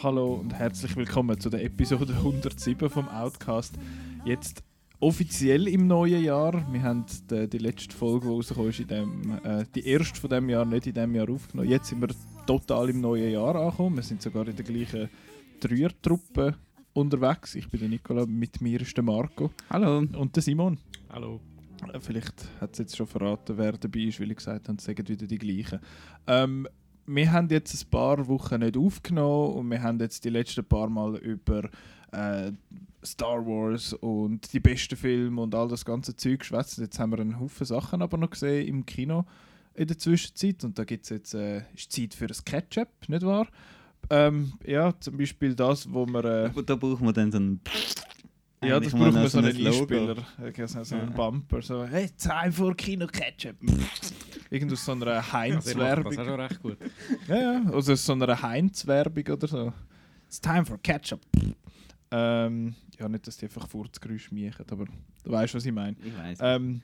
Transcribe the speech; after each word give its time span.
Hallo 0.00 0.34
und 0.34 0.54
herzlich 0.54 0.94
willkommen 0.94 1.40
zu 1.40 1.50
der 1.50 1.64
Episode 1.64 2.12
107 2.16 2.88
vom 2.88 3.08
Outcast. 3.08 3.74
Jetzt 4.24 4.62
offiziell 5.00 5.66
im 5.66 5.88
neuen 5.88 6.22
Jahr. 6.22 6.64
Wir 6.72 6.82
haben 6.82 7.04
die, 7.28 7.48
die 7.48 7.58
letzte 7.58 7.96
Folge, 7.96 8.26
die 8.26 8.32
rausgekommen 8.32 8.70
ist, 8.70 8.78
in 8.78 8.86
dem, 8.86 9.38
äh, 9.42 9.64
die 9.74 9.86
erste 9.88 10.20
von 10.20 10.30
dem 10.30 10.48
Jahr 10.48 10.64
nicht 10.64 10.86
in 10.86 10.94
dem 10.94 11.16
Jahr 11.16 11.28
aufgenommen. 11.28 11.68
Jetzt 11.68 11.88
sind 11.88 12.00
wir 12.00 12.08
total 12.46 12.90
im 12.90 13.00
neuen 13.00 13.32
Jahr 13.32 13.56
angekommen. 13.56 13.96
Wir 13.96 14.04
sind 14.04 14.22
sogar 14.22 14.46
in 14.46 14.54
der 14.54 14.64
gleichen 14.64 15.08
Dreiertruppe 15.58 16.54
unterwegs. 16.92 17.56
Ich 17.56 17.68
bin 17.68 17.80
der 17.80 17.88
Nicola, 17.88 18.24
mit 18.24 18.60
mir 18.60 18.80
ist 18.80 18.96
der 18.96 19.02
Marco 19.02 19.50
Hallo. 19.68 19.98
und 19.98 20.36
der 20.36 20.42
Simon. 20.44 20.78
Hallo. 21.10 21.40
Äh, 21.92 22.00
Vielleicht 22.00 22.48
hat 22.60 22.72
es 22.72 22.78
jetzt 22.78 22.96
schon 22.96 23.06
verraten, 23.06 23.56
wer 23.56 23.72
dabei 23.72 24.00
ist, 24.00 24.20
weil 24.20 24.30
ich 24.30 24.36
gesagt 24.36 24.68
habe, 24.68 24.78
es 24.78 24.84
sagen 24.84 25.06
wieder 25.08 25.26
die 25.26 25.38
gleichen. 25.38 25.80
Ähm, 26.26 26.68
wir 27.06 27.30
haben 27.32 27.48
jetzt 27.48 27.74
ein 27.74 27.90
paar 27.90 28.26
Wochen 28.26 28.58
nicht 28.60 28.76
aufgenommen 28.76 29.54
und 29.54 29.70
wir 29.70 29.82
haben 29.82 30.00
jetzt 30.00 30.24
die 30.24 30.30
letzten 30.30 30.64
paar 30.64 30.88
Mal 30.88 31.16
über 31.18 31.68
äh, 32.12 32.52
Star 33.04 33.46
Wars 33.46 33.92
und 33.92 34.52
die 34.52 34.60
besten 34.60 34.96
Filme 34.96 35.40
und 35.40 35.54
all 35.54 35.68
das 35.68 35.84
ganze 35.84 36.16
Zeug 36.16 36.40
geschwätzt. 36.40 36.78
Jetzt 36.78 36.98
haben 36.98 37.12
wir 37.12 37.20
einen 37.20 37.38
Haufen 37.38 37.64
Sachen 37.64 38.02
aber 38.02 38.16
noch 38.16 38.30
gesehen 38.30 38.66
im 38.66 38.86
Kino 38.86 39.24
in 39.74 39.86
der 39.86 39.98
Zwischenzeit 39.98 40.64
und 40.64 40.78
da 40.78 40.84
gibt's 40.84 41.10
jetzt 41.10 41.34
äh, 41.34 41.62
ist 41.74 41.92
Zeit 41.92 42.14
für 42.14 42.26
ein 42.26 42.44
Catch-up, 42.44 42.88
nicht 43.08 43.24
wahr? 43.24 43.46
Ähm, 44.08 44.52
ja, 44.64 44.92
zum 45.00 45.16
Beispiel 45.18 45.54
das, 45.54 45.92
wo 45.92 46.06
wir... 46.06 46.24
Äh, 46.24 46.62
Da 46.64 46.76
brauchen 46.76 47.06
wir 47.06 47.12
dann 47.12 47.30
so 47.30 47.38
einen. 47.38 47.60
Ja, 48.64 48.80
das 48.80 48.92
braucht 48.92 49.12
man 49.12 49.28
so 49.28 49.38
einen. 49.38 49.46
Einspieler, 49.48 49.72
so, 50.66 50.84
so 50.84 50.94
einen. 50.96 51.12
Bumper, 51.12 51.62
so 51.62 51.84
«Hey, 51.84 52.08
Time 52.10 52.52
for 52.52 52.74
Kino 52.74 53.06
Ketchup!» 53.06 53.56
Irgend 54.50 54.72
aus 54.72 54.84
so 54.84 54.92
einer 54.92 55.06
das 55.06 55.32
Heinz-Werbung. 55.32 56.18
auch 56.18 56.24
schon 56.24 56.40
recht 56.40 56.62
gut. 56.62 56.78
Ja, 57.28 57.36
ja, 57.36 57.62
also 57.72 57.92
aus 57.92 58.04
so 58.04 58.12
einer 58.12 58.40
Heinz-Werbung 58.40 59.24
oder 59.34 59.46
so. 59.46 59.72
«It's 60.26 60.40
time 60.40 60.64
for 60.64 60.78
Ketchup!» 60.78 61.20
ähm, 62.10 62.74
Ja, 62.98 63.08
nicht, 63.08 63.26
dass 63.26 63.36
die 63.36 63.46
einfach 63.46 63.68
Furzgeräusche 63.68 64.34
machen, 64.34 64.64
aber 64.70 64.86
du 65.24 65.30
weißt, 65.30 65.54
was 65.54 65.66
ich 65.66 65.72
meine. 65.72 65.96
Ich 66.02 66.16
weiß. 66.16 66.38
Ähm, 66.40 66.80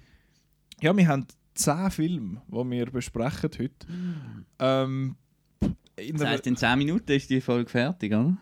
ja, 0.80 0.96
wir 0.96 1.08
haben 1.08 1.26
10 1.54 1.90
Filme, 1.90 2.42
die 2.48 2.70
wir 2.70 2.86
besprechen 2.86 3.50
heute. 3.58 3.86
Ähm, 4.58 5.16
in 6.02 6.16
das 6.16 6.26
heisst, 6.28 6.46
in 6.46 6.56
10 6.56 6.78
Minuten 6.78 7.12
ist 7.12 7.30
die 7.30 7.40
Folge 7.40 7.70
fertig, 7.70 8.12
oder? 8.12 8.36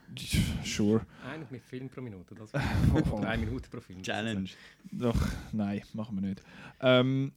Sure. 0.64 1.02
Eigentlich 1.30 1.50
mit 1.50 1.62
Film 1.62 1.88
pro 1.88 2.00
Minute. 2.00 2.34
Das 2.34 2.50
Oh. 3.12 3.20
Drei 3.20 3.36
Minuten 3.36 3.70
pro 3.70 3.80
Film. 3.80 4.02
Doch, 4.90 5.16
nein, 5.52 5.82
machen 5.94 6.20
wir 6.20 6.28
nicht. 6.28 6.42
Ähm, 6.80 7.32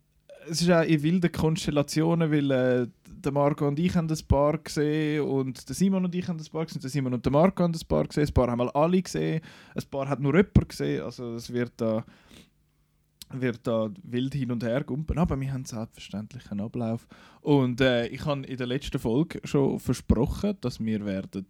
es 0.49 0.61
ist 0.61 0.71
auch 0.71 0.83
in 0.83 1.03
wilden 1.03 1.31
Konstellationen, 1.31 2.31
weil 2.31 2.51
äh, 2.51 2.87
der 3.07 3.31
Marco 3.31 3.67
und 3.67 3.79
ich 3.79 3.95
haben 3.95 4.07
das 4.07 4.21
Paar 4.23 4.57
gesehen 4.57 5.21
und 5.21 5.67
der 5.67 5.75
Simon 5.75 6.05
und 6.05 6.15
ich 6.15 6.27
haben 6.27 6.37
das 6.37 6.49
Paar 6.49 6.65
gesehen, 6.65 6.81
der 6.81 6.89
Simon 6.89 7.13
und 7.13 7.25
der 7.25 7.31
Marco 7.31 7.63
haben 7.63 7.73
das 7.73 7.85
Paar 7.85 8.05
gesehen, 8.05 8.27
ein 8.27 8.33
Paar 8.33 8.49
haben 8.49 8.59
wir 8.59 8.75
alle 8.75 9.01
gesehen, 9.01 9.41
ein 9.75 9.83
Paar 9.89 10.09
hat 10.09 10.19
nur 10.19 10.35
jemand 10.35 10.69
gesehen, 10.69 11.03
also 11.03 11.35
es 11.35 11.51
wird 11.51 11.73
da 11.77 12.03
wird 13.33 13.65
da 13.67 13.89
wild 14.03 14.33
hin 14.33 14.51
und 14.51 14.63
her 14.63 14.83
gumpen, 14.83 15.17
aber 15.17 15.39
wir 15.39 15.51
haben 15.51 15.65
selbstverständlich 15.65 16.51
einen 16.51 16.61
Ablauf. 16.61 17.07
Und 17.41 17.81
äh, 17.81 18.07
ich 18.07 18.25
habe 18.25 18.45
in 18.45 18.57
der 18.57 18.67
letzten 18.67 18.99
Folge 18.99 19.41
schon 19.43 19.79
versprochen, 19.79 20.57
dass 20.61 20.79
wir 20.79 21.05
werden 21.05 21.47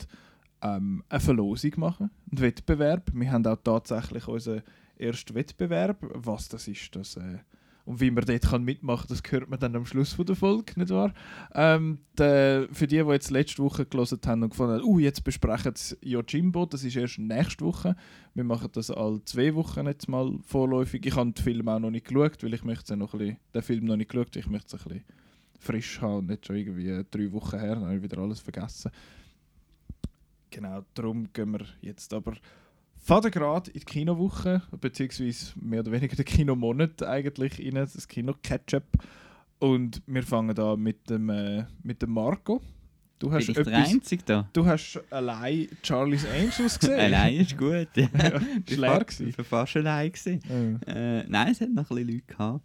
ähm, 0.61 1.03
eine 1.09 1.19
Verlosung 1.19 1.71
machen, 1.77 2.11
einen 2.31 2.41
Wettbewerb. 2.41 3.11
Wir 3.13 3.31
haben 3.31 3.45
auch 3.45 3.57
tatsächlich 3.63 4.27
unseren 4.27 4.63
ersten 4.97 5.35
Wettbewerb. 5.35 5.97
Was 6.01 6.49
das 6.49 6.67
ist, 6.67 6.95
das, 6.95 7.17
äh, 7.17 7.39
und 7.85 7.99
wie 7.99 8.11
man 8.11 8.23
dort 8.23 8.61
mitmachen 8.61 9.07
kann, 9.07 9.17
das 9.17 9.31
hört 9.31 9.49
man 9.49 9.59
dann 9.59 9.75
am 9.75 9.85
Schluss 9.85 10.13
von 10.13 10.25
der 10.25 10.35
Folge, 10.35 10.73
nicht 10.77 10.89
wahr? 10.89 11.13
Ähm, 11.53 11.99
der, 12.17 12.67
für 12.71 12.87
die, 12.87 13.03
die 13.03 13.09
jetzt 13.09 13.29
letzte 13.29 13.61
Woche 13.61 13.85
gelesen 13.85 14.19
haben 14.25 14.43
und 14.43 14.49
gefunden 14.51 14.73
haben, 14.73 14.85
uh, 14.85 14.99
jetzt 14.99 15.23
besprechen 15.23 15.73
sie 15.75 15.97
Yojimbo, 16.01 16.65
das 16.65 16.83
ist 16.83 16.95
erst 16.95 17.19
nächste 17.19 17.65
Woche. 17.65 17.95
Wir 18.33 18.45
machen 18.45 18.69
das 18.71 18.89
alle 18.89 19.23
zwei 19.25 19.53
Wochen 19.55 19.85
jetzt 19.85 20.07
mal 20.07 20.37
vorläufig. 20.45 21.05
Ich 21.05 21.15
habe 21.15 21.31
den 21.31 21.43
Film 21.43 21.67
auch 21.67 21.79
noch 21.79 21.91
nicht 21.91 22.07
geschaut, 22.07 22.41
weil 22.41 22.53
ich 22.53 22.63
möchte 22.63 22.95
noch 22.95 23.13
ein 23.13 23.19
bisschen, 23.19 23.37
den 23.53 23.61
Film 23.61 23.85
noch 23.85 23.97
nicht 23.97 24.11
geschaut, 24.11 24.35
ich 24.35 24.47
möchte 24.47 24.75
es 24.75 24.81
ein 24.81 24.89
bisschen 24.89 25.03
frisch 25.59 26.01
haben 26.01 26.19
und 26.19 26.27
nicht 26.27 26.45
schon 26.45 26.55
irgendwie 26.55 27.03
drei 27.11 27.31
Wochen 27.31 27.59
her, 27.59 27.75
dann 27.75 27.85
habe 27.85 27.95
ich 27.97 28.03
wieder 28.03 28.19
alles 28.19 28.39
vergessen. 28.39 28.91
Genau, 30.49 30.85
darum 30.93 31.33
gehen 31.33 31.51
wir 31.51 31.65
jetzt 31.81 32.13
aber 32.13 32.33
faden 33.03 33.31
gerade 33.31 33.69
in 33.71 33.79
die 33.81 33.85
Kinowoche, 33.85 34.61
beziehungsweise 34.79 35.51
mehr 35.59 35.81
oder 35.81 35.91
weniger 35.91 36.15
den 36.15 36.25
Kinomonat 36.25 37.03
eigentlich 37.03 37.59
rein, 37.59 37.75
das 37.75 38.07
Kino-Catch-up. 38.07 38.85
Und 39.59 40.01
wir 40.07 40.23
fangen 40.23 40.55
da 40.55 40.75
mit 40.75 41.09
dem, 41.09 41.29
äh, 41.29 41.65
mit 41.83 42.01
dem 42.01 42.11
Marco. 42.11 42.61
Du 43.19 43.27
Bin 43.29 43.35
hast, 43.37 43.47
ich 43.49 43.55
der 43.55 43.67
etwas, 43.67 43.89
Einzige 43.89 44.23
da? 44.25 44.49
du 44.51 44.65
hast 44.65 45.01
allein 45.09 45.67
Charlie's 45.81 46.25
Angels 46.25 46.77
gesehen. 46.79 46.99
Allein 46.99 47.35
ist 47.35 47.57
gut. 47.57 47.87
Ja. 47.95 48.09
Ja, 48.17 48.41
Ich 48.67 48.81
war 48.81 49.05
ich 49.07 49.35
fast 49.47 49.77
allein. 49.77 50.11
Gewesen. 50.11 50.79
Ja. 50.87 50.93
Äh, 50.93 51.25
nein, 51.27 51.51
es 51.51 51.61
hat 51.61 51.69
noch 51.69 51.89
ein 51.89 51.95
bisschen 51.95 52.07
Leute 52.15 52.25
gehabt. 52.27 52.61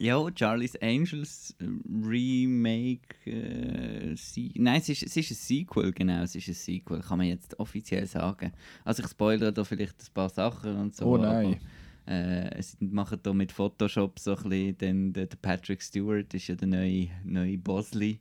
Ja, 0.00 0.26
Charlie's 0.34 0.76
Angels 0.80 1.54
äh, 1.60 1.66
Remake. 2.02 3.16
Äh, 3.26 4.14
nein, 4.54 4.80
es 4.80 4.88
ist, 4.88 5.02
es 5.02 5.14
ist 5.14 5.30
ein 5.30 5.34
Sequel, 5.34 5.92
genau. 5.92 6.22
Es 6.22 6.34
ist 6.34 6.48
ein 6.48 6.54
Sequel, 6.54 7.00
kann 7.00 7.18
man 7.18 7.26
jetzt 7.26 7.60
offiziell 7.60 8.06
sagen. 8.06 8.50
Also, 8.82 9.02
ich 9.02 9.10
spoilere 9.10 9.52
da 9.52 9.62
vielleicht 9.62 10.00
ein 10.00 10.14
paar 10.14 10.30
Sachen 10.30 10.74
und 10.76 10.96
so. 10.96 11.04
Oh 11.04 11.18
nein. 11.18 11.60
Aber, 12.06 12.14
äh, 12.16 12.62
sie 12.62 12.78
machen 12.86 13.18
da 13.22 13.34
mit 13.34 13.52
Photoshop 13.52 14.18
so 14.18 14.34
ein 14.36 14.42
bisschen. 14.44 14.78
Den, 14.78 15.12
der, 15.12 15.26
der 15.26 15.36
Patrick 15.36 15.82
Stewart 15.82 16.32
ist 16.32 16.48
ja 16.48 16.54
der 16.54 16.68
neue, 16.68 17.08
neue 17.22 17.58
Bosley. 17.58 18.20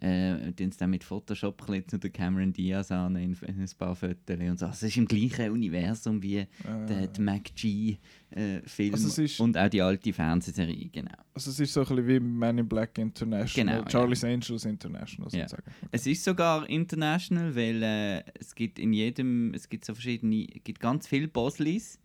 Äh, 0.00 0.52
den 0.52 0.70
sie 0.70 0.78
dann 0.78 0.90
mit 0.90 1.02
Photoshop 1.02 1.60
zu 1.88 1.98
der 1.98 2.10
Cameron 2.10 2.52
Diaz 2.52 2.92
an 2.92 3.16
in, 3.16 3.34
in 3.44 3.60
ein 3.60 3.68
paar 3.76 3.96
Fotos 3.96 4.16
und 4.28 4.56
so. 4.60 4.66
Also, 4.66 4.86
es 4.86 4.92
ist 4.92 4.96
im 4.96 5.06
gleichen 5.08 5.50
Universum 5.50 6.22
wie 6.22 6.46
der, 6.88 7.08
der 7.08 7.20
MacG-Film 7.20 8.94
Also 8.94 9.08
es 9.08 9.18
ist- 9.18 9.40
und 9.40 9.56
auch 9.56 9.68
die 9.68 9.82
alte 9.82 10.12
Fernsehserie, 10.12 10.88
genau. 10.92 11.10
Also 11.34 11.50
es 11.50 11.58
ist 11.60 11.72
so 11.72 11.80
ein 11.80 11.86
bisschen 11.86 12.06
wie 12.08 12.20
Man 12.20 12.58
in 12.58 12.68
Black 12.68 12.96
International, 12.98 13.78
Genau, 13.80 13.88
Charlie's 13.90 14.22
Angels 14.22 14.64
International 14.64 15.30
Ja. 15.32 15.48
sozusagen. 15.48 15.70
Es 15.90 16.06
ist 16.06 16.22
sogar 16.24 16.68
international, 16.68 17.56
weil 17.56 17.82
äh, 17.82 18.22
es 18.38 18.54
gibt 18.54 18.78
in 18.78 18.92
jedem, 18.92 19.52
es 19.54 19.68
gibt 19.68 19.84
so 19.84 19.94
verschiedene, 19.94 20.46
es 20.54 20.62
gibt 20.62 20.80
ganz 20.80 21.08
viele 21.08 21.26
Bosleys, 21.28 21.98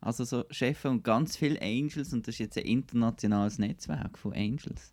also 0.00 0.24
so 0.24 0.44
Chefs 0.50 0.84
und 0.86 1.02
ganz 1.04 1.36
viele 1.36 1.60
Angels 1.60 2.12
und 2.12 2.26
das 2.26 2.36
ist 2.36 2.38
jetzt 2.38 2.58
ein 2.58 2.64
internationales 2.64 3.58
Netzwerk 3.58 4.18
von 4.18 4.32
Angels. 4.32 4.92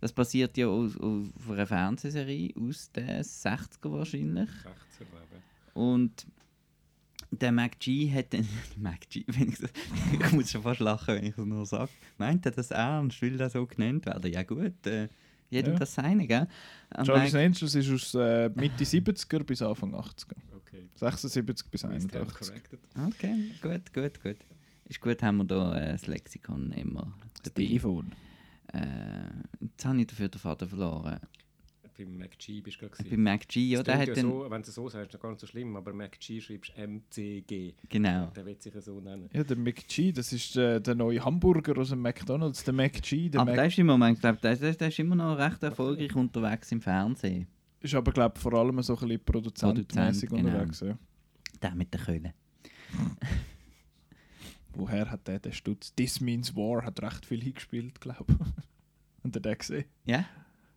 Das 0.00 0.12
basiert 0.12 0.56
ja 0.56 0.66
aus, 0.66 0.96
auf 0.98 1.50
einer 1.50 1.66
Fernsehserie 1.66 2.52
aus 2.58 2.90
den 2.92 3.08
60er 3.22 3.90
wahrscheinlich. 3.92 4.50
16, 4.50 5.06
glaube 5.10 5.24
ich. 5.32 5.74
Und 5.76 6.26
der 7.30 7.50
MacG 7.52 8.10
hat 8.12 8.32
dann. 8.34 8.46
MacG, 8.76 9.24
wenn 9.28 9.48
ich 9.48 9.58
das. 9.58 9.70
Ich 10.26 10.32
muss 10.32 10.50
schon 10.50 10.62
fast 10.62 10.80
lachen, 10.80 11.14
wenn 11.16 11.24
ich 11.24 11.34
das 11.34 11.44
nur 11.46 11.64
sage. 11.66 11.90
Meint 12.18 12.44
er 12.46 12.52
das 12.52 12.70
ernst? 12.70 13.20
Will 13.22 13.36
das 13.36 13.54
so 13.54 13.66
genannt 13.66 14.06
werden? 14.06 14.30
Ja, 14.32 14.42
gut. 14.42 14.86
Äh, 14.86 15.08
jedem 15.50 15.74
Ja. 15.74 15.78
das 15.78 15.94
seine, 15.94 16.26
gell? 16.26 16.46
Charlie's 17.04 17.32
Mac- 17.32 17.42
Angels 17.44 17.74
ist 17.74 17.90
aus 17.90 18.14
äh, 18.14 18.48
Mitte 18.54 18.84
70er 18.84 19.44
bis 19.44 19.62
Anfang 19.62 19.94
80er. 19.94 20.34
Okay. 20.56 20.88
76 20.96 21.68
bis 21.70 21.84
We 21.84 21.88
stand 22.00 22.14
81. 22.14 22.48
corrected. 22.48 22.80
Okay, 23.06 23.50
gut, 23.62 23.92
gut, 23.94 24.22
gut. 24.22 24.36
Ist 24.88 25.00
gut, 25.00 25.22
haben 25.22 25.38
wir 25.38 25.44
da 25.44 25.76
äh, 25.78 25.92
das 25.92 26.06
Lexikon 26.06 26.72
immer 26.72 27.12
dabei. 27.42 27.62
iPhone. 27.74 28.12
Äh, 28.72 29.30
jetzt 29.60 29.84
habe 29.84 30.00
ich 30.00 30.06
dafür 30.06 30.28
den 30.28 30.38
Faden 30.38 30.68
verloren. 30.68 31.20
Beim 31.96 32.18
MacG 32.18 32.60
bist 32.60 32.76
du 32.76 32.80
gerade 32.80 32.96
Bei 32.98 33.04
gewesen. 33.04 33.22
MacG, 33.22 33.56
ja, 33.70 33.82
der 33.82 33.98
hat 33.98 34.08
ja 34.08 34.14
so, 34.14 34.46
wenn 34.50 34.62
du 34.62 34.68
es 34.68 34.74
so 34.74 34.88
sagst, 34.88 35.06
ist 35.06 35.14
das 35.14 35.20
gar 35.20 35.30
nicht 35.30 35.40
so 35.40 35.46
schlimm, 35.46 35.76
aber 35.76 35.94
MacG 35.94 36.40
schreibst 36.42 36.72
du 36.76 36.86
MCG. 36.86 37.74
Genau. 37.88 38.26
Der 38.36 38.44
wird 38.44 38.62
sich 38.62 38.74
ja 38.74 38.80
so 38.82 39.00
nennen. 39.00 39.30
Ja, 39.32 39.42
der 39.42 39.56
McG, 39.56 40.12
das 40.12 40.32
ist 40.32 40.56
äh, 40.56 40.80
der 40.80 40.94
neue 40.94 41.24
Hamburger 41.24 41.78
aus 41.78 41.88
dem 41.88 42.02
McDonalds. 42.02 42.64
Der 42.64 42.74
McG, 42.74 43.30
der 43.30 43.40
Aber 43.40 43.50
Mac 43.50 43.56
der 43.56 43.66
ist 43.68 43.78
im 43.78 43.86
Moment, 43.86 44.20
glaube 44.20 44.38
der, 44.42 44.56
der, 44.56 44.74
der 44.74 44.88
ist 44.88 44.98
immer 44.98 45.16
noch 45.16 45.38
recht 45.38 45.62
erfolgreich 45.62 46.14
unterwegs 46.14 46.70
im 46.72 46.82
Fernsehen. 46.82 47.46
ist 47.80 47.94
aber 47.94 48.12
glaube 48.12 48.38
vor 48.38 48.52
allem 48.52 48.82
so 48.82 48.94
ein 48.94 49.00
bisschen 49.00 49.24
produzentmäßig 49.24 50.28
Produzent, 50.28 50.30
genau. 50.30 50.48
unterwegs. 50.50 50.80
Ja. 50.80 50.98
Der 51.62 51.74
mit 51.74 51.94
der 51.94 52.00
Köhle. 52.00 52.34
Woher 54.76 55.10
hat 55.10 55.26
der 55.26 55.38
den 55.38 55.52
Stutz? 55.52 55.94
This 55.94 56.20
Means 56.20 56.54
War 56.54 56.84
hat 56.84 57.00
recht 57.02 57.24
viel 57.24 57.42
hingespielt, 57.42 58.00
glaube 58.00 58.26
ich. 58.28 58.64
Und 59.22 59.44
der 59.44 59.56
gesehen? 59.56 59.86
Ja? 60.04 60.26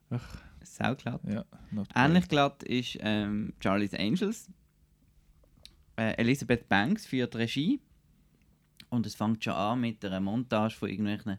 Ach. 0.10 0.42
Sauglatt. 0.64 1.22
Ja, 1.28 1.46
not 1.72 1.88
Ähnlich 1.96 2.28
glatt 2.28 2.64
ist 2.64 2.98
ähm, 3.02 3.54
Charlie's 3.60 3.94
Angels. 3.94 4.50
Äh, 5.96 6.14
Elizabeth 6.14 6.68
Banks 6.68 7.06
führt 7.06 7.36
Regie. 7.36 7.80
Und 8.90 9.06
es 9.06 9.16
fängt 9.16 9.44
schon 9.44 9.54
an 9.54 9.82
mit 9.82 10.04
einer 10.04 10.20
Montage 10.20 10.76
von 10.76 10.90
irgendwelchen 10.90 11.38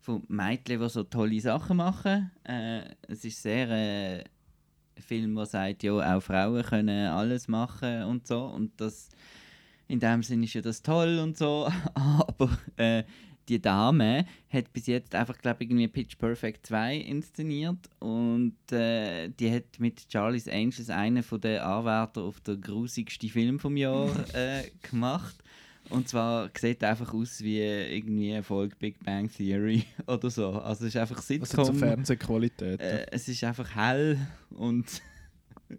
von 0.00 0.22
Mädchen, 0.28 0.80
die 0.80 0.88
so 0.88 1.04
tolle 1.04 1.40
Sachen 1.40 1.76
machen. 1.76 2.30
Äh, 2.44 2.82
es 3.06 3.24
ist 3.24 3.42
sehr 3.42 3.68
äh, 3.68 4.20
ein 4.20 5.02
Film, 5.02 5.34
der 5.34 5.46
sagt, 5.46 5.82
ja, 5.82 5.92
auch 5.92 6.22
Frauen 6.22 6.62
können 6.62 7.08
alles 7.08 7.48
machen 7.48 8.04
und 8.04 8.26
so. 8.26 8.44
Und 8.46 8.80
das, 8.80 9.10
in 9.90 9.98
dem 10.00 10.22
Sinne 10.22 10.44
ist 10.44 10.54
ja 10.54 10.60
das 10.62 10.82
toll 10.82 11.18
und 11.18 11.36
so. 11.36 11.68
Aber 11.94 12.50
äh, 12.76 13.02
die 13.48 13.60
Dame 13.60 14.24
hat 14.48 14.72
bis 14.72 14.86
jetzt 14.86 15.14
einfach, 15.14 15.36
glaube 15.38 15.64
ich, 15.64 15.70
irgendwie 15.70 15.88
Pitch 15.88 16.16
Perfect 16.16 16.66
2 16.66 16.96
inszeniert 16.98 17.78
und 17.98 18.54
äh, 18.70 19.28
die 19.28 19.50
hat 19.52 19.64
mit 19.80 20.06
Charlie's 20.08 20.46
Angels 20.46 20.88
einen 20.90 21.24
von 21.24 21.40
den 21.40 21.58
Anwärtern 21.58 22.24
auf 22.24 22.40
den 22.40 22.60
grusigsten 22.60 23.28
Film 23.28 23.58
vom 23.58 23.76
Jahr 23.76 24.08
äh, 24.34 24.70
gemacht. 24.88 25.36
Und 25.88 26.08
zwar 26.08 26.50
sieht 26.56 26.82
er 26.84 26.90
einfach 26.90 27.12
aus 27.12 27.40
wie 27.40 27.58
irgendwie 27.58 28.32
eine 28.32 28.44
Folge 28.44 28.76
Big 28.78 29.02
Bang 29.04 29.28
Theory 29.28 29.82
oder 30.06 30.30
so. 30.30 30.50
Also 30.52 30.86
es 30.86 30.94
ist 30.94 31.00
einfach 31.00 31.16
Also 31.16 31.34
Sitcom. 31.34 31.64
zur 31.64 31.74
Fernsehqualität. 31.74 32.80
äh, 32.80 33.06
es 33.10 33.26
ist 33.26 33.42
einfach 33.42 33.74
hell 33.74 34.16
und 34.50 34.86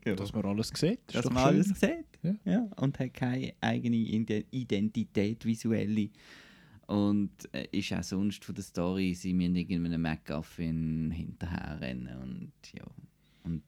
ja, 0.06 0.16
dass 0.16 0.34
man 0.34 0.44
alles 0.46 0.72
sieht. 0.76 1.00
dass 1.14 1.24
man 1.30 1.38
schön. 1.38 1.44
alles 1.56 1.68
sieht. 1.80 2.06
Ja. 2.24 2.36
Ja. 2.46 2.70
und 2.78 3.00
hat 3.00 3.14
keine 3.14 3.54
eigene 3.62 3.96
Ide- 3.96 4.46
Identität 4.52 5.46
visuelle. 5.46 6.10
Und 6.88 7.32
äh, 7.54 7.68
ist 7.72 7.94
auch 7.94 8.04
sonst 8.04 8.44
von 8.44 8.54
der 8.56 8.64
Story, 8.64 9.14
sie 9.14 9.34
müssen 9.34 9.56
irgendeinem 9.56 10.02
MacGuffin 10.02 11.10
hinterherrennen 11.12 12.18
und 12.22 12.52
ja. 12.74 12.84
Und 13.44 13.64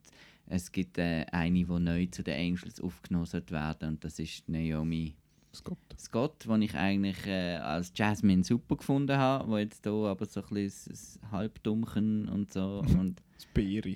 es 0.48 0.72
gibt 0.72 0.98
äh, 0.98 1.26
eine, 1.32 1.64
die 1.64 1.66
neu 1.66 2.06
zu 2.08 2.22
den 2.22 2.38
Angels 2.38 2.82
aufgenommen 2.82 3.28
werden 3.50 3.90
und 3.90 4.04
das 4.04 4.20
ist 4.20 4.48
Naomi 4.50 5.16
Scott. 5.56 5.78
Scott, 5.98 6.46
den 6.48 6.64
ich 6.64 6.76
eigentlich 6.76 7.26
äh, 7.28 7.56
als 7.58 7.94
Jasmine 7.96 8.44
super 8.44 8.76
gefunden 8.76 9.16
habe, 9.18 9.50
wo 9.50 9.58
jetzt 9.58 9.84
hier 9.84 9.94
aber 9.94 10.26
so 10.26 10.42
ein 10.42 10.48
bisschen 10.50 10.96
Halbdummchen 11.32 12.28
und 12.28 12.52
so 12.52 12.84
und 13.00 13.22
Das 13.44 13.54
Beere. 13.54 13.95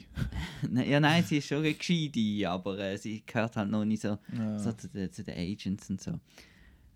Ne- 0.69 0.89
ja, 0.89 0.99
nein, 0.99 1.23
sie 1.23 1.37
ist 1.37 1.47
schon 1.47 1.59
eine 1.59 1.73
gescheite, 1.73 2.49
aber 2.49 2.77
äh, 2.79 2.97
sie 2.97 3.23
gehört 3.25 3.55
halt 3.55 3.69
noch 3.69 3.85
nicht 3.85 4.01
so, 4.01 4.17
Ja. 4.37 4.57
so 4.59 4.71
zu, 4.73 4.87
den, 4.89 5.11
zu 5.11 5.23
den 5.23 5.37
Agents 5.37 5.89
und 5.89 6.01
so. 6.01 6.19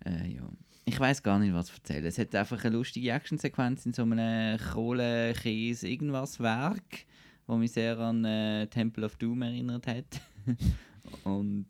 Äh, 0.04 0.34
ja. 0.34 0.48
Ich 0.84 0.98
weiß 0.98 1.22
gar 1.22 1.38
nicht, 1.38 1.54
was 1.54 1.66
zu 1.66 1.74
erzählen. 1.74 2.04
Es 2.04 2.18
hat 2.18 2.34
einfach 2.34 2.64
eine 2.64 2.76
lustige 2.76 3.12
Actionsequenz 3.12 3.86
in 3.86 3.92
so 3.92 4.02
einem 4.02 4.58
Kohle, 4.72 5.32
Käse, 5.34 5.88
irgendwas 5.88 6.40
Werk, 6.40 7.04
wo 7.46 7.56
mich 7.56 7.72
sehr 7.72 7.98
an 7.98 8.24
äh, 8.24 8.66
Temple 8.66 9.06
of 9.06 9.16
Doom 9.16 9.42
erinnert 9.42 9.86
hat. 9.86 10.20
und 11.24 11.66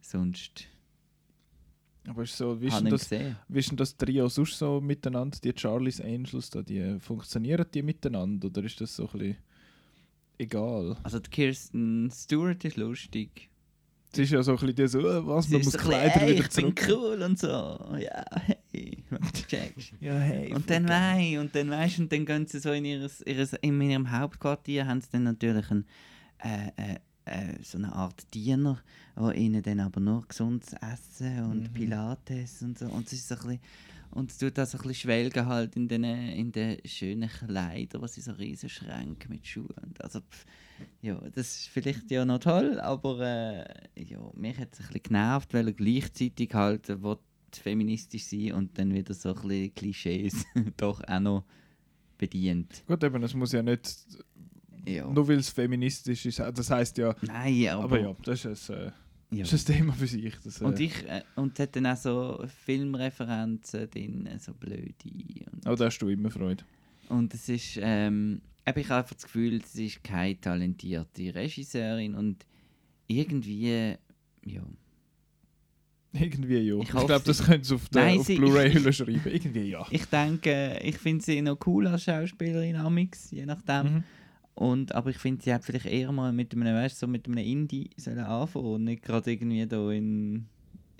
sonst 0.00 0.66
Aber 2.08 2.22
ist 2.22 2.36
so, 2.36 2.58
wie 2.60 2.66
ist, 2.68 2.82
das, 2.90 3.10
wie 3.10 3.58
ist 3.58 3.70
denn 3.70 3.76
das 3.76 3.94
Trio 3.96 4.28
sonst 4.28 4.58
so 4.58 4.80
miteinander? 4.80 5.36
Die 5.44 5.52
Charlie's 5.54 6.00
Angels, 6.00 6.48
da, 6.50 6.62
die, 6.62 6.98
funktionieren 7.00 7.66
die 7.74 7.82
miteinander 7.82 8.46
oder 8.48 8.64
ist 8.64 8.80
das 8.80 8.96
so 8.96 9.06
ein 9.08 9.18
bisschen 9.18 9.36
egal? 10.38 10.96
Also 11.02 11.18
die 11.18 11.30
Kirsten 11.30 12.10
Stewart 12.10 12.64
ist 12.64 12.76
lustig. 12.76 13.50
Es 14.12 14.18
ist 14.20 14.30
ja 14.30 14.42
so 14.44 14.56
ein 14.56 14.58
bisschen 14.74 14.86
so, 14.88 15.00
äh, 15.00 15.26
was, 15.26 15.46
Sie 15.46 15.54
man 15.54 15.64
muss 15.64 15.72
so 15.72 15.78
Kleider 15.78 16.22
«Ey, 16.22 16.30
wieder 16.36 16.44
ich 16.44 16.48
bin 16.54 16.76
zurück. 16.76 16.86
cool 16.88 17.22
und 17.22 17.36
so. 17.38 17.48
Ja, 17.48 18.24
hey, 18.70 19.02
checkst 19.48 19.92
Ja, 20.00 20.14
hey. 20.18 20.52
Und 20.54 20.70
dann 20.70 20.88
wei, 20.88 21.40
und 21.40 21.52
dann 21.54 21.68
weißt 21.70 21.98
und 21.98 22.12
dann 22.12 22.24
gehen 22.24 22.46
sie 22.46 22.60
so 22.60 22.70
in 22.70 22.84
ihres, 22.84 23.22
ihres 23.22 23.54
in 23.54 23.80
ihrem 23.80 24.10
Hauptquartier 24.12 24.86
haben 24.86 25.00
sie 25.00 25.08
dann 25.10 25.24
natürlich 25.24 25.68
einen, 25.68 25.84
äh, 26.38 26.68
äh, 26.76 26.94
äh, 27.24 27.54
so 27.62 27.78
eine 27.78 27.92
Art 27.92 28.22
Diener, 28.32 28.78
der 29.18 29.34
ihnen 29.34 29.62
dann 29.62 29.80
aber 29.80 29.98
nur 30.00 30.24
gesundes 30.28 30.74
Essen 30.74 31.42
und 31.50 31.62
Mhm. 31.70 31.74
Pilates 31.74 32.62
und 32.62 32.78
so 32.78 32.86
und 32.86 33.06
es 33.08 33.14
ist 33.14 33.26
so 33.26 33.34
ein 33.34 33.40
bisschen, 33.40 33.60
und 34.14 34.38
tut 34.38 34.56
das 34.58 34.74
ein 34.74 34.78
bisschen 34.78 34.94
schwelgen 34.94 35.46
halt 35.46 35.76
in 35.76 35.88
den, 35.88 36.04
in 36.04 36.52
den 36.52 36.78
schönen 36.84 37.28
Kleidern, 37.28 38.02
was 38.02 38.14
sie 38.14 38.20
so 38.20 38.32
riesen 38.32 38.68
Schränke 38.68 39.28
mit 39.28 39.46
Schuhen 39.46 39.94
also 39.98 40.20
pff, 40.20 40.46
ja, 41.02 41.20
das 41.34 41.56
ist 41.56 41.68
vielleicht 41.68 42.10
ja 42.10 42.24
noch 42.24 42.38
toll, 42.40 42.80
aber 42.80 43.20
äh, 43.20 44.02
ja, 44.02 44.18
mich 44.34 44.58
hat 44.58 44.72
es 44.72 44.80
ein 44.80 44.86
bisschen 44.86 45.02
genervt, 45.04 45.54
weil 45.54 45.68
er 45.68 45.72
gleichzeitig 45.72 46.52
halt 46.54 46.88
äh, 46.88 46.96
feministisch 47.52 48.24
sein 48.24 48.52
und 48.52 48.78
dann 48.78 48.92
wieder 48.94 49.14
so 49.14 49.34
ein 49.34 49.42
bisschen 49.42 49.74
Klischees 49.74 50.44
doch 50.76 51.02
auch 51.06 51.20
noch 51.20 51.44
bedient. 52.18 52.82
Gut, 52.86 53.02
eben, 53.04 53.22
es 53.22 53.34
muss 53.34 53.52
ja 53.52 53.62
nicht, 53.62 54.06
Ja. 54.86 55.08
nur 55.08 55.26
weil 55.28 55.38
es 55.38 55.50
feministisch 55.50 56.26
ist, 56.26 56.38
das 56.40 56.70
heisst 56.70 56.98
ja, 56.98 57.14
Nein, 57.22 57.68
aber, 57.68 57.84
aber, 57.84 58.00
ja, 58.00 58.16
das 58.24 58.44
ist 58.44 58.68
äh, 58.70 58.90
ja. 59.36 59.42
das 59.44 59.52
ist 59.52 59.70
ein 59.70 59.76
Thema 59.76 59.92
für 59.92 60.06
sich. 60.06 60.34
Das, 60.44 60.60
äh, 60.60 60.64
Und 60.64 60.80
ich 60.80 61.04
äh, 61.08 61.22
und 61.36 61.58
hat 61.58 61.74
dann 61.76 61.86
auch 61.86 61.96
so 61.96 62.44
Filmreferenzen 62.64 63.90
drin, 63.90 64.28
so 64.38 64.52
blöde. 64.54 64.94
Und, 65.52 65.66
oh, 65.68 65.74
da 65.74 65.86
hast 65.86 65.98
du 65.98 66.08
immer 66.08 66.30
Freude. 66.30 66.64
und 67.08 67.32
es 67.34 67.48
ist, 67.48 67.78
ähm, 67.82 68.40
ich 68.66 68.68
habe 68.88 68.98
einfach 68.98 69.14
das 69.14 69.24
Gefühl, 69.24 69.60
es 69.62 69.74
ist 69.74 70.02
keine 70.02 70.40
talentierte 70.40 71.34
Regisseurin 71.34 72.14
und 72.14 72.46
irgendwie, 73.06 73.96
ja. 74.46 74.62
Irgendwie 76.12 76.58
ja. 76.58 76.76
Ich 76.76 76.82
Ich, 76.84 76.90
glaube, 76.90 77.20
das 77.24 77.38
sie- 77.38 77.44
können 77.44 77.64
sie 77.64 77.74
auf, 77.74 77.88
der- 77.88 78.02
Nein, 78.04 78.18
auf 78.20 78.26
sie- 78.26 78.36
Blu-ray 78.36 78.92
schreiben. 78.92 79.20
Irgendwie 79.24 79.70
ja. 79.70 79.84
Ich 79.90 80.04
denke, 80.06 80.78
ich 80.82 80.96
finde 80.98 81.24
sie 81.24 81.42
noch 81.42 81.58
cool 81.66 81.88
als 81.88 82.04
Schauspielerin, 82.04 82.76
Amix, 82.76 83.30
je 83.32 83.44
nachdem. 83.44 83.94
Mhm. 83.96 84.04
Und, 84.54 84.94
aber 84.94 85.10
ich 85.10 85.18
finde, 85.18 85.42
sie 85.42 85.52
hat 85.52 85.64
vielleicht 85.64 85.86
eher 85.86 86.12
mal 86.12 86.32
mit 86.32 86.52
einem, 86.54 86.74
weißt, 86.74 86.98
so 86.98 87.06
mit 87.08 87.26
einem 87.26 87.38
Indie 87.38 87.90
sollen 87.96 88.20
anfangen 88.20 88.66
und 88.66 88.84
nicht 88.84 89.02
gerade 89.02 89.32
irgendwie 89.32 89.66
da 89.66 89.90
in, 89.90 90.46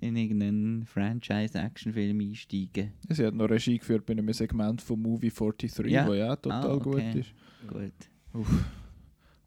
in 0.01 0.17
irgendeinen 0.17 0.85
Franchise-Actionfilm 0.87 2.19
einsteigen. 2.21 2.93
Sie 3.09 3.25
hat 3.25 3.35
noch 3.35 3.49
Regie 3.49 3.79
geführt 3.79 4.07
bei 4.07 4.13
einem 4.13 4.33
Segment 4.33 4.83
von 4.83 5.01
Movie 5.01 5.31
43, 5.31 5.87
Ja. 5.87 6.07
wo 6.07 6.15
ja 6.15 6.33
auch 6.33 6.37
total 6.37 6.65
Ah, 6.65 6.75
okay. 6.75 6.83
gut 6.91 7.15
ist. 7.15 7.33
Gut. 7.69 7.93
Uff. 8.41 8.65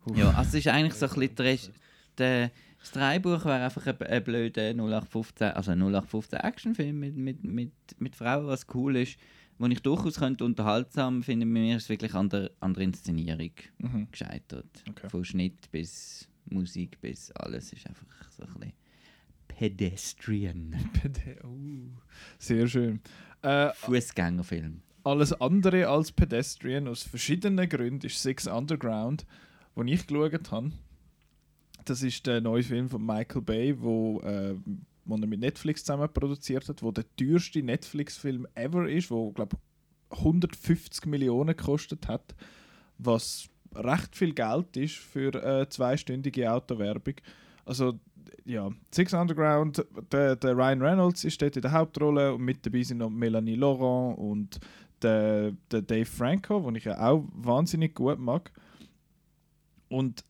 Uff. 0.06 0.18
Ja, 0.18 0.30
also 0.30 0.50
es 0.50 0.66
ist 0.66 0.68
eigentlich 0.68 0.94
so 0.94 1.08
ein 1.08 1.28
bisschen... 1.36 1.74
Der, 2.18 2.50
das 2.80 2.92
Dreibuch 2.92 3.44
wäre 3.46 3.66
einfach 3.66 3.86
ein, 3.86 4.02
ein 4.02 4.24
blöder 4.24 4.70
0815, 4.74 5.48
also 5.50 5.72
ein 5.72 5.80
0815 5.82 6.40
Actionfilm 6.40 6.98
mit, 7.00 7.16
mit, 7.18 7.44
mit, 7.44 7.72
mit 8.00 8.16
Frauen, 8.16 8.48
was 8.48 8.66
cool 8.74 8.96
ist, 8.96 9.18
wo 9.60 9.66
ich 9.68 9.82
durchaus 9.82 10.16
könnte 10.20 10.46
unterhaltsam 10.46 11.24
finde. 11.24 11.46
Bei 11.46 11.52
mir 11.52 11.78
ist 11.78 11.84
es 11.84 11.90
wirklich 11.90 12.14
an 12.14 12.30
der, 12.30 12.52
an 12.60 12.74
der 12.74 12.84
Inszenierung 12.84 13.52
Mhm. 13.80 14.08
gescheitert. 14.12 14.84
Okay. 14.90 15.10
Von 15.10 15.26
Schnitt 15.26 15.70
bis 15.72 16.28
Musik 16.50 17.00
bis 17.02 17.32
alles 17.32 17.74
ist 17.74 17.86
einfach 17.88 18.06
so 18.32 18.44
ein 18.44 18.54
bisschen 18.54 18.74
pedestrian. 19.48 20.76
uh, 21.44 21.90
sehr 22.38 22.68
schön. 22.68 23.02
Äh, 23.42 23.72
Fußgängerfilm. 23.74 24.82
alles 25.04 25.34
andere 25.34 25.88
als 25.88 26.12
Pedestrian 26.12 26.88
aus 26.88 27.04
verschiedenen 27.04 27.68
Gründen 27.70 28.06
ist 28.06 28.22
Six 28.22 28.48
Underground, 28.48 29.26
den 29.76 29.88
ich 29.88 30.06
geschaut 30.08 30.52
habe. 30.52 30.72
Das 31.86 32.02
ist 32.04 32.26
der 32.28 32.42
neue 32.42 32.64
Film 32.64 32.90
von 32.90 33.06
Michael 33.06 33.42
Bay, 33.42 33.80
wo, 33.82 34.20
äh, 34.22 34.56
wo 35.08 35.16
er 35.16 35.28
mit 35.28 35.40
Netflix 35.40 35.84
zusammen 35.84 36.12
produziert 36.12 36.68
hat, 36.70 36.84
wo 36.84 36.92
der 36.92 37.06
teuerste 37.16 37.64
Netflix-Film 37.64 38.48
ever 38.56 38.90
ist, 38.90 39.10
wo 39.10 39.32
glaube 39.32 39.58
150 40.10 41.06
Millionen 41.06 41.56
gekostet 41.56 42.08
hat, 42.08 42.36
was 42.98 43.50
recht 43.76 44.16
viel 44.16 44.34
Geld 44.34 44.76
ist 44.78 44.96
für 44.96 45.34
eine 45.44 45.70
zweistündige 45.70 46.52
Autowerbung. 46.52 47.16
Also 47.66 48.00
ja, 48.46 48.72
Six 48.94 49.14
Underground, 49.14 49.86
der, 50.12 50.36
der 50.36 50.56
Ryan 50.56 50.82
Reynolds 50.82 51.24
ist 51.26 51.42
dort 51.42 51.56
in 51.58 51.62
der 51.62 51.74
Hauptrolle 51.74 52.34
und 52.34 52.42
mit 52.42 52.66
dabei 52.66 52.84
sind 52.84 53.00
noch 53.00 53.10
Melanie 53.10 53.56
Laurent 53.56 54.18
und 54.18 54.60
der, 55.02 55.52
der 55.72 55.82
Dave 55.82 56.06
Franco, 56.06 56.60
den 56.62 56.76
ich 56.76 56.86
ja 56.86 56.98
auch 57.00 57.26
wahnsinnig 57.34 57.94
gut 57.94 58.20
mag. 58.20 58.52
Und 59.90 60.24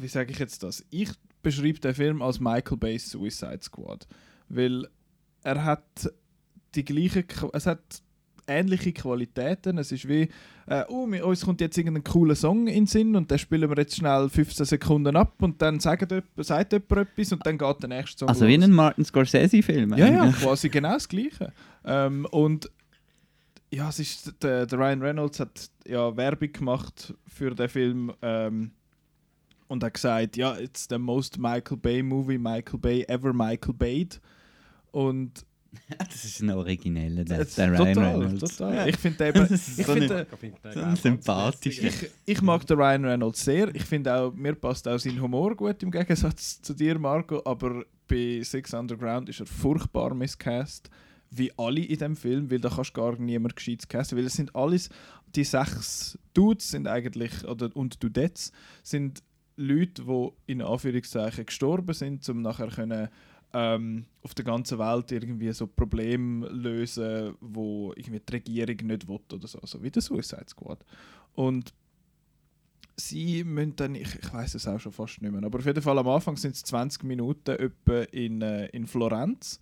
wie 0.00 0.08
sage 0.08 0.32
ich 0.32 0.38
jetzt 0.38 0.62
das? 0.62 0.84
Ich 0.90 1.10
beschreibe 1.44 1.78
den 1.78 1.94
Film 1.94 2.20
als 2.22 2.40
Michael 2.40 2.76
Bay's 2.76 3.08
Suicide 3.08 3.60
Squad, 3.62 4.08
weil 4.48 4.88
er 5.44 5.64
hat 5.64 6.10
die 6.74 6.84
gleiche, 6.84 7.24
es 7.52 7.66
hat 7.66 8.02
ähnliche 8.46 8.92
Qualitäten. 8.92 9.78
Es 9.78 9.92
ist 9.92 10.08
wie, 10.08 10.28
äh, 10.66 10.84
oh, 10.88 11.06
mir, 11.06 11.24
uns 11.24 11.44
kommt 11.44 11.60
jetzt 11.60 11.78
irgendein 11.78 12.04
cooler 12.04 12.34
Song 12.34 12.66
in 12.66 12.74
den 12.74 12.86
Sinn 12.86 13.16
und 13.16 13.30
den 13.30 13.38
spielen 13.38 13.68
wir 13.70 13.76
jetzt 13.78 13.96
schnell 13.96 14.28
15 14.28 14.66
Sekunden 14.66 15.16
ab 15.16 15.34
und 15.40 15.60
dann 15.62 15.80
sagt 15.80 16.10
jemand, 16.10 16.26
sagt 16.38 16.72
jemand 16.72 17.08
etwas 17.08 17.32
und 17.32 17.46
dann 17.46 17.58
geht 17.58 17.82
der 17.82 17.88
nächste 17.88 18.18
Song 18.18 18.28
Also 18.28 18.46
wie 18.46 18.56
los. 18.56 18.64
ein 18.64 18.72
Martin 18.72 19.04
Scorsese-Film. 19.04 19.94
Ja, 19.96 20.08
ja, 20.08 20.32
quasi 20.32 20.68
genau 20.68 20.94
das 20.94 21.08
Gleiche. 21.08 21.52
Ähm, 21.84 22.26
und 22.30 22.70
ja, 23.72 23.88
es 23.88 23.98
ist, 23.98 24.34
der, 24.42 24.66
der 24.66 24.78
Ryan 24.78 25.02
Reynolds 25.02 25.40
hat 25.40 25.70
ja 25.86 26.16
Werbung 26.16 26.52
gemacht 26.52 27.14
für 27.26 27.54
den 27.54 27.68
Film 27.68 28.12
ähm, 28.22 28.72
und 29.68 29.82
hat 29.82 29.94
gesagt, 29.94 30.36
ja, 30.36 30.56
it's 30.58 30.86
the 30.88 30.98
most 30.98 31.38
Michael 31.38 31.76
Bay 31.78 32.02
movie 32.02 32.38
Michael 32.38 32.78
Bay 32.78 33.04
ever 33.08 33.32
Michael 33.32 33.74
Bayed. 33.74 34.20
Und 34.90 35.44
Das 35.98 36.24
ist 36.24 36.40
ein 36.40 36.50
origineller, 36.50 37.24
der, 37.24 37.44
der 37.44 37.72
Ryan 37.72 37.94
total, 37.94 38.22
Reynolds. 38.22 38.56
total. 38.56 38.88
Ich 38.88 38.96
finde 38.96 39.26
eben, 39.28 39.38
Das 39.40 39.50
ist 39.50 39.78
ich 39.80 39.86
finde, 39.86 40.26
So 40.72 40.80
ein 40.80 40.96
sympathischer. 40.96 41.88
ich, 41.88 42.10
ich 42.26 42.42
mag 42.42 42.64
den 42.66 42.76
Ryan 42.78 43.04
Reynolds 43.04 43.44
sehr. 43.44 43.74
Ich 43.74 43.84
finde 43.84 44.14
auch, 44.14 44.32
mir 44.32 44.54
passt 44.54 44.86
auch 44.86 44.98
sein 44.98 45.20
Humor 45.20 45.56
gut 45.56 45.82
im 45.82 45.90
Gegensatz 45.90 46.62
zu 46.62 46.74
dir, 46.74 46.98
Marco. 46.98 47.42
Aber 47.44 47.84
bei 48.06 48.40
Six 48.42 48.72
Underground 48.74 49.28
ist 49.28 49.40
er 49.40 49.46
furchtbar 49.46 50.14
miscast. 50.14 50.90
Wie 51.30 51.50
alle 51.58 51.80
in 51.80 51.98
dem 51.98 52.14
Film, 52.14 52.48
weil 52.48 52.60
da 52.60 52.68
kannst 52.68 52.90
du 52.96 53.00
gar 53.00 53.18
niemand 53.18 53.56
gescheites 53.56 53.88
casten. 53.88 54.16
Weil 54.16 54.26
es 54.26 54.34
sind 54.34 54.54
alles, 54.54 54.88
die 55.34 55.42
sechs 55.42 56.16
Dudes 56.34 56.70
sind 56.70 56.86
eigentlich, 56.86 57.44
oder, 57.48 57.74
und 57.74 58.00
Dudettes, 58.00 58.52
sind 58.84 59.24
Leute, 59.56 60.02
die 60.02 60.28
in 60.46 60.62
Anführungszeichen 60.62 61.46
gestorben 61.46 61.94
sind, 61.94 62.28
um 62.28 62.42
nachher 62.42 62.68
können 62.68 63.08
ähm, 63.52 64.06
auf 64.22 64.34
der 64.34 64.44
ganzen 64.44 64.78
Welt 64.78 65.12
irgendwie 65.12 65.52
so 65.52 65.66
Probleme 65.66 66.48
lösen, 66.48 67.34
wo 67.40 67.92
irgendwie 67.94 68.20
die 68.20 68.32
Regierung 68.32 68.88
nicht 68.88 69.08
will 69.08 69.20
oder 69.32 69.46
so, 69.46 69.60
so 69.62 69.82
wie 69.82 69.90
der 69.90 70.02
Suicide 70.02 70.46
Squad. 70.48 70.84
Und 71.34 71.72
sie 72.96 73.44
müssen 73.44 73.76
dann, 73.76 73.94
ich, 73.94 74.14
ich 74.16 74.32
weiß 74.32 74.54
es 74.56 74.66
auch 74.66 74.80
schon 74.80 74.92
fast 74.92 75.22
nicht 75.22 75.30
mehr, 75.30 75.44
aber 75.44 75.58
auf 75.60 75.66
jeden 75.66 75.82
Fall 75.82 75.98
am 75.98 76.08
Anfang 76.08 76.36
sind 76.36 76.56
es 76.56 76.64
20 76.64 77.04
Minuten 77.04 77.52
etwa 77.52 78.02
in, 78.10 78.42
äh, 78.42 78.66
in 78.66 78.86
Florenz 78.88 79.60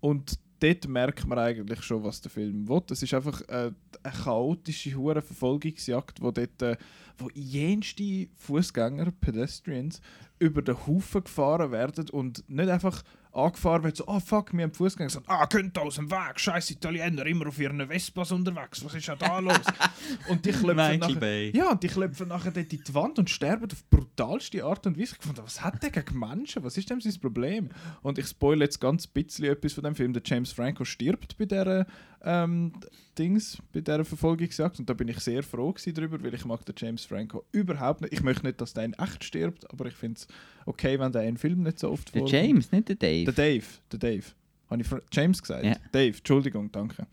und 0.00 0.38
dort 0.60 0.88
merkt 0.88 1.26
man 1.26 1.38
eigentlich 1.38 1.82
schon, 1.82 2.04
was 2.04 2.20
der 2.20 2.30
Film 2.30 2.68
will. 2.68 2.82
Es 2.90 3.02
ist 3.02 3.14
einfach 3.14 3.40
äh, 3.48 3.72
eine 4.02 4.14
chaotische 4.24 4.94
hure 4.94 5.22
Verfolgungsjagd, 5.22 6.20
wo 6.20 6.30
dort 6.30 6.62
äh, 6.62 6.76
wo 7.18 7.28
jenste 7.34 8.28
Fußgänger, 8.36 9.10
Pedestrians, 9.20 10.00
über 10.38 10.62
den 10.62 10.86
Haufen 10.86 11.24
gefahren 11.24 11.70
werden 11.72 12.08
und 12.10 12.48
nicht 12.48 12.70
einfach 12.70 13.02
angefahren 13.32 13.84
wird, 13.84 13.96
so, 13.96 14.06
ah 14.08 14.20
fuck, 14.20 14.52
wir 14.52 14.64
haben 14.64 14.72
Fußgänger 14.72 15.08
gesagt, 15.08 15.26
ah, 15.28 15.46
könnt 15.46 15.78
aus 15.78 15.96
dem 15.96 16.10
Weg, 16.10 16.40
scheiß 16.40 16.70
Italiener, 16.70 17.24
immer 17.26 17.46
auf 17.46 17.58
ihren 17.58 17.86
Vespas 17.86 18.32
unterwegs, 18.32 18.84
was 18.84 18.94
ist 18.94 19.06
ja 19.06 19.16
da 19.16 19.38
los? 19.38 19.60
und 20.28 20.44
die 20.44 20.52
Michael 20.52 20.98
nachher, 20.98 21.14
Bay. 21.16 21.52
ja, 21.54 21.70
und 21.70 21.82
die 21.82 21.88
klopfen 21.88 22.28
nachher 22.28 22.50
dort 22.50 22.72
in 22.72 22.82
die 22.82 22.94
Wand 22.94 23.18
und 23.18 23.30
sterben 23.30 23.70
auf 23.70 23.84
brutalste 23.88 24.64
Art 24.64 24.86
und 24.86 24.98
Weise. 24.98 25.16
Ich 25.18 25.26
fand, 25.26 25.38
was 25.38 25.62
hat 25.62 25.82
der 25.82 25.90
gegen 25.90 26.18
Menschen? 26.18 26.64
Was 26.64 26.76
ist 26.76 26.90
denn 26.90 27.00
sein 27.00 27.20
Problem? 27.20 27.70
Und 28.02 28.18
ich 28.18 28.26
spoilere 28.26 28.64
jetzt 28.64 28.80
ganz 28.80 29.06
bisschen 29.06 29.44
etwas 29.46 29.74
von 29.74 29.84
dem 29.84 29.94
Film. 29.94 30.12
Der 30.12 30.22
James 30.24 30.52
Franco 30.52 30.84
stirbt 30.84 31.36
bei 31.38 31.44
dieser 31.46 31.86
ähm, 32.22 32.72
Dings, 33.18 33.58
bei 33.72 33.80
dieser 33.80 34.04
Verfolgungsjagd. 34.04 34.78
Und 34.78 34.88
da 34.88 34.94
bin 34.94 35.08
ich 35.08 35.20
sehr 35.20 35.42
froh 35.42 35.74
darüber, 35.94 36.22
weil 36.22 36.34
ich 36.34 36.44
mag 36.44 36.64
den 36.64 36.74
James 36.76 37.04
Franco 37.04 37.44
überhaupt 37.52 38.00
nicht. 38.00 38.12
Ich 38.12 38.22
möchte 38.22 38.46
nicht, 38.46 38.60
dass 38.60 38.72
der 38.72 38.84
in 38.84 38.94
echt 38.94 39.24
stirbt, 39.24 39.70
aber 39.70 39.86
ich 39.86 39.94
finde 39.94 40.18
es 40.18 40.28
okay, 40.66 40.98
wenn 40.98 41.12
der 41.12 41.24
in 41.24 41.36
Film 41.36 41.62
nicht 41.62 41.78
so 41.78 41.90
oft 41.90 42.14
Der 42.14 42.22
vorkommt. 42.22 42.32
James, 42.32 42.72
nicht 42.72 42.88
der 42.88 42.96
Dave. 42.96 43.19
Der 43.24 43.34
Dave, 43.34 43.64
der 43.92 43.98
Dave. 43.98 44.24
Habe 44.68 44.82
ich 44.82 44.88
James 45.12 45.40
gesagt? 45.42 45.64
Ja. 45.64 45.76
Dave, 45.92 46.16
Entschuldigung, 46.16 46.70
danke. 46.70 47.06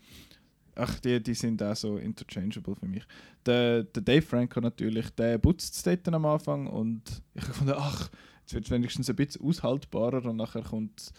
Ach, 0.74 0.98
die, 1.00 1.20
die 1.20 1.34
sind 1.34 1.60
auch 1.62 1.74
so 1.74 1.96
interchangeable 1.98 2.76
für 2.76 2.86
mich. 2.86 3.02
Der, 3.44 3.82
der 3.82 4.02
Dave 4.02 4.22
Franco 4.22 4.60
natürlich, 4.60 5.10
der 5.10 5.38
putzt 5.38 5.74
es 5.74 5.82
dort 5.82 6.06
am 6.14 6.24
Anfang 6.24 6.68
und 6.68 7.02
ich 7.34 7.42
habe 7.42 7.52
gefunden, 7.52 7.74
ach, 7.76 8.10
jetzt 8.42 8.54
wird 8.54 8.64
es 8.64 8.70
wenigstens 8.70 9.10
ein 9.10 9.16
bisschen 9.16 9.44
aushaltbarer 9.44 10.24
und 10.24 10.36
nachher 10.36 10.62
kommt 10.62 11.12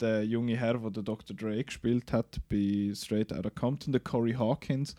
der 0.00 0.24
junge 0.24 0.56
Herr, 0.56 0.78
der 0.78 0.90
der 0.90 1.02
Dr. 1.04 1.36
Dre 1.36 1.62
gespielt 1.62 2.12
hat 2.12 2.40
bei 2.48 2.92
Straight 2.94 3.32
Outta 3.32 3.50
Compton, 3.50 3.92
der 3.92 4.00
Corey 4.00 4.32
Hawkins. 4.32 4.96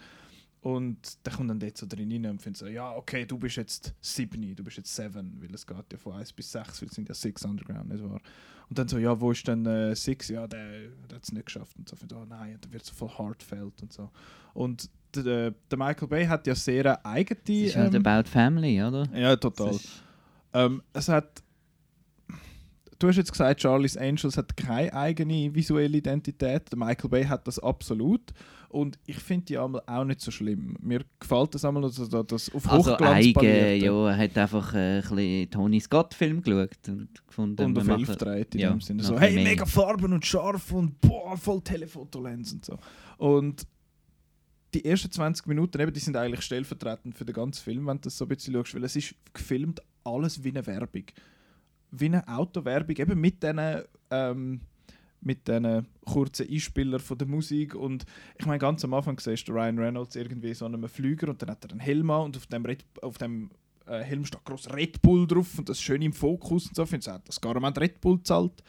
Und 0.65 1.23
der 1.23 1.31
kommt 1.31 1.51
dann 1.51 1.59
dort 1.59 1.77
so 1.77 1.85
drin 1.85 2.11
rein 2.11 2.25
und 2.25 2.41
findet 2.41 2.57
so, 2.57 2.65
ja, 2.65 2.91
okay, 2.95 3.23
du 3.23 3.37
bist 3.37 3.55
jetzt 3.55 3.93
7, 4.01 4.55
du 4.55 4.63
bist 4.63 4.77
jetzt 4.77 4.95
7, 4.95 5.37
weil 5.39 5.53
es 5.53 5.67
geht 5.67 5.91
ja 5.91 5.97
von 5.99 6.13
1 6.13 6.33
bis 6.33 6.51
6, 6.53 6.81
weil 6.81 6.89
es 6.89 6.95
sind 6.95 7.07
ja 7.07 7.13
6 7.13 7.45
Underground, 7.45 7.89
nicht 7.89 8.03
wahr? 8.03 8.19
Und 8.67 8.79
dann 8.79 8.87
so, 8.87 8.97
ja, 8.97 9.21
wo 9.21 9.29
ist 9.29 9.47
denn 9.47 9.63
äh, 9.67 9.95
Six? 9.95 10.29
Ja, 10.29 10.47
der, 10.47 10.89
der 11.07 11.17
hat 11.17 11.23
es 11.23 11.31
nicht 11.31 11.45
geschafft. 11.45 11.77
Und 11.77 11.87
so, 11.87 11.95
find, 11.95 12.13
oh 12.13 12.25
nein, 12.27 12.57
da 12.59 12.71
wird 12.71 12.83
so 12.83 12.95
voll 12.95 13.09
heartfelt 13.15 13.79
und 13.83 13.93
so. 13.93 14.09
Und 14.55 14.89
der, 15.13 15.51
der 15.51 15.77
Michael 15.77 16.07
Bay 16.07 16.25
hat 16.25 16.47
ja 16.47 16.55
sehr 16.55 16.83
eine 16.83 17.05
eigene... 17.05 17.39
Das 17.45 17.49
ist 17.49 17.75
halt 17.75 17.93
ähm, 17.93 18.03
about 18.03 18.27
family, 18.27 18.81
oder? 18.81 19.07
ja, 19.13 19.35
total. 19.35 19.77
Ähm, 20.51 20.81
es 20.93 21.07
hat. 21.09 21.43
Du 22.97 23.07
hast 23.07 23.17
jetzt 23.17 23.31
gesagt, 23.31 23.61
Charlie's 23.61 23.97
Angels 23.97 24.35
hat 24.35 24.57
keine 24.57 24.91
eigene 24.93 25.53
visuelle 25.53 25.97
Identität. 25.97 26.71
Der 26.71 26.79
Michael 26.79 27.09
Bay 27.11 27.23
hat 27.23 27.47
das 27.47 27.59
absolut. 27.59 28.33
Und 28.75 28.99
ich 29.05 29.19
finde 29.19 29.45
die 29.45 29.57
einmal 29.57 29.81
auch 29.87 30.03
nicht 30.03 30.19
so 30.19 30.31
schlimm. 30.31 30.75
Mir 30.81 30.99
gefällt 31.17 31.55
das 31.55 31.63
einmal, 31.63 31.83
dass 31.83 31.95
das, 31.95 32.09
das 32.27 32.53
auf 32.53 32.69
Also 32.69 32.91
Hochglanz 32.91 33.15
eigen, 33.15 33.33
basierte 33.33 33.85
ja, 33.85 34.09
er 34.09 34.17
hat 34.17 34.37
einfach 34.37 34.73
äh, 34.73 34.97
ein 34.97 35.01
bisschen 35.01 35.49
Tony 35.49 35.79
Scott-Film 35.79 36.41
geschaut 36.41 36.89
und 36.89 37.25
gefunden, 37.25 37.65
und 37.67 37.77
auf 37.77 37.87
elf 37.87 38.17
dreht 38.17 38.53
in 38.53 38.59
ja, 38.59 38.71
dem 38.71 38.81
Sinne. 38.81 39.01
So, 39.01 39.17
hey, 39.17 39.33
mehr. 39.35 39.45
mega 39.45 39.65
Farben 39.65 40.11
und 40.11 40.25
scharf 40.25 40.73
und 40.73 40.99
boah, 40.99 41.37
voll 41.37 41.61
Telefotolens 41.61 42.51
und 42.51 42.65
so. 42.65 42.77
Und 43.17 43.65
die 44.73 44.83
ersten 44.83 45.09
20 45.09 45.47
Minuten, 45.47 45.79
eben, 45.79 45.93
die 45.93 46.01
sind 46.01 46.17
eigentlich 46.17 46.41
stellvertretend 46.41 47.15
für 47.15 47.23
den 47.23 47.33
ganzen 47.33 47.63
Film, 47.63 47.87
wenn 47.87 47.95
du 47.95 48.01
das 48.01 48.17
so 48.17 48.25
ein 48.25 48.27
bisschen 48.27 48.55
schaust, 48.55 48.75
weil 48.75 48.83
es 48.83 48.97
ist 48.97 49.15
gefilmt 49.33 49.81
alles 50.03 50.43
wie 50.43 50.49
eine 50.49 50.67
Werbung. 50.67 51.05
Wie 51.91 52.07
eine 52.07 52.27
Autowerbung, 52.27 52.97
eben 52.97 53.21
mit 53.21 53.41
diesen 53.41 53.83
ähm, 54.11 54.59
mit 55.25 55.47
diesen 55.47 55.87
kurzen 56.05 56.47
Einspielern 56.49 56.99
von 56.99 57.17
der 57.17 57.27
Musik 57.27 57.75
und 57.75 58.05
ich 58.37 58.45
meine, 58.45 58.59
ganz 58.59 58.83
am 58.85 58.93
Anfang 58.93 59.19
siehst 59.19 59.47
du 59.47 59.53
Ryan 59.53 59.79
Reynolds 59.79 60.15
irgendwie 60.15 60.53
so 60.53 60.65
einem 60.65 60.87
Flüger 60.87 61.29
und 61.29 61.41
dann 61.41 61.49
hat 61.49 61.65
er 61.65 61.71
einen 61.71 61.79
Helm 61.79 62.09
an 62.11 62.25
und 62.25 62.37
auf 62.37 62.45
dem, 62.47 62.65
Red, 62.65 62.85
auf 63.01 63.17
dem 63.17 63.49
äh, 63.87 63.99
Helm 63.99 64.25
steht 64.25 64.43
groß 64.45 64.73
Red 64.73 65.01
Bull 65.01 65.27
drauf 65.27 65.57
und 65.57 65.67
das 65.67 65.77
ist 65.77 65.83
schön 65.83 66.01
im 66.01 66.13
Fokus 66.13 66.67
und 66.67 66.75
so. 66.75 66.83
Ich 66.83 66.89
finde, 66.89 67.07
er 67.07 67.13
hat 67.15 67.27
das 67.27 67.41
Garment 67.41 67.77
Red 67.79 67.99
Bull 68.01 68.21
zahlt. 68.23 68.63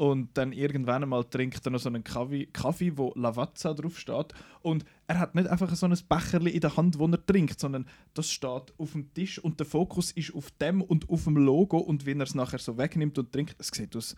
Und 0.00 0.30
dann 0.32 0.52
irgendwann 0.52 1.02
einmal 1.02 1.24
trinkt 1.24 1.66
er 1.66 1.72
noch 1.72 1.78
so 1.78 1.90
einen 1.90 2.02
Kaffee, 2.02 2.46
Kaffee 2.46 2.96
wo 2.96 3.12
Lavazza 3.16 3.74
drauf 3.74 3.98
steht. 3.98 4.32
Und 4.62 4.86
er 5.06 5.18
hat 5.18 5.34
nicht 5.34 5.46
einfach 5.46 5.74
so 5.74 5.84
ein 5.84 5.94
Becherli 6.08 6.52
in 6.52 6.60
der 6.60 6.74
Hand, 6.74 6.98
wo 6.98 7.06
er 7.06 7.26
trinkt, 7.26 7.60
sondern 7.60 7.86
das 8.14 8.30
steht 8.30 8.72
auf 8.78 8.92
dem 8.92 9.12
Tisch 9.12 9.38
und 9.38 9.60
der 9.60 9.66
Fokus 9.66 10.10
ist 10.12 10.34
auf 10.34 10.50
dem 10.52 10.80
und 10.80 11.10
auf 11.10 11.24
dem 11.24 11.36
Logo. 11.36 11.76
Und 11.76 12.06
wenn 12.06 12.18
er 12.18 12.24
es 12.24 12.34
nachher 12.34 12.58
so 12.58 12.78
wegnimmt 12.78 13.18
und 13.18 13.30
trinkt, 13.30 13.56
es 13.58 13.68
sieht 13.68 13.94
aus, 13.94 14.16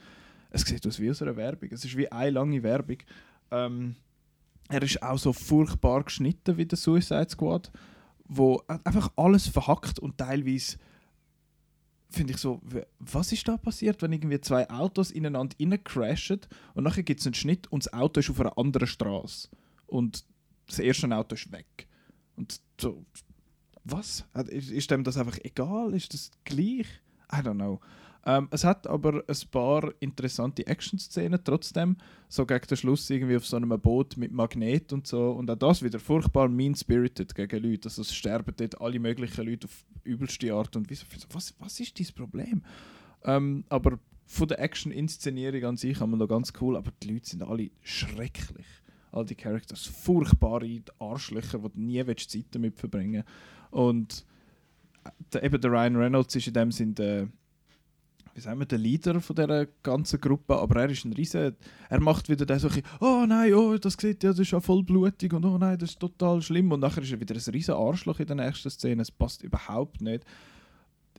es 0.53 0.63
sieht 0.63 0.87
aus 0.87 1.01
wie 1.01 1.11
aus 1.11 1.23
einer 1.23 1.37
Werbung. 1.37 1.71
Es 1.73 1.85
ist 1.85 1.97
wie 1.97 2.11
eine 2.13 2.31
lange 2.31 2.63
Werbung. 2.63 2.99
Ähm, 3.51 3.97
er 4.69 4.83
ist 4.83 5.03
auch 5.03 5.19
so 5.19 5.33
furchtbar 5.33 6.05
geschnitten 6.05 6.57
wie 6.57 6.67
der 6.67 6.79
Suicide 6.79 7.29
Squad, 7.31 7.73
wo 8.25 8.63
einfach 8.67 9.11
alles 9.17 9.49
verhackt 9.49 9.99
und 9.99 10.19
teilweise 10.19 10.79
finde 12.11 12.35
ich 12.35 12.39
so, 12.39 12.61
was 12.99 13.33
ist 13.33 13.49
da 13.49 13.57
passiert, 13.57 14.03
wenn 14.03 14.13
irgendwie 14.13 14.41
zwei 14.41 14.69
Autos 14.69 15.11
ineinander 15.11 15.79
crashen 15.79 16.41
und 16.75 16.85
nachher 16.85 17.03
gibt 17.03 17.21
es 17.21 17.27
einen 17.27 17.35
Schnitt 17.35 17.71
und 17.73 17.87
das 17.87 17.93
Auto 17.93 18.21
ist 18.21 18.31
auf 18.31 18.41
einer 18.41 18.57
anderen 18.59 18.87
Straße 18.87 19.49
und 19.87 20.25
das 20.67 20.79
erste 20.79 21.15
Auto 21.15 21.35
ist 21.35 21.51
weg. 21.53 21.89
Und 22.37 22.61
so, 22.79 23.05
was? 23.85 24.25
Ist, 24.49 24.71
ist 24.71 24.91
dem 24.91 25.05
das 25.05 25.17
einfach 25.17 25.39
egal? 25.43 25.95
Ist 25.95 26.13
das 26.15 26.31
gleich? 26.45 26.87
I 27.33 27.37
don't 27.37 27.55
know. 27.55 27.81
Ähm, 28.25 28.49
es 28.51 28.63
hat 28.65 28.87
aber 28.87 29.25
ein 29.27 29.51
paar 29.51 29.93
interessante 30.01 30.67
Action-Szenen 30.67 31.41
trotzdem. 31.43 31.97
So 32.29 32.47
gegen 32.47 32.67
den 32.67 32.77
Schluss 32.77 33.11
irgendwie 33.11 33.37
auf 33.37 33.47
so 33.47 33.57
einem 33.57 33.81
Boot 33.81 34.17
mit 34.17 34.33
Magnet 34.33 34.93
und 34.93 35.07
so. 35.07 35.33
Und 35.33 35.51
auch 35.51 35.57
das 35.57 35.83
wieder 35.83 35.99
furchtbar 35.99 36.49
mean-spirited 36.49 37.35
gegen 37.35 37.63
Leute. 37.63 37.89
Also 37.89 38.03
es 38.03 38.15
sterben 38.15 38.55
dort 38.57 38.81
alle 38.81 39.01
möglichen 39.01 39.45
Leute 39.45 39.67
auf 39.67 39.85
übelste 40.05 40.55
Art 40.55 40.77
und 40.77 40.91
Weise. 40.91 41.05
Was, 41.33 41.55
was 41.59 41.81
ist 41.81 41.99
dein 41.99 42.15
Problem? 42.15 42.63
Ähm, 43.25 43.65
aber 43.69 43.99
von 44.25 44.49
der 44.49 44.61
Action-Inszenierung 44.61 45.65
an 45.65 45.77
sich 45.77 46.01
haben 46.01 46.11
wir 46.11 46.17
noch 46.17 46.29
ganz 46.29 46.53
cool, 46.61 46.77
aber 46.77 46.93
die 47.03 47.13
Leute 47.13 47.29
sind 47.29 47.43
alle 47.43 47.71
schrecklich. 47.83 48.67
All 49.11 49.27
die 49.27 49.35
Characters, 49.35 49.85
furchtbare 49.85 50.81
Arschlöcher, 50.99 51.59
die 51.59 51.69
du 51.69 51.81
nie 51.81 52.17
Zeit 52.17 52.47
damit 52.53 52.79
verbringen 52.79 53.25
Und 53.71 54.25
äh, 55.05 55.11
der, 55.33 55.43
eben 55.43 55.61
der 55.61 55.71
Ryan 55.71 55.97
Reynolds 55.97 56.35
ist 56.37 56.47
in 56.47 56.55
dem 56.55 56.73
Sinn 56.73 56.95
der, 56.95 57.29
wie 58.35 58.41
sagen 58.41 58.59
wir, 58.59 58.67
der 58.67 58.79
Leader 58.79 59.21
von 59.21 59.37
dieser 59.37 59.67
ganzen 59.83 60.21
Gruppe, 60.21 60.57
aber 60.57 60.83
er 60.83 60.91
ist 60.91 61.05
ein 61.05 61.13
riesen, 61.13 61.55
er 61.89 62.01
macht 62.01 62.29
wieder 62.29 62.59
so, 62.59 62.69
ein 62.69 62.83
oh 63.01 63.25
nein, 63.27 63.53
oh, 63.55 63.77
das 63.77 63.95
sieht 63.95 64.23
ja, 64.23 64.31
das 64.31 64.41
ist 64.41 64.53
ja 64.53 64.61
voll 64.61 64.83
blutig 64.83 65.33
und 65.33 65.45
oh 65.45 65.59
nein, 65.59 65.79
das 65.79 65.91
ist 65.91 66.01
total 66.01 66.41
schlimm 66.41 66.73
und 66.73 66.81
nachher 66.81 67.03
ist 67.03 67.13
er 67.13 67.21
wieder 67.21 67.35
ein 67.35 67.53
riesen 67.53 67.75
Arschloch 67.75 68.21
in 68.21 68.27
der 68.27 68.37
nächsten 68.37 68.71
Szene, 68.71 69.03
es 69.03 69.11
passt 69.11 69.43
überhaupt 69.43 70.01
nicht. 70.01 70.25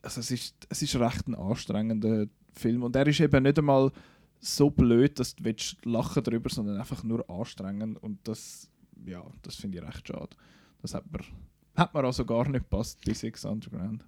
Also 0.01 0.19
es 0.19 0.31
ist, 0.31 0.55
es 0.69 0.81
ist 0.81 0.95
recht 0.95 1.27
ein 1.27 1.35
anstrengender 1.35 2.25
Film 2.51 2.83
und 2.83 2.95
er 2.95 3.07
ist 3.07 3.19
eben 3.19 3.43
nicht 3.43 3.59
einmal 3.59 3.91
so 4.39 4.69
blöd, 4.69 5.19
dass 5.19 5.35
du 5.35 5.43
willst 5.45 5.85
lachen 5.85 6.23
darüber, 6.23 6.49
sondern 6.49 6.77
einfach 6.77 7.03
nur 7.03 7.29
anstrengend 7.29 8.01
und 8.01 8.19
das, 8.27 8.69
ja, 9.05 9.23
das 9.41 9.55
finde 9.55 9.77
ich 9.77 9.83
recht 9.83 10.07
schade. 10.07 10.35
Das 10.81 10.93
hat 10.93 11.09
mir, 11.11 11.19
hat 11.75 11.93
mir 11.93 12.03
also 12.03 12.25
gar 12.25 12.49
nicht 12.49 12.69
gepasst 12.69 12.99
bei 13.05 13.13
Six 13.13 13.45
Underground. 13.45 14.05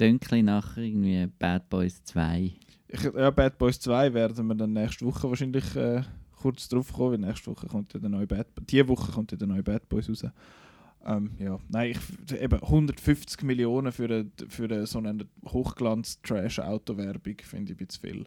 Dönkli 0.00 0.42
nach 0.42 0.76
irgendwie 0.76 1.26
Bad 1.38 1.68
Boys 1.68 2.02
2. 2.04 2.52
Ich, 2.88 3.02
ja, 3.02 3.30
Bad 3.30 3.58
Boys 3.58 3.80
2 3.80 4.14
werden 4.14 4.46
wir 4.46 4.54
dann 4.54 4.72
nächste 4.72 5.04
Woche 5.06 5.28
wahrscheinlich 5.28 5.74
äh, 5.76 6.02
kurz 6.32 6.68
drauf 6.68 6.92
kommen, 6.92 7.12
weil 7.12 7.28
nächste 7.28 7.50
Woche 7.50 7.66
kommt 7.66 7.94
ja 7.94 8.00
der 8.00 8.10
neue 8.10 8.26
Bad 8.26 8.46
Diese 8.68 8.88
Woche 8.88 9.12
kommt 9.12 9.32
ja 9.32 9.38
der 9.38 9.48
neue 9.48 9.62
Bad 9.62 9.88
Boys 9.88 10.08
raus. 10.08 10.24
Ähm, 11.06 11.32
ja, 11.38 11.58
nein, 11.68 11.90
ich, 11.90 12.40
eben 12.40 12.62
150 12.62 13.42
Millionen 13.42 13.92
für, 13.92 14.04
eine, 14.04 14.30
für 14.48 14.64
eine, 14.64 14.86
so 14.86 14.98
eine 14.98 15.26
Hochglanz-Trash-Auto-Werbung 15.46 17.36
finde 17.42 17.72
ich 17.72 17.80
ein 17.80 17.86
bisschen 17.86 18.00
viel. 18.00 18.26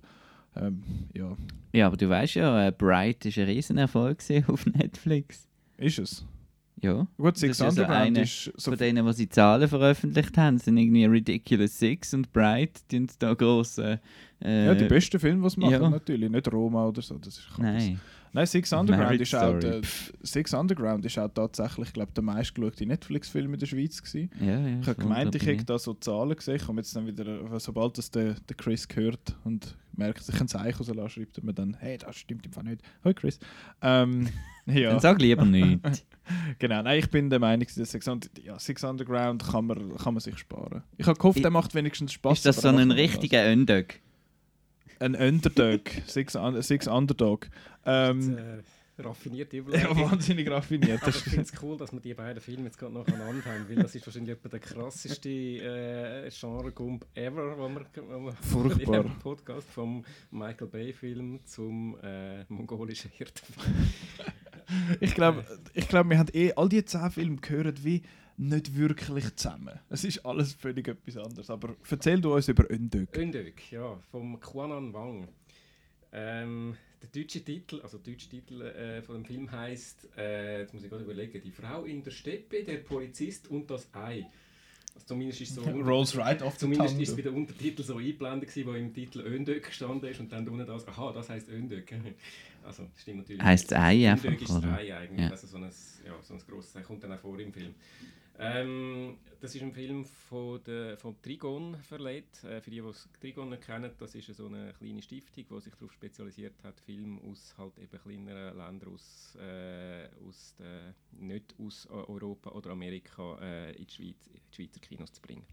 Ähm, 0.56 0.84
ja, 1.14 1.36
Ja, 1.74 1.88
aber 1.88 1.98
du 1.98 2.08
weißt 2.10 2.36
ja, 2.36 2.68
äh, 2.68 2.72
Bright 2.72 3.26
ist 3.26 3.38
ein 3.38 3.46
Riesenerfolg 3.46 4.20
auf 4.48 4.66
Netflix. 4.66 5.48
ist 5.78 6.00
es. 6.00 6.26
Ja. 6.82 7.08
Gut, 7.18 7.38
Six 7.38 7.58
Das 7.58 7.70
ist 7.70 7.78
ja 7.78 7.86
so 7.86 7.92
Underground 7.92 8.08
eine 8.08 8.22
ist 8.22 8.52
so 8.56 8.72
Von 8.72 8.78
denen, 8.78 9.06
die 9.06 9.14
sie 9.14 9.30
Zahlen 9.30 9.68
veröffentlicht 9.68 10.38
haben, 10.38 10.58
sind 10.58 10.78
irgendwie 10.78 11.06
Ridiculous 11.06 11.80
Six 11.80 12.14
und 12.14 12.32
Bright, 12.32 12.82
die 12.92 12.98
sind 12.98 13.22
da 13.22 13.34
gross. 13.34 13.78
Äh, 13.78 13.98
ja, 14.40 14.76
die 14.76 14.86
besten 14.86 15.20
Filme, 15.20 15.44
die 15.44 15.50
sie 15.50 15.60
machen, 15.60 15.72
ja. 15.72 15.90
natürlich. 15.90 16.30
Nicht 16.30 16.52
Roma 16.52 16.86
oder 16.86 17.02
so. 17.02 17.18
Das 17.18 17.40
ist 17.40 17.50
Nein. 17.58 18.00
Nein, 18.34 18.46
Six 18.46 18.72
Underground 18.74 19.04
Marriage 19.04 19.24
ist 19.24 19.36
auch, 19.36 19.58
der, 19.58 19.82
Six 20.22 20.54
Underground 20.54 21.06
ist 21.06 21.18
auch 21.18 21.30
tatsächlich, 21.30 21.92
glaube 21.94 22.12
der 22.16 22.24
meistgeschaute 22.24 22.86
Netflix-Film 22.86 23.54
in 23.54 23.60
der 23.60 23.66
Schweiz 23.66 24.02
gewesen. 24.02 24.30
Ja, 24.40 24.60
ja, 24.60 24.80
Ich 24.80 24.88
habe 24.88 25.00
gemeint, 25.00 25.34
ich 25.34 25.46
hätte 25.46 25.66
da 25.66 25.80
so 25.80 25.94
Zahlen 25.96 26.36
gesehen. 26.36 26.58
Ich 26.58 26.66
komme 26.66 26.82
jetzt 26.82 26.96
dann 26.96 27.08
wieder, 27.08 27.26
äh, 27.26 27.60
sobald 27.60 27.98
das 27.98 28.12
der, 28.12 28.36
der 28.36 28.56
Chris 28.56 28.88
hört 28.94 29.36
und 29.44 29.76
merkt, 29.96 30.22
sich 30.24 30.40
ein 30.40 30.48
Zeichen 30.48 30.78
rauslassen, 30.78 31.10
schreibt 31.10 31.38
er 31.38 31.46
mir 31.46 31.54
dann, 31.54 31.76
hey, 31.80 31.98
das 31.98 32.16
stimmt 32.16 32.46
im 32.46 32.52
Fall 32.52 32.66
nicht. 32.66 32.82
Hoi 33.04 33.14
Chris. 33.14 33.40
Ähm, 33.82 34.28
ja. 34.68 34.92
Dann 34.92 35.00
sag 35.00 35.22
lieber 35.22 35.46
nichts. 35.46 36.06
Genau, 36.60 36.82
nein, 36.82 37.00
ich 37.00 37.10
bin 37.10 37.30
der 37.30 37.40
Meinung, 37.40 37.66
dass 37.74 37.92
Six, 37.92 38.06
Under 38.06 38.28
ja, 38.44 38.60
Six 38.60 38.84
Underground 38.84 39.46
kann 39.46 39.66
man, 39.66 39.96
kann 39.96 40.14
man 40.14 40.20
sich 40.20 40.38
sparen. 40.38 40.84
Ich 40.98 41.08
habe 41.08 41.18
gehofft, 41.18 41.42
der 41.42 41.52
macht 41.52 41.74
wenigstens 41.74 42.12
Spaß. 42.12 42.40
Ist 42.40 42.46
das 42.46 42.58
so 42.58 42.68
ein 42.68 42.92
richtiger 42.92 43.50
Underdog? 43.50 43.96
Ein 45.00 45.16
Underdog. 45.16 45.82
Six, 46.08 46.36
Un 46.36 46.62
Six 46.62 46.88
Underdog. 46.88 47.48
Ähm, 47.86 48.38
äh, 48.38 49.02
raffinierte 49.02 49.58
ja, 49.58 49.62
Überleitung. 49.64 50.12
wahnsinnig 50.12 50.50
raffiniert. 50.50 51.02
Aber 51.02 51.10
ich 51.10 51.16
finde 51.18 51.42
es 51.42 51.54
cool, 51.62 51.78
dass 51.78 51.92
wir 51.94 52.00
die 52.00 52.14
beiden 52.14 52.42
Filme 52.42 52.66
jetzt 52.66 52.78
gerade 52.78 52.94
nacheinander 52.94 53.46
haben, 53.46 53.70
weil 53.70 53.76
das 53.76 53.96
ist 53.96 54.06
wahrscheinlich 54.06 54.36
etwa 54.36 54.50
der 54.50 54.60
krasseste 54.60 55.30
äh, 55.30 56.30
Genre-Gump 56.30 57.06
ever, 57.14 57.58
wo 57.58 57.70
wir, 57.70 57.86
wo 58.10 58.26
wir 58.26 58.32
Furchtbar. 58.42 59.06
in 59.06 59.20
Podcast 59.20 59.70
vom 59.70 60.04
Michael 60.32 60.68
Bay-Film 60.68 61.40
zum 61.46 61.98
äh, 62.02 62.44
mongolischen 62.50 63.12
Hirtenfilm. 63.12 63.90
Ich 65.00 65.14
glaube, 65.14 65.46
ich 65.74 65.88
glaub, 65.88 66.10
wir 66.10 66.18
haben 66.18 66.30
eh 66.34 66.54
all 66.54 66.70
die 66.70 66.84
zehn 66.84 67.12
Filme 67.12 67.38
gehört 67.38 67.84
wie 67.84 68.02
nicht 68.38 68.78
wirklich 68.78 69.36
zusammen. 69.36 69.80
Es 69.90 70.04
ist 70.04 70.26
alles 70.26 70.54
völlig 70.54 70.88
etwas 70.88 71.18
anderes. 71.18 71.50
Aber 71.50 71.76
erzähl 71.90 72.22
du 72.22 72.36
uns 72.36 72.48
über 72.48 72.70
Öndök. 72.70 73.18
Öndök, 73.18 73.72
ja, 73.72 73.98
vom 74.12 74.40
Quanan 74.40 74.94
Wang. 74.94 75.28
Ähm, 76.12 76.78
der 77.02 77.10
deutsche 77.10 77.44
Titel, 77.44 77.82
also 77.82 77.98
der 77.98 78.14
deutsche 78.14 78.30
Titel 78.30 78.62
äh, 78.62 79.02
von 79.02 79.16
dem 79.16 79.26
Film 79.26 79.52
heißt, 79.52 80.10
äh, 80.18 80.62
jetzt 80.62 80.74
muss 80.74 80.84
ich 80.84 80.90
gerade 80.90 81.04
überlegen, 81.04 81.42
die 81.42 81.52
Frau 81.52 81.84
in 81.84 82.04
der 82.04 82.12
Steppe, 82.12 82.64
der 82.64 82.78
Polizist 82.78 83.50
und 83.50 83.70
das 83.70 83.94
Ei. 83.94 84.26
Also 84.98 85.06
zumindest 85.10 85.42
ist 85.42 85.54
so 85.54 85.62
Rolls 85.86 86.18
right 86.18 86.42
off 86.42 86.58
Zumindest 86.58 87.00
ist 87.00 87.10
es 87.10 87.16
bei 87.16 87.22
der 87.22 87.34
Untertitel 87.34 87.84
so 87.84 87.98
eingeblendet, 87.98 88.50
gewesen, 88.50 88.68
wo 88.68 88.74
im 88.74 88.92
Titel 88.92 89.20
Öndök 89.22 89.66
gestanden 89.68 90.10
ist 90.10 90.20
und 90.20 90.32
dann 90.32 90.48
unten 90.50 90.66
das, 90.66 90.88
aha, 90.88 91.12
das 91.14 91.30
heisst 91.30 91.50
Öndök. 91.50 91.92
Also, 92.66 92.84
das 92.84 93.02
stimmt 93.02 93.20
natürlich. 93.20 93.42
Heisst 93.42 93.72
das 93.72 93.80
Ei 93.80 94.12
einfach, 94.12 94.26
Öndök 94.26 94.42
ist 94.42 94.50
oder? 94.52 94.74
Ei 94.78 94.94
eigentlich, 94.94 95.22
Ja. 95.22 95.30
also 95.30 95.48
so 95.48 95.56
ein, 95.56 95.64
ja, 95.64 96.14
so 96.22 96.34
ein 96.34 96.40
grosses 96.50 96.76
Ei, 96.76 96.82
kommt 96.82 97.02
dann 97.02 97.14
auch 97.14 97.20
vor 97.20 97.40
im 97.40 97.54
Film. 97.54 97.74
Ähm, 98.40 99.18
das 99.40 99.56
ist 99.56 99.62
ein 99.64 99.72
Film 99.72 100.06
von, 100.06 100.64
der, 100.64 100.98
von 100.98 101.20
Trigon 101.22 101.76
verleiht. 101.84 102.44
Äh, 102.44 102.62
für 102.62 102.70
die, 102.70 102.82
die 102.82 103.20
Trigon 103.20 103.60
kennen, 103.60 103.92
das 103.98 104.14
ist 104.14 104.28
so 104.36 104.46
eine 104.46 104.74
kleine 104.74 105.02
Stiftung, 105.02 105.46
die 105.50 105.62
sich 105.62 105.74
darauf 105.74 105.92
spezialisiert 105.92 106.64
hat, 106.64 106.80
Filme 106.80 107.20
aus 107.22 107.56
halt 107.58 107.80
eben 107.80 108.00
kleineren 108.00 108.56
Ländern, 108.58 108.94
aus, 108.94 109.36
äh, 109.42 110.10
aus 110.28 110.54
der, 110.60 110.94
nicht 111.12 111.56
aus 111.60 111.88
Eu- 111.90 112.08
Europa 112.10 112.52
oder 112.52 112.72
Amerika 112.72 113.40
äh, 113.42 113.72
in, 113.72 113.88
die 113.88 113.94
Schweiz, 113.94 114.28
in 114.28 114.40
die 114.52 114.56
Schweizer 114.56 114.80
Kinos 114.82 115.14
zu 115.14 115.22
bringen. 115.22 115.46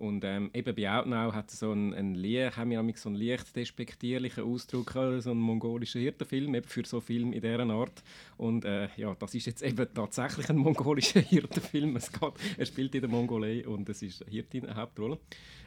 Und 0.00 0.24
ähm, 0.24 0.50
eben 0.54 0.74
bei 0.74 0.90
Outnow 0.90 1.34
hat 1.34 1.50
so 1.50 1.72
einen, 1.72 1.92
einen, 1.92 2.14
lie- 2.14 2.50
haben 2.50 2.70
wir 2.70 2.82
so 2.96 3.10
einen 3.10 3.16
leicht 3.20 3.54
despektierlichen 3.54 4.44
Ausdruck, 4.44 4.96
äh, 4.96 5.20
so 5.20 5.30
einen 5.30 5.40
mongolischen 5.40 6.00
Hirtenfilm, 6.00 6.54
eben 6.54 6.66
für 6.66 6.86
so 6.86 7.00
Film 7.02 7.34
in 7.34 7.42
dieser 7.42 7.68
Art. 7.68 8.02
Und 8.38 8.64
äh, 8.64 8.88
ja, 8.96 9.14
das 9.18 9.34
ist 9.34 9.44
jetzt 9.46 9.62
eben 9.62 9.86
tatsächlich 9.92 10.48
ein 10.48 10.56
mongolischer 10.56 11.20
Hirtenfilm. 11.34 11.96
Es 11.96 12.10
geht, 12.10 12.32
er 12.56 12.64
spielt 12.64 12.94
in 12.94 13.02
der 13.02 13.10
Mongolei 13.10 13.66
und 13.68 13.88
es 13.90 14.00
ist 14.02 14.22
eine 14.22 14.30
Hirtin 14.30 14.64
eine 14.66 14.74
Hauptrolle. 14.76 15.18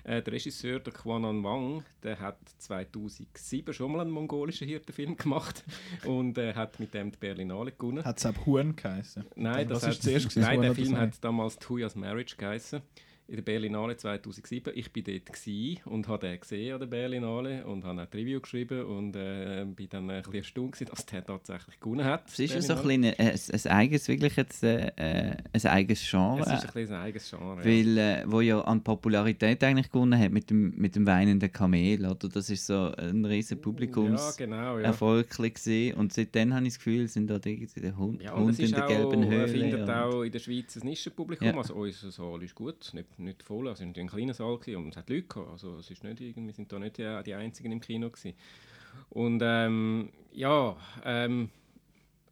Äh, 0.04 0.24
der 0.24 0.34
Regisseur, 0.34 0.80
der 0.80 0.92
Quanan 0.94 1.44
Wang, 1.44 1.84
der 2.02 2.20
hat 2.20 2.40
2007 2.58 3.72
schon 3.74 3.92
mal 3.92 4.02
einen 4.02 4.10
mongolischen 4.12 4.68
Hirtenfilm 4.68 5.16
gemacht 5.16 5.64
und 6.06 6.38
äh, 6.40 6.56
hat 6.56 6.80
mit 6.80 6.94
dem 6.96 7.12
die 7.12 7.18
Berlinale 7.18 7.72
gewonnen. 7.72 8.04
Hat 8.04 8.18
es 8.18 8.26
auch 8.26 8.46
Huhn 8.48 8.76
geheißen? 8.76 9.26
Nein, 9.36 9.68
Das 9.68 9.82
das, 9.82 9.90
ist 9.92 9.96
hat, 9.98 10.04
zuerst 10.04 10.30
gewesen, 10.30 10.42
nein 10.42 10.62
der 10.62 10.74
Film 10.76 10.98
hat 10.98 11.24
damals 11.24 11.58
Tuyas 11.60 11.96
Marriage 11.96 12.36
geheißen. 12.36 12.82
In 13.34 13.38
der 13.38 13.46
Berlinale 13.46 13.98
2007. 13.98 14.74
Ich 14.76 14.96
war 14.96 15.02
dort 15.02 15.88
und 15.88 16.08
habe 16.08 16.28
den 16.28 16.40
gesehen 16.40 16.72
an 16.76 16.80
der 16.82 16.86
Berlinale 16.86 17.66
und 17.66 17.84
habe 17.84 18.00
auch 18.00 18.06
ein 18.06 18.08
Review 18.14 18.40
geschrieben 18.40 18.86
und 18.86 19.16
äh, 19.16 19.66
bin 19.76 19.90
dann 19.90 20.08
ein 20.12 20.22
bisschen 20.22 20.36
erstaunt, 20.36 20.74
gewesen, 20.74 20.90
dass 20.92 21.04
der 21.08 21.26
tatsächlich 21.26 21.80
gewonnen 21.80 22.06
hat. 22.06 22.30
Es 22.30 22.38
ist 22.38 22.54
ja 22.54 22.62
so 22.62 22.74
ein, 22.76 22.84
bisschen 22.84 23.06
ein, 23.06 23.40
ein 23.66 23.72
eigenes, 23.72 24.08
wirklich 24.08 24.36
jetzt, 24.36 24.64
äh, 24.64 24.92
äh, 24.98 25.36
ein 25.52 25.66
eigenes 25.66 26.08
Genre. 26.08 26.42
Es 26.42 26.46
ist 26.46 26.68
ein, 26.68 26.74
bisschen 26.74 26.96
ein 26.96 27.02
eigenes 27.02 27.28
Genre. 27.32 27.60
ja. 27.62 27.66
Weil, 27.66 27.98
äh, 27.98 28.24
wo 28.28 28.42
ja 28.42 28.62
an 28.62 28.84
Popularität 28.84 29.64
eigentlich 29.64 29.90
gewonnen 29.92 30.20
hat 30.20 30.32
mit 30.32 30.52
dem, 30.52 30.76
mit 30.78 30.96
dem 30.96 31.08
weinenden 31.08 31.52
Kamel, 31.52 32.06
oder? 32.06 32.30
Das 32.30 32.52
ist 32.52 32.68
so 32.68 32.92
ein 32.96 33.26
riesen 33.26 33.58
Ja, 33.58 33.64
Publikumserfolg 33.64 34.38
genau. 34.38 34.78
Ja. 34.78 34.92
gewesen. 35.50 35.96
Und 35.98 36.14
seitdem 36.14 36.54
habe 36.54 36.68
ich 36.68 36.74
das 36.74 36.78
Gefühl, 36.78 37.08
sind 37.08 37.32
da 37.32 37.40
irgendwie 37.44 37.80
der 37.82 37.98
Hund, 37.98 38.22
Ja, 38.22 38.36
in 38.36 38.56
der 38.56 38.86
gelben 38.86 39.24
er 39.24 39.30
Höhle. 39.30 39.48
findet 39.48 39.82
und- 39.82 39.90
auch 39.90 40.22
in 40.22 40.32
der 40.32 40.38
Schweiz 40.40 40.76
ein 40.76 40.88
Nischenpublikum. 40.88 41.48
Ja. 41.48 41.58
Also 41.58 41.74
unser 41.74 42.12
Saal 42.12 42.44
ist 42.44 42.54
gut, 42.54 42.92
nicht, 42.94 43.20
nicht 43.24 43.44
voll. 43.44 43.68
Also 43.68 43.84
es 43.84 43.96
war 43.96 44.02
ein 44.02 44.08
kleiner 44.08 44.34
Saal 44.34 44.58
gewesen 44.58 44.78
und 44.78 44.90
es 44.90 44.98
hat 44.98 45.10
Leute 45.10 45.24
gehabt. 45.24 45.52
Also 45.52 45.78
es 45.78 45.90
ist 45.90 46.04
nicht 46.04 46.22
irgendwie, 46.22 46.48
wir 46.48 46.54
sind 46.54 46.72
da 46.72 46.80
nicht 46.80 46.98
die, 46.98 47.22
die 47.26 47.34
Einzigen 47.34 47.72
im 47.72 47.82
Kino 47.82 48.10
gewesen. 48.10 48.34
Und 49.10 49.42
ähm, 49.44 50.10
ja, 50.32 50.76
ähm, 51.04 51.50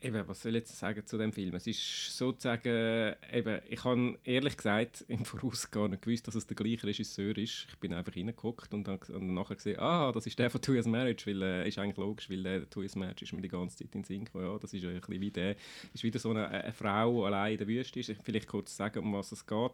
eben, 0.01 0.27
was 0.27 0.41
soll 0.41 0.55
ich 0.55 0.61
jetzt 0.61 0.77
sagen 0.77 1.05
zu 1.05 1.17
dem 1.17 1.31
Film? 1.31 1.55
Es 1.55 1.67
ist 1.67 2.17
sozusagen, 2.17 3.15
eben, 3.31 3.61
ich 3.69 3.83
habe 3.83 4.17
ehrlich 4.23 4.57
gesagt 4.57 5.05
im 5.07 5.25
Voraus 5.25 5.69
gar 5.69 5.87
nicht 5.87 6.01
gewusst, 6.01 6.27
dass 6.27 6.35
es 6.35 6.47
der 6.47 6.55
gleiche 6.55 6.87
Regisseur 6.87 7.37
ist. 7.37 7.67
Ich 7.69 7.77
bin 7.79 7.93
einfach 7.93 8.15
reingeguckt 8.15 8.73
und 8.73 8.87
und 8.87 9.33
nachher 9.33 9.55
gesehen, 9.55 9.79
ah, 9.79 10.11
das 10.11 10.25
ist 10.25 10.37
der 10.39 10.49
von 10.49 10.61
Two 10.61 10.73
Years 10.73 10.87
Marriage, 10.87 11.25
weil 11.27 11.41
äh, 11.41 11.67
ist 11.67 11.77
eigentlich 11.77 11.97
logisch, 11.97 12.29
weil 12.29 12.43
der 12.43 12.69
Two 12.69 12.81
Years 12.81 12.95
Marriage 12.95 13.23
ist 13.23 13.33
mir 13.33 13.41
die 13.41 13.47
ganze 13.47 13.77
Zeit 13.77 13.93
in 13.95 14.01
den 14.01 14.03
Sinn 14.03 14.25
gekommen. 14.25 14.45
Ja, 14.45 14.57
das 14.57 14.73
ist 14.73 14.83
ja 14.83 14.89
ein 14.89 14.99
bisschen 14.99 15.21
wie 15.21 15.31
der, 15.31 15.55
ist 15.93 16.03
wieder 16.03 16.19
so 16.19 16.31
eine, 16.31 16.47
eine 16.47 16.73
Frau, 16.73 17.25
allein 17.25 17.53
in 17.53 17.57
der 17.59 17.67
Wüste 17.67 17.99
ist. 17.99 18.13
Vielleicht 18.23 18.47
kurz 18.47 18.75
sagen, 18.75 18.99
um 18.99 19.13
was 19.13 19.31
es 19.31 19.45
geht. 19.45 19.71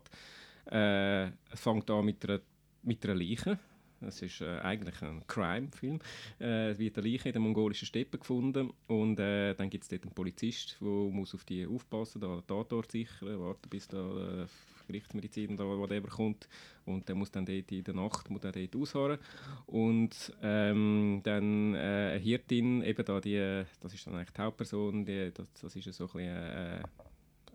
Äh, 0.71 1.27
es 1.51 1.59
fängt 1.59 1.89
an 1.89 2.05
mit 2.05 2.27
einer, 2.27 2.41
mit 2.83 3.03
einer 3.05 3.15
Leiche. 3.15 3.59
Es 4.01 4.21
ist 4.21 4.41
äh, 4.41 4.59
eigentlich 4.59 5.01
ein 5.01 5.25
Crime-Film. 5.25 5.99
Äh, 6.39 6.69
es 6.69 6.77
wird 6.79 6.97
eine 6.97 7.07
Leiche 7.07 7.29
in 7.29 7.33
der 7.33 7.41
mongolischen 7.41 7.87
Steppe 7.87 8.19
gefunden 8.19 8.71
und 8.87 9.19
äh, 9.19 9.55
dann 9.55 9.69
gibt 9.69 9.83
es 9.83 9.89
dort 9.89 10.03
einen 10.03 10.13
Polizist, 10.13 10.77
der 10.79 10.87
muss 10.87 11.33
auf 11.33 11.43
die 11.45 11.65
aufpassen, 11.65 12.21
da 12.21 12.27
den 12.27 12.45
Tatort 12.45 12.91
sichern, 12.91 13.39
warten 13.39 13.69
bis 13.69 13.87
da 13.87 14.43
äh, 14.43 14.45
Gerichtsmedizin 14.87 15.53
oder 15.55 15.77
whatever 15.77 16.07
kommt 16.07 16.47
und 16.85 17.07
der 17.07 17.15
muss 17.15 17.31
dann 17.31 17.45
dort 17.45 17.71
in 17.71 17.83
der 17.83 17.93
Nacht 17.93 18.29
muss 18.29 18.41
dort 18.41 18.75
ausharren 18.75 19.19
und 19.65 20.33
ähm, 20.41 21.21
dann 21.23 21.75
äh, 21.75 21.77
eine 21.77 22.19
Hirtin, 22.19 22.81
eben 22.83 23.05
da 23.05 23.19
die, 23.19 23.63
das 23.81 23.93
ist 23.93 24.07
dann 24.07 24.15
eigentlich 24.15 24.31
die 24.31 24.41
Hauptperson, 24.41 25.05
die, 25.05 25.31
das, 25.33 25.47
das 25.61 25.75
ist 25.75 25.93
so 25.93 26.05
ein 26.05 26.11
bisschen 26.13 26.27
äh, 26.27 26.79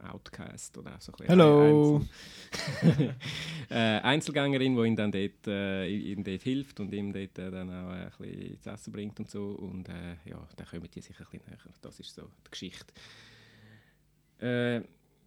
Outcast 0.02 0.76
oder 0.78 0.96
so 0.98 1.12
ein 1.12 1.26
Hello. 1.26 2.00
Einzel 2.00 3.14
äh, 3.70 3.74
Einzelgängerin, 3.74 4.76
die 4.76 4.82
ihm 4.82 4.96
dann 4.96 5.12
dort, 5.12 5.46
äh, 5.46 5.86
ihm 5.88 6.24
dort 6.24 6.42
hilft 6.42 6.80
und 6.80 6.92
ihm 6.92 7.12
dort 7.12 7.38
äh, 7.38 7.50
dann 7.50 7.70
auch 7.70 7.92
äh, 7.92 8.04
ein 8.04 8.12
bisschen 8.18 8.60
zu 8.60 8.70
essen 8.70 8.92
bringt 8.92 9.18
und 9.18 9.30
so. 9.30 9.50
Und 9.50 9.88
äh, 9.88 10.16
ja, 10.24 10.46
dann 10.56 10.66
kommen 10.66 10.88
die 10.94 11.00
sich 11.00 11.18
ein 11.18 11.26
bisschen 11.30 11.46
näher. 11.46 11.58
Das 11.80 12.00
ist 12.00 12.14
so 12.14 12.22
die 12.46 12.50
Geschichte. 12.50 12.92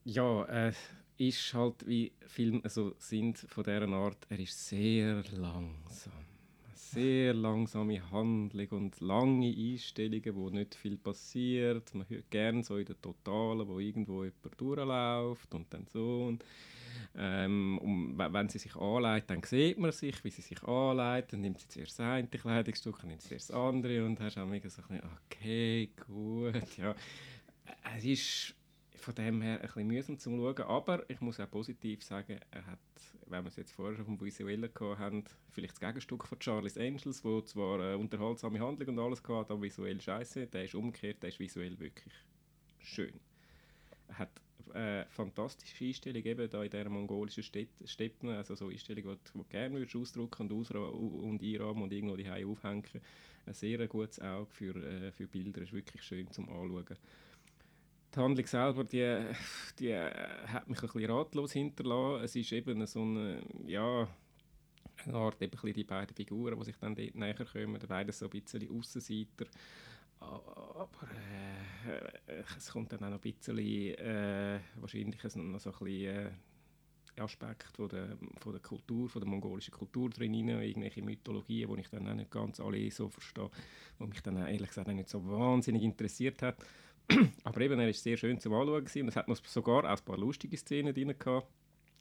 Ja, 0.04 0.44
äh, 0.44 0.74
ist 1.18 1.54
halt 1.54 1.88
wie 1.88 2.12
Filme 2.28 2.62
also 2.64 2.94
sind 3.00 3.40
von 3.40 3.64
dieser 3.64 3.88
Art, 3.88 4.28
er 4.30 4.40
ist 4.40 4.68
sehr 4.68 5.24
langsam. 5.32 6.35
Sehr 6.96 7.34
langsame 7.34 8.10
Handlung 8.10 8.70
und 8.70 9.02
lange 9.02 9.54
Einstellungen, 9.54 10.34
wo 10.34 10.50
nicht 10.50 10.76
viel 10.76 10.96
passiert. 10.98 11.94
Man 11.94 12.08
hört 12.08 12.32
gerne 12.32 12.64
so 12.64 12.78
in 12.78 12.86
der 12.86 13.02
Totalen, 13.02 13.68
wo 13.68 13.80
irgendwo 13.80 14.24
jemand 14.24 14.62
durchläuft 14.62 15.54
und 15.54 15.74
dann 15.74 15.86
so. 15.88 16.28
Und, 16.28 16.46
ähm, 17.18 17.80
und 17.80 18.18
we- 18.18 18.32
wenn 18.32 18.48
sie 18.48 18.60
sich 18.60 18.78
anlegt, 18.78 19.30
dann 19.30 19.44
sieht 19.44 19.78
man 19.78 19.92
sich, 19.92 20.24
wie 20.24 20.30
sie 20.30 20.42
sich 20.42 20.64
anlegt. 20.64 21.34
Dann 21.34 21.42
nimmt 21.42 21.60
sie 21.60 21.68
zuerst 21.68 22.00
das 22.00 22.06
eine 22.06 22.30
Kleidungsstück, 22.30 22.98
dann 23.00 23.10
nimmt 23.10 23.22
sie 23.24 23.28
zuerst 23.28 23.50
das 23.50 23.58
andere 23.58 24.06
und 24.06 24.18
hast 24.22 24.38
auch 24.38 24.48
mega 24.48 24.70
so 24.70 24.82
ein 24.84 24.88
bisschen, 24.88 25.10
okay, 25.26 25.90
gut, 26.08 26.78
ja. 26.78 26.96
Es 27.98 28.06
ist 28.06 28.56
von 28.96 29.16
dem 29.16 29.42
her 29.42 29.56
ein 29.60 29.62
bisschen 29.68 29.88
mühsam 29.88 30.18
zum 30.18 30.38
Schauen, 30.38 30.62
aber 30.66 31.10
ich 31.10 31.20
muss 31.20 31.42
auch 31.42 31.52
positiv 31.52 32.04
sagen, 32.04 32.40
er 32.52 32.66
hat, 32.66 32.80
wenn 33.28 33.44
wir 33.44 33.50
es 33.50 33.56
jetzt 33.56 33.72
vorher 33.72 33.96
schon 33.96 34.06
vom 34.06 34.22
Visuellen 34.22 34.74
gehabt 34.74 35.00
haben, 35.00 35.24
vielleicht 35.52 35.74
das 35.74 35.80
Gegenstück 35.80 36.26
von 36.28 36.40
Charlie's 36.40 36.78
Angels, 36.78 37.24
wo 37.24 37.42
zwar 37.42 37.80
eine 37.80 37.98
unterhaltsame 37.98 38.60
Handlung 38.60 38.90
und 38.90 39.00
alles 39.00 39.24
gehabt, 39.24 39.52
aber 39.52 39.62
visuell 39.62 40.00
scheiße, 40.00 40.48
der 40.48 40.66
ist 40.66 40.76
umgekehrt, 40.76 41.22
der 41.24 41.30
ist 41.30 41.40
visuell 41.40 41.80
wirklich 41.80 42.14
schön. 42.80 43.20
Er 44.08 44.20
hat 44.20 44.42
äh, 44.74 45.06
fantastische 45.06 45.86
Einstellungen 45.86 46.26
eben 46.26 46.50
da 46.50 46.64
in 46.64 46.70
dieser 46.70 46.90
mongolischen 46.90 47.44
Steppen, 47.44 48.30
also 48.30 48.56
so 48.56 48.68
Einstellungen, 48.68 49.18
die 49.26 49.38
du 49.38 49.44
gerne 49.46 49.78
würdest 49.78 49.96
ausdrucken 49.96 50.52
und, 50.52 50.72
und 50.72 51.42
einrahmen 51.42 51.84
und 51.84 51.94
irgendwo 51.94 52.16
die 52.16 52.30
aufhängen. 52.30 52.84
Ein 53.46 53.54
sehr 53.54 53.88
gutes 53.88 54.20
Auge 54.20 54.52
für, 54.52 54.76
äh, 54.76 55.12
für 55.12 55.28
Bilder, 55.28 55.62
ist 55.62 55.74
wirklich 55.74 56.02
schön 56.04 56.30
zum 56.32 56.50
Anschauen. 56.50 56.98
Die 58.16 58.20
Handlung 58.22 58.48
selber, 58.48 58.84
die, 58.86 59.26
die 59.78 59.94
hat 59.94 60.70
mich 60.70 60.82
ein 60.82 60.88
bisschen 60.88 61.12
ratlos 61.12 61.52
hinterlassen. 61.52 62.24
Es 62.24 62.36
ist 62.38 62.52
eben 62.54 62.86
so 62.88 63.02
eine, 63.02 63.42
ja, 63.66 64.08
eine 65.06 65.14
Art, 65.14 65.42
eben 65.42 65.60
ein 65.62 65.74
die 65.74 65.84
beiden 65.84 66.16
Figuren, 66.16 66.58
die 66.58 66.66
sich 66.66 66.78
dann 66.78 66.96
dort 66.96 67.16
näher 67.16 67.46
kommen, 67.46 67.78
beide 67.86 68.14
so 68.14 68.26
ein 68.26 68.32
bisschen 68.32 68.70
Aussenseiter. 68.72 69.46
Aber 70.22 70.90
äh, 71.86 72.44
es 72.58 72.72
kommt 72.72 72.94
dann 72.94 73.04
auch 73.04 73.10
noch 73.10 73.22
ein 73.24 73.34
bisschen, 73.34 73.58
äh, 73.58 74.60
wahrscheinlich 74.76 75.22
noch 75.22 75.60
so 75.60 75.72
ein 75.72 75.80
bisschen 75.80 76.16
äh, 76.16 76.32
Aspekte 77.22 77.68
von 77.74 77.90
der, 77.90 78.18
von 78.38 78.54
der 78.54 78.62
Kultur, 78.62 79.10
von 79.10 79.22
der 79.22 79.30
mongolischen 79.30 79.74
Kultur 79.74 80.10
drin 80.10 80.34
rein, 80.34 80.62
irgendwelche 80.62 81.02
Mythologien, 81.02 81.70
die 81.74 81.82
ich 81.82 81.90
dann 81.90 82.08
auch 82.08 82.14
nicht 82.14 82.32
ganz 82.32 82.62
alle 82.62 82.90
so 82.92 83.10
verstehe, 83.10 83.50
die 84.00 84.06
mich 84.06 84.22
dann 84.22 84.38
ehrlich 84.38 84.70
gesagt 84.70 84.88
nicht 84.88 85.10
so 85.10 85.26
wahnsinnig 85.28 85.84
interessiert 85.84 86.42
hat. 86.42 86.66
Aber 87.44 87.62
eben, 87.62 87.80
er 87.80 87.86
war 87.86 87.94
sehr 87.94 88.18
schön 88.18 88.40
zum 88.40 88.54
Anschauen 88.54 88.84
und 88.84 89.08
es 89.08 89.16
hat 89.16 89.28
noch 89.28 89.38
sogar 89.46 89.84
auch 89.84 89.98
ein 89.98 90.06
paar 90.06 90.18
lustige 90.18 90.58
Szenen 90.58 90.94
drin 90.94 91.14
gehabt. 91.18 91.48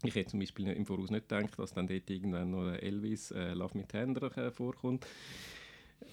Ich 0.03 0.15
hätte 0.15 0.31
zum 0.31 0.41
Beispiel 0.41 0.69
im 0.69 0.85
Voraus 0.85 1.11
nicht 1.11 1.29
gedacht, 1.29 1.59
dass 1.59 1.73
dann 1.73 1.87
dort 1.87 2.11
irgendwann 2.11 2.51
noch 2.51 2.73
Elvis 2.73 3.31
äh, 3.31 3.55
Love 3.55 3.79
Me 3.79 3.87
Tender 3.87 4.37
äh, 4.37 4.51
vorkommt. 4.51 5.07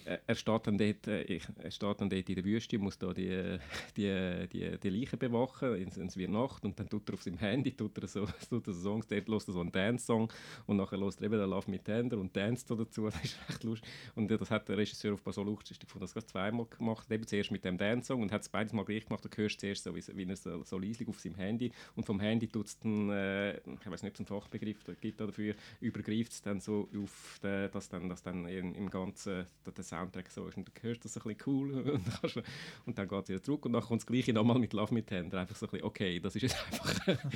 Äh, 0.06 0.18
er 0.26 0.36
steht 0.36 0.68
dann 0.68 0.78
dort, 0.78 1.08
äh, 1.08 1.24
ich, 1.24 1.44
er 1.58 1.72
steht 1.72 2.02
dann 2.02 2.10
dort 2.10 2.30
in 2.30 2.36
der 2.36 2.44
Wüste 2.44 2.78
muss 2.78 2.98
da 2.98 3.14
die, 3.14 3.58
die, 3.98 4.48
die, 4.52 4.78
die 4.78 4.90
Leichen 4.90 5.20
bewachen, 5.20 5.74
es, 5.88 6.18
wird 6.18 6.32
Nacht 6.32 6.64
und 6.66 6.80
dann 6.80 6.90
tut 6.90 7.10
er 7.10 7.14
auf 7.14 7.24
seinem 7.24 7.38
Handy 7.38 7.72
tut 7.72 7.98
er 7.98 8.08
so, 8.08 8.26
tut 8.50 8.68
er 8.68 8.74
so 8.74 8.82
Songs, 8.82 9.08
dort 9.08 9.28
hört 9.28 9.48
er 9.48 9.54
so 9.54 9.60
einen 9.60 9.72
Dance-Song 9.72 10.32
und 10.66 10.78
nachher 10.78 11.00
hört 11.00 11.18
er 11.20 11.26
eben 11.26 11.40
den 11.40 11.50
Love 11.50 11.70
Me 11.70 11.80
Tender 11.80 12.18
und 12.18 12.34
tanzt 12.34 12.70
da 12.70 12.76
dazu, 12.76 13.06
das 13.10 13.24
ist 13.24 13.38
echt 13.50 13.64
lustig. 13.64 13.90
Und 14.16 14.30
das 14.30 14.52
hat 14.52 14.68
der 14.68 14.78
Regisseur 14.78 15.14
auf 15.14 15.22
so 15.26 15.44
lustig 15.44 15.80
gefunden, 15.80 16.08
das 16.14 16.26
zweimal 16.26 16.66
gemacht 16.66 17.06
hat, 17.06 17.12
eben 17.12 17.28
zuerst 17.28 17.52
mit 17.52 17.64
dem 17.64 17.78
Dance-Song 17.78 18.22
und 18.22 18.32
hat 18.32 18.42
es 18.42 18.50
beides 18.50 18.74
mal 18.74 18.86
gleich 18.86 19.06
gemacht, 19.06 19.24
du 19.24 19.30
hörst 19.36 19.60
zuerst 19.60 19.84
so, 19.84 19.96
wie, 19.96 20.26
er 20.28 20.36
so, 20.36 20.64
so 20.64 20.78
leislich 20.78 21.08
auf 21.08 21.20
seinem 21.20 21.36
Handy 21.36 21.72
und 21.96 22.06
vom 22.06 22.20
Handy 22.20 22.48
tut 22.48 22.68
es 22.68 22.80
dann, 22.80 23.10
äh, 23.10 23.58
ich 23.58 23.90
weiß 23.90 24.04
nicht, 24.04 24.12
ob 24.12 24.14
es 24.14 24.32
einen 24.32 24.42
Fachbegriff 24.42 24.78
gibt 25.00 25.20
dafür, 25.20 25.56
übergreift 25.80 26.32
es 26.32 26.42
dann 26.42 26.60
so 26.60 26.90
auf, 26.96 27.40
den, 27.44 27.72
dass 27.72 27.90
dann, 27.90 28.10
dass 28.10 28.24
dann 28.24 28.46
im, 28.48 28.90
ganzen, 28.90 29.46
der 29.66 29.74
Soundtrack 29.92 30.32
so 30.32 30.48
ist 30.48 30.58
und 30.58 30.68
du 30.68 30.72
hörst 30.82 31.06
das 31.06 31.18
ein 31.18 31.24
bisschen 31.24 31.42
cool 31.46 31.72
und, 31.72 32.44
und 32.86 32.98
dann 32.98 33.08
geht 33.08 33.24
es 33.24 33.30
wieder 33.30 33.44
zurück 33.44 33.66
und 33.66 33.74
dann 33.74 33.82
kommt 33.82 34.02
das 34.02 34.08
gleiche 34.08 34.34
nochmal 34.34 34.58
mit 34.60 34.74
Love 34.74 34.94
mit 34.94 35.10
Händen. 35.12 35.36
Einfach 35.36 35.56
so 35.56 35.66
ein 35.68 35.72
bisschen, 35.72 35.86
okay, 35.86 36.20
das 36.20 36.36
ist 36.36 36.42
jetzt 36.44 36.56
einfach... 36.72 37.18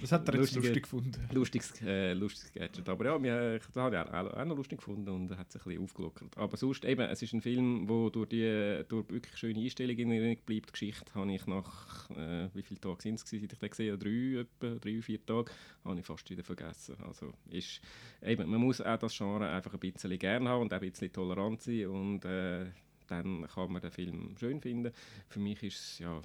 das 0.00 0.12
hat 0.12 0.28
er 0.28 0.34
jetzt 0.36 0.54
Lustige- 0.54 0.66
lustig 0.66 0.82
gefunden. 0.82 1.28
lustiges, 1.32 1.82
äh, 1.82 2.12
lustiges 2.14 2.52
Gadget. 2.52 2.88
Aber 2.88 3.04
ja, 3.04 3.18
mir, 3.18 3.58
das 3.58 3.76
habe 3.76 3.96
ich 3.96 4.00
auch, 4.02 4.32
auch 4.34 4.44
noch 4.44 4.56
lustig 4.56 4.78
gefunden 4.78 5.08
und 5.10 5.36
hat 5.36 5.50
sich 5.52 5.60
ein 5.62 5.68
bisschen 5.68 5.84
aufgelockert. 5.84 6.36
Aber 6.38 6.56
sonst 6.56 6.84
eben, 6.84 7.02
es 7.02 7.22
ist 7.22 7.32
ein 7.34 7.40
Film, 7.42 7.88
wo 7.88 8.08
durch 8.10 8.28
die 8.28 8.82
durch 8.88 9.08
wirklich 9.10 9.36
schöne 9.36 9.60
Einstellungen 9.60 9.98
in 9.98 10.10
Erinnerung 10.12 10.36
bleibt. 10.46 10.68
Die 10.68 10.72
Geschichte 10.72 11.14
habe 11.14 11.32
ich 11.32 11.46
nach, 11.46 12.10
äh, 12.10 12.48
wie 12.54 12.62
viele 12.62 12.80
Tage 12.80 13.02
sind 13.02 13.14
es, 13.16 13.24
gewesen, 13.24 13.42
seit 13.42 13.52
ich 13.52 13.58
den 13.58 13.70
gesehen 13.70 13.92
habe? 13.92 14.04
Drei, 14.04 14.40
etwa, 14.40 14.78
drei, 14.78 15.02
vier 15.02 15.24
Tage, 15.26 15.50
habe 15.84 16.00
ich 16.00 16.06
fast 16.06 16.30
wieder 16.30 16.44
vergessen. 16.44 16.96
Also 17.06 17.32
ist, 17.50 17.80
eben, 18.22 18.48
man 18.50 18.60
muss 18.60 18.80
auch 18.80 18.98
das 18.98 19.16
Genre 19.16 19.48
einfach 19.48 19.74
ein 19.74 19.80
bisschen 19.80 20.18
gerne 20.18 20.48
haben 20.48 20.62
und 20.62 20.72
auch 20.72 20.80
ein 20.80 20.90
bisschen 20.90 21.12
tolerant 21.30 21.62
sein 21.62 21.86
und 21.86 22.24
äh, 22.24 22.66
dann 23.06 23.46
kann 23.46 23.72
man 23.72 23.82
den 23.82 23.90
Film 23.90 24.36
schön 24.38 24.60
finden. 24.60 24.92
Für 25.28 25.40
mich 25.40 25.62
ist 25.62 25.78
es, 25.78 25.98
ja, 25.98 26.20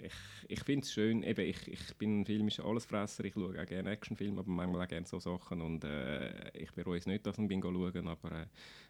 ich, 0.00 0.12
ich 0.48 0.60
finde 0.60 0.84
es 0.84 0.92
schön, 0.92 1.22
eben, 1.22 1.44
ich, 1.44 1.68
ich 1.68 1.96
bin 1.96 2.20
ein 2.20 2.26
filmischer 2.26 2.64
Allesfresser, 2.64 3.24
ich 3.24 3.34
schaue 3.34 3.60
auch 3.60 3.66
gerne 3.66 3.90
Actionfilme, 3.90 4.40
aber 4.40 4.50
manchmal 4.50 4.84
auch 4.84 4.88
gerne 4.88 5.06
so 5.06 5.18
Sachen 5.18 5.60
und 5.60 5.84
äh, 5.84 6.50
ich 6.56 6.72
bereue 6.72 6.98
es 6.98 7.06
nicht, 7.06 7.26
dass 7.26 7.38
ich 7.38 7.50
ihn 7.50 7.62
schauen 7.62 8.08
aber 8.08 8.32
äh, 8.32 8.46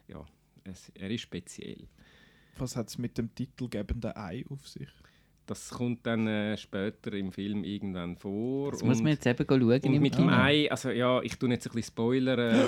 ja, 0.07 0.25
es, 0.63 0.91
er 0.95 1.09
ist 1.09 1.21
speziell. 1.21 1.87
Was 2.57 2.75
hat 2.75 2.89
es 2.89 2.97
mit 2.97 3.17
dem 3.17 3.33
titelgebenden 3.33 4.15
Ei 4.15 4.45
auf 4.49 4.67
sich? 4.67 4.89
Das 5.45 5.69
kommt 5.69 6.05
dann 6.07 6.25
äh, 6.25 6.57
später 6.57 7.13
im 7.13 7.31
Film 7.31 7.63
irgendwann 7.63 8.17
vor. 8.17 8.71
Das 8.71 8.83
muss 8.83 8.99
man 9.01 9.11
jetzt 9.11 9.27
eben 9.27 9.45
schauen 9.47 9.61
und 9.61 9.83
im 9.83 10.01
mit 10.01 10.17
dem. 10.17 10.29
Ei, 10.29 10.71
also 10.71 10.89
ja, 10.89 11.21
ich 11.21 11.37
tue 11.37 11.49
jetzt 11.49 11.67
ein 11.67 11.73
bisschen 11.73 11.91
spoilern. 11.93 12.67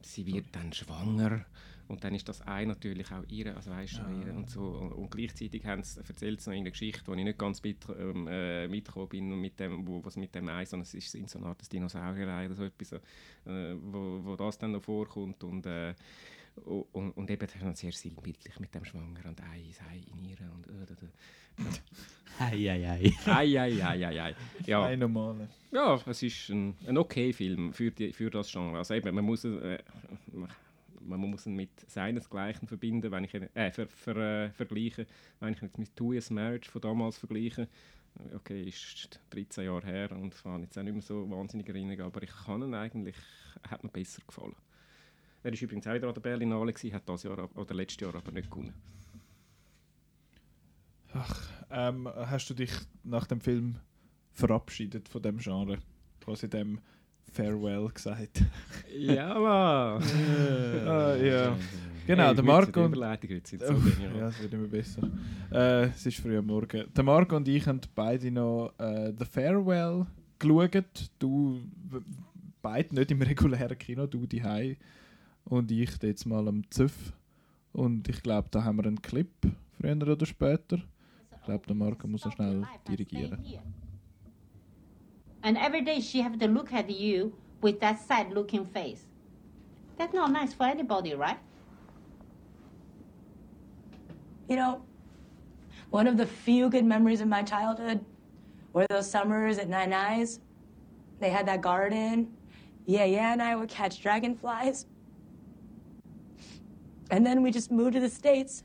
sie 0.00 0.26
wird 0.26 0.46
dann 0.50 0.72
schwanger 0.72 1.46
und 1.92 2.02
dann 2.04 2.14
ist 2.14 2.26
das 2.26 2.46
Ei 2.46 2.64
natürlich 2.64 3.12
auch 3.12 3.22
ihre, 3.28 3.54
also 3.54 3.70
weißt 3.70 3.98
du, 3.98 4.20
ihre 4.20 4.32
und 4.32 4.48
so. 4.48 4.62
Und, 4.62 5.10
gleichzeitig 5.10 5.64
haben 5.66 5.82
sie, 5.82 6.00
erzählt 6.00 6.40
es 6.40 6.46
noch 6.46 6.54
in 6.54 6.64
der 6.64 6.70
Geschichte, 6.70 7.06
wo 7.06 7.14
ich 7.14 7.22
nicht 7.22 7.38
ganz 7.38 7.62
mit, 7.62 7.86
ähm, 7.98 8.26
äh, 8.28 8.66
mitgekommen 8.66 9.08
bin, 9.10 9.40
mit 9.40 9.60
dem, 9.60 9.86
wo, 9.86 10.02
was 10.02 10.16
mit 10.16 10.34
dem 10.34 10.48
Ei, 10.48 10.64
sondern 10.64 10.84
es 10.84 10.94
ist 10.94 11.14
in 11.14 11.28
so 11.28 11.38
einer 11.38 11.48
Art 11.48 11.70
Dinosaurier-Ei 11.70 12.46
oder 12.46 12.54
so 12.54 12.64
etwas, 12.64 12.92
äh, 12.92 12.98
wo, 13.44 14.24
wo 14.24 14.36
das 14.36 14.56
dann 14.56 14.72
noch 14.72 14.82
vorkommt 14.82 15.44
und 15.44 15.66
äh, 15.66 15.94
und, 16.64 17.12
und, 17.12 17.30
eben 17.30 17.48
dann 17.60 17.74
sehr 17.74 17.92
sinnbildlich 17.92 18.60
mit 18.60 18.74
dem 18.74 18.84
Schwanger 18.84 19.24
und 19.26 19.40
Ei, 19.40 19.64
das 19.68 19.80
Ei 19.88 20.02
in 20.12 20.24
ihr 20.24 20.36
und 20.52 20.66
äh. 20.68 21.62
Ei, 22.38 22.70
ei, 22.70 22.86
ei. 22.86 23.12
Ei, 23.26 23.58
ei, 23.58 23.82
ei, 23.82 24.06
ei, 24.06 24.20
ei. 24.20 24.34
Ja. 24.66 24.84
Ein 24.84 24.98
normaler. 24.98 25.48
Ja, 25.70 26.00
es 26.06 26.22
ist 26.22 26.48
ein, 26.48 26.74
ein 26.86 26.98
okay 26.98 27.32
Film 27.32 27.72
für, 27.72 27.90
die, 27.90 28.12
für 28.12 28.30
das 28.30 28.50
Genre. 28.50 28.78
Also 28.78 28.94
eben, 28.94 29.14
man 29.14 29.24
muss, 29.24 29.44
äh, 29.44 29.78
man 31.04 31.20
muss 31.20 31.46
ihn 31.46 31.54
mit 31.54 31.88
seinesgleichen 31.90 32.68
verbinden, 32.68 33.10
wenn 33.10 33.24
ich 33.24 33.34
ihn, 33.34 33.48
äh, 33.54 33.70
ver, 33.70 33.86
ver, 33.88 34.16
äh, 34.16 34.50
vergleichen, 34.50 35.06
wenn 35.40 35.52
ich 35.52 35.60
jetzt 35.60 35.78
mit 35.78 35.94
Two 35.96 36.12
Years 36.12 36.30
Marriage 36.30 36.70
von 36.70 36.80
damals 36.80 37.18
vergleiche. 37.18 37.68
Okay, 38.34 38.64
ist 38.64 39.20
13 39.30 39.64
Jahre 39.64 39.86
her 39.86 40.12
und 40.12 40.34
fahre 40.34 40.60
jetzt 40.60 40.76
auch 40.76 40.82
nicht 40.82 40.92
mehr 40.92 41.02
so 41.02 41.28
wahnsinnig 41.30 41.68
Erinnerung, 41.68 42.06
aber 42.06 42.22
ich 42.22 42.30
kann 42.44 42.62
ihn 42.62 42.74
eigentlich, 42.74 43.16
hat 43.68 43.82
mir 43.82 43.90
besser 43.90 44.22
gefallen. 44.26 44.54
Er 45.42 45.52
war 45.52 45.60
übrigens 45.60 45.86
auch 45.86 45.94
wieder 45.94 46.08
an 46.08 46.14
der 46.14 46.20
Berlinale, 46.20 46.72
gewesen, 46.72 46.94
hat 46.94 47.08
das 47.08 47.22
Jahr 47.22 47.48
oder 47.56 47.74
letztes 47.74 48.00
Jahr 48.00 48.14
aber 48.14 48.30
nicht 48.32 48.50
gewonnen. 48.50 48.74
Ähm, 51.70 52.06
hast 52.06 52.50
du 52.50 52.54
dich 52.54 52.70
nach 53.02 53.26
dem 53.26 53.40
Film 53.40 53.76
verabschiedet 54.32 55.08
von 55.08 55.22
dem 55.22 55.38
Genre? 55.38 55.78
Quasi 56.20 56.48
dem 56.48 56.80
Farewell 57.32 57.88
gesagt. 57.88 58.44
Ja, 58.96 59.38
Mann! 59.38 60.02
Ah, 60.86 61.16
ja. 61.16 61.56
Genau, 62.06 62.26
Hey, 62.26 62.34
der 62.34 62.44
Marco 62.44 62.84
und 62.84 62.92
Überleitung 62.92 63.30
sind 63.44 63.62
so 63.62 63.72
ja, 63.72 64.28
es 64.28 64.42
wird 64.42 64.52
immer 64.52 64.66
besser. 64.66 65.08
Äh, 65.52 65.84
es 65.84 66.04
ist 66.04 66.18
früh 66.18 66.36
am 66.36 66.46
Morgen. 66.46 66.84
Der 66.94 67.04
Marco 67.04 67.36
und 67.36 67.46
ich 67.46 67.66
haben 67.66 67.80
beide 67.94 68.30
noch 68.30 68.72
äh, 68.78 69.12
The 69.16 69.24
Farewell 69.24 70.06
geschaut. 70.38 71.10
Du 71.18 71.60
beide 72.60 72.94
nicht 72.94 73.10
im 73.12 73.22
regulären 73.22 73.78
Kino, 73.78 74.06
du 74.06 74.26
die 74.26 74.76
und 75.44 75.70
ich 75.70 75.90
jetzt 76.02 76.26
mal 76.26 76.46
am 76.48 76.68
ZÜF. 76.70 77.12
Und 77.72 78.08
ich 78.08 78.22
glaube, 78.22 78.48
da 78.50 78.64
haben 78.64 78.76
wir 78.78 78.86
einen 78.86 79.00
Clip, 79.00 79.30
früher 79.80 79.96
oder 80.08 80.26
später. 80.26 80.78
Ich 81.36 81.44
glaube, 81.44 81.66
der 81.66 81.76
Marco 81.76 82.06
muss 82.06 82.24
noch 82.24 82.32
schnell 82.32 82.64
dirigieren. 82.88 83.38
And 85.42 85.58
every 85.58 85.80
day 85.82 86.00
she 86.00 86.20
have 86.20 86.38
to 86.38 86.46
look 86.46 86.72
at 86.72 86.88
you 86.90 87.34
with 87.60 87.80
that 87.80 88.00
sad 88.00 88.32
looking 88.32 88.64
face. 88.64 89.04
That's 89.96 90.14
not 90.14 90.30
nice 90.30 90.52
for 90.52 90.64
anybody, 90.64 91.14
right? 91.14 91.38
You 94.48 94.56
know, 94.56 94.82
one 95.90 96.06
of 96.06 96.16
the 96.16 96.26
few 96.26 96.68
good 96.68 96.84
memories 96.84 97.20
of 97.20 97.28
my 97.28 97.42
childhood 97.42 98.04
were 98.72 98.86
those 98.88 99.10
summers 99.10 99.58
at 99.58 99.68
Nine 99.68 99.92
Eyes. 99.92 100.40
They 101.20 101.30
had 101.30 101.46
that 101.46 101.60
garden. 101.60 102.32
Yeah, 102.86 103.04
yeah, 103.04 103.32
and 103.32 103.42
I 103.42 103.54
would 103.54 103.68
catch 103.68 104.00
dragonflies. 104.00 104.86
And 107.10 107.24
then 107.24 107.42
we 107.42 107.50
just 107.50 107.70
moved 107.70 107.92
to 107.92 108.00
the 108.00 108.08
States. 108.08 108.64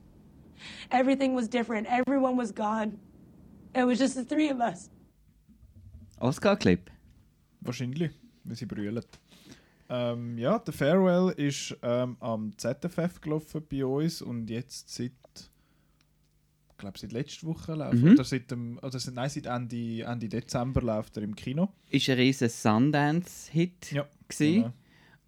Everything 0.92 1.36
was 1.36 1.48
different. 1.48 1.88
Everyone 1.88 2.36
was 2.38 2.52
gone. 2.52 2.98
It 3.76 3.84
was 3.84 4.00
just 4.00 4.16
the 4.16 4.24
three 4.24 4.50
of 4.50 4.62
us. 4.62 4.90
Oscar-Clip. 6.20 6.90
Wahrscheinlich, 7.62 8.12
weil 8.44 8.56
sie 8.56 8.66
brüllen. 8.66 9.04
Ähm, 9.90 10.38
ja, 10.38 10.60
der 10.60 10.74
Farewell 10.74 11.34
ist 11.38 11.76
ähm, 11.82 12.18
am 12.20 12.54
ZFF 12.58 13.22
gelaufen 13.22 13.64
bei 13.70 13.86
uns 13.86 14.22
und 14.22 14.50
jetzt 14.50 14.90
seit, 14.94 15.12
ich 16.72 16.78
glaube 16.78 17.00
seit 17.00 17.14
letzter 17.14 17.48
Woche 17.48 17.74
läuft 17.74 17.94
Mhm. 18.04 18.12
oder 18.12 18.24
seit 18.26 18.52
dem, 18.52 18.78
oder 18.80 19.00
seit, 19.00 19.14
nein, 19.16 19.30
seit 19.30 19.46
Ende, 19.46 20.02
Ende 20.04 20.28
Dezember 20.28 20.82
läuft 20.82 21.16
er 21.18 21.24
im 21.24 21.36
Kino. 21.36 21.70
Ist 21.90 22.10
ein 22.10 22.18
riesen 22.18 22.50
Sundance-Hit. 22.50 23.92
Ja, 23.94 24.08
gewesen. 24.28 24.54
genau. 24.56 24.74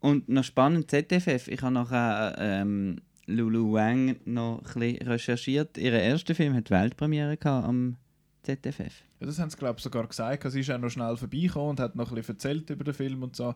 Und 0.02 0.30
noch 0.30 0.43
spannend, 0.43 0.89
ZFF, 0.91 1.47
ich 1.47 1.62
habe 1.62 1.73
nachher 1.73 2.36
ähm, 2.38 3.02
Lulu 3.28 3.73
Wang 3.73 4.17
noch 4.25 4.60
ein 4.60 4.80
bisschen 4.80 5.08
recherchiert. 5.08 5.78
Ihr 5.78 5.93
erster 5.93 6.36
Film 6.36 6.54
hat 6.54 6.69
Weltpremiere 6.69 7.38
gehabt 7.38 7.67
am 7.67 7.95
ZFF. 8.43 9.04
Ja, 9.19 9.25
das 9.25 9.39
haben 9.39 9.49
sie 9.49 9.58
glaube 9.58 9.77
ich 9.77 9.84
sogar 9.84 10.08
gesagt. 10.08 10.49
Sie 10.51 10.62
ist 10.62 10.71
auch 10.71 10.77
noch 10.77 10.89
schnell 10.89 11.17
vorbeigekommen 11.17 11.71
und 11.71 11.79
hat 11.79 11.95
noch 11.95 12.10
ein 12.10 12.15
bisschen 12.15 12.36
erzählt 12.36 12.69
über 12.69 12.84
den 12.84 12.93
Film 12.93 13.23
und 13.23 13.36
so. 13.36 13.53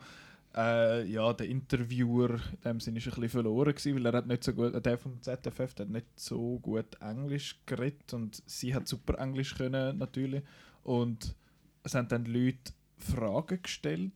Äh, 0.55 1.07
ja, 1.07 1.33
der 1.33 1.47
Interviewer 1.47 2.35
in 2.35 2.61
dem 2.63 2.79
Sinne 2.79 2.99
ist 2.99 3.07
ein 3.07 3.11
bisschen 3.11 3.29
verloren 3.29 3.73
gewesen, 3.73 3.95
weil 3.95 4.05
er 4.05 4.17
hat 4.17 4.27
nicht 4.27 4.43
so 4.43 4.53
gut, 4.53 4.85
der 4.85 4.97
vom 4.99 5.19
ZFF, 5.19 5.73
der 5.73 5.85
hat 5.85 5.89
nicht 5.89 6.05
so 6.15 6.59
gut 6.59 6.95
Englisch 7.01 7.59
geredet 7.65 8.13
und 8.13 8.43
sie 8.45 8.75
hat 8.75 8.87
super 8.87 9.17
Englisch 9.17 9.55
können 9.55 9.97
natürlich 9.97 10.43
und 10.83 11.35
es 11.81 11.95
haben 11.95 12.07
dann 12.07 12.25
Leute 12.25 12.71
Fragen 12.99 13.61
gestellt 13.63 14.13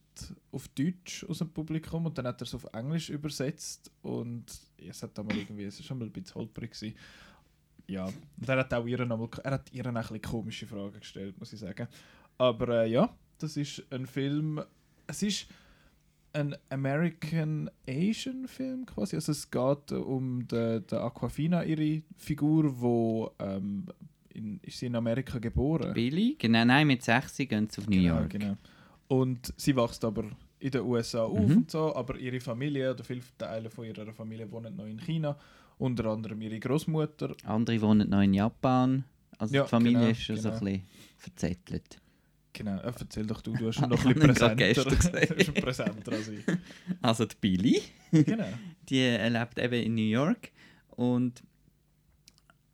auf 0.51 0.67
Deutsch 0.69 1.25
aus 1.27 1.39
dem 1.39 1.49
Publikum 1.49 2.05
und 2.05 2.17
dann 2.17 2.27
hat 2.27 2.41
er 2.41 2.45
es 2.45 2.53
auf 2.53 2.67
Englisch 2.71 3.09
übersetzt 3.09 3.91
und 4.03 4.45
es 4.77 5.01
hat 5.01 5.17
dann 5.17 5.25
mal 5.25 5.35
irgendwie, 5.35 5.63
es 5.63 5.79
ist 5.79 5.87
schon 5.87 5.97
mal 5.97 6.05
ein 6.05 6.11
bisschen 6.11 6.35
holprig 6.35 6.71
gewesen. 6.71 6.95
Ja, 7.87 8.05
und 8.05 8.49
er 8.49 8.57
hat 8.57 8.73
auch 8.73 8.85
ihr 8.85 9.05
nochmal, 9.05 9.29
er 9.43 9.51
hat 9.51 9.71
ihr 9.71 9.83
auch 9.85 9.87
ein 9.89 9.93
bisschen 10.01 10.21
komische 10.21 10.67
Fragen 10.67 10.99
gestellt, 10.99 11.37
muss 11.39 11.53
ich 11.53 11.59
sagen. 11.59 11.87
Aber 12.37 12.83
äh, 12.83 12.89
ja, 12.89 13.09
das 13.39 13.55
ist 13.57 13.83
ein 13.91 14.05
Film, 14.05 14.61
es 15.07 15.23
ist 15.23 15.47
ein 16.33 16.55
American 16.69 17.69
Asian 17.87 18.47
Film 18.47 18.85
quasi. 18.85 19.15
Also 19.15 19.31
es 19.31 19.49
geht 19.49 19.91
um 19.93 20.47
die, 20.47 20.81
die 20.89 20.95
Aquafina, 20.95 21.63
ihre 21.63 22.01
Figur, 22.17 22.79
wo 22.79 23.31
ähm, 23.39 23.85
in, 24.33 24.59
ist 24.63 24.79
sie 24.79 24.87
in 24.87 24.95
Amerika 24.95 25.39
geboren. 25.39 25.93
Billy? 25.93 26.35
Genau, 26.37 26.65
nein, 26.65 26.85
mit 26.87 27.01
60 27.03 27.49
gehen 27.49 27.69
sie 27.69 27.81
auf 27.81 27.87
New 27.87 27.95
Genau, 28.01 28.15
York. 28.19 28.29
genau. 28.29 28.57
Und 29.07 29.53
sie 29.57 29.75
wächst 29.75 30.03
aber 30.03 30.25
in 30.59 30.71
den 30.71 30.81
USA 30.81 31.23
auf 31.23 31.39
Mhm. 31.39 31.57
und 31.57 31.71
so, 31.71 31.95
aber 31.95 32.17
ihre 32.17 32.39
Familie 32.39 32.91
oder 32.91 33.03
viele 33.03 33.21
Teile 33.37 33.69
von 33.69 33.85
ihrer 33.85 34.11
Familie 34.13 34.51
wohnen 34.51 34.75
noch 34.75 34.85
in 34.85 34.99
China. 34.99 35.37
Unter 35.79 36.05
anderem 36.05 36.41
ihre 36.41 36.59
Großmutter. 36.59 37.35
Andere 37.45 37.81
wohnen 37.81 38.09
noch 38.09 38.21
in 38.21 38.33
Japan. 38.33 39.03
Also 39.37 39.55
Ja, 39.55 39.63
die 39.63 39.69
Familie 39.69 39.99
genau, 39.99 40.11
ist 40.11 40.23
schon 40.23 40.37
so 40.37 40.49
ein 40.49 40.59
genau. 40.59 40.65
bisschen 40.65 40.87
verzettelt. 41.17 42.01
Genau, 42.53 42.77
äh, 42.79 42.91
erzähl 42.99 43.27
doch 43.27 43.41
du, 43.41 43.53
du 43.53 43.67
hast 43.67 43.81
noch 43.87 44.03
ein 44.03 44.13
bisschen 44.15 44.33
präsenter. 44.33 44.73
du 45.27 45.35
bist 45.35 45.53
präsenter 45.53 46.11
als 46.11 46.27
ich. 46.29 46.43
Also 47.01 47.25
die 47.25 47.35
Billy, 47.39 47.81
Genau. 48.11 48.47
die 48.89 48.99
äh, 49.01 49.29
lebt 49.29 49.59
eben 49.59 49.83
in 49.83 49.93
New 49.95 50.01
York 50.09 50.51
und 50.89 51.43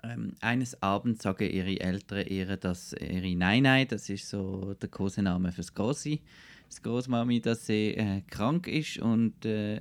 ähm, 0.03 0.35
eines 0.39 0.81
Abends 0.81 1.23
sagen 1.23 1.49
ihre 1.49 1.79
Eltern 1.79 2.25
ihr, 2.27 2.55
dass 2.57 2.93
ihre 2.93 3.35
Nein-Nein, 3.35 3.87
das 3.89 4.09
ist 4.09 4.29
so 4.29 4.73
der 4.75 4.89
Kosename 4.89 5.51
fürs 5.51 5.73
Grossi, 5.73 6.21
das 6.69 6.81
Großmami, 6.81 7.41
dass 7.41 7.65
sie 7.65 7.95
äh, 7.95 8.21
krank 8.29 8.67
ist 8.67 8.99
und 8.99 9.43
äh, 9.45 9.79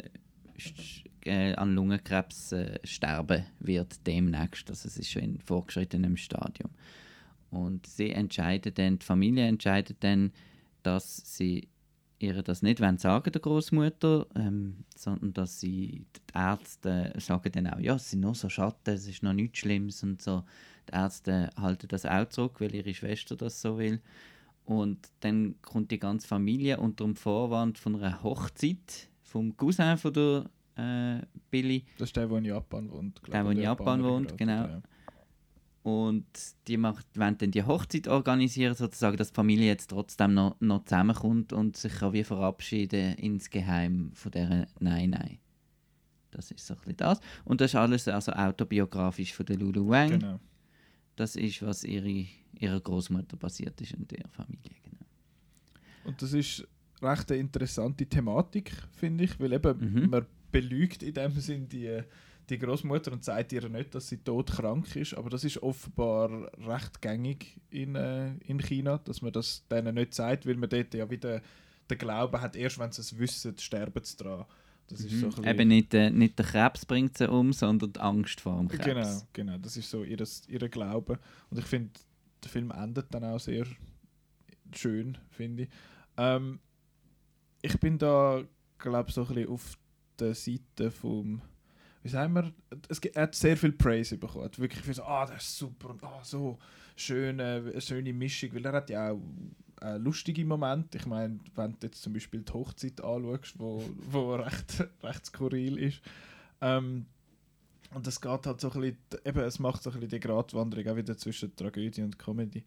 äh, 1.24 1.54
an 1.54 1.74
Lungenkrebs 1.74 2.52
äh, 2.52 2.78
sterben 2.84 3.44
wird 3.60 4.06
demnächst. 4.06 4.70
Also 4.70 4.88
es 4.88 4.96
ist 4.96 5.10
schon 5.10 5.22
in 5.22 5.40
fortgeschrittenem 5.40 6.16
Stadium. 6.16 6.70
Und 7.50 7.86
sie 7.86 8.10
entscheidet 8.10 8.78
dann, 8.78 8.98
die 8.98 9.06
Familie 9.06 9.46
entscheidet 9.46 9.98
dann, 10.00 10.32
dass 10.82 11.16
sie 11.36 11.68
ihr 12.22 12.42
das 12.42 12.62
nicht 12.62 12.80
wollen 12.80 12.98
sagen, 12.98 13.32
der 13.32 13.40
Großmutter, 13.40 14.26
ähm, 14.36 14.84
sondern 14.96 15.32
dass 15.32 15.60
sie 15.60 16.06
die 16.16 16.20
Ärzte 16.34 17.12
sagen 17.18 17.50
dann 17.52 17.66
auch, 17.66 17.80
ja, 17.80 17.96
es 17.96 18.10
sind 18.10 18.20
nur 18.20 18.34
so 18.34 18.48
Schatten, 18.48 18.94
es 18.94 19.06
ist 19.06 19.22
noch 19.22 19.32
nichts 19.32 19.58
Schlimmes 19.58 20.02
und 20.02 20.22
so. 20.22 20.44
Die 20.88 20.94
Ärzte 20.94 21.50
halten 21.60 21.88
das 21.88 22.06
auch 22.06 22.28
zurück, 22.28 22.60
weil 22.60 22.74
ihre 22.74 22.94
Schwester 22.94 23.36
das 23.36 23.60
so 23.60 23.78
will. 23.78 24.00
Und 24.64 25.10
dann 25.20 25.56
kommt 25.62 25.90
die 25.90 25.98
ganze 25.98 26.28
Familie 26.28 26.78
unter 26.78 27.04
dem 27.04 27.16
Vorwand 27.16 27.78
von 27.78 27.96
einer 27.96 28.22
Hochzeit 28.22 29.08
vom 29.22 29.56
Cousin 29.56 29.96
von 29.96 30.12
der 30.12 30.50
äh, 30.76 31.20
Billy 31.50 31.84
Das 31.98 32.08
ist 32.08 32.16
der, 32.16 32.26
der 32.28 32.38
in 32.38 32.44
Japan 32.46 32.90
wohnt. 32.90 33.22
glaub 33.22 33.32
Der, 33.32 33.42
der 33.42 33.52
in 33.52 33.58
Japan 33.58 34.02
wohnt, 34.02 34.36
genau. 34.38 34.52
ja. 34.66 34.82
Und 35.82 36.24
die 36.68 36.76
macht, 36.76 37.06
wollen 37.18 37.36
dann 37.38 37.50
die 37.50 37.64
Hochzeit 37.64 38.06
organisieren, 38.06 38.74
sozusagen, 38.74 39.16
dass 39.16 39.28
die 39.30 39.34
Familie 39.34 39.66
jetzt 39.66 39.90
trotzdem 39.90 40.32
noch, 40.34 40.56
noch 40.60 40.84
zusammenkommt 40.84 41.52
und 41.52 41.76
sich 41.76 41.92
kann 41.94 42.12
wie 42.12 42.22
verabschieden 42.22 43.14
insgeheim 43.16 44.12
von 44.14 44.30
dieser 44.30 44.66
Nein-Nein. 44.78 45.38
Das 46.30 46.50
ist 46.52 46.64
so 46.66 46.74
ein 46.74 46.78
bisschen 46.78 46.96
das. 46.98 47.20
Und 47.44 47.60
das 47.60 47.72
ist 47.72 47.74
alles 47.74 48.06
also 48.08 48.32
autobiografisch 48.32 49.34
von 49.34 49.44
der 49.44 49.56
Lulu 49.58 49.88
Wang. 49.88 50.20
Genau. 50.20 50.40
Das 51.16 51.34
ist, 51.36 51.60
was 51.62 51.82
ihre, 51.84 52.26
ihrer 52.58 52.80
Großmutter 52.80 53.36
passiert 53.36 53.78
ist 53.80 53.92
und 53.94 54.10
ihrer 54.12 54.28
Familie. 54.30 54.76
Genau. 54.84 55.04
Und 56.04 56.22
das 56.22 56.32
ist 56.32 56.66
recht 57.02 57.30
eine 57.32 57.40
interessante 57.40 58.06
Thematik, 58.06 58.72
finde 58.92 59.24
ich, 59.24 59.38
weil 59.40 59.52
eben 59.52 59.78
Mhm. 60.04 60.10
man 60.10 60.26
belügt 60.52 61.02
in 61.02 61.14
dem 61.14 61.32
Sinn 61.40 61.68
die, 61.68 62.00
die 62.48 62.58
Großmutter 62.58 63.12
und 63.12 63.24
sagt 63.24 63.52
ihr 63.52 63.68
nicht, 63.68 63.94
dass 63.94 64.08
sie 64.08 64.18
todkrank 64.18 64.94
ist, 64.96 65.14
aber 65.14 65.30
das 65.30 65.44
ist 65.44 65.62
offenbar 65.62 66.50
recht 66.58 67.00
gängig 67.00 67.60
in, 67.70 67.94
äh, 67.96 68.34
in 68.46 68.60
China, 68.60 68.98
dass 68.98 69.22
man 69.22 69.32
das 69.32 69.66
denen 69.68 69.94
nicht 69.94 70.14
sagt, 70.14 70.46
weil 70.46 70.56
man 70.56 70.68
dort 70.68 70.92
ja 70.94 71.08
wieder 71.10 71.40
den 71.90 71.98
Glauben 71.98 72.40
hat, 72.40 72.54
erst 72.56 72.78
wenn 72.78 72.92
sie 72.92 73.00
es 73.00 73.18
wissen, 73.18 73.56
sterben 73.58 74.04
sie 74.04 74.16
dran. 74.16 74.44
Das 74.88 75.00
ist 75.00 75.18
so 75.20 75.26
bisschen- 75.28 75.44
Mhm. 75.44 75.48
Eben 75.50 75.68
nicht, 75.68 75.94
äh, 75.94 76.10
nicht 76.10 76.38
der 76.38 76.44
Krebs 76.46 76.84
bringt 76.84 77.16
sie 77.16 77.30
um, 77.30 77.52
sondern 77.52 77.92
die 77.92 78.00
Angst 78.00 78.40
vor 78.40 78.58
dem 78.58 78.68
Krebs. 78.68 78.84
Genau, 78.84 79.22
genau, 79.32 79.58
das 79.58 79.76
ist 79.76 79.88
so 79.90 80.02
ihr, 80.04 80.22
ihr 80.48 80.68
Glaube. 80.68 81.18
Und 81.50 81.58
ich 81.58 81.64
finde, 81.64 81.90
der 82.42 82.50
Film 82.50 82.70
endet 82.72 83.06
dann 83.14 83.24
auch 83.24 83.38
sehr 83.40 83.64
schön, 84.74 85.16
finde 85.30 85.64
ich. 85.64 85.68
Ähm, 86.16 86.58
ich 87.62 87.78
bin 87.78 87.96
da, 87.98 88.42
glaube 88.78 89.08
ich, 89.08 89.14
so 89.14 89.22
ein 89.22 89.28
bisschen 89.34 89.48
auf 89.48 89.78
der 90.18 90.34
Seite 90.34 90.90
vom, 90.90 91.40
wie 92.02 92.08
sagen 92.08 92.34
wir, 92.34 92.52
es, 92.88 93.00
gibt- 93.00 93.16
er 93.16 93.24
hat 93.24 93.34
sehr 93.34 93.56
viel 93.56 93.72
Praise 93.72 94.16
bekommen. 94.18 94.44
Hat 94.44 94.58
wirklich 94.58 94.82
für 94.82 94.94
so, 94.94 95.02
ah, 95.04 95.26
das 95.26 95.42
ist 95.44 95.58
super 95.58 95.90
und 95.90 96.02
ah, 96.04 96.20
so 96.22 96.58
schöne, 96.96 97.62
eine 97.72 97.80
schöne 97.80 98.12
Mischung, 98.12 98.54
weil 98.54 98.64
er 98.66 98.72
hat 98.72 98.90
ja 98.90 99.10
auch 99.12 99.20
äh, 99.82 99.96
lustige 99.98 100.44
Momente. 100.44 100.98
Ich 100.98 101.06
meine, 101.06 101.38
wenn 101.54 101.72
du 101.72 101.78
jetzt 101.86 102.02
zum 102.02 102.12
Beispiel 102.12 102.42
die 102.42 102.52
Hochzeit 102.52 103.00
anschaust, 103.02 103.58
wo, 103.58 103.82
wo 104.10 104.34
recht, 104.34 104.84
recht 105.02 105.26
skurril 105.26 105.78
ist, 105.78 106.00
ähm, 106.60 107.06
und 107.94 108.06
es 108.06 108.20
geht 108.20 108.46
halt 108.46 108.60
so 108.60 108.70
ein 108.72 108.80
bisschen, 108.80 108.96
eben, 109.26 109.40
es 109.40 109.58
macht 109.58 109.82
so 109.82 109.90
ein 109.90 109.94
bisschen 109.94 110.08
die 110.10 110.20
Gratwanderung 110.20 110.88
auch 110.88 110.96
wieder 110.96 111.16
zwischen 111.18 111.54
Tragödie 111.54 112.02
und 112.02 112.18
Comedy. 112.18 112.64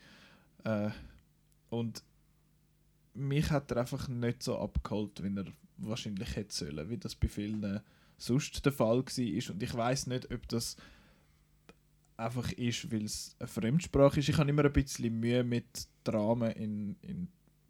Äh, 0.64 0.90
und 1.72 2.04
mich 3.16 3.50
hat 3.50 3.72
er 3.72 3.78
einfach 3.78 4.08
nicht 4.08 4.44
so 4.44 4.60
abgeholt, 4.60 5.24
wie 5.24 5.36
er 5.36 5.46
wahrscheinlich 5.78 6.36
hätte 6.36 6.54
sollen, 6.54 6.90
wie 6.90 6.98
das 6.98 7.16
bei 7.16 7.28
vielen 7.28 7.82
sonst 8.18 8.66
der 8.66 8.72
Fall 8.72 8.98
war. 8.98 9.54
Und 9.54 9.64
ich 9.64 9.74
weiß 9.74 10.08
nicht, 10.08 10.32
ob 10.32 10.48
das 10.48 10.78
einfach 12.18 12.52
ist, 12.54 12.92
weil 12.92 13.04
es 13.04 13.36
eine 13.40 13.48
Fremdsprache 13.48 14.20
ist. 14.20 14.30
Ich 14.30 14.38
habe 14.38 14.50
immer 14.50 14.66
ein 14.66 14.74
bisschen 14.74 15.20
Mühe 15.20 15.44
mit 15.44 15.88
Dramen 16.04 16.52
in, 16.52 16.96
in 17.02 17.28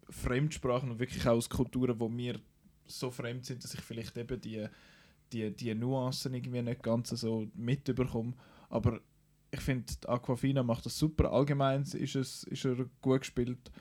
Fremdsprachen 0.10 0.92
und 0.92 1.00
wirklich 1.00 1.26
auch 1.28 1.34
aus 1.34 1.50
Kulturen, 1.50 2.00
wo 2.00 2.10
mir 2.10 2.40
so 2.86 3.10
fremd 3.10 3.46
sind, 3.46 3.64
dass 3.64 3.74
ich 3.74 3.82
vielleicht 3.82 4.16
eben 4.18 4.40
die 4.40 4.68
die, 5.32 5.56
die 5.56 5.76
Nuancen 5.76 6.34
irgendwie 6.34 6.62
nicht 6.62 6.84
ganz 6.84 7.10
so 7.10 7.48
mitbekomme. 7.54 8.34
Aber 8.70 9.00
ich 9.52 9.60
finde, 9.60 9.86
Aquafina 10.08 10.64
macht 10.64 10.86
das 10.86 10.98
super. 10.98 11.32
Allgemein 11.32 11.84
ist, 11.84 12.16
es, 12.16 12.44
ist 12.44 12.66
er 12.66 12.86
gut 13.02 13.22
gespielt. 13.22 13.72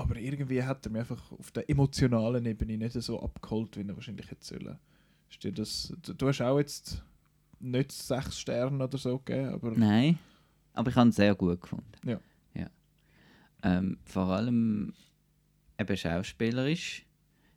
Aber 0.00 0.16
irgendwie 0.16 0.62
hat 0.62 0.84
er 0.86 0.92
mich 0.92 1.00
einfach 1.00 1.32
auf 1.32 1.50
der 1.52 1.68
emotionalen 1.68 2.44
Ebene 2.46 2.76
nicht 2.78 2.92
so 3.00 3.20
abgeholt, 3.20 3.76
wie 3.76 3.82
er 3.86 3.94
wahrscheinlich 3.94 4.30
hätte 4.30 4.44
sollen. 4.44 4.78
Das, 5.54 5.94
du, 6.02 6.14
du 6.14 6.28
hast 6.28 6.40
auch 6.42 6.58
jetzt 6.58 7.02
nicht 7.60 7.92
sechs 7.92 8.40
Sterne 8.40 8.82
oder 8.84 8.98
so 8.98 9.18
gegeben, 9.18 9.50
aber 9.54 9.70
Nein, 9.72 10.18
aber 10.72 10.90
ich 10.90 10.96
habe 10.96 11.08
ihn 11.08 11.12
sehr 11.12 11.34
gut 11.34 11.60
gefunden. 11.60 11.86
Ja. 12.04 12.20
ja. 12.54 12.68
Ähm, 13.62 13.98
vor 14.04 14.26
allem 14.28 14.92
eben 15.78 15.96
schauspielerisch. 15.96 17.06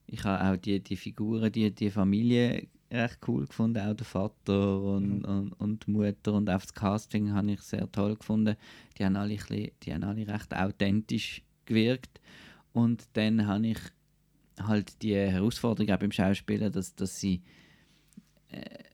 Ich 0.06 0.23
habe 0.23 0.51
auch 0.53 0.58
die, 0.58 0.82
die 0.82 0.97
Figuren, 0.97 1.51
die, 1.51 1.71
die 1.73 1.89
Familie 1.89 2.67
recht 2.91 3.19
cool 3.27 3.47
gefunden, 3.47 3.79
auch 3.79 3.95
der 3.95 4.06
Vater 4.06 4.82
und, 4.82 5.19
Mhm. 5.19 5.25
und, 5.25 5.53
und 5.53 5.88
die 5.88 5.91
Mutter 5.91 6.34
und 6.34 6.49
auch 6.49 6.62
das 6.62 6.73
Casting 6.73 7.32
habe 7.34 7.53
ich 7.53 7.62
sehr 7.62 7.91
toll 7.91 8.15
gefunden. 8.15 8.56
Die 8.97 9.06
haben 9.06 9.15
alle, 9.15 9.36
bisschen, 9.36 9.71
die 9.82 9.93
haben 9.93 10.03
alle 10.03 10.27
recht 10.27 10.56
authentisch 10.56 11.41
gewirkt. 11.65 12.19
Und 12.73 13.08
dann 13.13 13.45
habe 13.47 13.67
ich 13.67 13.80
halt 14.60 15.02
die 15.02 15.15
Herausforderung 15.15 15.91
auch 15.93 15.99
beim 15.99 16.12
Schauspielen, 16.12 16.71
dass, 16.71 16.95
dass 16.95 17.19
sie 17.19 17.41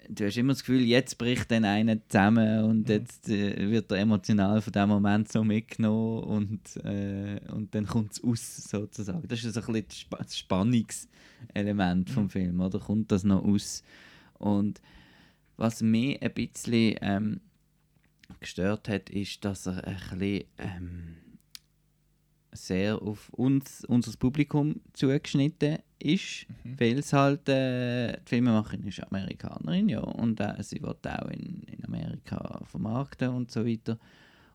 du 0.07 0.25
hast 0.25 0.37
immer 0.37 0.53
das 0.53 0.61
Gefühl, 0.61 0.81
jetzt 0.81 1.17
bricht 1.17 1.51
dann 1.51 1.65
einer 1.65 1.97
zusammen 2.07 2.63
und 2.63 2.87
Mhm. 2.87 2.93
jetzt 2.93 3.29
äh, 3.29 3.69
wird 3.69 3.91
er 3.91 3.97
emotional 3.99 4.61
von 4.61 4.71
dem 4.73 4.89
Moment 4.89 5.31
so 5.31 5.43
mitgenommen 5.43 6.23
und, 6.23 6.77
äh, 6.85 7.39
und 7.51 7.75
dann 7.75 7.85
kommt 7.85 8.13
es 8.13 8.23
aus, 8.23 8.55
sozusagen. 8.69 9.27
Das 9.27 9.43
ist 9.43 9.53
so 9.53 9.59
ein 9.59 9.65
bisschen 9.73 9.85
das 9.87 9.97
Sp- 9.99 10.17
das 10.23 10.37
Spannungselement 10.37 12.09
vom 12.09 12.23
Mhm. 12.23 12.29
Film, 12.29 12.59
oder? 12.61 12.79
Kommt 12.79 13.11
das 13.11 13.23
noch 13.23 13.43
aus? 13.43 13.83
Und 14.35 14.81
was 15.57 15.81
mich 15.81 16.21
ein 16.21 16.33
bisschen 16.33 16.95
ähm, 17.01 17.41
gestört 18.39 18.87
hat, 18.87 19.09
ist, 19.09 19.43
dass 19.43 19.65
er 19.67 19.85
ein 19.85 19.95
bisschen 20.19 20.45
ähm, 20.57 21.15
sehr 22.67 23.01
auf 23.01 23.29
uns, 23.29 23.83
unser 23.85 24.11
Publikum 24.17 24.81
zugeschnitten 24.93 25.79
ist, 25.99 26.45
Mhm. 26.63 26.79
weil 26.79 26.99
es 26.99 27.11
halt, 27.13 27.47
äh, 27.49 28.13
die 28.13 28.29
Filmemacherin 28.29 28.83
ist 28.87 29.01
Amerikanerin, 29.03 29.89
ja, 29.89 29.99
und 29.99 30.39
äh, 30.39 30.55
sie 30.63 30.81
wird 30.81 31.05
auch 31.07 31.27
in, 31.29 31.63
in 31.63 31.83
Amerika 31.85 32.61
vermarkten 32.65 33.29
und 33.29 33.51
so 33.51 33.65
weiter. 33.65 33.97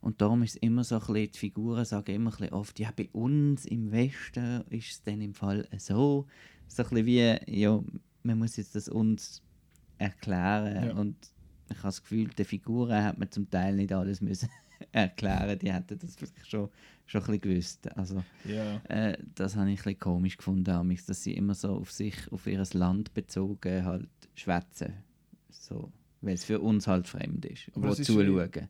Und 0.01 0.21
darum 0.21 0.43
ist 0.43 0.51
es 0.51 0.57
immer 0.57 0.85
so 0.85 0.97
ein 0.97 1.01
bisschen, 1.01 1.33
die 1.33 1.39
Figuren 1.39 1.85
sagen 1.85 2.15
immer 2.15 2.31
ein 2.31 2.37
bisschen 2.37 2.53
oft, 2.53 2.79
ja, 2.79 2.91
bei 2.95 3.09
uns 3.13 3.65
im 3.67 3.91
Westen 3.91 4.63
ist 4.71 4.91
es 4.91 5.03
dann 5.03 5.21
im 5.21 5.35
Fall 5.35 5.67
so, 5.79 6.27
so 6.69 6.83
ein 6.83 6.89
bisschen 6.91 7.07
wie, 7.07 7.61
ja, 7.61 7.83
man 8.23 8.39
muss 8.39 8.57
jetzt 8.57 8.75
das 8.75 8.89
uns 8.89 9.43
erklären 9.99 10.89
Ja. 10.89 10.95
und 10.95 11.17
ich 11.71 11.77
habe 11.79 11.89
das 11.89 12.03
Gefühl, 12.03 12.29
den 12.29 12.45
Figuren 12.45 13.03
hat 13.03 13.19
man 13.19 13.31
zum 13.31 13.49
Teil 13.51 13.75
nicht 13.77 13.93
alles 13.93 14.21
müssen 14.21 14.49
erklären, 14.93 15.59
die 15.59 15.73
hätten 15.73 15.99
das 15.99 16.17
vielleicht 16.17 16.47
schon, 16.49 16.69
schon 17.07 17.21
ein 17.23 17.27
bisschen 17.27 17.41
gewusst. 17.41 17.97
Also, 17.97 18.25
ja. 18.45 18.77
äh, 18.89 19.17
das 19.35 19.57
habe 19.57 19.71
ich 19.71 19.81
ein 19.81 19.85
bisschen 19.85 19.99
komisch 20.01 20.37
gefunden, 20.37 20.97
dass 21.07 21.23
sie 21.23 21.35
immer 21.35 21.55
so 21.55 21.77
auf 21.77 21.91
sich, 21.93 22.15
auf 22.33 22.47
ihr 22.47 22.63
Land 22.73 23.15
bezogen 23.15 23.85
halt 23.85 24.09
schwätzen. 24.35 24.95
So, 25.51 25.91
weil 26.21 26.35
es 26.35 26.45
für 26.45 26.61
uns 26.61 26.87
halt 26.87 27.07
fremd 27.09 27.45
ist, 27.47 27.71
Aber 27.75 27.89
wo 27.89 27.93
ist 27.93 28.05
zuschauen. 28.05 28.69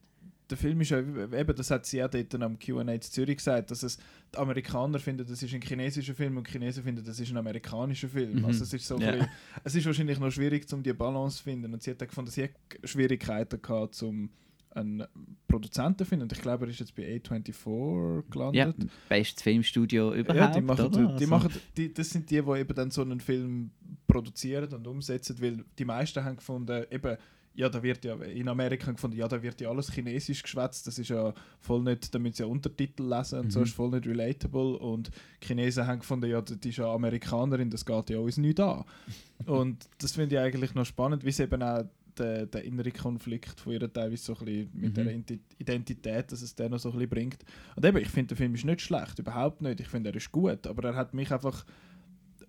der 0.50 0.56
Film 0.58 0.80
ist 0.82 0.90
ja, 0.90 0.98
eben, 0.98 1.56
das 1.56 1.70
hat 1.70 1.86
sie 1.86 1.96
ja 1.96 2.06
dort 2.08 2.34
am 2.34 2.58
Q&A 2.58 2.82
in 2.82 3.00
Zürich 3.00 3.38
gesagt, 3.38 3.70
dass 3.70 3.82
es 3.82 3.98
die 4.32 4.38
Amerikaner 4.38 4.98
finden, 4.98 5.26
das 5.26 5.42
ist 5.42 5.54
ein 5.54 5.62
chinesischer 5.62 6.14
Film 6.14 6.36
und 6.36 6.46
die 6.46 6.52
Chinesen 6.52 6.84
finden, 6.84 7.04
das 7.04 7.18
ist 7.18 7.30
ein 7.30 7.36
amerikanischer 7.38 8.08
Film. 8.08 8.40
Mhm. 8.40 8.44
Also 8.44 8.64
es 8.64 8.72
ist 8.74 8.86
so 8.86 8.98
Ja. 8.98 9.12
bisschen, 9.12 9.28
es 9.64 9.74
ist 9.74 9.86
wahrscheinlich 9.86 10.18
noch 10.20 10.30
schwierig, 10.30 10.70
um 10.72 10.82
die 10.82 10.92
Balance 10.92 11.38
zu 11.38 11.44
finden 11.44 11.72
und 11.72 11.82
sie 11.82 11.90
hat 11.92 12.02
auch 12.02 12.06
gefunden, 12.08 12.30
sie 12.30 12.44
hat 12.44 12.50
Schwierigkeiten 12.84 13.60
gehabt, 13.62 14.00
um 14.02 14.30
einen 14.74 15.04
Produzenten 15.48 16.04
finden. 16.04 16.28
Ich 16.32 16.40
glaube, 16.42 16.66
er 16.66 16.70
ist 16.70 16.80
jetzt 16.80 16.94
bei 16.94 17.16
A24 17.16 18.16
Ja, 18.16 18.22
gelandet. 18.30 18.90
bestes 19.08 19.42
Filmstudio 19.42 20.12
überhaupt, 20.14 20.36
Ja, 20.54 20.60
die 20.60 20.60
machen, 20.60 20.86
oder? 20.86 20.98
die 20.98 21.06
Also- 21.12 21.26
machen 21.28 21.50
die, 21.76 21.92
das 21.94 22.10
sind 22.10 22.30
die, 22.30 22.42
die 22.42 22.50
eben 22.58 22.74
dann 22.74 22.90
so 22.90 23.02
einen 23.02 23.20
Film 23.20 23.70
produzieren 24.06 24.72
und 24.72 24.86
umsetzen, 24.86 25.36
weil 25.40 25.64
die 25.78 25.84
meisten 25.84 26.24
haben 26.24 26.36
gefunden, 26.36 26.84
eben, 26.90 27.16
ja, 27.56 27.68
da 27.68 27.80
wird 27.82 28.04
ja 28.04 28.14
in 28.16 28.48
Amerika 28.48 28.90
gefunden, 28.90 29.16
ja, 29.16 29.28
da 29.28 29.40
wird 29.40 29.60
ja 29.60 29.70
alles 29.70 29.92
Chinesisch 29.92 30.42
geschwätzt, 30.42 30.86
das 30.88 30.98
ist 30.98 31.08
ja 31.08 31.32
voll 31.60 31.82
nicht, 31.82 32.12
da 32.12 32.18
müssen 32.18 32.34
sie 32.34 32.42
ja 32.42 32.48
Untertitel 32.48 33.04
lesen 33.08 33.38
und 33.40 33.52
so 33.52 33.60
Mhm. 33.60 33.64
ist 33.66 33.74
voll 33.74 33.90
nicht 33.90 34.06
relatable 34.08 34.76
und 34.78 35.10
die 35.42 35.46
Chinesen 35.46 35.86
haben 35.86 36.00
gefunden, 36.00 36.28
ja, 36.28 36.42
die 36.42 36.68
ist 36.68 36.78
ja 36.78 36.92
Amerikanerin, 36.92 37.70
das 37.70 37.86
geht 37.86 38.10
ja 38.10 38.18
uns 38.18 38.38
nicht 38.38 38.58
an. 38.58 38.84
und 39.46 39.88
das 39.98 40.12
finde 40.12 40.34
ich 40.34 40.40
eigentlich 40.40 40.74
noch 40.74 40.84
spannend, 40.84 41.24
wie 41.24 41.30
sie 41.30 41.44
eben 41.44 41.62
auch 41.62 41.84
der, 42.18 42.46
der 42.46 42.64
innere 42.64 42.90
Konflikt 42.90 43.60
von 43.60 43.72
ihr 43.72 43.92
teilweise 43.92 44.22
so 44.24 44.36
ein 44.38 44.44
bisschen 44.44 44.70
mit 44.74 44.90
Mhm. 44.90 44.94
der 44.94 45.06
Identi- 45.14 45.40
Identität, 45.58 46.32
dass 46.32 46.42
es 46.42 46.54
den 46.54 46.70
noch 46.70 46.78
so 46.78 46.88
ein 46.90 46.92
bisschen 46.94 47.10
bringt. 47.10 47.44
Und 47.76 47.84
eben, 47.84 47.98
ich 47.98 48.08
finde, 48.08 48.28
der 48.28 48.36
Film 48.36 48.54
ist 48.54 48.64
nicht 48.64 48.80
schlecht, 48.80 49.18
überhaupt 49.18 49.62
nicht. 49.62 49.80
Ich 49.80 49.88
finde, 49.88 50.10
er 50.10 50.16
ist 50.16 50.30
gut, 50.32 50.66
aber 50.66 50.88
er 50.90 50.94
hat 50.96 51.14
mich 51.14 51.32
einfach 51.32 51.64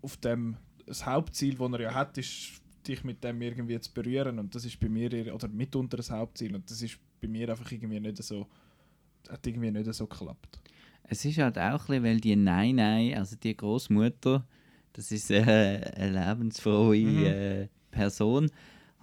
auf 0.02 0.18
dem, 0.18 0.56
das 0.86 1.06
Hauptziel, 1.06 1.56
das 1.56 1.72
er 1.74 1.82
ja 1.82 1.94
hat, 1.94 2.18
ist, 2.18 2.62
dich 2.88 3.04
mit 3.04 3.24
dem 3.24 3.42
irgendwie 3.42 3.80
zu 3.80 3.92
berühren 3.92 4.38
und 4.38 4.54
das 4.54 4.64
ist 4.66 4.80
bei 4.80 4.88
mir, 4.88 5.34
oder 5.34 5.48
mitunter 5.48 5.98
das 5.98 6.12
Hauptziel 6.12 6.54
und 6.56 6.70
das 6.70 6.82
ist 6.84 7.00
bei 7.20 7.28
mir 7.28 7.50
einfach 7.50 7.72
irgendwie 7.72 8.00
nicht 8.00 8.22
so, 8.22 8.46
hat 9.28 9.46
irgendwie 9.48 9.72
nicht 9.72 9.92
so 9.94 10.06
geklappt. 10.06 10.60
Es 11.08 11.26
ist 11.26 11.38
halt 11.40 11.58
auch 11.58 11.64
ein 11.64 11.78
bisschen, 11.88 12.04
weil 12.04 12.20
die 12.20 12.36
Nein, 12.36 12.76
Nein, 12.76 13.16
also 13.18 13.36
die 13.36 13.58
Großmutter, 13.58 14.46
das 14.94 15.12
ist 15.12 15.32
äh, 15.32 15.42
eine 15.96 16.12
lebensfrohe 16.12 16.98
Mhm. 16.98 17.24
äh, 17.26 17.68
Person, 17.90 18.52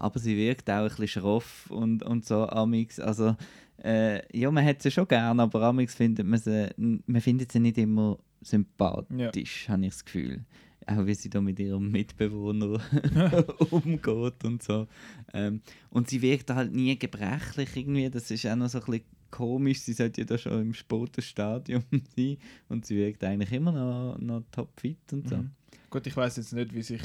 aber 0.03 0.19
sie 0.19 0.37
wirkt 0.37 0.69
auch 0.69 0.83
ein 0.83 0.89
bisschen 0.89 1.09
schroff 1.09 1.71
und, 1.71 2.03
und 2.03 2.25
so 2.25 2.49
amix. 2.49 2.99
Also 2.99 3.37
äh, 3.83 4.21
ja, 4.37 4.51
man 4.51 4.65
hat 4.65 4.83
sie 4.83 4.91
schon 4.91 5.07
gern, 5.07 5.39
aber 5.39 5.63
amix 5.63 5.95
findet 5.95 6.27
man 6.27 6.41
sie, 6.41 6.71
man 6.77 7.21
findet 7.21 7.53
sie 7.53 7.61
nicht 7.61 7.79
immer 7.79 8.19
sympathisch, 8.41 9.69
habe 9.69 9.87
ich 9.87 9.93
das 9.93 10.05
Gefühl. 10.05 10.45
Auch 10.87 11.07
wie 11.07 11.15
sie 11.15 11.31
da 11.31 11.41
mit 11.41 11.61
ihrem 11.61 11.93
Mitbewohner 11.93 12.81
umgeht 13.71 14.45
und 14.45 14.63
so. 14.65 14.89
Ähm, 15.33 15.61
und 15.91 16.11
sie 16.11 16.21
wirkt 16.21 16.51
halt 16.51 16.73
nie 16.73 16.99
gebrechlich 16.99 17.77
irgendwie. 17.77 18.11
Das 18.11 18.29
ist 18.33 18.45
auch 18.47 18.57
noch 18.57 18.69
so 18.69 18.79
ein 18.79 18.85
bisschen 18.85 19.05
komisch. 19.31 19.81
Sie 19.83 19.93
sollte 19.93 20.23
ja 20.23 20.25
da 20.25 20.37
schon 20.37 20.61
im 20.61 20.75
späten 20.75 21.23
Stadium 21.23 21.85
sein. 22.17 22.39
Und 22.69 22.87
sie 22.87 22.97
wirkt 22.97 23.23
eigentlich 23.23 23.53
immer 23.53 23.71
noch, 23.71 24.19
noch 24.19 24.43
topfit 24.51 25.13
und 25.13 25.29
so. 25.29 25.37
Mhm. 25.37 25.53
Gut, 25.89 26.05
ich 26.09 26.17
weiß 26.17 26.39
jetzt 26.39 26.53
nicht, 26.53 26.75
wie 26.75 26.83
sich 26.83 27.03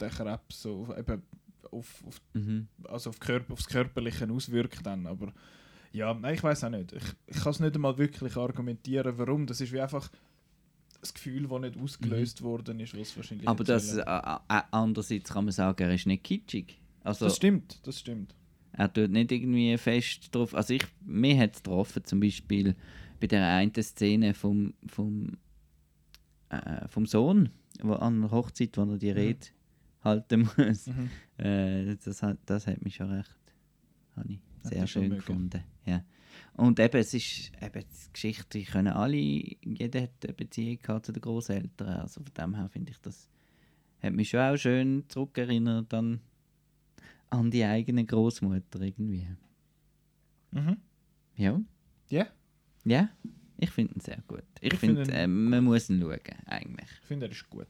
der 0.00 0.08
Krebs 0.08 0.62
so 0.62 0.88
eben 0.96 1.22
auf, 1.72 2.02
auf, 2.06 2.20
Mhm. 2.34 2.68
also 2.84 3.10
auf 3.10 3.20
Körper, 3.20 3.52
aufs 3.52 3.66
Körperliche 3.66 4.30
auswirkt 4.30 4.84
dann, 4.84 5.06
aber 5.06 5.32
ja, 5.92 6.12
nein, 6.14 6.34
ich 6.34 6.42
weiß 6.42 6.64
auch 6.64 6.70
nicht. 6.70 6.92
Ich, 6.92 7.02
ich 7.26 7.36
kann 7.42 7.50
es 7.52 7.60
nicht 7.60 7.74
einmal 7.74 7.96
wirklich 7.96 8.36
argumentieren, 8.36 9.16
warum. 9.16 9.46
Das 9.46 9.60
ist 9.60 9.72
wie 9.72 9.80
einfach 9.80 10.10
das 11.00 11.14
Gefühl, 11.14 11.46
das 11.48 11.60
nicht 11.60 11.78
ausgelöst 11.78 12.42
worden 12.42 12.80
ist, 12.80 12.96
was 12.98 13.16
wahrscheinlich 13.16 13.44
Mhm. 13.44 13.48
Aber 13.48 13.64
das, 13.64 13.88
sollen. 13.92 14.06
äh, 14.06 14.36
äh, 14.58 14.62
andererseits 14.70 15.30
kann 15.32 15.44
man 15.44 15.52
sagen, 15.52 15.82
er 15.82 15.94
ist 15.94 16.06
nicht 16.06 16.24
kitschig. 16.24 16.78
Also, 17.04 17.24
das 17.26 17.36
stimmt, 17.36 17.80
das 17.86 17.98
stimmt. 18.00 18.34
Er 18.72 18.92
tut 18.92 19.10
nicht 19.10 19.32
irgendwie 19.32 19.76
fest 19.78 20.34
drauf. 20.34 20.54
Also 20.54 20.74
ich, 20.74 20.84
mir 21.04 21.36
hat 21.38 21.54
es 21.54 21.62
getroffen, 21.62 22.04
zum 22.04 22.20
Beispiel 22.20 22.76
bei 23.18 23.26
der 23.26 23.46
einen 23.48 23.72
Szene 23.82 24.34
vom, 24.34 24.74
vom, 24.86 25.38
äh, 26.50 26.86
vom 26.88 27.06
Sohn, 27.06 27.48
wo 27.82 27.94
an 27.94 28.20
der 28.20 28.30
Hochzeit, 28.30 28.76
wo 28.76 28.82
er 28.82 28.98
die 28.98 29.10
Rede 29.10 29.46
halten 30.02 30.48
muss. 30.56 30.86
Mhm. 30.86 31.10
Äh, 31.38 31.96
das, 32.04 32.22
hat, 32.22 32.38
das 32.46 32.66
hat 32.66 32.82
mich 32.84 32.96
schon 32.96 33.10
recht 33.10 33.34
habe 34.16 34.32
ich 34.32 34.40
Hat 34.64 34.72
sehr 34.72 34.86
schon 34.86 35.02
schön 35.04 35.14
gefunden. 35.16 35.62
Ja. 35.86 36.04
Und 36.54 36.80
eben, 36.80 36.98
es 36.98 37.14
ist 37.14 37.52
eben 37.62 37.80
die 37.84 38.12
Geschichte, 38.12 38.58
die 38.58 38.64
können 38.64 38.88
alle, 38.92 39.16
jeder 39.16 40.02
hat 40.02 40.10
eine 40.24 40.32
Beziehung 40.34 40.78
gehabt 40.82 41.06
zu 41.06 41.12
den 41.12 41.20
Großeltern. 41.20 41.88
Also 42.00 42.20
von 42.22 42.32
dem 42.34 42.54
her 42.56 42.68
finde 42.68 42.90
ich, 42.92 42.98
das 43.00 43.28
hat 44.02 44.12
mich 44.12 44.28
schon 44.30 44.40
auch 44.40 44.56
schön 44.56 45.04
zurückerinnert 45.08 45.92
an, 45.94 46.20
an 47.30 47.50
die 47.50 47.64
eigene 47.64 48.04
Großmutter 48.04 48.80
irgendwie. 48.80 49.28
Mhm. 50.50 50.76
Ja. 51.36 51.60
Ja, 52.08 52.26
Ja, 52.84 53.08
ich 53.58 53.70
finde 53.70 53.94
ihn 53.94 54.00
sehr 54.00 54.18
gut. 54.26 54.42
Ich, 54.60 54.72
Ich 54.72 54.78
finde, 54.78 55.02
ihn- 55.02 55.10
äh, 55.10 55.26
man 55.28 55.62
muss 55.62 55.88
ihn 55.90 56.00
schauen, 56.00 56.18
eigentlich. 56.46 56.88
ich 57.02 57.06
finde, 57.06 57.26
er 57.26 57.32
ist 57.32 57.48
gut. 57.50 57.68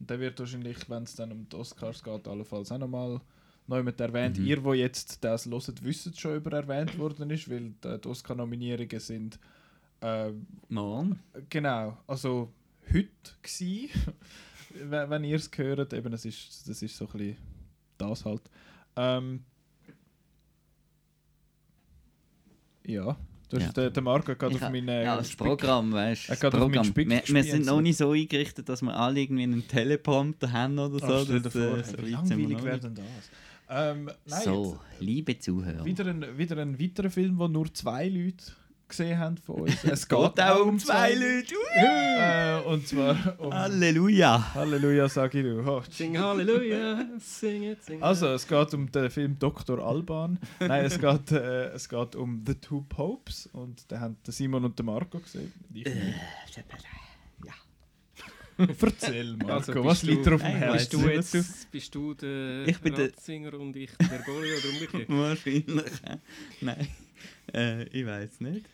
Und 0.00 0.10
der 0.10 0.20
wird 0.20 0.38
wahrscheinlich, 0.38 0.88
wenn 0.88 1.02
es 1.02 1.14
dann 1.14 1.32
um 1.32 1.48
die 1.48 1.56
Oscars 1.56 2.02
geht, 2.02 2.28
allenfalls 2.28 2.70
auch 2.72 2.78
nochmal 2.78 3.20
neu 3.66 3.82
mit 3.82 4.00
erwähnt. 4.00 4.38
Mhm. 4.38 4.46
Ihr, 4.46 4.64
wo 4.64 4.72
jetzt 4.72 5.22
das 5.22 5.46
hört, 5.46 5.84
wisst 5.84 6.18
schon, 6.18 6.38
ob 6.38 6.46
er 6.46 6.64
erwähnt 6.64 6.98
worden 6.98 7.30
ist, 7.30 7.50
weil 7.50 7.74
die 7.82 8.00
die 8.00 8.08
Oscar-Nominierungen 8.08 9.00
sind 9.00 9.38
äh, 10.00 10.32
Morgen? 10.68 11.20
Genau, 11.48 11.98
also 12.06 12.52
heute 12.92 13.08
gsi, 13.42 13.90
wenn 14.74 15.10
wenn 15.10 15.24
ihr 15.24 15.36
es 15.36 15.50
hört, 15.56 15.92
eben 15.92 16.10
das 16.10 16.24
ist, 16.24 16.68
das 16.68 16.82
ist 16.82 16.96
so 16.96 17.06
ein 17.06 17.12
bisschen 17.12 17.36
das 17.98 18.24
halt. 18.24 18.42
Ähm, 18.96 19.44
ja, 22.86 23.16
das 23.50 23.60
Ja. 23.62 23.66
ist 23.68 23.76
der, 23.76 23.90
der 23.90 24.02
Marco 24.02 24.34
gerade 24.34 24.52
Ich 24.52 24.56
auf 24.56 24.62
ha- 24.62 24.70
meine 24.70 25.04
ja, 25.04 25.16
das 25.16 25.30
Spick- 25.30 25.46
Programm, 25.46 25.92
weißt 25.92 26.28
du? 26.42 26.58
meinen 26.68 26.84
Spick 26.84 27.08
Wir, 27.08 27.22
wir 27.26 27.44
sind 27.44 27.66
noch 27.66 27.80
nicht 27.80 27.96
so 27.96 28.10
eingerichtet, 28.12 28.68
dass 28.68 28.82
wir 28.82 28.94
alle 28.96 29.20
irgendwie 29.20 29.44
einen 29.44 29.66
Teleprompter 29.66 30.52
haben 30.52 30.78
oder 30.78 30.98
so. 30.98 31.14
Ach, 31.14 31.24
stell 31.24 31.40
das, 31.40 31.52
vor, 31.52 31.78
äh, 31.78 31.84
so 31.84 31.98
wie 31.98 32.10
langweilig 32.10 32.62
wäre 32.64 32.78
denn 32.80 32.94
das? 32.94 33.04
Ähm, 33.70 34.10
nein, 34.26 34.42
So, 34.44 34.78
liebe 35.00 35.38
Zuhörer. 35.38 35.84
Wieder 35.84 36.06
ein, 36.06 36.24
wieder 36.38 36.56
ein 36.56 36.80
weiterer 36.80 37.10
Film, 37.10 37.38
wo 37.38 37.48
nur 37.48 37.72
zwei 37.74 38.08
Leute 38.08 38.44
gesehen 38.88 39.18
haben 39.18 39.36
von 39.38 39.62
uns. 39.62 39.84
Es 39.84 40.08
geht 40.08 40.18
auch 40.40 40.64
um 40.66 40.78
zwei 40.78 41.14
Leute. 41.14 41.54
Äh, 41.76 42.60
und 42.68 42.86
zwar 42.88 43.16
um 43.38 43.52
Halleluja. 43.54 44.54
Halleluja, 44.54 45.08
sag 45.08 45.34
ich 45.34 45.42
du. 45.42 45.60
Oh, 45.66 45.82
Sing 45.90 46.18
Halleluja, 46.18 47.06
sing 47.20 47.62
it, 47.64 47.82
sing 47.84 47.98
it. 47.98 48.02
Also, 48.02 48.28
es 48.28 48.46
geht 48.46 48.74
um 48.74 48.90
den 48.90 49.10
Film 49.10 49.38
Dr. 49.38 49.78
Alban. 49.78 50.38
Nein, 50.60 50.84
es 50.86 50.98
geht, 50.98 51.32
äh, 51.32 51.66
es 51.68 51.88
geht 51.88 52.16
um 52.16 52.42
The 52.46 52.54
Two 52.54 52.82
Popes. 52.88 53.48
Und 53.52 53.90
den 53.90 54.00
haben 54.00 54.16
der 54.26 54.32
Simon 54.32 54.64
und 54.64 54.78
der 54.78 54.84
Marco 54.84 55.18
gesehen. 55.18 55.52
Ich 55.72 55.84
nicht. 55.84 55.96
Erzähl, 58.82 59.36
Marco, 59.36 59.52
Also, 59.52 59.84
was 59.84 60.00
du- 60.00 60.06
liegt 60.08 60.26
dir 60.26 60.34
auf 60.34 60.40
dem 60.42 60.50
Herzen? 60.50 60.72
Bist 60.78 60.92
du 60.92 61.08
jetzt 61.08 61.70
bist 61.70 61.94
du 61.94 62.14
der 62.14 62.66
Ich 62.66 62.80
bin 62.80 62.92
der- 62.92 63.04
Ratzinger 63.06 63.54
und 63.54 63.76
ich 63.76 63.90
der 63.96 64.04
Bergoglio 64.06 64.56
oder 64.58 64.68
umgekehrt? 64.70 65.08
Wahrscheinlich. 65.08 65.92
Nein, 66.60 66.88
äh, 67.54 67.84
ich 67.84 68.04
weiß 68.04 68.40
nicht. 68.40 68.66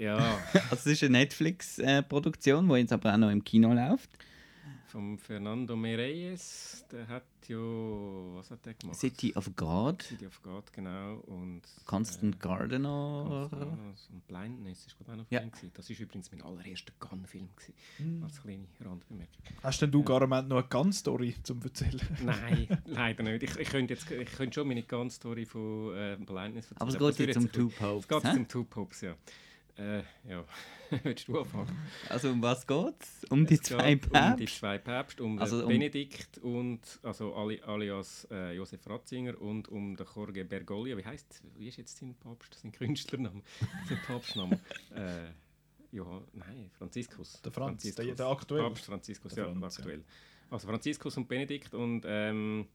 Ja, 0.00 0.38
Also, 0.70 0.74
es 0.74 0.86
ist 0.86 1.02
eine 1.04 1.18
Netflix-Produktion, 1.18 2.68
die 2.68 2.74
jetzt 2.76 2.92
aber 2.92 3.12
auch 3.14 3.18
noch 3.18 3.30
im 3.30 3.42
Kino 3.44 3.72
läuft. 3.72 4.10
vom 4.86 5.18
Fernando 5.18 5.76
Mereyes, 5.76 6.84
der 6.90 7.08
hat 7.08 7.24
ja, 7.48 7.56
was 7.58 8.50
hat 8.50 8.64
der 8.64 8.74
gemacht? 8.74 8.98
City 8.98 9.34
of 9.36 9.50
God, 9.56 10.02
City 10.02 10.26
of 10.26 10.40
God, 10.42 10.72
genau. 10.72 11.16
Und, 11.26 11.62
Constant 11.84 12.36
äh, 12.36 12.38
Gardener. 12.38 13.50
Und 13.50 14.26
Blindness 14.26 14.86
ist 14.86 14.96
gerade 14.96 15.12
auch 15.12 15.16
noch 15.16 15.26
Ja. 15.30 15.40
Film 15.40 15.50
gewesen. 15.52 15.70
Das 15.74 15.90
war 15.90 15.96
übrigens 15.98 16.32
mein 16.32 16.42
allererster 16.42 16.92
Gunn-Film. 17.00 17.48
gewesen, 17.54 18.22
Als 18.22 18.40
kleine 18.40 18.66
Randbemerkung. 18.80 19.42
Hast 19.62 19.82
denn 19.82 19.90
du 19.90 20.02
gar 20.02 20.26
noch 20.26 20.36
eine 20.56 20.62
ganz 20.68 20.98
Story 21.00 21.34
zum 21.42 21.60
Erzählen? 21.62 22.00
Nein, 22.24 22.68
leider 22.86 23.22
nicht. 23.24 23.42
Ich, 23.42 23.56
ich 23.58 23.68
könnte 23.68 23.94
jetzt 23.94 24.10
ich 24.10 24.32
könnte 24.32 24.54
schon 24.54 24.68
meine 24.68 24.82
ganze 24.82 25.16
Story 25.16 25.44
von 25.44 25.94
äh, 25.94 26.16
Blindness 26.18 26.70
erzählen. 26.70 26.78
Aber 26.78 26.90
es 26.90 26.98
geht 26.98 27.18
wird 27.18 27.28
jetzt 27.28 27.36
um 27.36 27.52
Two 27.52 27.68
Popes. 27.68 28.06
Es 28.08 28.22
geht 28.22 28.36
um 28.36 28.48
Two 28.48 28.64
Popes, 28.64 29.00
ja. 29.02 29.14
Äh, 29.76 30.02
ja. 30.28 30.44
Willst 31.02 31.26
du 31.26 31.40
anfangen? 31.40 31.76
Also, 32.08 32.30
um 32.30 32.40
was 32.42 32.64
geht's? 32.66 33.24
Um 33.28 33.44
die 33.44 33.54
Es 33.54 33.62
zwei 33.62 33.94
geht 33.96 34.04
Um 34.06 34.12
die 34.12 34.44
Päpste? 34.44 34.58
zwei 34.60 34.78
Päpste, 34.78 35.24
um 35.24 35.38
Also 35.40 35.56
den 35.58 35.64
um- 35.64 35.68
Benedikt 35.72 36.38
und, 36.38 36.80
also 37.02 37.34
ali, 37.34 37.60
alias 37.62 38.28
äh, 38.30 38.52
Josef 38.54 38.86
Ratzinger 38.88 39.40
und 39.40 39.68
um 39.68 39.96
den 39.96 40.06
Jorge 40.14 40.44
Bergoglio. 40.44 40.96
Wie 40.96 41.04
heißt, 41.04 41.42
wie 41.56 41.66
ist 41.68 41.78
jetzt 41.78 41.98
sein 41.98 42.14
Papst, 42.14 42.54
sein 42.54 42.70
Künstlername, 42.70 43.42
sein 43.88 43.98
Papstname? 44.06 44.60
äh, 44.94 45.26
ja, 45.90 46.22
nein, 46.32 46.70
Franziskus. 46.78 47.40
Der 47.42 47.50
Franz, 47.52 47.82
der- 47.82 47.92
Franziskus. 47.92 48.16
der 48.16 48.26
aktuell. 48.26 48.62
Papst 48.62 48.84
Franziskus, 48.84 49.34
Der 49.34 49.46
ja, 49.46 49.52
Franz, 49.52 49.76
ja. 49.76 49.80
aktuell. 49.82 50.04
Also 50.50 50.68
Franziskus 50.68 51.16
und 51.16 51.26
Benedikt 51.26 51.74
und 51.74 52.04
ähm, 52.06 52.68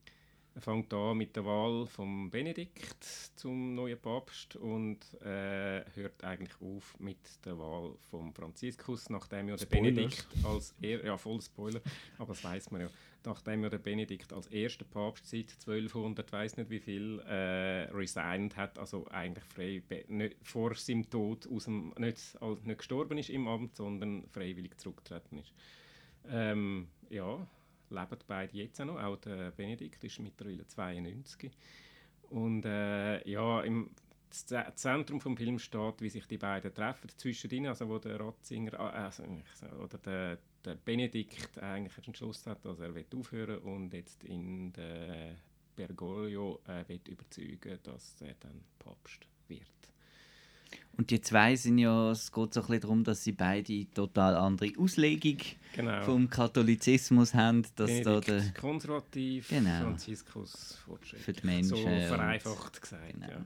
er 0.56 0.62
fängt 0.62 0.94
an 0.94 1.18
mit 1.18 1.36
der 1.36 1.46
Wahl 1.46 1.86
von 1.88 2.30
Benedikt 2.30 3.04
zum 3.36 3.76
neuen 3.76 4.00
Papst 4.00 4.56
und 4.56 5.00
äh, 5.22 5.86
hört 5.96 6.24
eigentlich 6.24 6.54
auf 6.62 7.00
mit 7.00 7.18
der 7.46 7.58
Wahl 7.58 7.96
von 8.10 8.34
Franziskus, 8.34 9.10
nachdem 9.10 9.50
ja 9.50 9.56
der 9.56 9.66
Spoilers. 9.66 9.96
Benedikt 9.96 10.28
als 10.44 10.76
er 10.82 11.06
ja 11.06 11.18
voll 11.18 11.42
Spoiler, 11.42 11.82
aber 12.18 12.34
das 12.34 12.44
weiß 12.44 12.72
man 12.72 12.82
ja, 12.82 12.90
nachdem 13.26 13.64
ja 13.64 13.70
der 13.70 13.78
Benedikt 13.78 14.34
als 14.34 14.48
erster 14.48 14.86
Papst 14.86 15.30
seit 15.30 15.52
1200 15.52 16.32
weiß 16.32 16.58
nicht 16.58 16.70
wie 16.70 16.80
viel 16.80 17.20
äh, 17.28 17.84
resigned 17.92 18.58
hat, 18.58 18.78
also 18.80 19.08
eigentlich 19.10 19.46
frei 19.46 19.82
nicht 20.08 20.36
vor 20.44 20.76
seinem 20.76 21.10
Tod 21.10 21.48
aus 21.52 21.66
dem, 21.66 21.94
nicht, 21.98 22.18
als- 22.42 22.64
nicht 22.64 22.78
gestorben 22.80 23.18
ist 23.18 23.30
im 23.30 23.48
Amt, 23.48 23.76
sondern 23.78 24.26
freiwillig 24.32 24.78
zurückgetreten 24.78 25.38
ist. 25.38 25.54
Ähm, 26.28 26.88
ja, 27.10 27.48
leben 27.90 28.18
beide 28.28 28.58
jetzt 28.58 28.80
auch 28.82 28.86
noch. 28.86 29.02
Auch 29.02 29.18
der 29.18 29.52
Benedikt 29.52 30.04
ist 30.04 30.20
mittlerweile 30.20 30.68
92. 30.68 31.52
Und 32.30 32.66
äh, 32.66 33.28
ja, 33.30 33.62
im, 33.62 33.90
Zentrum 34.30 35.20
vom 35.20 35.36
Film 35.36 35.58
steht, 35.58 36.02
wie 36.02 36.10
sich 36.10 36.28
die 36.28 36.38
beiden 36.38 36.74
treffen. 36.74 37.10
Zwischendrin, 37.18 37.68
also 37.68 37.90
wo 37.90 37.98
der 37.98 38.20
Ratzinger, 38.20 38.80
ah, 38.80 39.06
also, 39.06 39.24
oder 39.84 39.98
der, 39.98 40.38
der 40.64 40.76
Benedikt 40.76 41.58
eigentlich 41.58 42.06
entschlossen 42.06 42.52
hat, 42.52 42.64
dass 42.64 42.80
er 42.80 42.94
will 42.94 43.06
aufhören 43.16 43.58
und 43.60 43.94
jetzt 43.94 44.24
in 44.24 44.72
der 44.74 45.36
Bergoglio 45.76 46.62
äh, 46.68 46.88
will 46.88 47.02
überzeugen, 47.08 47.80
dass 47.84 48.22
er 48.22 48.36
dann 48.40 48.64
Papst 48.78 49.28
wird. 49.48 49.66
Und 50.98 51.12
die 51.12 51.22
zwei 51.22 51.56
sind 51.56 51.78
ja, 51.78 52.12
es 52.12 52.30
geht 52.32 52.54
so 52.54 52.60
ein 52.60 52.66
bisschen 52.68 52.82
darum, 52.82 53.04
dass 53.06 53.24
sie 53.24 53.32
beide 53.32 53.86
total 53.94 54.36
andere 54.36 54.72
Auslegung 54.78 55.38
Genau. 55.74 56.04
vom 56.04 56.30
Katholizismus 56.30 57.34
haben, 57.34 57.64
dass 57.76 57.90
da 58.02 58.20
Benedikt 58.20 58.28
der, 58.28 58.54
konservativ, 58.62 59.48
Genau. 59.48 59.82
Franziskus 59.84 60.76
fortschrittlich. 60.86 61.24
Für 61.24 61.34
die 61.34 61.46
Menschen 61.46 61.70
So 61.78 61.86
und- 61.86 62.02
vereinfacht 62.04 62.82
gesagt, 62.82 63.14
Genau. 63.14 63.28
ja. 63.30 63.46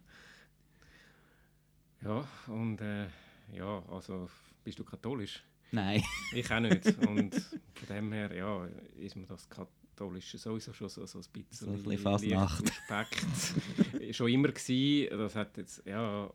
Ja, 2.03 2.27
und 2.47 2.81
äh, 2.81 3.05
ja, 3.53 3.81
also 3.89 4.29
bist 4.63 4.79
du 4.79 4.83
katholisch? 4.83 5.43
nein, 5.71 6.03
Ich 6.33 6.51
auch 6.51 6.59
nicht. 6.59 6.85
Und 7.07 7.33
von 7.35 7.87
dem 7.89 8.11
her, 8.11 8.33
ja, 8.35 8.67
ist 8.99 9.15
mir 9.15 9.25
das 9.25 9.47
Katholische 9.49 10.37
sowieso 10.37 10.73
schon 10.73 10.89
so, 10.89 11.05
so 11.05 11.19
ein 11.19 11.25
bisschen, 11.31 11.67
So 11.67 11.71
ein 11.71 11.83
bisschen 12.01 12.47
suspekt. 12.47 14.15
schon 14.15 14.27
immer 14.29 14.49
gewesen. 14.49 15.17
Das 15.17 15.35
hat 15.35 15.55
jetzt, 15.57 15.81
ja... 15.85 16.29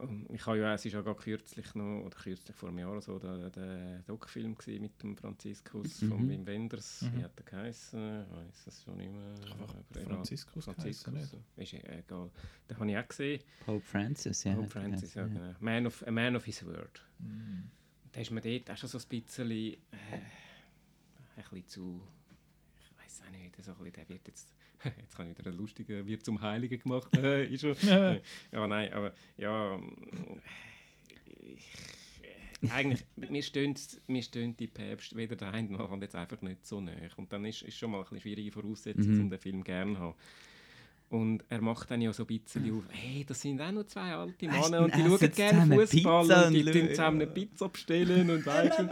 und 0.00 0.30
Ich 0.30 0.44
habe 0.46 0.58
ja, 0.58 0.74
es 0.74 0.84
ist 0.84 0.92
ja 0.92 1.00
gerade 1.00 1.18
kürzlich 1.20 1.74
noch, 1.74 2.04
oder 2.04 2.16
kürzlich 2.16 2.56
vor 2.56 2.68
einem 2.68 2.78
Jahr 2.78 2.92
oder 2.92 3.00
so, 3.00 3.18
der, 3.18 3.50
der 3.50 3.98
Doc-Film 4.06 4.56
mit 4.80 5.02
dem 5.02 5.16
Franziskus 5.16 5.98
von 6.00 6.24
Mhm. 6.24 6.28
Wim 6.30 6.46
Wenders. 6.46 7.02
Mhm. 7.02 7.18
Wie 7.18 7.24
hat 7.24 7.32
er 7.36 7.44
geheißen? 7.44 8.22
Ich 8.24 8.30
weiß 8.36 8.66
es 8.66 8.82
schon 8.82 8.96
nicht 8.96 9.12
mehr. 9.12 9.34
Aber. 9.52 10.04
Franziskus 10.04 10.66
nicht? 10.66 11.36
Ist 11.56 11.72
ja 11.72 11.78
egal. 11.84 12.30
Den 12.68 12.78
habe 12.78 12.90
ich 12.90 12.96
auch 12.98 13.08
gesehen. 13.08 13.42
Pope 13.64 13.84
Francis, 13.84 14.44
ja. 14.44 14.54
Pope 14.54 14.68
Francis, 14.68 15.14
ja, 15.14 15.26
genau. 15.26 15.54
Man 15.60 15.86
of, 15.86 16.06
a 16.06 16.10
man 16.10 16.36
of 16.36 16.44
his 16.44 16.64
word. 16.64 17.04
Mhm. 17.18 17.70
Da 18.12 18.20
ist 18.20 18.30
mir 18.30 18.40
dort 18.40 18.70
auch 18.70 18.76
schon 18.76 18.88
so 18.88 18.98
ein 18.98 19.04
bisschen, 19.08 19.50
äh, 19.50 19.76
ein 21.36 21.44
bisschen 21.44 21.66
zu, 21.68 22.00
ich 22.80 22.98
weiß 23.04 23.22
auch 23.26 23.30
nicht, 23.30 23.54
so 23.62 23.70
ein 23.72 23.76
bisschen, 23.78 23.92
der 23.92 24.08
wird 24.08 24.26
jetzt, 24.26 24.52
jetzt 25.00 25.16
kann 25.16 25.30
ich 25.30 25.38
wieder 25.38 25.50
einen 25.50 25.58
lustigen, 25.58 26.06
wird 26.06 26.24
zum 26.24 26.40
Heiligen 26.40 26.78
gemacht, 26.80 27.16
äh, 27.16 27.46
ist 27.46 27.60
schon, 27.62 27.76
ja, 28.52 28.66
nein, 28.66 28.92
aber 28.92 29.12
ja, 29.36 29.78
ich, 32.62 32.70
eigentlich, 32.70 33.04
mir 33.16 33.42
stehen, 33.42 33.74
mir 34.06 34.22
stehen 34.22 34.56
die 34.56 34.66
Päpste 34.66 35.16
weder 35.16 35.36
der 35.36 35.52
eine 35.52 35.70
noch 35.70 35.90
andere 35.90 36.02
jetzt 36.02 36.14
einfach 36.14 36.42
nicht 36.42 36.66
so 36.66 36.80
näher 36.80 37.10
und 37.16 37.32
dann 37.32 37.44
ist, 37.46 37.62
ist 37.62 37.76
schon 37.78 37.90
mal 37.90 37.98
eine 37.98 38.04
bisschen 38.04 38.20
schwierige 38.20 38.52
Voraussetzung, 38.52 39.14
Mhm. 39.14 39.20
um 39.22 39.30
den 39.30 39.38
Film 39.38 39.64
gerne 39.64 39.94
zu 39.94 40.00
haben. 40.00 40.14
Und 41.10 41.42
er 41.48 41.60
macht 41.60 41.90
dann 41.90 42.00
ja 42.00 42.12
so 42.12 42.22
ein 42.22 42.26
bisschen 42.28 42.70
auf, 42.72 42.84
hey, 42.88 43.24
das 43.26 43.40
sind 43.40 43.60
auch 43.60 43.72
noch 43.72 43.84
zwei 43.84 44.14
alte 44.14 44.46
Männer 44.46 44.84
und 44.84 44.94
die 44.94 45.00
schauen 45.00 45.32
gerne 45.32 45.74
Fußball 45.74 46.46
und 46.46 46.54
die 46.54 46.64
tun 46.64 46.88
zusammen 46.90 47.22
eine 47.22 47.30
Pizza 47.30 47.68
bestellen 47.68 48.30
und 48.30 48.46
weißt. 48.46 48.84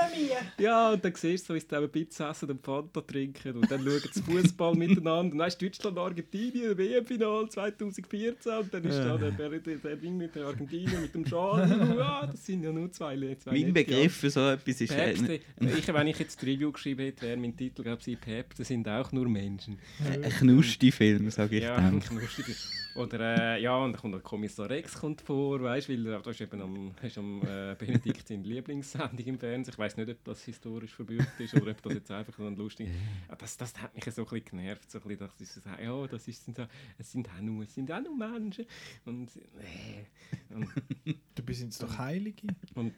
Ja, 0.58 0.90
und 0.90 1.04
dann 1.04 1.14
siehst 1.14 1.44
du, 1.44 1.52
so, 1.52 1.54
wie 1.54 1.60
sie 1.60 1.68
zusammen 1.68 1.88
Pizza 1.88 2.30
essen 2.30 2.50
und 2.50 2.64
Fanta 2.64 3.02
trinken 3.02 3.58
und 3.58 3.70
dann 3.70 3.84
schauen 3.84 4.00
sie 4.12 4.22
Fußball 4.22 4.74
miteinander. 4.74 5.32
Und 5.32 5.38
weißt 5.38 5.62
Deutschland, 5.62 5.96
Argentinien, 5.96 6.76
WM-Final 6.76 7.48
2014 7.50 8.52
und 8.52 8.74
dann 8.74 8.84
ist 8.84 8.98
da 8.98 9.16
der, 9.16 9.30
der, 9.30 9.50
der, 9.50 9.76
der 9.76 10.02
Wing 10.02 10.16
mit 10.16 10.34
der 10.34 10.46
Argentinien 10.46 11.00
mit 11.00 11.14
dem 11.14 11.24
Schal. 11.24 11.68
Ja, 11.96 12.26
das 12.26 12.44
sind 12.44 12.64
ja 12.64 12.72
nur 12.72 12.90
zwei, 12.90 13.16
zwei 13.38 13.52
Mein 13.52 13.72
Begriff 13.72 14.16
für 14.16 14.30
so 14.30 14.40
etwas 14.40 14.80
ist... 14.80 14.90
äh, 14.90 15.14
Päpste, 15.14 15.40
ich, 15.60 15.94
wenn 15.94 16.06
ich 16.08 16.18
jetzt 16.18 16.42
ein 16.42 16.48
Review 16.48 16.72
geschrieben 16.72 17.00
hätte, 17.02 17.22
wäre 17.22 17.36
mein 17.36 17.56
Titel, 17.56 17.84
glaube 17.84 18.02
ich, 18.04 18.20
Päpste 18.20 18.64
sind 18.64 18.88
auch 18.88 19.12
nur 19.12 19.28
Menschen. 19.28 19.78
Ein 20.04 20.22
Knusti-Film, 20.32 21.30
sage 21.30 21.58
ich 21.58 21.62
ja, 21.62 21.76
dann. 21.76 22.07
Lustig. 22.11 22.56
Oder 22.94 23.54
äh, 23.56 23.62
ja, 23.62 23.76
und 23.76 23.92
dann 23.92 24.00
kommt 24.00 24.14
der 24.14 24.20
Kommissar 24.20 24.68
Rex 24.68 24.94
kommt 24.94 25.20
vor, 25.20 25.62
weißt, 25.62 25.88
weil 25.88 26.04
da 26.04 26.18
ist 26.18 26.40
eben 26.40 26.61
am, 26.61 26.94
ist 27.02 27.18
am 27.18 27.42
äh, 27.42 27.76
Benedikt 27.78 28.26
seine 28.26 28.42
Lieblingssendung 28.42 29.26
im 29.26 29.38
Fernsehen. 29.38 29.72
Ich 29.72 29.78
weiß 29.78 29.96
nicht, 29.96 30.09
ob 30.09 30.24
das 30.24 30.42
historisch 30.42 30.94
verbürgt 30.94 31.38
ist 31.38 31.54
oder 31.54 31.70
ob 31.70 31.82
das 31.82 31.94
jetzt 31.94 32.11
einfach 32.11 32.38
ein 32.38 32.56
lustig. 32.56 32.88
Ja, 33.28 33.36
das, 33.36 33.56
das 33.56 33.80
hat 33.80 33.94
mich 33.94 34.04
so 34.04 34.22
ein 34.22 34.28
bisschen 34.28 34.59
genervt, 34.59 34.90
so 34.90 34.98
ein 34.98 35.09
bisschen, 35.09 35.26
dass 35.26 35.40
ich 35.40 35.48
so 35.48 35.61
sage, 35.61 35.84
ja, 35.84 36.06
das 36.06 36.26
ist, 36.26 36.44
sind, 36.44 36.59
es 36.98 37.12
sind 37.12 37.28
auch 37.28 37.40
nur, 37.40 37.62
es 37.62 37.74
sind 37.74 37.90
auch 37.92 38.00
nur 38.00 38.16
Menschen 38.16 38.66
und, 39.04 39.36
äh, 39.36 40.54
und 40.54 40.68
Dabei 41.34 41.52
sind 41.52 41.72
es 41.72 41.78
doch 41.78 41.98
Heilige. 41.98 42.48
und, 42.74 42.94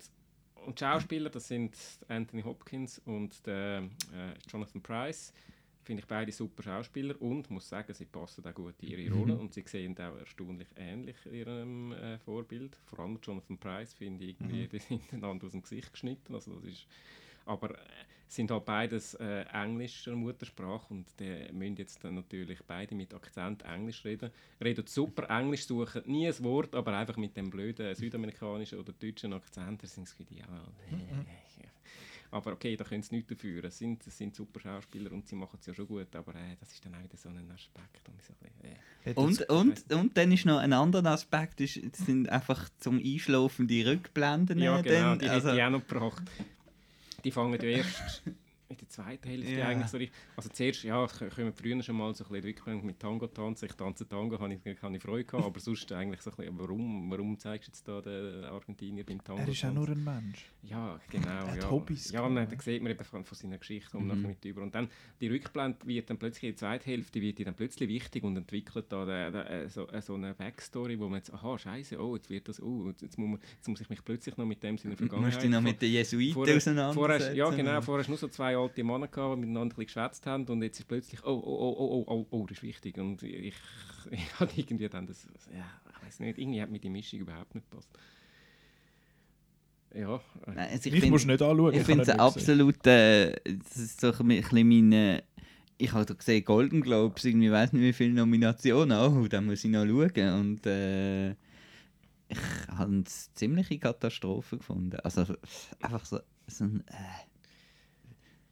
und 0.66 0.80
die 0.80 0.84
Schauspieler, 0.84 1.30
das 1.30 1.48
sind 1.48 1.76
Anthony 2.08 2.42
Hopkins 2.42 3.00
und 3.04 3.46
der, 3.46 3.88
äh, 4.12 4.34
Jonathan 4.50 4.82
Price. 4.82 5.32
Finde 5.82 6.02
ich 6.02 6.06
beide 6.06 6.30
super 6.30 6.62
Schauspieler 6.62 7.20
und 7.20 7.50
muss 7.50 7.68
sagen, 7.68 7.92
sie 7.94 8.04
passen 8.04 8.44
auch 8.44 8.54
gut 8.54 8.74
in 8.80 8.90
ihre 8.90 9.14
Rolle 9.14 9.36
und 9.36 9.54
sie 9.54 9.64
sehen 9.66 9.96
auch 9.98 10.16
erstaunlich 10.18 10.68
ähnlich 10.76 11.16
ihrem 11.30 11.92
äh, 11.92 12.18
Vorbild. 12.18 12.76
Vor 12.84 13.00
allem 13.00 13.18
Jonathan 13.22 13.58
Price 13.58 13.94
finde 13.94 14.24
ich 14.24 14.40
irgendwie, 14.40 14.68
die 14.72 14.78
sind 14.78 15.12
einander 15.12 15.46
aus 15.46 15.52
dem 15.52 15.62
Gesicht 15.62 15.92
geschnitten. 15.92 16.34
Also 16.34 16.54
das 16.54 16.64
ist, 16.64 16.86
aber 17.46 17.70
äh, 17.70 17.82
sind 18.30 18.50
halt 18.50 18.64
beides 18.64 19.14
äh, 19.14 19.44
englischer 19.52 20.14
Muttersprache 20.14 20.86
und 20.94 21.06
die 21.18 21.52
müssen 21.52 21.76
jetzt 21.76 22.04
dann 22.04 22.14
natürlich 22.14 22.60
beide 22.64 22.94
mit 22.94 23.12
Akzent 23.12 23.64
Englisch 23.64 24.04
reden. 24.04 24.30
Reden 24.62 24.86
super 24.86 25.28
Englisch, 25.28 25.66
suchen 25.66 26.02
nie 26.06 26.28
ein 26.28 26.44
Wort, 26.44 26.74
aber 26.74 26.96
einfach 26.96 27.16
mit 27.16 27.36
dem 27.36 27.50
blöden 27.50 27.94
südamerikanischen 27.94 28.78
oder 28.78 28.92
deutschen 28.92 29.32
Akzent, 29.32 29.82
da 29.82 29.86
sind 29.86 30.06
sie 30.06 30.24
ja, 30.30 30.44
äh, 30.44 31.66
aber 32.32 32.52
okay, 32.52 32.76
da 32.76 32.84
können 32.84 33.02
sie 33.02 33.16
nichts 33.16 33.30
dafür. 33.30 33.64
Es 33.64 33.78
sind, 33.78 34.06
es 34.06 34.16
sind 34.16 34.34
super 34.34 34.60
Schauspieler 34.60 35.10
und 35.12 35.26
sie 35.26 35.34
machen 35.34 35.58
es 35.60 35.66
ja 35.66 35.74
schon 35.74 35.86
gut, 35.86 36.14
aber 36.14 36.34
äh, 36.34 36.56
das 36.60 36.72
ist 36.72 36.84
dann 36.84 36.94
auch 36.94 37.02
wieder 37.02 37.16
so 37.16 37.28
ein 37.28 37.50
Aspekt. 37.50 38.08
Und, 38.08 38.22
so 38.22 38.32
ein 38.32 38.50
bisschen, 38.50 38.72
äh. 38.72 39.14
Und, 39.14 39.50
und, 39.50 39.92
und 39.92 40.16
dann 40.16 40.30
ist 40.32 40.46
noch 40.46 40.58
ein 40.58 40.72
anderer 40.72 41.10
Aspekt, 41.10 41.60
ist, 41.60 41.80
das 41.82 42.06
sind 42.06 42.28
einfach 42.28 42.68
zum 42.78 42.98
Einschlafen 42.98 43.66
die 43.66 43.82
Rückblenden. 43.82 44.58
Ja, 44.58 44.78
äh, 44.78 44.82
genau, 44.82 44.94
dann, 44.94 45.18
die 45.18 45.28
also, 45.28 45.48
hätte 45.48 45.58
ich 45.58 45.64
auch 45.64 45.70
noch 45.70 45.86
gebracht. 45.86 46.22
Die 47.24 47.30
fangen 47.32 47.60
ja 47.60 47.68
erst 47.68 48.22
in 48.70 48.76
der 48.76 48.88
zweiten 48.88 49.28
Hälfte 49.28 49.52
Ja. 49.54 49.66
eigentlich 49.66 49.88
so 49.88 49.96
richtig. 49.98 50.16
Also 50.36 50.48
zuerst, 50.50 50.84
ja, 50.84 51.06
können 51.06 51.48
wir 51.48 51.52
früher 51.52 51.82
schon 51.82 51.96
mal 51.96 52.14
so 52.14 52.24
ein 52.24 52.40
bisschen 52.40 52.86
mit 52.86 53.00
Tango 53.00 53.26
tanzen. 53.26 53.66
Ich 53.66 53.72
tanze 53.72 54.08
Tango, 54.08 54.38
habe 54.38 54.54
ich, 54.54 54.82
habe 54.82 54.96
ich 54.96 55.02
Freude 55.02 55.24
gehabt, 55.24 55.44
aber 55.44 55.58
sonst 55.60 55.90
eigentlich 55.92 56.20
so 56.20 56.30
ein 56.30 56.36
bisschen, 56.36 56.58
warum, 56.58 57.10
warum 57.10 57.38
zeigst 57.38 57.68
du 57.68 57.70
jetzt 57.72 57.88
da 57.88 58.00
den 58.00 58.44
Argentinier 58.44 59.04
beim 59.04 59.22
Tango 59.24 59.42
Er 59.42 59.48
ist 59.48 59.64
auch 59.64 59.72
nur 59.72 59.88
ein 59.88 60.02
Mensch. 60.04 60.44
Ja, 60.62 61.00
genau. 61.10 61.28
hat 61.28 61.56
ja. 61.56 61.70
Hobbys 61.70 62.12
Ja, 62.12 62.28
nein, 62.28 62.48
da 62.48 62.60
sieht 62.62 62.82
man 62.82 62.92
eben 62.92 63.04
von, 63.04 63.24
von 63.24 63.36
seiner 63.36 63.58
Geschichte 63.58 63.96
um 63.96 64.06
Mhm. 64.06 64.22
mit 64.22 64.44
über. 64.44 64.62
Und 64.62 64.74
dann 64.74 64.88
die 65.20 65.28
Rückblende 65.28 65.78
wird 65.86 66.08
dann 66.10 66.18
plötzlich 66.18 66.44
in 66.44 66.50
der 66.50 66.56
zweiten 66.56 66.84
Hälfte 66.84 67.20
wird 67.20 67.38
die 67.38 67.44
dann 67.44 67.54
plötzlich 67.54 67.88
wichtig 67.88 68.22
und 68.24 68.36
entwickelt 68.36 68.86
da 68.90 69.04
der, 69.04 69.30
der, 69.30 69.50
äh, 69.50 69.68
so, 69.68 69.88
äh, 69.88 70.00
so 70.00 70.14
eine 70.14 70.34
Backstory, 70.34 70.98
wo 70.98 71.08
man 71.08 71.18
jetzt, 71.18 71.32
aha, 71.32 71.58
scheiße, 71.58 72.00
oh, 72.00 72.14
jetzt 72.16 72.30
wird 72.30 72.48
das, 72.48 72.62
oh, 72.62 72.92
jetzt, 73.00 73.18
muss, 73.18 73.28
man, 73.30 73.40
jetzt 73.56 73.68
muss 73.68 73.80
ich 73.80 73.90
mich 73.90 74.04
plötzlich 74.04 74.36
noch 74.36 74.46
mit 74.46 74.62
dem 74.62 74.78
seiner 74.78 74.94
Du 74.94 74.98
Vergangenheit... 74.98 75.32
musst 75.34 75.42
dich 75.44 75.50
noch 75.50 75.60
mit 75.60 75.82
den 75.82 75.90
Jesuiten 75.92 76.34
Vorher- 76.34 76.56
auseinandersetzen. 76.56 76.94
Vorher, 77.20 77.34
ja, 77.34 77.50
genau. 77.50 77.80
Vorher 77.80 78.04
du 78.04 78.10
nur 78.10 78.18
so 78.18 78.28
zwei 78.28 78.56
alte 78.60 78.84
Männer 78.84 79.08
gehabt, 79.08 79.36
die 79.36 79.40
miteinander 79.40 79.76
ein 79.78 79.86
geschwätzt 79.86 80.26
haben 80.26 80.44
und 80.46 80.62
jetzt 80.62 80.78
ist 80.78 80.86
plötzlich, 80.86 81.24
oh, 81.24 81.30
oh, 81.30 81.42
oh, 81.44 81.76
oh, 81.78 82.04
oh, 82.06 82.14
oh, 82.14 82.26
oh 82.30 82.46
das 82.46 82.58
ist 82.58 82.62
wichtig. 82.62 82.98
Und 82.98 83.22
ich, 83.22 83.54
ich 84.10 84.40
hatte 84.40 84.60
irgendwie 84.60 84.88
dann 84.88 85.06
das, 85.06 85.26
ja, 85.52 85.64
ich 85.96 86.06
weiß 86.06 86.20
nicht, 86.20 86.38
irgendwie 86.38 86.62
hat 86.62 86.70
mir 86.70 86.78
die 86.78 86.90
Mischung 86.90 87.20
überhaupt 87.20 87.54
nicht 87.54 87.68
gepasst. 87.70 87.90
Ja, 89.94 90.16
äh, 90.16 90.20
Nein, 90.46 90.68
also 90.70 90.88
ich 90.90 91.02
Ich 91.02 91.10
muss 91.10 91.26
nicht 91.26 91.42
anschauen. 91.42 91.74
Ich 91.74 91.82
finde 91.82 92.02
es 92.02 92.08
absolut. 92.10 92.86
Äh, 92.86 93.34
das 93.44 93.76
ist 93.76 94.00
so 94.00 94.12
ein 94.12 94.28
bisschen 94.28 94.68
meine. 94.68 95.24
Ich 95.78 95.92
habe 95.92 96.14
gesehen, 96.14 96.44
Golden 96.44 96.82
Globes, 96.82 97.24
irgendwie 97.24 97.50
weiß 97.50 97.72
nicht 97.72 97.82
wie 97.82 97.92
viele 97.92 98.14
Nominationen. 98.14 98.98
Oh, 98.98 99.26
da 99.26 99.40
muss 99.40 99.64
ich 99.64 99.70
noch 99.70 99.86
schauen. 99.86 100.40
Und 100.40 100.66
äh, 100.66 101.30
ich 101.30 102.38
habe 102.68 103.02
es 103.04 103.32
ziemliche 103.34 103.78
Katastrophe 103.78 104.58
gefunden. 104.58 104.98
Also 105.02 105.24
einfach 105.80 106.04
so, 106.04 106.20
so 106.46 106.64
ein. 106.64 106.84
Äh, 106.86 107.29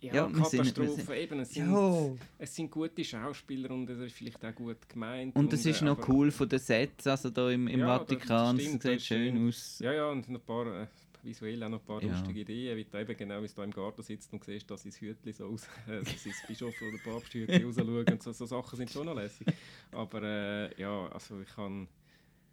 ja, 0.01 0.15
Ja, 0.15 0.29
Katastrophe, 0.29 1.17
eben, 1.17 1.41
es 1.41 1.55
sind, 1.55 2.19
es 2.39 2.55
sind 2.55 2.71
gute 2.71 3.03
Schauspieler 3.05 3.71
und 3.71 3.89
es 3.91 3.99
ist 3.99 4.15
vielleicht 4.15 4.45
auch 4.45 4.55
gut 4.55 4.89
gemeint. 4.89 5.35
Und 5.37 5.53
es 5.53 5.65
ist 5.67 5.83
äh, 5.83 5.85
noch 5.85 6.09
cool 6.09 6.31
von 6.31 6.49
den 6.49 6.59
Sets, 6.59 7.07
also 7.07 7.31
da 7.31 7.51
im, 7.51 7.67
im 7.69 7.81
Ja, 7.81 7.99
das- 7.99 8.07
das 8.07 8.17
Vatikan. 8.19 8.57
Das 8.57 8.65
sieht 8.65 8.83
schön 9.03 9.29
stimmt. 9.35 9.49
aus. 9.49 9.79
Ja, 9.81 9.93
ja, 9.93 10.11
und 10.11 10.29
noch 10.29 10.41
ein 10.41 10.45
paar, 10.47 10.83
äh, 10.83 10.87
visuell 11.23 11.63
auch 11.65 11.69
noch 11.69 11.81
ein 11.81 11.85
paar 11.85 12.01
Ja. 12.03 12.09
lustige 12.11 12.41
Ideen, 12.41 12.77
wie 12.77 12.85
du 12.85 12.97
eben 13.01 13.17
genau, 13.17 13.43
wie 13.43 13.49
du 13.49 13.53
da 13.57 13.65
im 13.65 13.73
Garten 13.73 14.03
sitzt 14.03 14.33
und 14.33 14.45
siehst, 14.45 14.71
dass 14.71 14.83
sein 14.85 14.93
Hütchen 14.93 15.33
so 15.33 15.47
aus, 15.47 15.67
äh, 15.89 16.05
sein 16.05 16.33
Bischof 16.47 16.75
oder 16.81 16.99
Papsthütchen 16.99 17.65
rausschauen 17.65 18.07
und 18.07 18.23
so, 18.23 18.33
so 18.33 18.47
Sachen 18.47 18.77
sind 18.77 18.91
schon 18.91 19.05
noch 19.07 19.17
lässig. 19.17 19.47
Aber 19.91 20.23
äh, 20.23 20.81
ja, 20.81 21.09
also 21.09 21.41
ich 21.41 21.55
kann, 21.55 21.89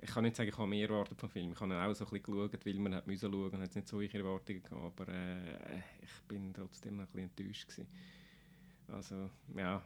ich 0.06 0.14
kann 0.14 0.24
nicht 0.24 0.36
sagen, 0.36 0.49
ich 0.49 0.58
habe 0.58 0.68
mehr 0.68 0.88
erwartet 0.88 1.20
vom 1.20 1.30
Film. 1.30 1.51
Ich 1.51 1.60
habe 1.60 1.74
ihn 1.74 1.80
auch 1.80 1.93
so 1.95 2.06
ein 2.06 2.12
bisschen 2.12 2.34
geschaut, 2.34 2.66
weil 2.66 2.76
man 2.76 2.93
hat 2.93 3.08
müssen 3.08 3.32
schauen 3.32 3.51
und 3.51 3.62
hat 3.62 3.76
nicht 3.76 3.88
so 3.88 3.97
hohe 3.97 4.14
Erwartungen 4.14 4.62
gehabt, 4.62 5.01
aber 5.01 5.12
äh, 5.12 5.80
ich 6.01 6.28
bin 6.28 6.53
trotzdem 6.53 6.97
noch 6.97 7.03
ein 7.06 7.08
bisschen 7.08 7.30
enttäuscht 7.30 7.68
gewesen. 7.70 7.88
Also, 8.88 9.30
ja, 9.58 9.82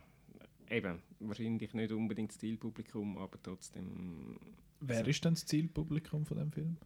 eben, 0.70 1.01
wahrscheinlich 1.20 1.74
nicht 1.74 1.91
unbedingt 1.93 2.32
das 2.32 2.38
Zielpublikum, 2.38 3.17
aber 3.17 3.41
trotzdem... 3.41 4.38
Wer 4.82 5.07
ist 5.07 5.24
denn 5.24 5.36
das 5.36 5.45
Zielpublikum 5.45 6.26
von 6.26 6.38
dem 6.38 6.51
Film? 6.51 6.78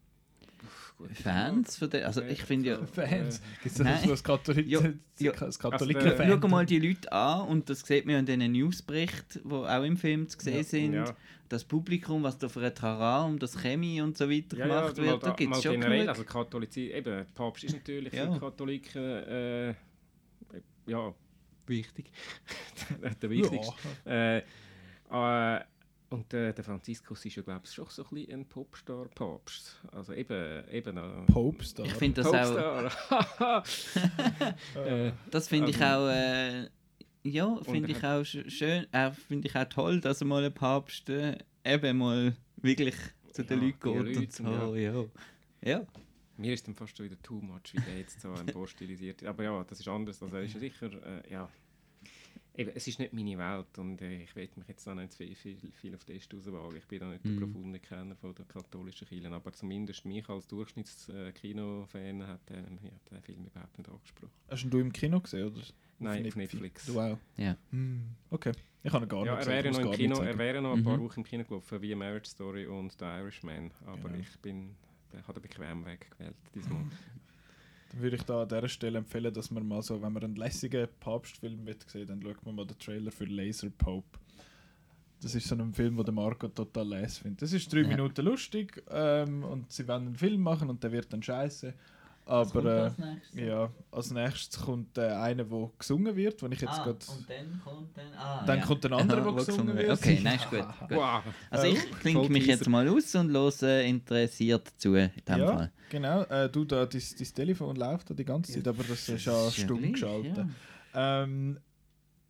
Fans 1.22 1.78
von 1.78 1.89
der, 1.89 2.05
also 2.07 2.22
ich 2.22 2.41
finde 2.43 2.70
ja, 2.70 2.86
Fans. 2.86 3.41
Gibt 3.61 3.76
es 3.78 3.84
das 3.84 4.07
was 4.09 4.24
Katholik 4.24 4.68
Ja, 4.68 4.82
ja. 5.20 5.32
das 5.32 5.41
Also, 5.41 5.59
Katholiken-Fan? 5.70 6.39
schau 6.41 6.47
mal 6.47 6.66
die 6.66 6.80
Leute 6.80 7.11
an 7.11 7.47
und 7.47 7.70
das 7.70 7.82
sieht 7.82 8.05
man 8.05 8.14
ja 8.14 8.20
in 8.20 8.26
diesen 8.26 8.51
Newsberichten, 8.51 9.41
die 9.43 9.53
auch 9.53 9.84
im 9.84 9.97
Film 9.97 10.28
zu 10.30 10.39
sehen 10.39 10.57
Ja. 10.57 10.64
sind. 10.64 10.93
Ja. 10.93 11.16
Das 11.49 11.64
Publikum, 11.64 12.24
was 12.24 12.38
da 12.38 12.47
für 12.49 12.61
ein 12.66 12.74
Tara 12.74 13.26
um 13.26 13.38
das 13.38 13.61
Chemie 13.61 14.01
und 14.01 14.18
so 14.18 14.30
weiter 14.30 14.55
gemacht 14.57 14.97
mal, 14.97 15.03
wird, 15.05 15.24
da 15.24 15.28
da- 15.30 15.34
gibt 15.36 15.49
mal 15.51 15.57
es 15.57 15.64
schon 15.64 15.74
generell, 15.74 15.97
genug. 15.99 16.09
also 16.09 16.24
Katholizismus, 16.24 16.97
eben, 16.97 17.05
der 17.18 17.26
Papst 17.36 17.64
ist 17.66 17.74
natürlich 17.74 18.14
Ja. 18.14 18.32
für 18.34 18.39
Katholiken 18.39 19.01
äh, 19.03 19.74
ja, 20.88 21.14
wichtig. 21.68 22.11
der 23.01 23.09
Ja. 23.11 23.30
wichtigste. 23.30 23.74
Äh, 24.05 24.38
äh, 25.11 25.61
und 26.14 26.34
äh, 26.34 26.53
der 26.53 26.64
Franziskus 26.64 27.26
ist 27.26 27.36
ja, 27.36 27.41
glaube 27.43 27.61
ich, 27.66 27.72
schon 27.72 27.88
so 27.89 28.03
ein 28.03 28.09
bisschen 28.11 28.39
ein 28.41 28.45
Popstar-Papst. 28.47 29.82
Also 29.91 30.14
eben... 30.14 30.64
eben 30.70 30.97
äh, 30.97 31.26
Popstar. 31.32 31.86
Ich 31.86 31.93
finde 31.93 32.22
das 32.24 32.34
auch, 32.34 32.91
Popstar. 33.09 33.64
äh, 34.86 35.11
das 35.32 35.47
finde 35.47 35.72
ich 35.72 35.82
Also- 35.82 36.05
auch, 36.05 36.09
äh, 36.11 36.70
ja, 37.26 37.57
finde 37.64 37.91
ich 37.91 37.97
auch 38.03 38.22
sch- 38.22 38.49
schön, 38.49 38.86
äh, 38.93 39.11
finde 39.11 39.47
ich 39.47 39.55
auch 39.55 39.66
toll, 39.70 40.01
dass 40.01 40.22
er 40.22 40.28
mal 40.28 40.43
ein 40.43 40.53
Papst 40.53 41.09
äh, 41.09 41.38
eben 41.66 41.97
mal 41.97 42.36
wirklich 42.57 42.95
zu 43.32 43.43
den 43.43 43.59
Ja, 43.61 43.66
Leuten 43.68 43.80
geht 43.80 43.95
und 43.99 44.14
Leute, 44.14 44.32
so, 44.32 44.76
ja. 44.76 45.05
Ja, 45.66 45.88
Mir 46.38 46.53
ist 46.53 46.68
dann 46.68 46.76
fast 46.76 46.97
schon 46.97 47.05
wieder 47.05 47.22
too 47.24 47.39
much, 47.41 47.74
wie 47.74 47.80
der 47.80 47.97
jetzt 47.99 48.20
so 48.20 48.34
ein 48.34 48.45
paar 48.53 48.68
stilisiert 48.68 49.22
ist. 49.22 49.28
Aber 49.28 49.43
ja, 49.43 49.64
das 49.64 49.80
ist 49.80 49.88
anders. 49.88 50.22
Also 50.22 50.36
er 50.36 50.43
ist 50.43 50.53
ja 50.53 50.59
sicher, 50.59 50.88
äh, 50.91 51.32
ja. 51.32 51.49
Eben, 52.55 52.71
es 52.75 52.87
ist 52.87 52.99
nicht 52.99 53.13
meine 53.13 53.35
Welt 53.37 53.79
und 53.79 53.99
äh, 54.01 54.21
ich 54.23 54.35
will 54.35 54.47
mich 54.57 54.67
jetzt 54.67 54.87
auch 54.87 54.93
nicht 54.93 55.13
viel, 55.15 55.33
viel, 55.33 55.57
viel 55.71 55.95
auf 55.95 56.03
das 56.05 56.27
rauswagen. 56.31 56.77
Ich 56.77 56.85
bin 56.87 56.99
da 56.99 57.07
nicht 57.09 57.25
Mhm. 57.25 57.39
der 57.39 57.45
profunde 57.47 57.79
Kenner 57.79 58.15
von 58.15 58.35
der 58.35 58.45
katholischen 58.45 59.07
Kirche, 59.07 59.31
aber 59.31 59.51
zumindest 59.53 60.05
mich 60.05 60.29
als 60.29 60.47
Durchschnitts-Kino-Fan 60.47 62.27
hat 62.27 62.47
der, 62.49 62.59
ja, 62.59 62.91
der 63.11 63.21
Film 63.21 63.45
überhaupt 63.45 63.77
nicht 63.77 63.89
angesprochen. 63.89 64.31
Hast 64.49 64.63
du 64.69 64.77
ihn 64.77 64.85
im 64.85 64.93
Kino 64.93 65.19
gesehen? 65.19 65.47
Oder? 65.47 65.61
Nein, 65.99 66.27
auf 66.27 66.35
Netflix. 66.35 66.85
Du 66.85 66.99
auch? 66.99 67.17
Ja. 67.37 67.57
Hm, 67.71 68.01
okay. 68.29 68.51
Ich 68.83 68.91
habe 68.91 69.05
ihn 69.05 69.09
gar 69.09 69.25
Ja, 69.25 69.35
nicht 69.37 69.47
er 69.47 69.53
wäre, 69.53 69.69
ich 69.69 69.77
noch 69.79 69.85
im 69.85 69.97
Kino, 69.97 70.19
er 70.19 70.37
wäre 70.37 70.61
noch 70.61 70.73
ein 70.75 70.83
paar 70.83 70.97
Mhm. 70.97 71.03
Wochen 71.03 71.19
im 71.21 71.25
Kino 71.25 71.43
gelaufen, 71.45 71.81
wie 71.81 71.95
Marriage 71.95 72.29
Story 72.29 72.67
und 72.67 72.91
The 72.99 73.05
Irishman. 73.05 73.71
Aber 73.85 74.09
Ja. 74.11 74.17
ich 74.17 74.39
bin, 74.41 74.75
der 75.11 75.25
hat 75.25 75.35
den 75.35 75.41
bequem 75.41 75.85
Weg 75.85 76.11
gewählt 76.11 76.35
diesmal. 76.53 76.83
Würde 77.95 78.15
ich 78.15 78.23
da 78.23 78.41
an 78.41 78.49
dieser 78.49 78.67
Stelle 78.69 78.97
empfehlen, 78.97 79.33
dass 79.33 79.51
man 79.51 79.67
mal 79.67 79.81
so, 79.81 80.01
wenn 80.01 80.13
man 80.13 80.23
einen 80.23 80.35
lässigen 80.35 80.87
Papstfilm 80.99 81.65
sehen, 81.87 82.07
dann 82.07 82.21
schaut 82.21 82.43
man 82.45 82.55
mal 82.55 82.65
den 82.65 82.77
Trailer 82.79 83.11
für 83.11 83.25
Laser 83.25 83.69
Pope. 83.69 84.19
Das 85.21 85.35
ist 85.35 85.47
so 85.47 85.55
ein 85.55 85.73
Film, 85.73 85.95
den 85.95 86.05
der 86.05 86.13
Marco 86.13 86.47
total 86.49 86.87
les 86.89 87.19
findet. 87.19 87.43
Das 87.43 87.53
ist 87.53 87.71
drei 87.71 87.81
Ja. 87.81 87.87
Minuten 87.87 88.25
lustig 88.25 88.83
ähm, 88.89 89.43
und 89.43 89.71
sie 89.71 89.87
wollen 89.87 90.07
einen 90.07 90.15
Film 90.17 90.41
machen 90.41 90.69
und 90.69 90.83
der 90.83 90.91
wird 90.91 91.13
dann 91.13 91.23
scheiße. 91.23 91.73
Aber 92.26 92.93
äh, 93.36 93.45
ja, 93.45 93.69
als 93.91 94.11
nächstes 94.11 94.59
kommt 94.63 94.97
äh, 94.97 95.01
einer, 95.07 95.43
der 95.43 95.69
gesungen 95.78 96.15
wird, 96.15 96.41
wo 96.41 96.47
ich 96.47 96.61
jetzt 96.61 96.80
ah, 96.80 96.84
gerade. 96.84 97.05
und 97.09 97.30
dann 97.30 97.61
kommt 97.63 97.97
dann, 97.97 98.13
ah, 98.17 98.45
Dann 98.45 98.59
ja. 98.59 98.65
kommt 98.65 98.86
ein 98.86 98.93
anderer, 99.01 99.21
der 99.21 99.26
wo 99.26 99.34
gesungen 99.36 99.76
wird. 99.76 99.91
Okay, 99.91 100.19
nein, 100.24 100.36
ist 100.38 100.49
gut. 100.49 100.59
gut. 100.61 100.91
Wow! 100.91 101.21
Also 101.49 101.67
Äh, 101.67 101.71
ich 101.71 101.91
klinke 101.99 102.19
mich 102.30 102.43
Vollteaser. 102.45 102.47
jetzt 102.59 102.69
mal 102.69 102.88
aus 102.88 103.13
und 103.15 103.32
höre 103.32 103.82
interessiert 103.84 104.71
zu 104.78 104.95
in 104.95 105.11
dem 105.28 105.38
Ja, 105.39 105.47
Fall. 105.47 105.71
genau. 105.89 106.21
Äh, 106.24 106.49
du, 106.49 106.63
da, 106.63 106.86
dein, 106.86 107.01
dein 107.19 107.28
Telefon 107.34 107.76
läuft 107.76 108.09
da 108.09 108.13
die 108.13 108.26
ganze 108.26 108.53
Zeit, 108.53 108.67
aber 108.69 108.84
das 108.84 109.09
ist 109.09 109.26
ja 109.26 109.51
stumm 109.51 109.91
geschaltet. 109.91 110.38
ja. 110.93 111.24
Ähm, 111.24 111.59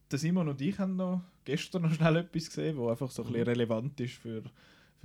der 0.10 0.20
Simon 0.20 0.48
und 0.50 0.60
ich 0.62 0.78
haben 0.80 0.96
noch 0.96 1.22
gestern 1.46 1.84
noch 1.84 1.94
schnell 1.94 2.18
etwas 2.18 2.48
gesehen, 2.48 2.78
was 2.78 2.92
einfach 2.92 3.12
so 3.12 3.24
ein 3.24 3.28
bisschen 3.32 3.48
relevant 3.48 4.00
ist 4.00 4.14
für, 4.16 4.42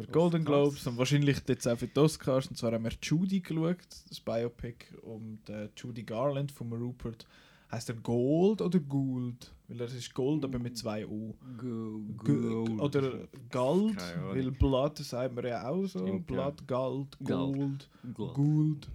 für 0.07 0.13
Golden. 0.13 0.45
Globes 0.45 0.87
und 0.87 0.97
wahrscheinlich 0.97 1.39
jetzt 1.47 1.67
auch 1.67 1.79
für 1.79 1.89
die 1.89 1.99
Oscars. 1.99 2.47
Und 2.49 2.57
zwar 2.57 2.73
haben 2.73 2.85
wir 2.85 2.93
Judy 3.03 3.41
geschaut, 3.41 3.79
das 4.09 4.21
Biopic 4.21 4.87
um 5.03 5.39
die 5.49 5.69
Judy 5.77 6.03
Garland 6.05 6.53
von 6.53 6.73
Rupert. 6.73 7.27
Heißt 7.71 7.91
er 7.91 7.97
Gold 7.97 8.63
oder 8.63 8.79
Gould? 8.79 9.53
Weil 9.67 9.81
er 9.83 9.87
ist 9.87 10.15
Gold, 10.15 10.43
aber 10.45 10.59
mit 10.59 10.79
zwei 10.79 11.07
O. 11.07 11.35
G- 11.61 12.81
Oder 12.81 13.29
Gold, 13.51 13.97
weil 14.33 14.51
Blood 14.53 14.97
sagt 14.99 15.35
man 15.35 15.45
ja 15.45 15.69
auch 15.69 15.85
so. 15.87 15.99
Stimmt. 15.99 16.27
Blood, 16.27 16.67
Gold, 16.67 17.19
Gold. 17.23 17.89
Gold, 18.15 18.35
Gold. 18.35 18.89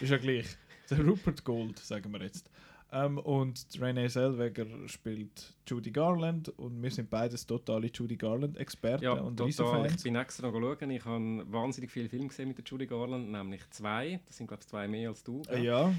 Ist 0.00 0.10
ja 0.10 0.18
gleich. 0.18 0.46
Der 0.88 1.00
Rupert 1.04 1.42
Gold, 1.42 1.78
sagen 1.80 2.12
wir 2.12 2.22
jetzt. 2.22 2.48
Ähm, 2.94 3.16
und 3.18 3.66
Renee 3.80 4.08
Zellweger 4.08 4.66
spielt 4.86 5.54
Judy 5.66 5.90
Garland 5.90 6.50
und 6.58 6.82
wir 6.82 6.90
sind 6.90 7.08
beides 7.08 7.46
totale 7.46 7.90
Judy 7.92 8.16
Garland-Experten 8.16 9.02
Ja, 9.04 9.12
und 9.12 9.38
total. 9.38 9.48
Ich 9.48 9.58
Riesenfans. 9.58 10.02
bin 10.02 10.16
extra 10.16 10.50
noch 10.50 10.60
schauen. 10.60 10.90
Ich 10.90 11.04
habe 11.04 11.44
wahnsinnig 11.50 11.90
viele 11.90 12.10
Filme 12.10 12.28
gesehen 12.28 12.48
mit 12.48 12.58
der 12.58 12.64
Judy 12.66 12.86
Garland, 12.86 13.32
nämlich 13.32 13.62
zwei. 13.70 14.20
Das 14.26 14.36
sind, 14.36 14.46
glaube 14.46 14.60
ich, 14.62 14.68
zwei 14.68 14.86
mehr 14.88 15.08
als 15.08 15.24
du. 15.24 15.40
Äh, 15.50 15.64
ja, 15.64 15.94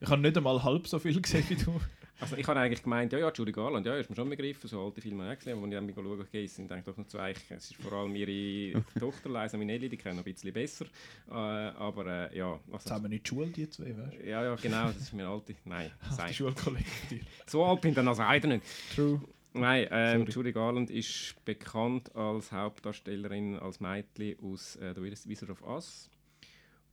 ich 0.00 0.08
habe 0.08 0.22
nicht 0.22 0.36
einmal 0.36 0.62
halb 0.62 0.86
so 0.86 1.00
viel 1.00 1.20
gesehen 1.20 1.44
wie 1.48 1.56
du. 1.56 1.80
Also 2.18 2.36
ich 2.36 2.46
habe 2.46 2.60
eigentlich 2.60 2.82
gemeint, 2.82 3.12
ja, 3.12 3.18
ja, 3.18 3.30
Judy 3.32 3.52
Garland, 3.52 3.84
ja, 3.84 3.94
ist 3.96 4.08
mir 4.08 4.16
schon 4.16 4.30
begriffen, 4.30 4.68
so 4.68 4.82
alte 4.82 5.00
Filme 5.00 5.24
habe 5.24 5.32
ich 5.32 5.36
auch 5.36 5.38
gesehen, 5.38 5.52
aber 5.52 5.62
wenn 5.62 5.72
ich 5.72 5.94
dann 5.94 6.04
mal 6.04 6.16
schaue, 6.16 6.22
okay, 6.22 6.44
es 6.44 6.56
sind 6.56 6.72
eigentlich 6.72 6.84
doch 6.84 6.96
nur 6.96 7.06
zwei. 7.08 7.34
Es 7.50 7.70
ist 7.70 7.76
vor 7.76 7.92
allem 7.92 8.16
ihre 8.16 8.82
Tochter, 8.98 9.28
Liza 9.28 9.58
Minnelli, 9.58 9.88
die 9.88 9.96
kennen 9.96 10.16
noch 10.16 10.24
ein 10.24 10.32
bisschen 10.32 10.52
besser. 10.52 10.86
Äh, 11.28 11.32
aber 11.32 12.30
äh, 12.32 12.38
ja, 12.38 12.58
also, 12.72 12.78
Zusammen 12.78 13.12
in 13.12 13.22
die 13.22 13.28
Schule, 13.28 13.48
die 13.48 13.68
zwei, 13.68 13.96
weißt 13.96 14.24
ja, 14.24 14.42
ja, 14.44 14.54
genau, 14.54 14.86
das 14.86 14.96
ist 14.96 15.12
mir 15.12 15.28
alte. 15.28 15.54
Nein, 15.64 15.90
du? 16.08 16.14
sei. 16.14 16.28
Die 16.28 16.34
Schulkollektiv. 16.34 17.22
so 17.46 17.64
alt 17.64 17.80
bin 17.82 17.90
ich 17.90 17.96
dann 17.96 18.08
also 18.08 18.22
leider 18.22 18.48
nicht. 18.48 18.64
True. 18.94 19.20
Nein, 19.52 19.88
ähm. 19.90 20.26
Judy 20.26 20.52
Garland 20.52 20.90
ist 20.90 21.34
bekannt 21.44 22.14
als 22.14 22.52
Hauptdarstellerin, 22.52 23.58
als 23.58 23.80
Mädchen 23.80 24.36
aus 24.42 24.76
äh, 24.76 24.94
The 24.94 25.02
Wizard 25.02 25.50
of 25.50 25.62
Oz. 25.62 26.10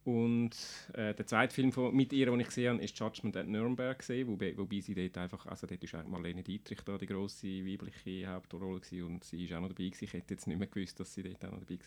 Und 0.06 0.52
äh, 0.94 1.14
der 1.14 1.26
zweite 1.26 1.56
Film 1.56 1.72
von, 1.72 1.96
mit 1.96 2.12
ihr, 2.12 2.26
den 2.26 2.40
ich 2.42 2.48
gesehen 2.48 2.74
habe, 2.74 2.84
ist 2.84 3.00
Judgment 3.00 3.38
at 3.38 3.48
Nuremberg 3.48 4.00
gesehen, 4.00 4.28
wobei, 4.28 4.58
wobei 4.58 4.82
sie 4.82 4.94
dort 4.94 5.18
einfach, 5.18 5.46
also 5.46 5.66
dort 5.66 5.82
ist 5.82 5.94
Marlene 6.08 6.44
Dietrich 6.44 6.82
da 6.82 6.98
die 6.98 7.06
grosse 7.06 7.48
weibliche 7.66 8.28
Hauptrolle 8.28 8.82
gewesen 8.82 9.04
und 9.04 9.24
sie 9.24 9.46
ist 9.46 9.54
auch 9.54 9.62
noch 9.62 9.70
dabei 9.70 9.86
gewesen. 9.86 10.04
Ich 10.04 10.12
hätte 10.14 10.34
jetzt 10.34 10.46
nicht 10.48 10.58
mehr 10.60 10.68
gewusst, 10.68 11.00
dass 11.00 11.14
sie 11.14 11.24
dort 11.24 11.46
auch 11.46 11.52
noch 11.52 11.60
dabei 11.62 11.80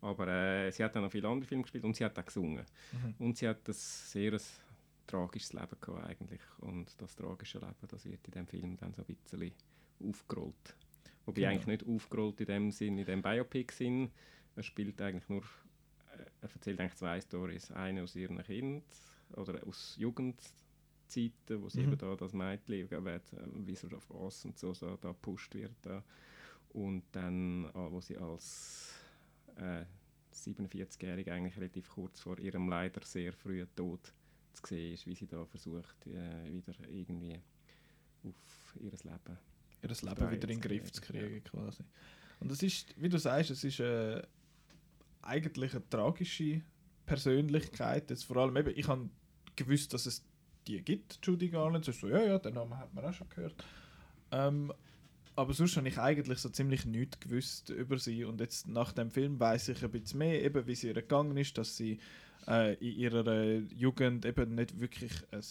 war. 0.00 0.10
Aber 0.10 0.26
äh, 0.28 0.72
sie 0.72 0.82
hat 0.82 0.96
auch 0.96 1.02
noch 1.02 1.12
viele 1.12 1.28
andere 1.28 1.46
Filme 1.46 1.62
gespielt 1.62 1.84
und 1.84 1.94
sie 1.94 2.04
hat 2.04 2.18
auch 2.18 2.24
gesungen. 2.26 2.64
Und 3.20 3.38
sie 3.38 3.46
hat 3.48 3.68
ein 3.68 3.74
sehr 3.74 4.32
ein 4.32 4.40
tragisches 5.06 5.52
Leben 5.52 5.76
gehabt 5.80 6.04
eigentlich. 6.08 6.40
Und 6.58 7.00
das 7.00 7.14
tragische 7.14 7.58
Leben, 7.58 7.74
das 7.88 8.04
wird 8.06 8.26
in 8.26 8.32
dem 8.32 8.46
Film 8.48 8.76
dann 8.78 8.92
so 8.92 9.02
ein 9.02 9.16
bisschen 9.22 9.52
aufgerollt. 10.04 10.74
Wobei 11.26 11.42
Genau. 11.42 11.52
eigentlich 11.52 11.66
nicht 11.66 11.86
aufgerollt 11.86 12.40
in 12.40 12.46
dem 12.46 12.70
Sinn, 12.72 12.98
in 12.98 13.04
dem 13.04 13.22
Biopic-Sinn. 13.22 14.10
Er 14.56 14.62
spielt 14.64 15.00
eigentlich 15.00 15.28
nur, 15.28 15.42
er 16.40 16.50
erzählt 16.52 16.80
eigentlich 16.80 16.94
zwei 16.96 17.20
Stories. 17.20 17.70
Eine 17.72 18.02
aus 18.02 18.14
ihrem 18.16 18.38
Kind 18.42 18.84
oder 19.36 19.66
aus 19.66 19.96
Jugendzeiten, 19.96 21.62
wo 21.62 21.68
sie 21.68 21.80
Mhm. 21.80 21.88
eben 21.92 21.98
da 21.98 22.16
das 22.16 22.32
Mädchen, 22.32 22.90
wird, 22.90 23.32
äh, 23.32 23.66
Wizard 23.66 23.94
of 23.94 24.10
Oz 24.10 24.44
und 24.44 24.58
so, 24.58 24.74
so 24.74 24.96
da 24.96 25.08
gepusht 25.08 25.54
wird. 25.54 25.72
Da. 25.82 26.02
Und 26.70 27.04
dann, 27.12 27.66
äh, 27.66 27.72
wo 27.74 28.00
sie 28.00 28.16
als 28.16 28.94
äh, 29.56 29.84
47-Jährige 30.32 31.32
eigentlich 31.32 31.56
relativ 31.56 31.90
kurz 31.90 32.20
vor 32.20 32.38
ihrem 32.38 32.68
leider 32.68 33.02
sehr 33.04 33.32
frühen 33.32 33.68
Tod 33.76 34.00
zu 34.54 34.62
sehen 34.66 34.94
ist, 34.94 35.06
wie 35.06 35.14
sie 35.14 35.26
da 35.26 35.44
versucht, 35.44 36.06
äh, 36.06 36.52
wieder 36.52 36.74
irgendwie 36.88 37.38
auf 38.24 38.76
ihr 38.80 38.90
Leben 38.90 39.38
Ihr 39.82 39.88
Leben 39.88 40.30
wieder 40.30 40.30
in 40.30 40.40
den 40.40 40.60
Griff 40.60 40.92
zu 40.92 41.00
kriegen, 41.00 41.42
quasi. 41.44 41.82
Und 42.40 42.50
das 42.50 42.62
ist, 42.62 42.94
wie 43.00 43.08
du 43.08 43.18
sagst, 43.18 43.50
es 43.50 43.64
ist 43.64 43.80
äh, 43.80 44.22
eigentlich 45.22 45.74
eine 45.74 45.88
tragische 45.88 46.62
Persönlichkeit. 47.06 48.10
Jetzt 48.10 48.24
vor 48.24 48.36
allem 48.38 48.56
eben, 48.56 48.72
ich 48.76 48.88
habe 48.88 49.08
gewusst, 49.56 49.94
dass 49.94 50.06
es 50.06 50.24
die 50.66 50.82
gibt, 50.82 51.18
Judy 51.22 51.48
Garland. 51.48 51.84
So, 51.84 51.92
so, 51.92 52.08
ja, 52.08 52.22
ja, 52.22 52.38
den 52.38 52.54
Namen 52.54 52.78
hat 52.78 52.92
man 52.94 53.04
auch 53.04 53.12
schon 53.12 53.28
gehört. 53.28 53.54
Ähm, 54.30 54.72
aber 55.34 55.54
sonst 55.54 55.76
habe 55.76 55.88
ich 55.88 55.98
eigentlich 55.98 56.38
so 56.38 56.50
ziemlich 56.50 56.84
nichts 56.84 57.20
gewusst 57.20 57.70
über 57.70 57.98
sie. 57.98 58.24
Und 58.24 58.40
jetzt 58.40 58.68
nach 58.68 58.92
dem 58.92 59.10
Film 59.10 59.40
weiß 59.40 59.68
ich 59.68 59.82
ein 59.82 59.90
bisschen 59.90 60.18
mehr, 60.18 60.42
eben 60.44 60.66
wie 60.66 60.74
sie 60.74 60.88
ihr 60.88 60.94
gegangen 60.94 61.36
ist, 61.36 61.56
dass 61.56 61.76
sie 61.76 61.98
äh, 62.46 62.74
in 62.74 62.98
ihrer 62.98 63.58
Jugend 63.74 64.26
eben 64.26 64.54
nicht 64.54 64.78
wirklich 64.78 65.12
ein 65.30 65.42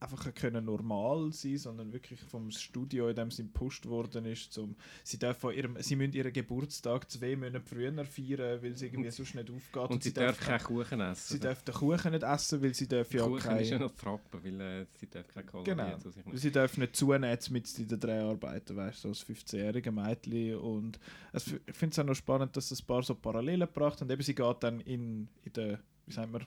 einfach 0.00 0.32
können 0.34 0.64
normal 0.64 1.30
sein, 1.32 1.58
sondern 1.58 1.92
wirklich 1.92 2.20
vom 2.20 2.50
Studio, 2.50 3.08
in 3.08 3.16
dem 3.16 3.30
sie 3.30 3.42
gepusht 3.42 3.84
worden 3.86 4.24
ist, 4.24 4.50
zum, 4.52 4.74
sie 5.04 5.18
dürfen 5.18 5.52
ihrem, 5.52 5.76
sie 5.80 5.94
müssen 5.94 6.14
ihren 6.14 6.32
Geburtstag 6.32 7.10
zwei 7.10 7.36
Monate 7.36 7.60
früher 7.60 7.92
feiern, 8.06 8.62
weil 8.62 8.74
sie 8.76 8.86
irgendwie 8.86 9.10
sonst 9.10 9.34
nicht 9.34 9.50
aufgeht. 9.50 9.90
Und, 9.90 10.02
sie 10.02 10.14
darf 10.14 10.40
keinen 10.40 10.62
Kuchen 10.62 11.00
essen. 11.00 11.34
sie 11.34 11.38
darf 11.40 11.62
den 11.62 11.74
Kuchen 11.74 12.12
nicht 12.12 12.22
essen, 12.22 12.62
weil 12.62 12.74
sie 12.74 12.88
dürfen 12.88 13.16
ja 13.16 13.24
Kuchen 13.24 13.36
ist 13.58 13.70
ja 13.70 13.76
keine, 13.76 13.90
noch 13.90 13.94
Trappen, 13.96 14.42
weil 14.44 14.60
äh, 14.60 14.86
sie 14.98 15.10
darf 15.10 15.28
keine 15.28 15.46
Kalorien 15.46 15.76
Genau. 15.76 15.98
zu 15.98 16.10
sich 16.10 16.24
nehmen. 16.24 16.38
sie 16.38 16.50
dürfen 16.50 16.80
nicht 16.80 16.96
zunehmen 16.96 17.38
mit 17.50 17.78
in 17.78 17.88
den 17.88 18.00
Dreharbeiten, 18.00 18.76
weißt 18.76 19.04
du, 19.04 19.12
so 19.12 19.30
als 19.30 19.38
15-jährige 19.38 19.92
Mädchen 19.92 20.56
und 20.56 20.98
es, 21.32 21.46
ich 21.46 21.76
finde 21.76 21.92
es 21.92 21.98
auch 21.98 22.04
noch 22.04 22.14
spannend, 22.14 22.56
dass 22.56 22.70
es 22.70 22.80
ein 22.82 22.86
paar 22.86 23.02
so 23.02 23.14
Parallelen 23.14 23.60
gebracht 23.68 24.00
und 24.00 24.10
eben 24.10 24.22
sie 24.22 24.34
geht 24.34 24.56
dann 24.62 24.80
in, 24.80 25.28
in 25.44 25.52
der, 25.52 25.78
wie 26.06 26.12
sagen 26.12 26.32
wir, 26.32 26.40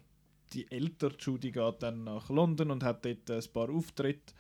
die 0.54 0.72
ältere 0.72 1.16
Judy 1.20 1.52
geht 1.52 1.82
dann 1.84 2.04
nach 2.04 2.30
London 2.30 2.72
und 2.72 2.84
hat 2.84 3.06
dort 3.06 3.30
ein 3.30 3.44
paar 3.52 3.70
Auftritte 3.70 4.34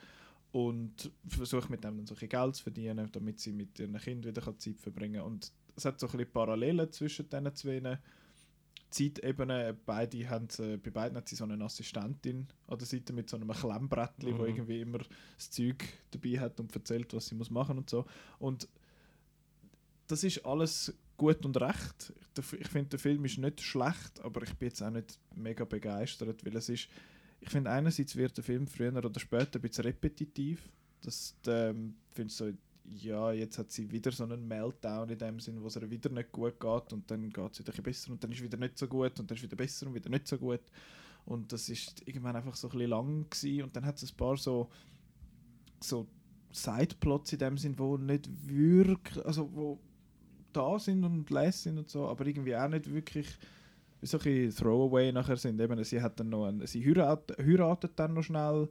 und 0.51 1.11
versucht 1.27 1.69
mit 1.69 1.83
dem 1.83 1.97
dann 1.97 2.05
so 2.05 2.15
ein 2.19 2.29
Geld 2.29 2.55
zu 2.55 2.63
verdienen, 2.63 3.09
damit 3.11 3.39
sie 3.39 3.51
mit 3.51 3.79
ihren 3.79 3.97
Kindern 3.97 4.35
wieder 4.35 4.57
Zeit 4.59 4.79
verbringen 4.79 5.15
kann. 5.21 5.25
Und 5.25 5.51
es 5.75 5.85
hat 5.85 5.99
so 5.99 6.07
ein 6.07 6.11
bisschen 6.11 6.31
Parallelen 6.31 6.91
zwischen 6.91 7.27
diesen 7.27 7.55
zwei 7.55 7.99
Zeitebene, 8.91 9.75
beide 9.87 10.29
haben, 10.29 10.47
äh, 10.59 10.77
bei 10.77 10.91
beiden 10.91 11.17
hat 11.17 11.27
sie 11.27 11.35
so 11.35 11.45
eine 11.45 11.63
Assistentin 11.65 12.47
an 12.67 12.77
der 12.77 12.85
Seite 12.85 13.11
mit 13.11 13.27
so 13.27 13.37
einem 13.37 13.49
Klemmbrettchen, 13.49 14.37
wo 14.37 14.43
Mhm. 14.43 14.49
irgendwie 14.49 14.81
immer 14.81 14.99
das 15.35 15.49
Zeug 15.49 15.83
dabei 16.11 16.39
hat 16.39 16.59
und 16.59 16.75
erzählt, 16.75 17.11
was 17.15 17.25
sie 17.25 17.33
muss 17.33 17.49
machen 17.49 17.79
und 17.79 17.89
so. 17.89 18.05
Und 18.37 18.67
das 20.05 20.23
ist 20.23 20.45
alles 20.45 20.93
gut 21.17 21.45
und 21.45 21.59
recht. 21.59 22.13
Ich 22.59 22.67
finde, 22.67 22.89
der 22.89 22.99
Film 22.99 23.25
ist 23.25 23.37
nicht 23.37 23.61
schlecht, 23.61 24.19
aber 24.21 24.43
ich 24.43 24.53
bin 24.55 24.69
jetzt 24.69 24.81
auch 24.81 24.89
nicht 24.89 25.19
mega 25.35 25.65
begeistert, 25.65 26.45
weil 26.45 26.55
es 26.55 26.69
ist, 26.69 26.87
ich 27.39 27.49
finde 27.49 27.71
einerseits 27.71 28.15
wird 28.15 28.35
der 28.37 28.43
Film 28.43 28.67
früher 28.67 28.95
oder 28.95 29.19
später 29.19 29.59
ein 29.59 29.61
bisschen 29.61 29.85
repetitiv. 29.85 30.69
Das 31.01 31.35
ähm, 31.47 31.95
finde 32.11 32.33
so, 32.33 32.51
ja, 32.95 33.31
jetzt 33.31 33.57
hat 33.57 33.71
sie 33.71 33.89
wieder 33.91 34.11
so 34.11 34.23
einen 34.23 34.47
Meltdown 34.47 35.09
in 35.09 35.17
dem 35.17 35.39
Sinn, 35.39 35.61
wo 35.61 35.67
es 35.67 35.75
ihr 35.75 35.89
wieder 35.89 36.09
nicht 36.09 36.31
gut 36.31 36.59
geht 36.59 36.93
und 36.93 37.09
dann 37.09 37.29
geht 37.29 37.51
es 37.51 37.59
wieder 37.59 37.73
ein 37.73 37.83
besser 37.83 38.11
und 38.11 38.23
dann 38.23 38.31
ist 38.31 38.41
wieder 38.41 38.57
nicht 38.57 38.77
so 38.77 38.87
gut 38.87 39.19
und 39.19 39.29
dann 39.29 39.37
ist 39.37 39.43
wieder 39.43 39.55
besser 39.55 39.87
und 39.87 39.93
wieder 39.93 40.09
nicht 40.09 40.27
so 40.27 40.37
gut. 40.37 40.61
Und 41.25 41.51
das 41.53 41.69
ist 41.69 42.05
irgendwann 42.05 42.35
einfach 42.35 42.55
so 42.55 42.67
ein 42.67 42.71
bisschen 42.71 42.89
lang 42.89 43.29
gewesen. 43.29 43.63
und 43.63 43.75
dann 43.75 43.85
hat 43.85 44.01
es 44.01 44.11
ein 44.11 44.17
paar 44.17 44.35
so, 44.35 44.69
so 45.81 46.07
Sideplots 46.51 47.33
in 47.33 47.39
dem 47.39 47.57
Sinn, 47.57 47.79
wo 47.79 47.97
nicht 47.97 48.29
wirklich, 48.45 49.25
also 49.25 49.49
wo 49.53 49.79
da 50.55 50.79
sind 50.79 51.03
und 51.03 51.29
les 51.29 51.63
sind 51.63 51.77
und 51.77 51.89
so, 51.89 52.07
aber 52.07 52.25
irgendwie 52.25 52.55
auch 52.55 52.67
nicht 52.67 52.91
wirklich 52.91 53.27
so 54.01 54.17
ein 54.19 54.49
Throwaway 54.49 55.11
nachher 55.11 55.37
sind. 55.37 55.59
Eben, 55.59 55.83
sie 55.83 56.01
hat 56.01 56.19
dann 56.19 56.29
noch 56.29 56.45
einen, 56.45 56.65
sie 56.67 56.85
heiratet, 56.85 57.37
heiratet 57.37 57.91
dann 57.95 58.13
noch 58.13 58.23
schnell 58.23 58.67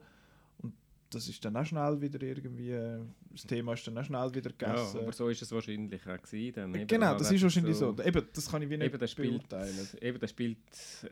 das 1.14 1.28
ist 1.28 1.44
dann 1.44 1.56
auch 1.56 1.64
schnell 1.64 2.00
wieder 2.00 2.20
irgendwie, 2.22 2.76
das 3.30 3.42
Thema 3.46 3.72
ist 3.74 3.86
dann 3.86 3.98
auch 3.98 4.04
schnell 4.04 4.34
wieder 4.34 4.50
Ja, 4.60 4.72
gegessen. 4.72 4.98
aber 5.00 5.12
so 5.12 5.28
ist 5.28 5.42
es 5.42 5.52
wahrscheinlich 5.52 6.00
auch 6.06 6.20
gewesen. 6.22 6.52
Dann, 6.54 6.74
eben, 6.74 6.86
genau, 6.86 7.06
halt 7.06 7.20
das 7.20 7.30
ist 7.32 7.42
wahrscheinlich 7.42 7.76
so. 7.76 7.96
Eben, 8.04 8.26
das 8.32 8.50
kann 8.50 8.62
ich 8.62 8.70
wie 8.70 8.76
nicht 8.76 8.86
Eben, 8.88 8.98
das 8.98 9.10
spielt, 9.10 9.48
beurteilen. 9.48 9.88
eben, 10.00 10.18
das 10.20 10.30
spielt 10.30 10.58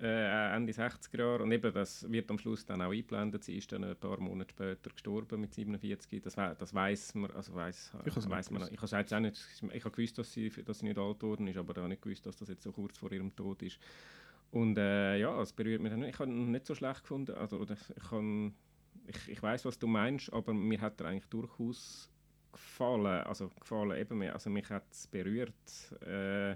äh, 0.03 0.55
Ende 0.57 0.73
60er 0.73 1.19
Jahre 1.19 1.43
und 1.43 1.53
eben, 1.53 1.73
das 1.73 2.11
wird 2.11 2.31
am 2.31 2.39
Schluss 2.39 2.65
dann 2.67 2.83
auch 2.83 2.91
eingeblendet. 2.91 3.45
Sie 3.45 3.57
ist 3.57 3.71
dann 3.73 3.85
ein 3.85 3.97
paar 3.97 4.19
Monate 4.21 4.51
später 4.51 4.91
gestorben 4.91 5.41
mit 5.41 5.55
47. 5.55 6.23
Das, 6.23 6.35
das 6.35 6.75
weiß 6.75 7.15
man, 7.15 7.31
also 7.33 7.55
weiß, 7.55 7.93
Ich 8.05 8.17
weiß 8.17 8.51
man. 8.51 8.63
gewusst. 8.63 8.73
Ich 8.73 8.81
habe 8.93 9.01
jetzt 9.03 9.15
auch 9.15 9.21
nicht, 9.21 9.39
ich 9.73 9.85
habe 9.85 9.95
gewusst, 9.97 10.19
dass 10.19 10.33
sie, 10.33 10.51
dass 10.51 10.79
sie 10.81 10.87
nicht 10.87 10.99
alt 10.99 11.21
geworden 11.21 11.47
ist, 11.47 11.57
aber 11.57 11.83
auch 11.83 11.89
nicht 11.89 12.03
gewusst, 12.03 12.27
dass 12.27 12.37
das 12.37 12.49
jetzt 12.49 12.63
so 12.63 12.73
kurz 12.73 12.99
vor 12.99 13.13
ihrem 13.13 13.35
Tod 13.37 13.63
ist. 13.63 13.79
Und 14.53 14.77
äh, 14.79 15.17
ja, 15.19 15.41
es 15.41 15.53
berührt 15.53 15.81
mich 15.81 15.91
dann 15.93 16.01
nicht. 16.01 16.11
Ich 16.15 16.19
habe 16.19 16.29
ihn 16.29 16.51
nicht 16.51 16.67
so 16.67 16.75
schlecht 16.75 17.03
gefunden. 17.03 17.37
Also, 17.37 17.63
ich, 17.63 18.09
kann, 18.09 18.53
ich, 19.11 19.29
ich 19.29 19.43
weiß, 19.43 19.65
was 19.65 19.79
du 19.79 19.87
meinst, 19.87 20.33
aber 20.33 20.53
mir 20.55 20.81
hat 20.81 21.01
er 21.01 21.09
eigentlich 21.09 21.29
durchaus 21.29 22.11
gefallen. 22.53 23.23
Also 23.25 23.49
gefallen 23.61 23.99
eben 23.99 24.19
mir. 24.19 24.33
Also 24.33 24.51
mich 24.51 24.69
hat 24.71 24.85
es 24.91 25.07
berührt. 25.07 25.53
Äh, 26.07 26.53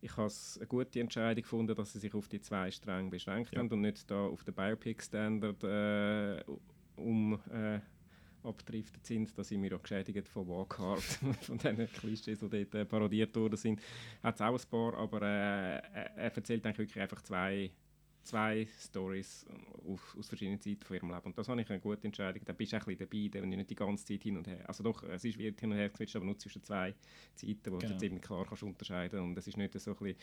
ich 0.00 0.16
habe 0.16 0.26
es 0.26 0.58
eine 0.58 0.66
gute 0.66 1.00
Entscheidung 1.00 1.42
gefunden, 1.42 1.74
dass 1.74 1.92
sie 1.92 1.98
sich 1.98 2.14
auf 2.14 2.28
die 2.28 2.40
zwei 2.40 2.70
Stränge 2.70 3.10
beschränkt 3.10 3.52
Ja. 3.52 3.58
haben 3.60 3.70
und 3.70 3.80
nicht 3.80 4.10
da 4.10 4.26
auf 4.26 4.44
den 4.44 4.54
Biopic-Standard 4.54 5.64
äh, 5.64 6.44
um 6.96 7.34
äh, 7.50 7.80
abgedriftet 8.42 9.06
sind. 9.06 9.36
Da 9.38 9.42
sind 9.42 9.62
wir 9.62 9.74
auch 9.74 9.82
geschädigt 9.82 10.28
von 10.28 10.46
Walkhart, 10.46 11.00
von 11.40 11.56
diesen 11.58 11.86
Klischees, 11.92 12.38
die 12.40 12.48
dort 12.48 12.74
äh, 12.74 12.84
parodiert 12.84 13.34
worden 13.36 13.56
sind. 13.56 13.80
Hat 14.22 14.34
es 14.34 14.40
auch 14.42 14.52
ein 14.58 14.70
paar, 14.70 14.94
aber 14.98 15.22
äh, 15.22 15.78
er, 15.78 16.16
er 16.16 16.36
erzählt 16.36 16.64
eigentlich 16.66 16.78
wirklich 16.78 17.00
einfach 17.02 17.22
zwei 17.22 17.70
zwei 18.24 18.66
Stories 18.78 19.46
aus, 19.86 20.00
aus 20.18 20.28
verschiedenen 20.28 20.60
Zeiten 20.60 20.82
von 20.82 20.96
ihrem 20.96 21.10
Leben. 21.10 21.22
Und 21.26 21.38
das 21.38 21.48
habe 21.48 21.60
ich 21.60 21.70
eine 21.70 21.80
gute 21.80 22.04
Entscheidung. 22.06 22.42
Da 22.44 22.52
bist 22.52 22.72
du 22.72 22.76
auch 22.76 22.80
ein 22.86 22.96
bisschen 22.96 23.08
dabei, 23.10 23.42
wenn 23.42 23.50
du 23.50 23.56
nicht 23.56 23.70
die 23.70 23.74
ganze 23.74 24.04
Zeit 24.04 24.22
hin 24.22 24.36
und 24.36 24.46
her. 24.46 24.64
Also 24.68 24.82
doch, 24.82 25.02
es 25.04 25.24
ist 25.24 25.38
wird 25.38 25.60
hin 25.60 25.70
und 25.70 25.76
her 25.78 25.88
geswitcht, 25.88 26.16
aber 26.16 26.24
nur 26.24 26.38
zwischen 26.38 26.62
zwei 26.62 26.94
Zeiten, 27.34 27.58
wo 27.66 27.76
du 27.76 27.78
Genau. 27.78 27.92
jetzt 27.92 28.02
eben 28.02 28.20
klar 28.20 28.44
kannst 28.46 28.62
unterscheiden. 28.62 29.20
Und 29.20 29.38
es 29.38 29.46
ist 29.46 29.56
nicht 29.56 29.78
so 29.78 29.90
ein 29.90 29.96
bisschen, 29.96 30.16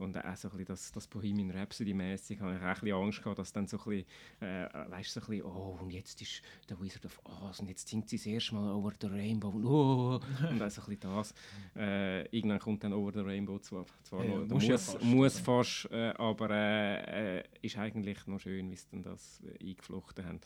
und 0.00 0.16
auch 0.16 0.36
so 0.36 0.48
ein 0.48 0.52
bisschen 0.52 0.66
das, 0.66 0.92
das 0.92 1.06
Bohemian 1.06 1.50
Rhapsody-mäßig, 1.50 2.40
habe 2.40 2.54
ich 2.54 2.60
auch 2.60 2.66
ein 2.66 2.74
bisschen 2.74 2.96
Angst 2.96 3.22
gehabt, 3.22 3.38
dass 3.38 3.52
dann 3.52 3.66
so 3.66 3.78
ein 3.78 3.84
bisschen, 3.84 4.06
äh, 4.40 4.90
weißt 4.90 5.16
du, 5.16 5.20
so 5.20 5.26
ein 5.26 5.30
bisschen, 5.30 5.46
oh, 5.46 5.78
und 5.80 5.90
jetzt 5.90 6.20
ist 6.22 6.42
der 6.68 6.80
Wizard 6.80 7.06
of 7.06 7.20
Oz 7.24 7.60
und 7.60 7.68
jetzt 7.68 7.88
singt 7.88 8.08
sie 8.08 8.16
das 8.16 8.26
erste 8.26 8.54
Mal 8.54 8.72
Over 8.72 8.92
the 9.00 9.06
Rainbow 9.06 9.48
und 9.48 9.64
oh, 9.64 10.20
und 10.48 10.62
auch 10.62 10.70
so 10.70 10.82
ein 10.82 10.86
bisschen 10.86 11.00
das. 11.00 11.34
Äh, 11.76 12.26
irgendwann 12.36 12.58
kommt 12.58 12.84
dann 12.84 12.92
Over 12.92 13.12
the 13.12 13.20
Rainbow 13.20 13.58
zwar, 13.58 13.86
zwar 14.02 14.24
Ja, 14.24 14.38
noch, 14.38 14.48
muss 14.48 14.66
ja 14.66 14.78
fast, 14.78 15.02
muss 15.02 15.38
ja. 15.38 15.44
fast, 15.44 15.88
äh, 15.90 16.10
aber 16.16 16.50
äh, 16.50 17.38
äh, 17.38 17.44
ist 17.62 17.76
eigentlich 17.78 18.26
noch 18.26 18.40
schön, 18.40 18.70
wie 18.70 18.76
sie 18.76 18.86
dann 18.92 19.02
das 19.02 19.40
äh, 19.42 19.68
eingeflochten 19.68 20.24
haben. 20.24 20.40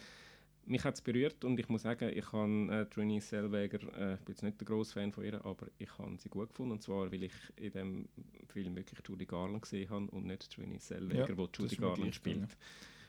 Mich 0.67 0.83
hat 0.85 0.95
es 0.95 1.03
berührt 1.03 1.45
und 1.45 1.61
ich 1.61 1.69
muss 1.69 1.83
sagen, 1.83 2.11
ich 2.15 2.33
habe 2.33 2.69
äh, 2.71 2.87
Trini 2.87 3.21
Selweger, 3.21 3.81
äh, 3.99 4.15
ich 4.15 4.21
bin 4.21 4.35
jetzt 4.35 4.43
nicht 4.43 4.61
der 4.61 4.67
grosse 4.67 4.95
Fan 4.95 5.13
von 5.13 5.25
ihr, 5.25 5.45
aber 5.45 5.67
ich 5.79 5.99
habe 5.99 6.17
sie 6.19 6.29
gut 6.31 6.49
gefunden 6.49 6.73
und 6.73 6.83
zwar, 6.83 7.13
weil 7.13 7.25
ich 7.25 7.35
in 7.57 7.73
dem 7.73 8.09
Film 8.49 8.75
wirklich 8.75 9.01
Judy 9.07 9.27
Garland 9.27 9.63
gesehen 9.63 9.91
habe 9.91 10.07
und 10.07 10.27
nicht 10.27 10.51
Trini 10.51 10.79
Selweger, 10.79 11.29
Ja, 11.29 11.37
wo 11.37 11.49
Judy 11.53 11.77
Garland 11.77 12.15
spielt. 12.15 12.57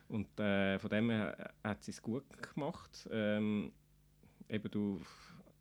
Und 0.07 0.39
äh, 0.39 0.77
von 0.79 0.89
dem 0.89 1.09
her 1.09 1.53
hat 1.63 1.83
sie 1.83 1.91
es 1.91 2.01
gut 2.01 2.25
gemacht. 2.53 3.07
Ähm, 3.11 3.71
eben 4.49 4.71
du, 4.71 5.01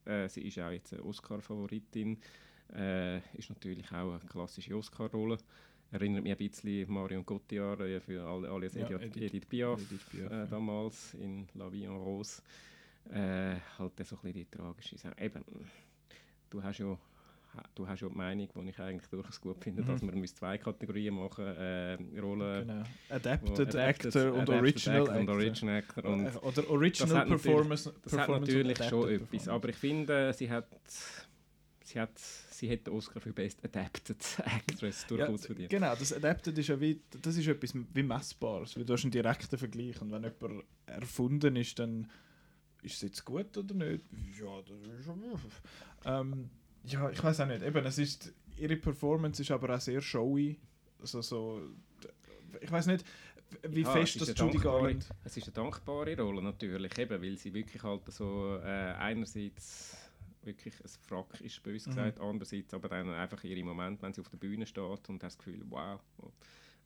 äh, 0.04 0.28
sie 0.28 0.42
ist 0.42 0.58
auch 0.58 0.70
jetzt 0.70 0.92
eine 0.92 1.02
Oscar-Favoritin, 1.02 2.18
äh, 2.74 3.18
ist 3.38 3.48
natürlich 3.48 3.90
auch 3.92 4.10
eine 4.12 4.20
klassische 4.20 4.76
Oscar-Rolle. 4.76 5.38
Erinnert 5.94 6.24
mich 6.24 6.32
ein 6.32 6.38
bisschen 6.38 6.88
an 6.88 6.92
Marion 6.94 7.24
Cotillard 7.24 7.80
äh, 7.80 8.00
für 8.00 8.20
alle, 8.26 8.50
alles 8.50 8.74
Ja, 8.74 8.88
Edith, 8.88 9.16
Edith- 9.16 9.46
Piaf, 9.48 9.80
Edith 9.80 10.04
Piaf, 10.10 10.30
äh, 10.32 10.34
ja. 10.38 10.46
damals 10.46 11.14
in 11.14 11.46
La 11.54 11.70
Vie 11.70 11.84
en 11.84 11.96
Rose. 11.96 12.42
Äh, 13.12 13.56
halt 13.78 13.78
so 13.78 13.86
ein 13.88 13.94
bisschen 13.94 14.32
die 14.32 14.44
tragische 14.46 14.98
Sache. 14.98 15.14
Eben, 15.20 15.44
du 16.50 16.62
hast 16.62 16.78
ja 16.78 16.98
du 17.76 17.86
hast 17.86 18.00
ja 18.00 18.08
die 18.08 18.16
Meinung, 18.16 18.48
die 18.52 18.68
ich 18.70 18.78
eigentlich 18.80 19.08
durchaus 19.08 19.40
gut 19.40 19.62
finde, 19.62 19.82
Mhm. 19.82 19.86
dass 19.86 20.02
müssen 20.02 20.36
zwei 20.36 20.58
Kategorien 20.58 21.14
machen 21.14 21.44
äh, 21.46 21.96
Rollen 22.20 22.66
Genau. 22.66 22.82
Adapted, 23.10 23.76
Actor 23.76 24.32
und 24.32 24.40
Adapted 24.40 24.54
Original 24.60 25.00
Actor 25.02 25.16
und 25.20 25.28
Original 25.28 25.76
Actor. 25.76 26.04
Und 26.06 26.26
Äh, 26.26 26.30
Oder 26.38 26.70
Original 26.70 27.28
das 27.28 27.42
Performance. 27.42 27.94
das 28.02 28.12
hat 28.14 28.26
Performance 28.26 28.52
natürlich 28.52 28.84
schon 28.88 29.08
etwas, 29.10 29.48
aber 29.48 29.68
ich 29.68 29.76
finde, 29.76 30.32
sie 30.32 30.50
hat, 30.50 30.66
sie 31.94 32.00
hat, 32.00 32.18
sie 32.18 32.70
hat 32.70 32.86
den 32.86 32.94
Oscar 32.94 33.20
für 33.20 33.32
Best 33.32 33.64
Adapted 33.64 34.18
Actress 34.44 35.06
durchaus 35.06 35.42
ja, 35.42 35.46
verdient. 35.46 35.70
Genau, 35.70 35.94
das 35.94 36.12
Adapted 36.12 36.58
ist 36.58 36.68
ja 36.68 36.80
wie, 36.80 37.00
das 37.22 37.36
ist 37.36 37.46
etwas 37.46 37.72
wie 37.74 38.02
Messbares, 38.02 38.76
weil 38.76 38.84
du 38.84 38.92
hast 38.92 39.04
einen 39.04 39.12
direkten 39.12 39.56
Vergleich 39.56 40.00
und 40.00 40.10
wenn 40.10 40.24
jemand 40.24 40.64
erfunden 40.86 41.56
ist, 41.56 41.78
dann 41.78 42.10
ist 42.82 42.96
es 42.96 43.02
jetzt 43.02 43.24
gut 43.24 43.56
oder 43.56 43.74
nicht? 43.74 44.04
Ja, 44.38 44.60
das 44.62 44.98
ist 44.98 45.04
schon... 45.04 45.22
Ähm, 46.04 46.50
ja, 46.84 47.08
ich 47.10 47.22
weiß 47.22 47.40
auch 47.40 47.46
nicht. 47.46 47.62
Eben, 47.62 47.86
es 47.86 47.98
ist, 47.98 48.34
ihre 48.58 48.76
Performance 48.76 49.40
ist 49.40 49.50
aber 49.50 49.74
auch 49.74 49.80
sehr 49.80 50.00
showy. 50.00 50.58
Also 51.00 51.22
so... 51.22 51.62
Ich 52.60 52.70
weiß 52.70 52.86
nicht, 52.86 53.04
wie 53.68 53.82
Ja, 53.82 53.92
fest 53.92 54.16
es 54.20 54.26
das 54.26 54.38
Judy 54.38 54.58
Garland... 54.58 55.08
Es 55.24 55.36
ist 55.36 55.44
eine 55.44 55.52
dankbare 55.52 56.16
Rolle 56.20 56.42
natürlich, 56.42 56.98
eben, 56.98 57.22
weil 57.22 57.38
sie 57.38 57.54
wirklich 57.54 57.82
halt 57.82 58.02
so 58.12 58.58
äh, 58.62 58.92
einerseits 58.98 60.03
wirklich 60.46 60.74
ein 60.80 60.88
Frack 61.06 61.40
ist, 61.40 61.62
bös 61.62 61.86
Mhm. 61.86 61.90
gesagt, 61.90 62.20
andererseits 62.20 62.74
aber 62.74 62.88
dann 62.88 63.08
einfach 63.10 63.42
ihre 63.44 63.62
Momente, 63.64 64.02
wenn 64.02 64.12
sie 64.12 64.20
auf 64.20 64.28
der 64.28 64.38
Bühne 64.38 64.66
steht 64.66 65.08
und 65.08 65.22
das 65.22 65.38
Gefühl, 65.38 65.62
wow. 65.68 66.00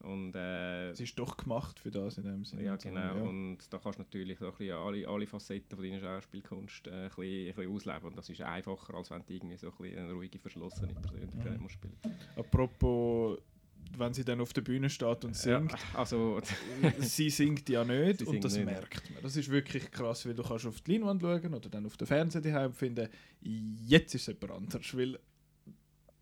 Und 0.00 0.32
äh, 0.36 0.94
Sie 0.94 1.02
ist 1.02 1.18
doch 1.18 1.36
gemacht 1.36 1.80
für 1.80 1.90
das 1.90 2.18
in 2.18 2.24
dem 2.24 2.44
Sinne. 2.44 2.62
Ja, 2.62 2.74
Und 2.74 2.82
so, 2.82 2.88
genau. 2.88 3.16
ja. 3.16 3.22
Und 3.24 3.58
da 3.72 3.78
kannst 3.78 3.98
du 3.98 4.02
natürlich 4.04 4.38
so 4.38 4.52
ein 4.56 4.70
alle, 4.70 5.08
alle 5.08 5.26
Facetten 5.26 5.76
von 5.76 5.84
deiner 5.84 5.98
Schauspielkunst 6.00 6.86
äh, 6.86 6.90
ein, 6.90 7.08
bisschen, 7.08 7.24
ein 7.48 7.54
bisschen 7.54 7.72
ausleben. 7.74 8.04
Und 8.04 8.16
das 8.16 8.28
ist 8.28 8.40
einfacher, 8.40 8.94
als 8.94 9.10
wenn 9.10 9.24
du 9.26 9.32
irgendwie 9.34 9.56
so 9.56 9.72
ein 9.80 9.98
eine 9.98 10.12
ruhige, 10.12 10.38
verschlossene 10.38 10.94
Persönlichkeit 10.94 11.56
Mhm. 11.56 11.62
musst 11.62 11.74
spielen 11.74 11.96
Apropos, 12.36 13.38
wenn 13.96 14.14
sie 14.14 14.24
dann 14.24 14.40
auf 14.40 14.52
der 14.52 14.60
Bühne 14.62 14.88
steht 14.90 15.24
und 15.24 15.34
singt, 15.36 15.72
Ja, 15.72 15.78
also, 15.94 16.40
sie 17.00 17.30
singt 17.30 17.68
ja 17.68 17.84
nicht 17.84 18.22
und 18.22 18.44
das 18.44 18.54
nicht. 18.54 18.64
merkt 18.64 19.10
man. 19.12 19.22
Das 19.22 19.36
ist 19.36 19.50
wirklich 19.50 19.90
krass, 19.90 20.24
weil 20.26 20.34
du 20.34 20.42
kannst 20.42 20.66
auf 20.66 20.80
die 20.82 20.92
Leinwand 20.92 21.20
schauen 21.22 21.54
oder 21.54 21.68
dann 21.68 21.86
auf 21.86 21.96
den 21.96 22.06
Fernseher 22.06 22.40
daheim 22.40 22.66
und 22.66 22.76
finden, 22.76 23.08
jetzt 23.40 24.14
ist 24.14 24.28
es 24.28 24.34
jemand 24.40 24.52
anders, 24.52 24.96
weil 24.96 25.18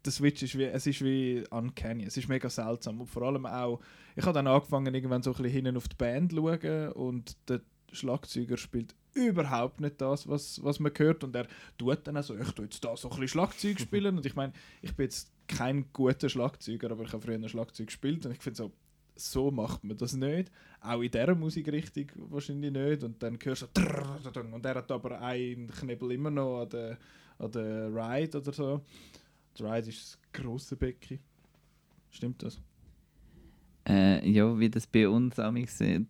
der 0.04 0.12
Switch 0.12 0.42
ist 0.42 0.56
wie, 0.56 0.64
es 0.64 0.86
ist 0.86 1.02
wie 1.02 1.44
uncanny, 1.50 2.04
es 2.04 2.16
ist 2.16 2.28
mega 2.28 2.48
seltsam. 2.48 3.00
Und 3.00 3.08
vor 3.08 3.22
allem 3.22 3.44
auch, 3.44 3.80
ich 4.14 4.24
habe 4.24 4.34
dann 4.34 4.46
angefangen 4.46 4.94
irgendwann 4.94 5.22
so 5.22 5.30
ein 5.32 5.36
bisschen 5.36 5.52
hinten 5.52 5.76
auf 5.76 5.88
die 5.88 5.96
Band 5.96 6.30
zu 6.32 6.36
schauen 6.38 6.92
und 6.92 7.36
der 7.48 7.60
Schlagzeuger 7.92 8.56
spielt 8.56 8.94
überhaupt 9.16 9.80
nicht 9.80 10.00
das, 10.00 10.28
was, 10.28 10.62
was 10.62 10.78
man 10.78 10.92
hört 10.96 11.24
und 11.24 11.34
er 11.34 11.46
tut 11.78 12.06
dann 12.06 12.16
auch 12.16 12.22
so, 12.22 12.36
ich 12.36 12.50
tue 12.52 12.66
jetzt 12.66 12.84
da 12.84 12.96
so 12.96 13.08
ein 13.08 13.10
bisschen 13.10 13.28
Schlagzeug 13.28 13.80
spielen 13.80 14.16
und 14.16 14.26
ich 14.26 14.36
meine, 14.36 14.52
ich 14.82 14.94
bin 14.94 15.04
jetzt 15.04 15.32
kein 15.48 15.86
guter 15.92 16.28
Schlagzeuger, 16.28 16.90
aber 16.90 17.04
ich 17.04 17.12
habe 17.12 17.22
früher 17.22 17.34
ein 17.34 17.48
Schlagzeug 17.48 17.86
gespielt 17.86 18.26
und 18.26 18.32
ich 18.32 18.42
finde 18.42 18.56
so, 18.56 18.72
so 19.16 19.50
macht 19.50 19.82
man 19.82 19.96
das 19.96 20.12
nicht. 20.14 20.52
Auch 20.80 21.00
in 21.00 21.10
dieser 21.10 21.34
Musikrichtung 21.34 22.06
wahrscheinlich 22.30 22.70
nicht. 22.70 23.02
Und 23.02 23.22
dann 23.22 23.38
hörst 23.42 23.62
du 23.62 23.82
so 24.22 24.40
und 24.40 24.66
er 24.66 24.74
hat 24.74 24.90
aber 24.90 25.20
einen 25.20 25.68
Knebel 25.68 26.12
immer 26.12 26.30
noch 26.30 26.62
an 26.62 26.68
der, 26.68 26.98
an 27.38 27.50
der 27.50 27.88
Ride 27.88 28.38
oder 28.38 28.52
so. 28.52 28.82
Die 29.56 29.62
Ride 29.62 29.88
ist 29.88 30.02
das 30.02 30.18
grosse 30.32 30.76
Becken. 30.76 31.18
Stimmt 32.10 32.42
das? 32.42 32.60
Äh, 33.88 34.28
ja, 34.28 34.58
wie 34.58 34.68
das 34.68 34.86
bei 34.86 35.08
uns 35.08 35.38
amix 35.38 35.80
äh, 35.80 36.00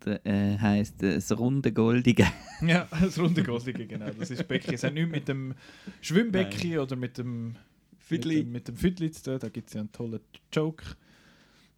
heisst, 0.59 1.03
äh, 1.03 1.15
das 1.15 1.37
runde 1.37 1.71
Goldige. 1.71 2.25
Ja, 2.61 2.87
das 2.89 3.19
runde 3.19 3.43
Goldige, 3.43 3.85
genau. 3.85 4.09
Das 4.17 4.31
ist 4.31 4.47
Becken. 4.47 4.73
Es 4.73 4.83
hat 4.83 4.95
nichts 4.95 5.11
mit 5.11 5.27
dem 5.27 5.53
Schwimmbecken 6.01 6.79
oder 6.79 6.95
mit 6.95 7.19
dem 7.19 7.55
Füdli. 7.99 8.37
Mit 8.37 8.45
dem, 8.45 8.51
mit 8.51 8.67
dem 8.69 8.75
Füdli 8.77 9.11
zu 9.11 9.23
tun. 9.23 9.39
Da 9.39 9.49
gibt 9.49 9.67
es 9.67 9.75
ja 9.75 9.81
einen 9.81 9.91
tollen 9.91 10.21
Joke. 10.51 10.83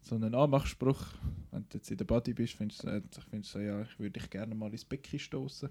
sondern 0.00 0.34
ah, 0.34 0.46
mach 0.46 0.64
Spruch. 0.64 1.04
Wenn 1.50 1.66
du 1.68 1.76
jetzt 1.76 1.90
in 1.90 1.98
der 1.98 2.06
Body 2.06 2.32
bist, 2.32 2.54
findest 2.54 2.84
du, 2.84 2.88
äh, 2.88 3.02
findest 3.28 3.54
du 3.54 3.58
so, 3.58 3.64
ja, 3.64 3.82
ich 3.82 3.98
würde 3.98 4.18
dich 4.18 4.30
gerne 4.30 4.54
mal 4.54 4.70
ins 4.72 4.86
Becken 4.86 5.18
stoßen. 5.18 5.68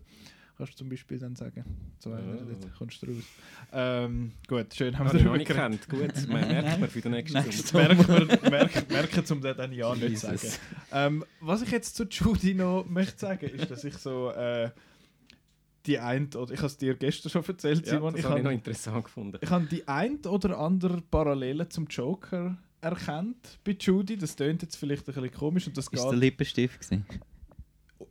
Kannst 0.60 0.74
du 0.74 0.78
zum 0.80 0.90
Beispiel 0.90 1.18
dann 1.20 1.38
sagen. 1.38 1.64
So, 2.00 2.10
Oh. 2.10 2.16
dort 2.16 2.78
kommst 2.78 3.02
du 3.02 3.06
raus. 3.08 3.24
Ähm, 3.72 4.34
gut, 4.46 4.74
schön 4.76 5.00
haben 5.00 5.08
Habe 5.08 5.18
wir 5.18 5.24
darüber 5.24 5.38
nicht 5.38 5.48
geredet. 5.48 5.88
Gut, 5.90 6.28
man 6.28 6.42
merkt 6.50 6.80
man 6.82 6.90
für 6.90 7.00
den 7.00 7.12
nächsten 7.14 7.38
Nächste 7.42 7.68
Stunde. 7.70 7.96
merken, 7.96 8.08
wir, 8.44 8.50
merken, 8.52 8.86
merken 8.94 9.24
um 9.32 9.42
das 9.42 9.56
dann 9.56 9.72
ja 9.72 9.96
nicht 9.96 10.20
zu 10.20 10.28
sagen. 10.38 10.54
Ähm, 10.92 11.26
was 11.40 11.62
ich 11.62 11.72
jetzt 11.72 11.96
zu 11.96 12.04
Judy 12.04 12.56
noch 12.56 12.84
möchte 12.90 13.18
sagen, 13.20 13.46
ist, 13.50 13.72
dass 13.72 13.86
ich 13.86 13.96
so 13.98 14.32
äh, 14.32 14.70
die 15.86 15.98
ein 15.98 16.26
oder 16.36 16.54
ich 16.54 16.60
habe 16.60 16.68
es 16.68 16.78
dir 16.78 16.94
gestern 16.96 17.30
schon 17.30 17.46
erzählt, 17.46 17.86
Ja, 17.88 17.94
Simon, 17.94 18.12
das 18.14 18.20
ich 18.20 18.26
habe 18.30 18.40
ich 18.40 18.44
noch 18.44 18.52
interessant 18.52 19.06
gefunden. 19.06 19.38
ich 19.42 19.50
habe 19.50 19.66
die 19.66 19.88
ein 19.88 20.18
oder 20.26 20.60
andere 20.60 21.02
Parallele 21.10 21.70
zum 21.70 21.88
Joker 21.88 22.58
erkannt 22.82 23.60
bei 23.64 23.78
Judy. 23.80 24.18
Das 24.18 24.36
tönt 24.36 24.62
jetzt 24.62 24.76
vielleicht 24.76 25.08
ein 25.08 25.14
bisschen 25.14 25.32
komisch 25.32 25.68
und 25.68 25.78
das 25.78 25.88
Ist 25.88 25.94
der 26.04 26.12
geht. 26.12 26.20
Lippenstift 26.20 26.82
gewesen? 26.82 27.06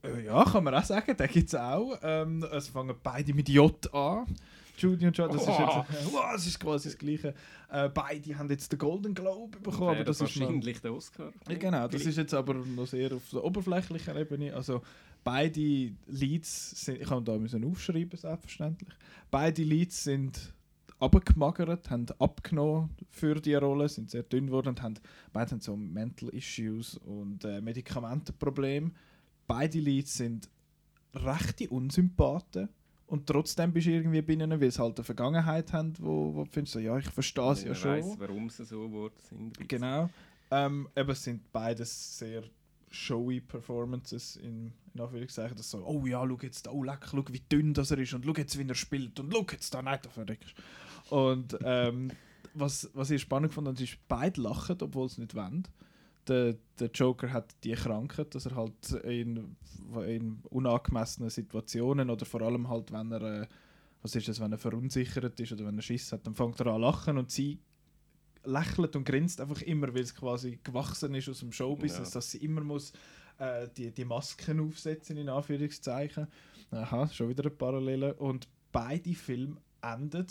Äh, 0.03 0.25
Ja, 0.27 0.45
kann 0.45 0.65
man 0.65 0.75
auch 0.75 0.85
sagen, 0.85 1.17
den 1.17 1.29
gibt 1.29 1.49
es 1.49 1.55
auch. 1.55 1.99
Ähm, 2.03 2.45
es 2.53 2.69
fangen 2.69 2.95
beide 3.03 3.33
mit 3.35 3.49
J 3.49 3.95
an. 3.95 4.27
Judy 4.79 5.09
und 5.09 5.17
John, 5.19 5.29
das 5.29 5.43
ist, 5.43 5.49
jetzt, 5.49 6.13
wow, 6.13 6.33
das 6.33 6.47
ist 6.47 6.61
quasi 6.61 6.89
das 6.89 6.99
Gleiche. 6.99 7.35
Äh, 7.69 7.89
beide 7.89 8.39
haben 8.39 8.49
jetzt 8.49 8.71
den 8.71 8.79
Golden 8.79 9.13
Globe 9.13 9.59
bekommen, 9.59 9.89
aber 9.89 9.97
Wäre 9.97 10.05
das 10.05 10.21
ist 10.21 10.37
noch, 10.37 10.43
wahrscheinlich 10.47 10.81
der 10.81 10.95
Oscar. 10.95 11.33
Ja, 11.49 11.57
genau, 11.57 11.89
das 11.89 12.07
ist 12.07 12.17
jetzt 12.17 12.33
aber 12.33 12.55
noch 12.55 12.87
sehr 12.87 13.13
auf 13.13 13.29
der 13.33 13.43
oberflächlichen 13.43 14.17
Ebene. 14.17 14.55
Also 14.55 14.83
beide 15.25 15.91
Leads 16.07 16.85
sind, 16.85 17.01
ich 17.01 17.11
habe 17.11 17.23
da 17.23 17.37
müssen 17.37 17.65
aufschreiben, 17.65 18.17
selbstverständlich. 18.17 18.95
Beide 19.31 19.65
Leads 19.65 20.05
sind 20.05 20.55
abgemagert, 21.01 21.91
haben 21.91 22.07
abgenommen 22.19 22.91
für 23.11 23.35
die 23.41 23.55
Rolle, 23.55 23.89
sind 23.89 24.11
sehr 24.11 24.23
dünn 24.23 24.47
geworden 24.47 24.69
und 24.69 24.83
haben, 24.83 24.95
beide 25.33 25.53
haben 25.53 25.61
so 25.61 25.77
Mental 25.77 26.29
Issues 26.31 26.97
und 26.99 27.45
äh, 27.45 27.61
Medikamentenprobleme. 27.61 28.93
Beide 29.49 29.81
Leads 29.81 30.17
sind 30.19 30.49
rechte 31.15 31.69
Unsympathen 31.69 32.69
und 33.09 33.27
trotzdem 33.27 33.73
bist 33.73 33.87
du 33.87 33.91
irgendwie 33.91 34.23
bei 34.23 34.35
ihnen, 34.35 34.61
weil 34.61 34.71
sie 34.71 34.81
halt 34.81 34.99
eine 34.99 35.05
Vergangenheit 35.05 35.73
haben, 35.73 35.95
wo, 35.99 36.35
wo 36.35 36.45
du 36.45 36.51
findest, 36.51 36.75
so, 36.75 36.79
ja, 36.79 36.97
ich 36.99 37.09
verstehe 37.09 37.53
es 37.53 37.65
ja 37.65 37.75
schon. 37.75 37.91
weiss, 37.93 38.19
warum 38.19 38.51
sie 38.51 38.65
so 38.65 38.83
geworden 38.83 39.15
sind. 39.19 39.69
Genau. 39.69 40.11
Ähm, 40.51 40.89
eben, 40.95 41.11
es 41.11 41.25
sind 41.25 41.51
beides 41.51 42.19
sehr 42.19 42.45
showy 42.91 43.41
Performances 43.41 44.37
in, 44.37 44.73
in 44.95 45.01
Anführungszeichen. 45.01 45.57
Das 45.57 45.71
so, 45.71 45.85
oh 45.87 46.07
ja, 46.07 46.23
schau 46.27 46.39
jetzt 46.43 46.67
da, 46.67 46.71
oh 46.71 46.83
leck, 46.83 47.07
schau 47.11 47.25
wie 47.31 47.41
dünn 47.41 47.73
das 47.73 47.91
er 47.91 47.99
ist 47.99 48.13
und 48.13 48.25
schau 48.25 48.35
jetzt, 48.35 48.59
wie 48.59 48.69
er 48.69 48.75
spielt 48.75 49.19
und 49.21 49.33
schau 49.33 49.47
jetzt 49.51 49.73
da, 49.73 49.83
nein, 49.83 49.99
da 50.03 50.11
verreckst 50.11 50.55
Und 51.11 51.57
ähm, 51.65 52.11
was, 52.55 52.91
was 52.93 53.11
ich 53.11 53.23
spannend 53.23 53.53
fand, 53.53 53.81
ist, 53.81 53.97
beide 54.09 54.41
lachen, 54.41 54.77
obwohl 54.83 55.09
sie 55.09 55.23
nicht 55.23 55.35
wollen. 55.35 55.67
Der, 56.29 56.57
der 56.79 56.91
Joker 56.93 57.33
hat 57.33 57.55
die 57.65 57.73
Krankheit, 57.73 58.35
dass 58.35 58.47
er 58.47 58.55
halt 58.57 58.93
in, 59.05 59.57
in 60.07 60.41
unangemessenen 60.51 61.31
Situationen 61.31 62.11
oder 62.11 62.27
vor 62.27 62.43
allem 62.43 62.69
halt, 62.69 62.93
wenn 62.93 63.11
er, 63.13 63.23
äh, 63.43 63.47
was 64.03 64.15
ist 64.15 64.29
das, 64.29 64.39
wenn 64.41 64.53
er 64.53 64.59
verunsichert 64.59 65.41
ist 65.41 65.53
oder 65.53 65.67
wenn 65.67 65.77
er 65.79 65.83
Schiss 65.83 66.13
hat, 66.13 66.27
dann 66.27 66.35
fängt 66.35 66.61
er 66.61 66.67
an 66.67 66.75
zu 66.75 66.81
lachen 66.81 67.19
und 67.19 67.31
sie 67.31 67.59
lächelt 68.45 68.95
und 68.97 69.05
grinst 69.05 69.41
einfach 69.41 69.63
immer, 69.63 69.89
weil 69.95 70.03
es 70.03 70.15
quasi 70.15 70.59
gewachsen 70.63 71.15
ist 71.15 71.29
aus 71.29 71.41
dem 71.41 71.53
Showbusiness, 71.53 72.09
Ja. 72.11 72.15
dass 72.15 72.31
sie 72.31 72.39
immer 72.39 72.63
muss 72.63 72.93
äh, 73.39 73.69
die, 73.77 73.91
die 73.91 74.05
Masken 74.05 74.61
aufsetzen, 74.61 75.17
in 75.17 75.29
Anführungszeichen. 75.29 76.27
Aha, 76.71 77.09
schon 77.09 77.29
wieder 77.29 77.45
eine 77.45 77.51
Parallele. 77.51 78.15
Und 78.15 78.49
beide 78.73 79.15
Filme 79.15 79.57
enden 79.83 80.27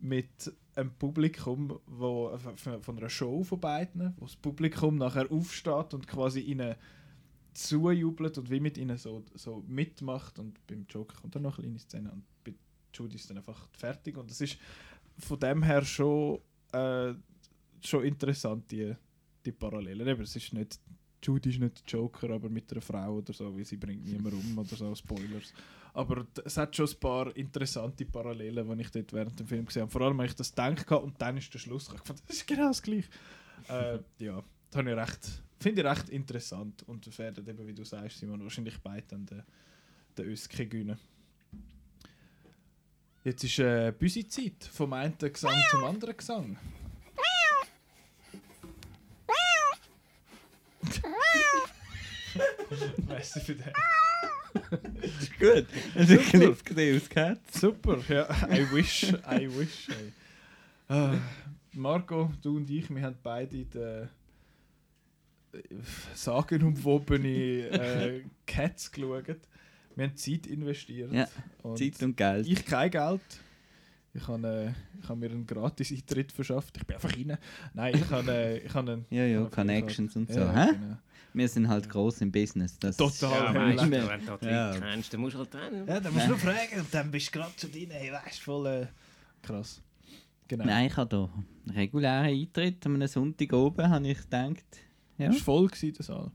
mit 0.00 0.52
einem 0.74 0.92
Publikum, 0.92 1.78
wo, 1.86 2.30
äh, 2.30 2.78
von 2.80 2.98
einer 2.98 3.10
Show 3.10 3.42
von 3.42 3.60
beiden, 3.60 4.14
wo 4.18 4.26
das 4.26 4.36
Publikum 4.36 4.96
nachher 4.96 5.30
aufsteht 5.30 5.94
und 5.94 6.06
quasi 6.06 6.40
ihnen 6.40 6.76
zujubelt 7.52 8.38
und 8.38 8.50
wie 8.50 8.60
mit 8.60 8.78
ihnen 8.78 8.96
so, 8.96 9.24
so 9.34 9.64
mitmacht. 9.66 10.38
Und 10.38 10.64
beim 10.66 10.86
Joker 10.88 11.20
kommt 11.20 11.34
dann 11.34 11.42
noch 11.42 11.58
eine 11.58 11.66
kleine 11.66 11.78
Szene 11.78 12.12
und 12.12 12.24
bei 12.44 12.54
Judy 12.94 13.16
ist 13.16 13.28
dann 13.28 13.38
einfach 13.38 13.68
fertig. 13.72 14.16
Und 14.16 14.30
das 14.30 14.40
ist 14.40 14.58
von 15.18 15.38
dem 15.40 15.62
her 15.62 15.84
schon, 15.84 16.38
äh, 16.72 17.14
schon 17.80 18.04
interessant, 18.04 18.70
die, 18.70 18.94
die 19.44 19.52
Parallelen. 19.52 20.06
Eben, 20.06 20.22
es 20.22 20.36
ist 20.36 20.52
nicht, 20.52 20.78
Judy 21.22 21.50
ist 21.50 21.58
nicht 21.58 21.82
Joker, 21.90 22.30
aber 22.30 22.48
mit 22.48 22.70
einer 22.70 22.80
Frau 22.80 23.16
oder 23.16 23.32
so, 23.32 23.56
wie 23.56 23.64
sie 23.64 23.76
bringt 23.76 24.04
niemand 24.04 24.34
um 24.34 24.58
oder 24.58 24.76
so, 24.76 24.94
Spoilers. 24.94 25.52
Aber 25.94 26.26
es 26.44 26.56
hat 26.56 26.76
schon 26.76 26.88
ein 26.88 27.00
paar 27.00 27.36
interessante 27.36 28.04
Parallelen, 28.04 28.76
die 28.76 28.82
ich 28.82 28.90
dort 28.90 29.12
während 29.12 29.38
dem 29.38 29.46
Film 29.46 29.66
gesehen 29.66 29.82
habe. 29.82 29.90
Vor 29.90 30.02
allem, 30.02 30.20
als 30.20 30.30
ich 30.30 30.36
das 30.36 30.50
gedacht 30.50 30.90
habe 30.90 31.04
und 31.04 31.20
dann 31.20 31.36
ist 31.36 31.52
der 31.52 31.58
Schluss. 31.58 31.90
Ich 31.94 32.02
fand, 32.02 32.22
das 32.26 32.36
ist 32.36 32.46
genau 32.46 32.68
das 32.68 32.82
Gleiche. 32.82 33.08
äh, 33.68 33.98
ja, 34.18 34.42
das 34.70 34.78
habe 34.78 34.90
ich 34.90 34.96
recht, 34.96 35.42
finde 35.58 35.82
ich 35.82 35.86
recht 35.86 36.08
interessant. 36.08 36.82
Und 36.84 37.18
werden 37.18 37.46
eben, 37.48 37.66
wie 37.66 37.74
du 37.74 37.84
sagst, 37.84 38.18
Simon, 38.18 38.42
wahrscheinlich 38.42 38.78
beide 38.78 39.14
an 39.14 39.26
den, 39.26 39.42
den 40.16 40.26
Öski 40.26 40.66
gewinnen. 40.66 40.98
Jetzt 43.24 43.44
ist 43.44 43.58
äh, 43.58 43.92
Büsi-Zeit. 43.96 44.64
Vom 44.72 44.92
einen 44.92 45.18
Gesang 45.18 45.60
zum 45.70 45.84
anderen 45.84 46.16
Gesang. 46.16 46.56
Merci 53.08 53.40
für 53.40 53.54
den. 53.54 53.72
Ist 55.02 55.38
gut. 55.38 55.66
Du 55.94 56.00
einen 56.00 56.18
Clip 56.18 56.64
gesehen 56.64 56.96
aus 56.96 57.08
Cats? 57.08 57.60
Super, 57.60 57.98
ja. 58.08 58.28
I 58.50 58.66
wish, 58.72 59.12
I 59.30 59.48
wish. 59.58 59.88
Ah, 60.88 61.14
Marco, 61.72 62.32
du 62.42 62.56
und 62.56 62.70
ich, 62.70 62.88
wir 62.90 63.02
haben 63.02 63.16
beide 63.22 63.64
den 63.64 64.08
äh, 65.52 65.58
sagenumwobene 66.14 67.28
äh, 67.28 68.22
Cats 68.46 68.90
geschaut. 68.90 69.26
Wir 69.96 70.04
haben 70.06 70.16
Zeit 70.16 70.46
investiert. 70.46 71.12
Ja, 71.12 71.28
Und 71.62 71.78
Zeit 71.78 72.02
und 72.02 72.16
Geld. 72.16 72.46
Ich 72.46 72.64
kein 72.64 72.90
Geld. 72.90 73.20
Ich 74.14 74.26
habe 74.26 74.74
äh, 74.74 75.00
ich 75.02 75.08
hab 75.08 75.16
mir 75.16 75.30
einen 75.30 75.46
Gratis-Eintritt 75.46 76.32
verschafft. 76.32 76.76
Ich 76.76 76.86
bin 76.86 76.96
einfach 76.96 77.14
rein. 77.14 77.38
Nein, 77.74 77.94
ich 77.94 78.10
habe 78.10 78.32
äh, 78.32 78.58
ich 78.58 78.74
habe 78.74 78.92
einen... 78.92 79.06
Ja, 79.10 79.24
ja, 79.24 79.44
Connections 79.44 80.16
und 80.16 80.32
so. 80.32 80.40
Ja, 80.40 80.52
hä? 80.52 80.72
genau. 80.72 80.96
Wir 81.34 81.48
sind 81.48 81.68
halt 81.68 81.88
gross 81.88 82.20
im 82.20 82.32
Business. 82.32 82.78
Das 82.78 82.96
Total. 82.96 83.54
Ja, 83.54 83.54
weißt 83.54 83.84
du, 83.84 83.90
wenn 83.90 84.26
du 84.26 84.36
die 84.40 84.46
Ja. 84.46 84.70
Leute 84.70 84.80
kennst, 84.80 85.12
dann 85.12 85.20
musst 85.20 85.34
du 85.34 85.38
halt 85.40 85.54
dann. 85.54 85.86
Ja, 85.86 86.00
dann 86.00 86.12
musst 86.12 86.24
du 86.24 86.30
nur 86.30 86.38
fragen 86.38 86.80
und 86.80 86.94
dann 86.94 87.10
bist 87.10 87.28
du 87.28 87.38
gerade 87.38 87.52
schon 87.60 87.70
drin. 87.70 87.90
Hey, 87.90 88.12
weißt 88.12 88.38
du, 88.38 88.42
voll 88.42 88.66
äh, 88.66 88.86
krass. 89.42 89.82
Genau. 90.48 90.64
Nein, 90.64 90.86
ich 90.86 90.96
habe 90.96 91.08
da 91.10 91.24
einen 91.24 91.76
regulären 91.76 92.26
Eintritt 92.26 92.84
an 92.86 92.94
einem 92.94 93.08
Sonntag 93.08 93.52
oben, 93.52 93.88
habe 93.88 94.08
ich 94.08 94.18
gedacht. 94.18 94.64
Ja. 95.18 95.28
Es 95.28 95.36
war 95.36 95.42
voll, 95.42 95.66
gewesen, 95.68 95.94
der 95.94 96.04
Saal. 96.04 96.30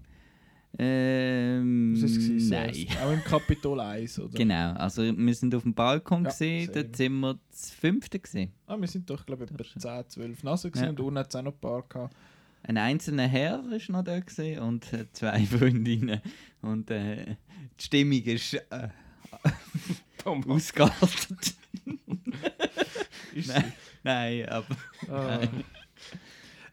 Ähm, 0.79 1.95
war 1.95 2.03
es? 2.05 2.13
gewesen? 2.15 2.49
nein. 2.49 2.87
Auch 3.03 3.11
im 3.11 3.23
Kapitol 3.23 3.79
1, 3.79 4.19
oder? 4.19 4.35
Genau, 4.37 4.73
also 4.73 5.03
wir 5.03 5.35
sind 5.35 5.53
auf 5.53 5.61
dem 5.63 5.73
Balkon 5.73 6.23
Ja, 6.23 6.29
gesehen, 6.31 6.65
same. 6.67 6.83
dort 6.83 6.95
sind 6.95 7.13
wir 7.19 7.39
das 7.51 7.69
fünfte 7.71 8.19
gesehen. 8.19 8.51
Ah, 8.65 8.77
wir 8.79 8.87
sind 8.87 9.07
doch, 9.09 9.23
glaube 9.25 9.43
ich, 9.43 9.51
etwa 9.51 9.57
Das 9.57 9.67
ist- 9.67 9.81
10, 9.81 10.09
12 10.09 10.43
Nasen 10.43 10.71
gewesen 10.71 10.83
Ja. 10.85 10.89
und 10.89 10.99
unten 10.99 11.19
hat 11.19 11.29
es 11.29 11.35
auch 11.35 11.43
noch 11.43 11.53
ein 11.53 11.59
paar 11.59 11.83
gehabt. 11.83 12.15
Ein 12.63 12.77
einzelner 12.77 13.27
Herr 13.27 13.63
ist 13.71 13.89
noch 13.89 14.03
da 14.03 14.19
gewesen 14.19 14.59
und 14.59 14.91
äh, 14.93 15.05
zwei 15.11 15.45
Freundinnen. 15.45 16.21
Und 16.61 16.89
äh, 16.89 17.35
die 17.79 17.83
Stimmung 17.83 18.21
ist 18.23 18.53
äh, 18.53 18.87
ausgeartet. 20.25 21.55
Ist 23.35 23.47
Nein, 23.47 23.73
nein, 24.03 24.45
aber? 24.47 24.75
Ah. 25.09 25.39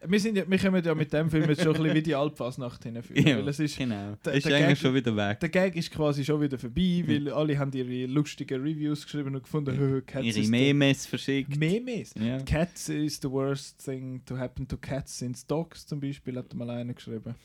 Wir, 0.07 0.19
sind 0.19 0.35
ja, 0.37 0.43
wir 0.49 0.57
kommen 0.57 0.83
ja 0.83 0.95
mit 0.95 1.11
dem 1.13 1.29
Film 1.29 1.47
jetzt 1.49 1.61
schon 1.63 1.75
ein 1.75 1.81
bisschen 1.81 1.95
wie 1.95 2.01
die 2.01 2.15
Alpfasnacht 2.15 2.83
hinführen. 2.83 3.27
ja, 3.27 3.37
Weil 3.37 3.47
es 3.49 3.59
ist, 3.59 3.77
genau. 3.77 4.17
der- 4.25 4.33
ist 4.33 4.45
der 4.45 4.55
eigentlich 4.57 4.69
Gag- 4.69 4.77
schon 4.79 4.93
wieder 4.95 5.15
weg. 5.15 5.39
der 5.39 5.49
Gag 5.49 5.75
ist 5.75 5.91
quasi 5.91 6.25
schon 6.25 6.41
wieder 6.41 6.57
vorbei, 6.57 7.03
weil 7.07 7.29
alle 7.31 7.57
haben 7.57 7.71
ihre 7.73 8.05
lustigen 8.11 8.61
Reviews 8.61 9.03
geschrieben 9.03 9.35
und 9.35 9.43
gefunden, 9.43 9.77
«Hö, 9.77 10.01
Cats 10.05 10.25
Ihre 10.25 10.47
Memes 10.47 11.05
verschickt. 11.05 11.55
Memes? 11.57 12.13
Ja. 12.19 12.39
Cats 12.39 12.89
is 12.89 13.19
the 13.21 13.29
worst 13.29 13.83
thing 13.83 14.21
to 14.25 14.37
happen 14.37 14.67
to 14.67 14.77
cats 14.77 15.17
since 15.19 15.45
dogs 15.45 15.85
zum 15.85 15.99
Beispiel, 15.99 16.37
hat 16.37 16.53
mal 16.53 16.69
einer 16.69 16.93
geschrieben. 16.93 17.35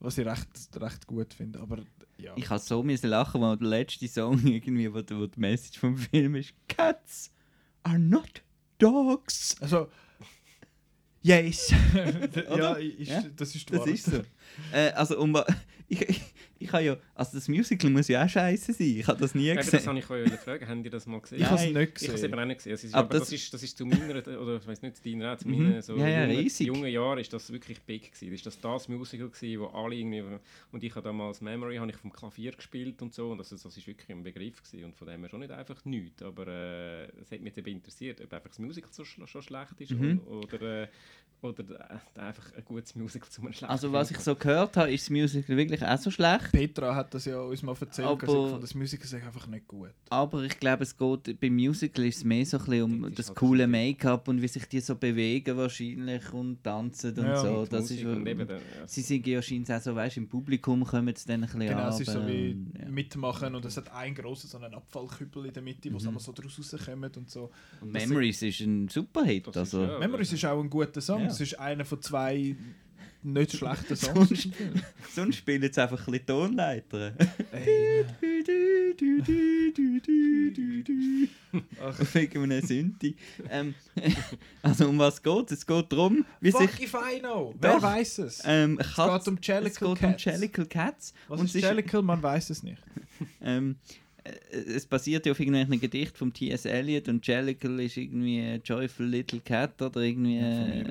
Was 0.00 0.16
ich 0.16 0.26
recht, 0.26 0.48
recht 0.80 1.06
gut 1.06 1.34
finde. 1.34 1.60
Aber 1.60 1.78
ja. 2.16 2.32
Ich 2.36 2.48
habe 2.48 2.58
so 2.60 2.82
müssen 2.82 3.10
lachen, 3.10 3.40
weil 3.42 3.56
der 3.58 3.68
letzte 3.68 4.08
Song 4.08 4.40
irgendwie, 4.46 4.90
wo, 4.92 4.96
wo 5.10 5.26
die 5.26 5.38
Message 5.40 5.78
vom 5.78 5.96
Film 5.98 6.36
ist: 6.36 6.54
Cats 6.68 7.30
are 7.82 7.98
not 7.98 8.42
dogs. 8.78 9.56
Also. 9.60 9.88
Yes! 11.22 11.70
ja, 11.94 12.50
Oder? 12.54 12.78
ist, 12.80 13.08
Ja, 13.10 13.22
das 13.36 13.54
ist 13.54 13.70
Das 13.72 13.86
ist 13.86 14.04
so. 14.06 14.22
äh, 14.72 14.90
also, 14.92 15.18
um, 15.20 15.36
ich, 15.88 16.00
ich, 16.08 16.20
ich 16.58 16.72
habe 16.72 16.84
ja. 16.84 16.96
Also, 17.14 17.32
das 17.34 17.48
Musical 17.48 17.90
muss 17.90 18.08
ja 18.08 18.24
auch 18.24 18.28
scheiße 18.28 18.72
sein. 18.72 18.86
Ich 18.98 19.06
habe 19.06 19.18
das 19.18 19.34
nie 19.34 19.48
Eben, 19.48 19.56
das 19.56 19.70
gesehen. 19.70 19.86
habe 19.86 19.98
ich 19.98 20.08
euch 20.10 20.30
fragen. 20.40 20.66
Habt 20.68 20.84
ihr 20.84 20.90
das 20.90 21.06
mal 21.06 21.20
gesehen? 21.20 21.40
Ich 21.40 21.46
habe 21.46 21.56
es 21.56 21.62
nicht 21.72 22.02
Ich 22.02 22.08
habe 22.08 22.16
es 22.18 22.22
eben 22.22 22.32
gesehen. 22.32 22.34
auch 22.40 22.44
nicht 22.46 22.56
gesehen. 22.58 22.72
Es 22.74 22.84
ist, 22.84 22.94
Aber 22.94 23.04
aber, 23.04 23.18
das, 23.18 23.28
das- 23.28 23.32
ist, 23.32 23.54
das 23.54 23.62
ist 23.62 23.76
zu 23.78 23.84
meiner, 23.86 24.16
oder 24.40 24.56
ich 24.56 24.66
weiß 24.66 24.82
nicht, 24.82 24.96
zu 24.96 25.02
deiner, 25.10 25.36
zu 25.38 25.48
Mhm. 25.48 25.62
meinen 25.62 25.82
so 25.82 25.96
Ja, 25.96 26.08
ja, 26.08 26.26
jungen, 26.26 26.48
jungen 26.60 26.90
Jahren 26.90 27.18
ist 27.18 27.32
das 27.32 27.50
wirklich 27.52 27.80
big 27.82 28.12
gewesen. 28.12 28.26
Das 28.30 28.34
ist 28.34 28.46
das, 28.46 28.60
das 28.60 28.88
Musical 28.88 29.28
gewesen, 29.28 29.60
wo 29.60 29.66
alle 29.66 29.94
irgendwie, 29.96 30.22
und 30.72 30.84
ich 30.84 30.94
habe 30.94 31.02
damals 31.04 31.40
Memory, 31.40 31.76
habe 31.76 31.90
ich 31.90 31.96
vom 31.96 32.12
Klavier 32.12 32.52
gespielt 32.52 33.00
und 33.02 33.12
so, 33.14 33.30
und 33.32 33.38
das, 33.38 33.48
das 33.50 33.64
ist 33.64 33.86
wirklich 33.86 34.08
ein 34.10 34.22
Begriff 34.22 34.62
gewesen, 34.62 34.84
und 34.84 34.94
von 34.96 35.06
dem 35.08 35.20
her 35.20 35.28
schon 35.30 35.40
nicht 35.40 35.50
einfach 35.52 35.82
nichts, 35.86 36.22
aber 36.22 36.46
äh, 36.46 37.04
es 37.22 37.30
hat 37.32 37.40
mich 37.40 37.56
eben 37.56 37.72
interessiert, 37.72 38.20
ob 38.20 38.32
einfach 38.32 38.48
das 38.50 38.58
Musical 38.58 38.90
so 38.92 39.04
schon 39.04 39.26
schlecht 39.42 39.80
ist, 39.80 39.90
Mhm. 39.92 40.18
und, 40.26 40.44
oder, 40.44 40.82
äh, 40.82 40.88
oder 41.42 41.64
äh, 42.16 42.20
einfach 42.20 42.54
ein 42.54 42.62
gutes 42.66 42.94
Musical 42.94 43.26
zu 43.30 43.40
einem 43.40 43.54
schlechten 43.54 43.72
Also 43.72 43.90
was 43.90 44.10
ich 44.10 44.18
so 44.18 44.34
gehört 44.34 44.76
habe, 44.76 44.92
ist 44.92 45.04
das 45.06 45.10
Musical 45.10 45.56
wirklich 45.56 45.82
auch 45.82 45.96
so 45.96 46.10
schlecht. 46.10 46.52
Petra 46.52 46.94
hat 46.94 47.14
das 47.14 47.24
ja 47.24 47.40
uns 47.40 47.62
mal 47.62 47.74
erzählt, 47.80 48.08
Aber- 48.08 48.50
fand 48.50 48.62
das 48.62 48.74
Musical 48.74 49.06
sei 49.06 49.24
einfach 49.24 49.46
nicht 49.46 49.66
gut. 49.66 49.88
Aber 50.10 50.42
ich 50.42 50.60
glaube, 50.60 50.82
es 50.82 50.94
geht 50.94 51.40
beim 51.40 51.54
Musical 51.54 52.04
ist 52.04 52.18
es 52.18 52.24
mehr 52.24 52.44
so 52.44 52.58
ein 52.58 52.64
bisschen 52.66 52.82
um 52.82 53.00
Das 53.04 53.10
ist 53.10 53.18
das 53.20 53.28
halt 53.28 53.38
coole 53.38 53.66
Make-up 53.66 54.28
und 54.28 54.42
wie 54.42 54.48
sich 54.48 54.66
die 54.66 54.80
so 54.80 54.96
bewegen 54.96 55.56
wahrscheinlich 55.56 56.30
und 56.34 56.62
tanzen 56.62 57.18
und 57.18 57.24
Ja, 57.24 57.36
so. 57.40 57.48
Und 57.60 57.72
Das 57.72 57.80
Musik 57.84 58.00
ist, 58.00 58.04
und 58.04 58.26
eben, 58.26 58.46
ja. 58.46 58.56
sie 58.86 59.00
sind 59.00 59.26
ja 59.26 59.40
scheinbar 59.40 59.78
auch 59.78 59.82
so, 59.82 59.94
weißt 59.96 60.16
im 60.18 60.28
Publikum 60.28 60.84
kommen 60.84 61.16
sie 61.16 61.26
dann 61.26 61.40
ein 61.42 61.46
bisschen 61.46 61.60
Genau, 61.60 61.88
es 61.88 62.00
ist 62.00 62.10
so 62.12 62.26
wie 62.26 62.50
und, 62.52 62.74
ja. 62.78 62.86
mitmachen 62.90 63.54
und 63.54 63.64
es 63.64 63.78
hat 63.78 63.90
einen 63.94 64.14
grossen 64.14 64.46
so 64.50 64.58
einen 64.58 64.74
Abfallkübel 64.74 65.46
in 65.46 65.54
der 65.54 65.62
Mitte, 65.62 65.88
wo 65.90 65.94
Mhm. 65.94 66.00
sie 66.00 66.08
immer 66.08 66.20
so 66.20 66.32
draus 66.32 66.58
rauskommen 66.58 67.10
und 67.16 67.30
so. 67.30 67.50
Und 67.80 67.92
Memories 67.92 68.42
ist 68.42 68.60
ein 68.60 68.88
Superhit. 68.88 69.46
Das 69.46 69.68
ist, 69.68 69.74
Also, 69.74 69.84
ja. 69.84 69.98
Memories 69.98 70.34
ist 70.34 70.44
auch 70.44 70.60
ein 70.62 70.68
guter 70.68 70.99
Song. 71.00 71.22
Ja. 71.22 71.26
Es 71.28 71.40
ist 71.40 71.58
einer 71.58 71.84
von 71.84 72.00
zwei 72.02 72.56
nicht 73.22 73.52
schlechten 73.52 73.96
Songs. 73.96 74.28
sonst, 74.28 74.48
sonst 75.14 75.36
spielen 75.36 75.60
sie 75.62 75.80
einfach 75.82 75.98
ein 76.06 76.10
bisschen 76.12 76.26
Tonleiter. 76.26 77.12
Ey, 77.52 78.04
Ach, 81.82 82.14
wegen 82.14 82.42
einem 82.44 82.62
Synthi. 82.64 83.16
ähm, 83.48 83.74
also 84.62 84.88
um 84.88 84.98
was 84.98 85.22
geht 85.22 85.50
es? 85.50 85.58
Es 85.58 85.66
geht 85.66 85.92
darum, 85.92 86.24
wie 86.40 86.50
sich... 86.52 86.70
Fuck 86.70 86.80
if 86.82 86.94
I 86.94 87.18
know! 87.20 87.54
Wer 87.60 87.74
Doch. 87.74 87.82
weiß 87.82 88.18
es? 88.18 88.42
Ähm, 88.44 88.78
es 88.80 88.94
Katz- 88.94 89.24
geht 89.24 89.28
um 89.32 89.38
Jellicle 89.42 89.94
geht 89.94 90.02
um 90.04 90.16
Cats. 90.16 90.68
Cats. 90.68 91.14
Was 91.28 91.40
und 91.40 91.46
ist 91.46 91.54
Jellicle? 91.54 92.02
Man 92.02 92.22
weiß 92.22 92.50
es 92.50 92.62
nicht. 92.62 92.82
Ähm, 93.42 93.76
äh, 93.82 94.09
es 94.50 94.86
basiert 94.86 95.26
ja 95.26 95.32
auf 95.32 95.40
irgendeinem 95.40 95.80
Gedicht 95.80 96.16
von 96.16 96.32
T.S. 96.32 96.64
Eliot 96.64 97.08
und 97.08 97.26
Jellicle 97.26 97.84
ist 97.84 97.96
irgendwie 97.96 98.60
Joyful 98.64 99.06
Little 99.06 99.40
Cat 99.40 99.80
oder 99.80 100.00
irgendwie 100.00 100.38
äh, 100.38 100.84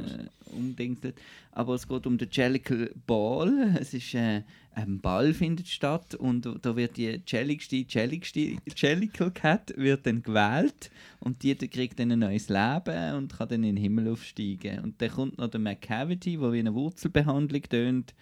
umdingselt. 0.51 1.15
Aber 1.51 1.75
es 1.75 1.87
geht 1.87 2.05
um 2.05 2.17
den 2.17 2.29
Jellicle 2.31 2.91
Ball. 3.05 3.75
Es 3.79 3.93
ist 3.93 4.13
äh, 4.13 4.43
ein 4.73 4.99
Ball 4.99 5.33
findet 5.33 5.67
statt 5.67 6.15
und 6.15 6.47
da 6.61 6.75
wird 6.75 6.97
die 6.97 7.21
jelligste 7.25 7.85
Jelligste 7.87 8.57
Jellicle 8.75 9.31
Cat 9.31 9.73
wird 9.75 10.05
dann 10.05 10.23
gewählt 10.23 10.89
und 11.19 11.43
die 11.43 11.55
kriegt 11.55 11.99
dann 11.99 12.11
ein 12.11 12.19
neues 12.19 12.49
Leben 12.49 13.15
und 13.15 13.37
kann 13.37 13.49
dann 13.49 13.63
in 13.63 13.75
den 13.75 13.77
Himmel 13.77 14.09
aufsteigen. 14.09 14.79
Und 14.79 15.01
dann 15.01 15.09
kommt 15.09 15.37
noch 15.37 15.49
der 15.49 15.59
McCavity, 15.59 16.37
der 16.37 16.53
wie 16.53 16.59
eine 16.59 16.73
Wurzelbehandlung 16.73 17.63
tönt, 17.63 18.13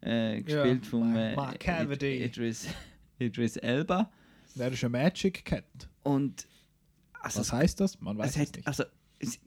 äh, 0.00 0.40
gespielt 0.40 0.84
Ja, 0.84 0.90
vom 0.90 1.16
äh. 1.16 2.24
Idris, 2.24 2.68
Idris 3.18 3.56
Elba. 3.56 4.10
Wer 4.54 4.72
ist 4.72 4.84
ein 4.84 4.92
Magic 4.92 5.44
Cat? 5.44 5.64
Und 6.02 6.46
also, 7.20 7.40
Was 7.40 7.52
heißt 7.52 7.80
das? 7.80 8.00
Man 8.00 8.16
weiß 8.18 8.30
es 8.30 8.36
es, 8.36 8.42
hat, 8.42 8.56
nicht. 8.56 8.66
also, 8.66 8.84
es, 9.18 9.38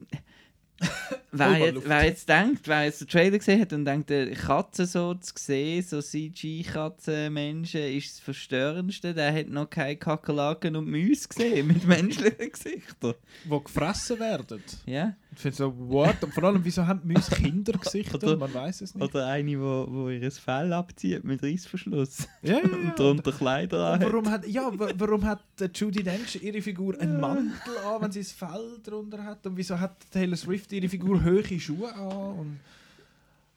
wer, 1.32 1.50
jetzt, 1.52 1.62
Oberluft. 1.62 1.88
wer 1.88 2.04
jetzt 2.04 2.28
denkt, 2.28 2.68
wer 2.68 2.84
jetzt 2.84 3.00
den 3.00 3.08
Trailer 3.08 3.38
gesehen 3.38 3.60
hat 3.60 3.72
und 3.72 3.84
denkt, 3.84 4.10
Katzen 4.38 4.86
so 4.86 5.14
zu 5.14 5.32
sehen, 5.36 5.82
so 5.82 6.00
CG-Katzenmenschen, 6.02 7.80
ist 7.96 8.14
das 8.14 8.20
Verstörendste. 8.20 9.14
Der 9.14 9.32
hat 9.32 9.48
noch 9.48 9.70
keine 9.70 9.96
Kakerlaken 9.96 10.76
und 10.76 10.90
Mäuse 10.90 11.28
gesehen 11.28 11.66
mit 11.68 11.84
menschlichen 11.86 12.50
Gesichtern. 12.50 13.14
Wo 13.44 13.60
gefressen 13.60 14.18
werden. 14.20 14.62
Ja? 14.86 15.14
Ich 15.34 15.38
finde 15.38 15.56
so, 15.56 15.74
what? 15.88 16.22
Und 16.22 16.34
vor 16.34 16.44
allem, 16.44 16.62
wieso 16.62 16.86
haben 16.86 17.00
Mäuse 17.10 17.34
Kindergesichter? 17.34 18.16
Oder- 18.16 18.36
Man 18.36 18.52
weiß 18.52 18.82
es 18.82 18.94
nicht. 18.94 19.02
Oder 19.02 19.26
eine, 19.28 19.58
wo, 19.58 19.86
wo 19.88 20.08
ihr 20.10 20.30
Fell 20.30 20.72
abzieht 20.74 21.24
mit 21.24 21.42
Reißverschluss 21.42 22.28
Ja, 22.42 22.54
ja, 22.54 22.60
ja. 22.60 22.62
und 22.90 22.98
darunter 22.98 23.32
Kleider 23.32 23.94
Und 23.94 24.02
warum 24.02 24.30
hat, 24.30 24.46
ja, 24.46 24.70
wa- 24.78 24.92
warum 24.94 25.24
hat 25.24 25.42
äh, 25.60 25.70
Judy 25.74 26.02
Dench 26.02 26.36
ihre 26.42 26.60
Figur 26.60 27.00
einen 27.00 27.18
Mantel 27.18 27.78
an, 27.78 28.02
wenn 28.02 28.12
sie 28.12 28.20
das 28.20 28.32
Fell 28.32 28.78
drunter 28.82 29.24
hat? 29.24 29.46
Und 29.46 29.56
wieso 29.56 29.80
hat 29.80 29.96
Taylor 30.10 30.36
Swift 30.36 30.70
ihre 30.72 30.88
Figur 30.88 31.24
hohe 31.24 31.58
Schuhe 31.60 31.94
an? 31.94 32.38
Und, 32.38 32.60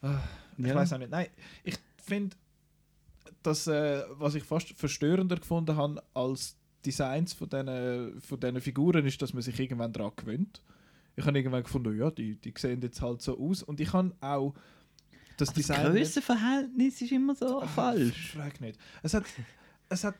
Ah, 0.01 0.19
ich 0.57 0.65
Ja. 0.67 0.75
weiß 0.75 0.93
auch 0.93 0.97
nicht. 0.99 1.11
Nein, 1.11 1.27
ich 1.63 1.75
finde, 2.01 2.35
das, 3.43 3.67
äh, 3.67 4.01
was 4.17 4.35
ich 4.35 4.43
fast 4.43 4.69
verstörender 4.77 5.35
gefunden 5.37 5.75
habe 5.75 6.01
als 6.13 6.55
Designs 6.85 7.33
von 7.33 7.49
diesen 7.49 8.21
von 8.21 8.61
Figuren, 8.61 9.05
ist, 9.05 9.21
dass 9.21 9.33
man 9.33 9.41
sich 9.41 9.59
irgendwann 9.59 9.91
daran 9.91 10.11
gewöhnt. 10.15 10.61
Ich 11.15 11.25
habe 11.25 11.37
irgendwann 11.37 11.63
gefunden, 11.63 11.97
ja, 11.97 12.11
die, 12.11 12.35
die 12.35 12.53
sehen 12.57 12.81
jetzt 12.81 13.01
halt 13.01 13.21
so 13.21 13.37
aus. 13.39 13.63
Und 13.63 13.79
ich 13.79 13.91
habe 13.93 14.13
auch 14.21 14.53
das 15.37 15.49
Aber 15.49 15.55
das 15.59 15.67
Design. 15.67 15.93
nicht- 15.93 16.01
Grössenverhältnis 16.03 17.01
ist 17.01 17.11
immer 17.11 17.35
so 17.35 17.61
Ah, 17.61 17.67
falsch. 17.67 18.31
Frag 18.33 18.59
nicht. 18.61 18.79
Es 19.03 19.13
hat, 19.13 19.23
es 19.89 20.03
hat 20.03 20.15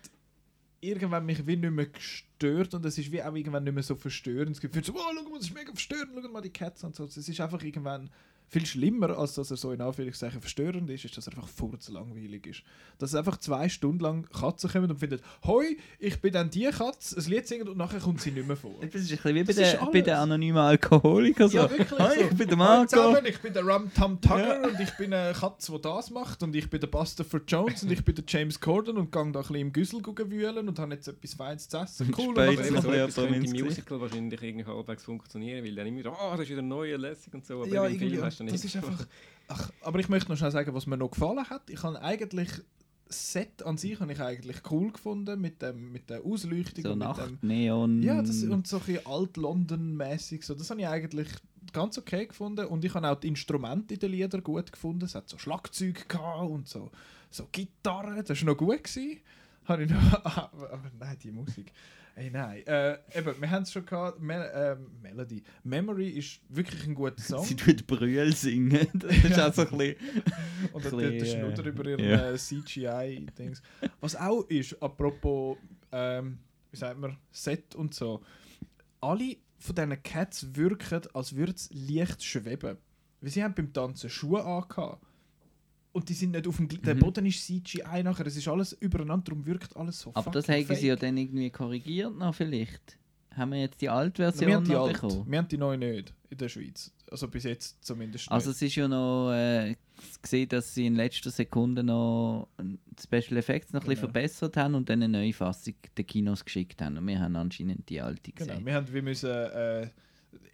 irgendwann 0.81 1.25
mich 1.25 1.45
wie 1.47 1.55
nicht 1.57 1.71
mehr 1.71 1.87
gestört 1.87 2.73
und 2.73 2.85
es 2.85 2.97
ist 2.97 3.11
wie 3.11 3.21
auch 3.23 3.33
irgendwann 3.35 3.63
nicht 3.63 3.73
mehr 3.73 3.83
so 3.83 3.95
verstörend. 3.95 4.51
Es 4.51 4.61
gibt 4.61 4.73
so, 4.85 4.93
oh, 4.93 4.97
schau 5.15 5.23
mal, 5.29 5.37
das 5.37 5.47
ist 5.47 5.53
mega 5.53 5.71
verstörend, 5.71 6.11
schau 6.21 6.29
mal 6.29 6.41
die 6.41 6.49
Cats 6.51 6.83
und 6.83 6.95
so. 6.95 7.05
Es 7.05 7.17
ist 7.17 7.41
einfach 7.41 7.61
irgendwann 7.63 8.09
viel 8.47 8.65
schlimmer, 8.65 9.17
als 9.17 9.35
dass 9.35 9.51
er 9.51 9.57
so 9.57 9.71
in 9.71 9.81
Anführungszeichen 9.81 10.39
verstörend 10.39 10.89
ist, 10.89 11.05
ist, 11.05 11.17
dass 11.17 11.27
er 11.27 11.33
einfach 11.33 11.47
furzlangweilig 11.47 12.45
ist. 12.47 12.63
Dass 12.97 13.15
einfach 13.15 13.37
zwei 13.37 13.69
Stunden 13.69 13.99
lang 13.99 14.27
Katzen 14.29 14.69
kommen 14.69 14.89
und 14.89 14.97
finden, 14.97 15.19
hoi, 15.45 15.77
ich 15.99 16.21
bin 16.21 16.33
dann 16.33 16.49
die 16.49 16.65
Katze, 16.65 17.17
ein 17.17 17.25
Lied 17.29 17.47
singen 17.47 17.67
und 17.67 17.77
nachher 17.77 17.99
kommt 17.99 18.21
sie 18.21 18.31
nicht 18.31 18.47
mehr 18.47 18.57
vor. 18.57 18.75
Das 18.95 19.01
ist 19.01 19.11
ein 19.11 19.17
bisschen 19.17 19.35
wie 19.35 19.43
bei 19.43 19.53
den, 19.53 19.91
bei 19.91 20.01
den 20.01 20.13
anonymen 20.13 20.61
Alkoholikern. 20.61 21.49
So. 21.49 21.57
Ja, 21.57 21.69
wirklich 21.69 21.99
Hi, 21.99 22.19
so. 22.19 22.25
ich 22.25 22.37
bin 22.37 22.47
der 22.47 22.57
Marco. 22.57 22.87
zusammen, 22.87 23.25
ich 23.25 23.39
bin 23.39 23.53
der 23.53 23.63
Rum 23.63 23.91
Tum 23.93 24.21
Tugger 24.21 24.63
und 24.63 24.79
ich 24.79 24.91
bin 24.95 25.13
eine 25.13 25.33
Katze, 25.33 25.71
die 25.73 25.81
das 25.81 26.09
macht 26.11 26.43
und 26.43 26.55
ich 26.55 26.69
bin 26.69 26.79
der 26.79 26.87
Buster 26.87 27.25
for 27.25 27.41
Jones 27.45 27.83
und 27.83 27.91
ich 27.91 28.05
bin 28.05 28.15
der 28.15 28.23
James 28.27 28.59
Corden 28.59 28.97
und 28.97 29.11
gehe 29.11 29.31
da 29.31 29.39
ein 29.39 29.43
bisschen 29.43 29.55
im 29.55 29.73
Güssel 29.73 30.01
wühlen 30.05 30.69
und 30.69 30.79
habe 30.79 30.93
jetzt 30.93 31.07
etwas 31.07 31.33
Feines 31.33 31.67
zu 31.67 31.77
essen. 31.77 32.13
Cool, 32.17 32.29
und 32.29 32.39
Aber 32.39 32.53
so 32.53 32.91
etwas 32.91 33.15
könnte 33.15 33.35
im. 33.35 33.65
Musical 33.65 33.99
wahrscheinlich 33.99 34.41
irgendwie 34.41 34.65
halbwegs 34.65 35.03
funktionieren, 35.03 35.65
weil 35.65 35.75
dann 35.75 35.87
immer 35.87 36.03
so, 36.03 36.11
oh, 36.11 36.31
das 36.31 36.41
ist 36.41 36.49
wieder 36.51 36.61
neu 36.61 36.95
lässig 36.95 37.33
und 37.33 37.45
so. 37.45 37.63
Aber 37.63 37.67
ja, 37.67 37.87
irgendwie, 37.87 38.09
Film 38.09 38.34
hast 38.39 38.49
du 38.49 38.53
das 38.53 38.65
ist 38.65 38.75
einfach... 38.75 39.05
Ach, 39.47 39.71
aber 39.81 39.99
ich 39.99 40.09
möchte 40.09 40.29
noch 40.31 40.38
schnell 40.38 40.51
sagen, 40.51 40.73
was 40.73 40.88
mir 40.88 40.97
noch 40.97 41.11
gefallen 41.11 41.47
hat. 41.49 41.69
Ich 41.69 41.83
habe 41.83 42.01
eigentlich 42.01 42.49
das 43.07 43.33
Set 43.33 43.63
an 43.63 43.77
sich 43.77 43.99
habe 43.99 44.11
ich 44.11 44.19
eigentlich 44.19 44.57
cool 44.71 44.91
gefunden 44.91 45.39
mit, 45.39 45.61
dem, 45.61 45.91
mit 45.91 46.09
der 46.09 46.23
Ausleuchtung 46.25 46.83
So 46.83 46.91
und 46.93 46.99
mit 46.99 47.07
dem... 47.07 47.17
Nacht, 47.17 47.43
Neon. 47.43 48.01
Ja, 48.01 48.21
das, 48.21 48.43
und 48.43 48.67
so 48.67 48.77
ein 48.77 48.83
bisschen 48.83 49.05
alt-London-mäßig. 49.05 50.43
So, 50.43 50.55
das 50.55 50.69
habe 50.71 50.81
ich 50.81 50.88
eigentlich 50.88 51.27
ganz 51.71 51.97
okay 51.97 52.25
gefunden. 52.25 52.65
Und 52.65 52.83
ich 52.83 52.93
habe 52.93 53.07
auch 53.07 53.19
die 53.19 53.27
Instrumente 53.27 53.93
in 53.93 53.99
den 53.99 54.11
Liedern 54.11 54.43
gut 54.43 54.71
gefunden. 54.71 55.05
Es 55.05 55.15
hat 55.15 55.29
so 55.29 55.38
Schlagzeug 55.38 56.09
gehabt 56.09 56.49
und 56.49 56.67
so, 56.67 56.89
so 57.29 57.47
Gitarre. 57.51 58.23
Das 58.23 58.41
war 58.41 58.53
noch 58.53 58.57
gut. 58.57 58.83
Gewesen. 58.83 59.19
Habe 59.65 59.83
ich 59.83 59.89
noch, 59.89 60.25
aber, 60.25 60.69
aber 60.73 60.91
nein, 60.99 61.17
die 61.21 61.31
Musik. 61.31 61.71
Hey, 62.18 62.30
nein. 62.32 62.66
Äh, 62.66 62.97
eben, 63.13 63.41
wir 63.41 63.51
haben 63.51 63.63
es 63.63 63.74
schon 63.74 63.86
gehabt. 63.86 64.22
Me 64.22 64.36
äh, 64.36 64.78
Melody. 65.01 65.43
Memory 65.66 66.07
ist 66.11 66.39
wirklich 66.47 66.88
ein 66.88 66.95
guter 66.95 67.18
Song. 67.22 67.43
Sie 67.43 67.57
tut 67.57 67.86
Brühl 67.86 68.34
singen. 68.34 68.88
Das 68.93 69.18
ist 69.18 69.39
auch 69.39 69.53
so 69.53 69.61
ein 69.63 69.78
bisschen... 69.78 69.95
Und 70.72 70.86
ein 70.86 70.97
der, 70.97 71.26
Schnudder 71.26 71.66
äh, 71.66 71.70
über 71.70 71.86
ihren 71.86 72.09
ja. 72.09 72.32
äh, 72.32 72.38
CGI-Dings. 72.38 73.61
Was 73.99 74.16
auch 74.16 74.43
ist, 74.43 74.82
apropos, 74.82 75.57
ähm, 75.91 76.39
wie 76.72 76.78
sagt 76.78 76.97
man, 76.97 77.18
Set 77.32 77.76
und 77.76 77.93
so. 77.93 78.24
Alle 79.01 79.36
von 79.57 79.76
diesen 79.76 80.03
Cats 80.03 80.55
wirken, 80.55 81.01
als 81.13 81.36
würde 81.36 81.51
es 81.51 81.70
leicht 81.74 82.24
schweben. 82.24 82.78
Weil 83.20 83.30
sie 83.30 83.43
haben 83.43 83.55
beim 83.55 83.74
Tanzen 83.74 84.09
Schuhe 84.09 84.41
angehabt. 84.41 85.05
Und 85.95 86.09
die 86.09 86.13
sind 86.13 86.31
nicht 86.31 86.45
auf 86.45 86.57
dem... 86.57 86.67
gl- 86.67 86.81
Der 86.83 86.95
Mhm. 86.95 86.99
Boden 86.99 87.25
ist 87.25 87.45
CGI 87.45 88.03
nachher, 88.03 88.27
es 88.27 88.35
ist 88.35 88.47
alles 88.49 88.73
übereinander, 88.73 89.23
darum 89.31 89.45
wirkt 89.45 89.75
alles 89.77 90.01
so 90.01 90.11
Aber 90.13 90.29
das 90.31 90.49
haben 90.49 90.65
sie 90.75 90.87
ja 90.87 90.93
fake. 90.95 90.99
dann 90.99 91.15
irgendwie 91.17 91.49
korrigiert 91.49 92.13
noch 92.17 92.35
vielleicht. 92.35 92.97
Haben 93.33 93.51
wir 93.53 93.61
jetzt 93.61 93.79
die 93.81 93.87
alte 93.89 94.23
Version 94.23 94.47
wir 94.49 94.55
haben 94.57 94.65
die 94.65 94.71
noch 94.73 94.83
alt. 94.87 94.93
bekommen? 94.93 95.25
Wir 95.31 95.37
haben 95.37 95.47
die 95.47 95.57
neue 95.57 95.77
nicht 95.77 96.13
in 96.29 96.37
der 96.37 96.49
Schweiz. 96.49 96.91
Also 97.09 97.29
bis 97.29 97.43
jetzt 97.45 97.83
zumindest 97.83 98.29
Also 98.29 98.49
nicht. 98.49 98.57
es 98.57 98.61
ist 98.63 98.75
ja 98.75 98.87
noch 98.89 99.31
äh, 99.31 99.75
gesehen, 100.21 100.49
dass 100.49 100.73
sie 100.73 100.85
in 100.87 100.95
letzter 100.95 101.31
Sekunde 101.31 101.81
noch 101.83 102.49
Special 103.01 103.37
Effects 103.37 103.71
noch 103.71 103.81
ein 103.81 103.87
bisschen 103.87 104.01
Genau. 104.01 104.13
verbessert 104.13 104.57
haben 104.57 104.75
und 104.75 104.89
dann 104.89 105.01
eine 105.01 105.17
neue 105.17 105.31
Fassung 105.33 105.75
den 105.97 106.05
Kinos 106.07 106.43
geschickt 106.43 106.81
haben. 106.81 106.97
Und 106.97 107.07
wir 107.07 107.19
haben 107.21 107.35
anscheinend 107.37 107.87
die 107.89 108.01
alte 108.01 108.31
gesehen. 108.33 108.53
Genau, 108.55 108.65
wir 108.65 108.73
haben 108.73 108.93
wie 108.93 109.01
müssen, 109.01 109.29
äh, 109.29 109.89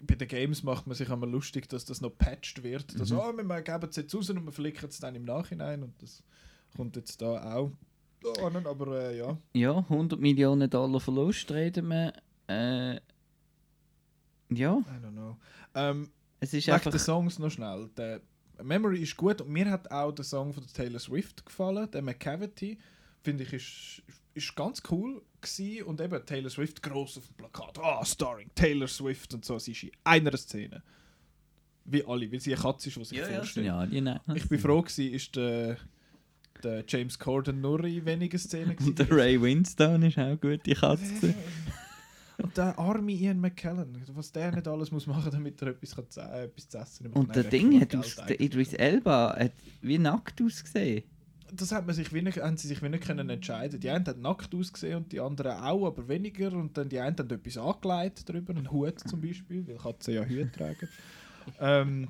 bei 0.01 0.15
den 0.15 0.27
Games 0.27 0.63
macht 0.63 0.87
man 0.87 0.95
sich 0.95 1.09
einmal 1.09 1.29
lustig, 1.29 1.67
dass 1.69 1.85
das 1.85 2.01
noch 2.01 2.17
patched 2.17 2.63
wird. 2.63 2.99
Dass, 2.99 3.09
Mhm. 3.11 3.17
oh, 3.19 3.33
wir 3.33 3.61
geben 3.61 3.87
es 3.89 3.95
jetzt 3.95 4.15
raus 4.15 4.29
und 4.29 4.43
wir 4.45 4.51
flicken 4.51 4.89
es 4.89 4.99
dann 4.99 5.15
im 5.15 5.25
Nachhinein 5.25 5.83
und 5.83 5.93
das 6.01 6.23
kommt 6.75 6.95
jetzt 6.95 7.21
da 7.21 7.55
auch 7.55 7.71
an, 8.43 8.65
aber 8.67 9.09
äh, 9.09 9.17
ja. 9.17 9.37
Ja, 9.53 9.77
100 9.77 10.19
Millionen 10.19 10.69
Dollar 10.69 10.99
Verlust 10.99 11.49
reden 11.51 11.87
wir. 11.87 12.13
Äh, 12.47 12.95
ja, 14.53 14.77
I 14.77 15.05
don't 15.05 15.11
know. 15.11 15.37
Ähm, 15.73 16.09
es 16.39 16.53
ist 16.53 16.69
einfach... 16.69 16.91
den 16.91 16.99
Songs 16.99 17.39
noch 17.39 17.49
schnell. 17.49 17.89
Der 17.97 18.21
Memory 18.61 19.01
ist 19.01 19.15
gut 19.17 19.41
und 19.41 19.49
mir 19.49 19.69
hat 19.69 19.89
auch 19.91 20.11
der 20.11 20.25
Song 20.25 20.53
von 20.53 20.65
Taylor 20.67 20.99
Swift 20.99 21.45
gefallen, 21.45 21.89
der 21.91 22.01
McCavity. 22.01 22.77
Finde 23.23 23.43
ich, 23.43 23.53
ist, 23.53 24.03
ist 24.33 24.55
ganz 24.55 24.81
cool 24.91 25.21
gewesen. 25.41 25.83
und 25.85 26.01
eben 26.01 26.25
Taylor 26.25 26.49
Swift 26.49 26.81
groß 26.83 27.17
auf 27.17 27.27
dem 27.27 27.35
Plakat. 27.35 27.77
Ah, 27.79 28.03
starring 28.05 28.49
Taylor 28.55 28.87
Swift 28.87 29.33
und 29.33 29.43
so. 29.45 29.59
Sie 29.59 29.71
ist 29.71 29.83
in 29.83 29.91
einer 30.03 30.35
Szene. 30.37 30.81
Wie 31.85 32.05
alle, 32.05 32.31
weil 32.31 32.39
sie 32.39 32.53
eine 32.53 32.61
Katze 32.61 32.89
ist, 32.89 32.97
die 32.97 33.05
sich 33.05 33.17
ja, 33.17 33.27
ja, 33.29 33.37
vorstellt. 33.37 33.65
ja, 33.65 33.85
nein. 33.85 34.19
Ich 34.35 34.47
bin 34.47 34.59
froh 34.59 34.81
gewesen, 34.81 35.13
ist 35.13 35.35
der, 35.35 35.77
der 36.63 36.83
James 36.87 37.17
Corden 37.17 37.59
nur 37.59 37.83
in 37.85 38.05
wenigen 38.05 38.37
Szenen 38.37 38.77
Und 38.77 38.99
der 38.99 39.05
gewesen. 39.07 39.19
Ray 39.19 39.41
Winstone 39.41 40.07
ist 40.07 40.17
auch 40.17 40.23
eine 40.23 40.37
gute 40.37 40.73
Katze. 40.75 41.33
Und 42.37 42.57
der 42.57 42.77
arme 42.79 43.11
Ian 43.11 43.39
McKellen, 43.39 44.01
was 44.13 44.31
der 44.31 44.51
nicht 44.51 44.67
alles 44.67 44.89
muss 44.89 45.05
machen, 45.05 45.29
damit 45.31 45.61
er 45.61 45.69
etwas, 45.69 45.95
kann, 45.95 46.09
zu- 46.09 46.21
äh, 46.21 46.45
etwas 46.45 46.69
zu 46.69 46.77
essen 46.79 47.03
bekommt. 47.03 47.27
Und 47.27 47.35
der 47.35 47.43
Ding 47.43 47.79
hat 47.79 47.95
aus, 47.95 48.15
der. 48.15 48.39
Idris 48.39 48.73
Elba 48.73 49.35
hat 49.37 49.51
wie 49.81 49.99
nackt 49.99 50.41
ausgesehen. 50.41 51.03
Das 51.53 51.71
hat 51.71 51.85
man 51.85 51.95
sich 51.95 52.13
wie 52.13 52.21
nicht, 52.21 52.37
haben 52.37 52.57
sie 52.57 52.67
sich 52.67 52.81
wie 52.81 52.89
nicht 52.89 53.03
können 53.03 53.29
entscheiden. 53.29 53.79
Die 53.79 53.89
einen 53.89 54.05
haben 54.05 54.21
nackt 54.21 54.53
ausgesehen 54.55 54.97
und 54.97 55.11
die 55.11 55.19
anderen 55.19 55.57
auch, 55.57 55.85
aber 55.85 56.07
weniger. 56.07 56.53
Und 56.53 56.77
dann 56.77 56.89
die 56.89 56.99
einen 56.99 57.17
haben 57.17 57.29
etwas 57.29 57.57
angelegt 57.57 58.27
darüber, 58.27 58.53
einen 58.53 58.71
Hut 58.71 58.99
zum 58.99 59.21
Beispiel, 59.21 59.67
weil 59.67 59.77
Katzen 59.77 60.13
ja 60.13 60.23
Hüte 60.23 60.51
tragen. 60.51 60.89
ähm, 61.59 62.07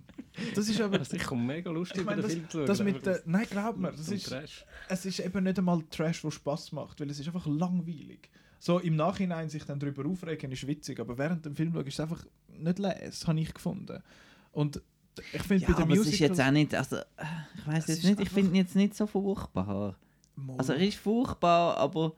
das 0.55 0.69
ist 0.69 0.79
aber... 0.81 0.99
Ich 1.11 1.23
komme 1.23 1.43
mega 1.43 1.71
lustig 1.71 2.01
Ich 2.01 2.05
meine, 2.05 2.21
das, 2.21 2.33
Film 2.33 2.49
zu 2.49 2.65
das 2.65 2.83
mit 2.83 3.05
der, 3.05 3.21
nein, 3.25 3.45
glaub 3.49 3.77
mir, 3.77 3.91
das 3.91 4.09
ist, 4.09 4.27
Trash. 4.27 4.65
es 4.89 5.05
ist 5.05 5.19
eben 5.19 5.43
nicht 5.43 5.57
einmal 5.57 5.81
Trash, 5.89 6.21
der 6.21 6.31
Spaß 6.31 6.71
macht, 6.73 6.99
weil 6.99 7.09
es 7.09 7.19
ist 7.19 7.27
einfach 7.27 7.47
langweilig. 7.47 8.29
So 8.59 8.77
im 8.77 8.95
Nachhinein 8.95 9.49
sich 9.49 9.63
dann 9.63 9.79
darüber 9.79 10.05
aufregen 10.05 10.51
ist 10.51 10.67
witzig, 10.67 10.99
aber 10.99 11.17
während 11.17 11.45
dem 11.45 11.55
Film 11.55 11.73
schauen 11.73 11.87
ist 11.87 11.95
es 11.95 11.99
einfach 11.99 12.23
nicht 12.47 12.77
les, 12.77 13.27
habe 13.27 13.39
ich 13.39 13.53
gefunden. 13.53 14.03
Und 14.51 14.81
ich 15.33 15.41
finde 15.43 15.63
Ja, 15.65 15.73
bei 15.73 15.81
aber 15.83 15.93
es 15.93 16.07
ist 16.07 16.19
jetzt 16.19 16.39
auch 16.41 16.51
nicht, 16.51 16.73
also 16.73 16.97
ich 17.57 17.67
weiß 17.67 17.87
jetzt 17.87 18.03
nicht, 18.03 18.19
ich 18.19 18.29
finde 18.29 18.51
ihn 18.51 18.55
jetzt 18.55 18.75
nicht 18.75 18.95
so 18.95 19.05
furchtbar. 19.07 19.95
Mo- 20.35 20.55
Also 20.57 20.73
er 20.73 20.79
ist 20.87 20.97
furchtbar, 20.97 21.77
aber 21.77 22.13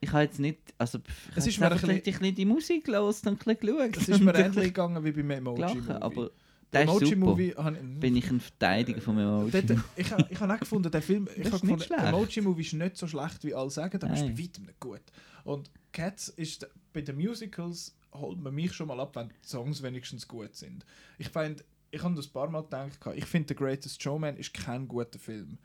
ich 0.00 0.10
habe 0.12 0.24
jetzt 0.24 0.40
nicht, 0.40 0.58
also 0.78 0.98
ich 0.98 1.04
Es 1.36 1.36
habe 1.42 1.48
ist 1.50 1.60
mir 1.60 1.66
ein 1.66 1.72
einfach 1.72 1.88
ein 1.88 2.02
bisschen 2.02 2.34
die 2.34 2.44
Musik 2.44 2.88
los 2.88 3.20
und 3.20 3.28
ein 3.28 3.36
bisschen 3.56 3.90
geschaut. 3.90 3.96
es 3.96 4.08
ist 4.08 4.20
mir 4.20 4.34
ähnlich 4.34 4.64
gegangen 4.64 5.04
wie 5.04 5.12
beim 5.12 5.30
Emoji 5.30 5.56
gelacht, 5.56 5.74
Movie. 5.76 5.90
aber 5.92 6.30
Der 6.72 6.84
der 6.84 6.84
ist 6.84 6.90
super. 6.92 7.04
Emoji 7.12 7.16
Movie 7.16 7.54
habe- 7.56 7.76
Bin 8.00 8.16
ich 8.16 8.30
ein 8.30 8.40
Verteidiger 8.40 9.00
vom 9.00 9.18
Emoji 9.18 9.50
Dort, 9.52 9.78
ich 9.96 10.10
habe 10.10 10.26
ich 10.28 10.40
hab 10.40 10.50
auch 10.50 10.58
gefunden, 10.58 10.90
der 10.90 11.02
Film, 11.02 11.28
ich 11.36 11.44
habe 11.46 11.50
gefunden, 11.60 11.80
schlecht. 11.82 12.02
Emoji 12.04 12.40
Movie 12.40 12.62
ist 12.62 12.72
nicht 12.72 12.96
so 12.96 13.06
schlecht, 13.06 13.44
wie 13.44 13.54
alle 13.54 13.70
sagen, 13.70 14.02
aber 14.02 14.12
ist 14.14 14.22
bei 14.26 14.38
weitem 14.42 14.64
nicht 14.64 14.80
gut. 14.80 15.02
Und 15.44 15.70
Cats 15.92 16.28
ist, 16.30 16.68
bei 16.92 17.00
den 17.02 17.16
Musicals 17.16 17.94
holt 18.12 18.40
man 18.40 18.54
mich 18.54 18.72
schon 18.72 18.88
mal 18.88 18.98
ab, 19.00 19.14
wenn 19.16 19.28
die 19.28 19.34
Songs 19.48 19.82
wenigstens 19.82 20.26
gut 20.26 20.54
sind. 20.56 20.84
Ich 21.18 21.28
finde, 21.28 21.62
ich 21.92 22.02
habe 22.02 22.14
das 22.16 22.26
ein 22.26 22.32
paar 22.32 22.50
Mal 22.50 22.62
gedacht, 22.62 22.98
ich 23.14 23.24
finde 23.26 23.48
The 23.50 23.54
Greatest 23.54 24.02
Showman 24.02 24.36
ist 24.36 24.52
kein 24.52 24.88
guter 24.88 25.18
Film. 25.18 25.58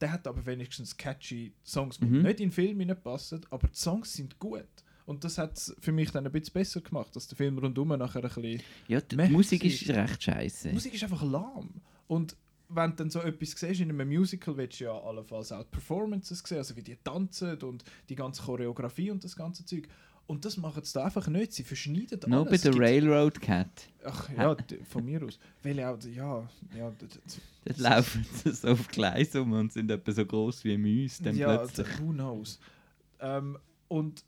Der 0.00 0.12
hat 0.12 0.26
aber 0.26 0.44
wenigstens 0.46 0.96
catchy 0.96 1.52
Songs, 1.64 2.00
Mhm. 2.00 2.22
nicht 2.22 2.40
in 2.40 2.48
den 2.48 2.52
Film 2.52 2.96
passen, 3.02 3.40
aber 3.50 3.66
die 3.68 3.76
Songs 3.76 4.12
sind 4.12 4.38
gut. 4.38 4.64
Und 5.06 5.24
das 5.24 5.38
hat 5.38 5.56
es 5.56 5.74
für 5.80 5.90
mich 5.92 6.10
dann 6.12 6.24
ein 6.26 6.32
bisschen 6.32 6.52
besser 6.52 6.80
gemacht, 6.80 7.14
dass 7.16 7.26
der 7.26 7.36
Film 7.36 7.58
rundum 7.58 7.88
nachher 7.88 8.22
ein 8.22 8.30
bisschen 8.30 8.62
Ja, 8.86 9.00
die 9.00 9.16
Musik 9.16 9.64
ist 9.64 9.88
recht 9.90 10.22
scheiße. 10.22 10.68
die 10.68 10.74
Musik 10.74 10.94
ist 10.94 11.02
einfach 11.02 11.22
lahm. 11.22 11.80
Und 12.06 12.36
wenn 12.68 12.90
du 12.90 12.96
dann 12.96 13.10
so 13.10 13.20
etwas 13.20 13.50
siehst 13.50 13.80
in 13.80 13.90
einem 13.90 14.08
Musical, 14.08 14.56
willst 14.56 14.78
du 14.80 14.84
ja 14.84 14.92
allenfalls 14.96 15.50
auch 15.50 15.64
die 15.64 15.70
Performances 15.70 16.38
sehen, 16.46 16.58
also 16.58 16.76
wie 16.76 16.82
die 16.82 16.96
tanzen 16.96 17.58
und 17.62 17.82
die 18.08 18.14
ganze 18.14 18.42
Choreografie 18.42 19.10
und 19.10 19.24
das 19.24 19.34
ganze 19.34 19.64
Zeug. 19.64 19.88
Und 20.30 20.44
das 20.44 20.56
machen 20.56 20.84
sie 20.84 20.92
da 20.92 21.06
einfach 21.06 21.26
nicht. 21.26 21.52
Sie 21.52 21.64
verschneiden 21.64 22.20
No 22.28 22.42
alles. 22.42 22.50
bei 22.50 22.54
Es 22.54 22.62
der 22.62 22.78
Railroad 22.78 23.40
Cat. 23.40 23.88
Ach 24.04 24.28
ja, 24.30 24.56
von 24.88 25.04
mir 25.04 25.20
aus. 25.24 25.40
Weil 25.64 25.80
auch, 25.82 25.98
ja, 26.04 26.48
ja, 26.78 26.90
d- 26.90 27.06
d- 27.06 27.18
Dort 27.64 27.78
laufen 27.78 28.24
sie 28.32 28.52
so 28.52 28.68
auf 28.68 28.86
Gleis 28.88 29.34
um 29.34 29.50
und 29.52 29.72
sind 29.72 29.90
etwa 29.90 30.12
so 30.12 30.24
groß 30.24 30.62
wie 30.62 31.08
dann 31.20 31.36
ja, 31.36 31.56
plötzlich. 31.56 32.00
who 32.00 32.12
knows. 32.12 32.60
Ähm, 33.18 33.58
und 33.88 34.24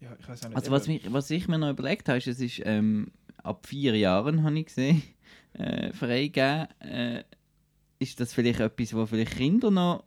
ja, 0.00 0.16
ich 0.18 0.28
weiß 0.28 0.42
auch 0.44 0.48
nicht. 0.48 0.56
Also 0.56 0.70
was, 0.72 0.88
mich, 0.88 1.12
was 1.12 1.30
ich 1.30 1.46
mir 1.46 1.58
noch 1.58 1.70
überlegt 1.70 2.08
habe, 2.08 2.18
ist, 2.18 2.26
es 2.26 2.40
ist 2.40 2.60
ähm, 2.64 3.12
ab 3.42 3.66
vier 3.68 3.96
Jahren, 3.96 4.42
habe 4.42 4.58
ich 4.58 4.66
gesehen, 4.66 5.00
äh, 5.52 5.92
freigegeben. 5.92 6.66
Äh, 6.80 7.22
ist 8.00 8.18
das 8.18 8.32
vielleicht 8.34 8.58
etwas, 8.58 8.94
wo 8.94 9.06
vielleicht 9.06 9.36
Kinder 9.36 9.70
noch, 9.70 10.02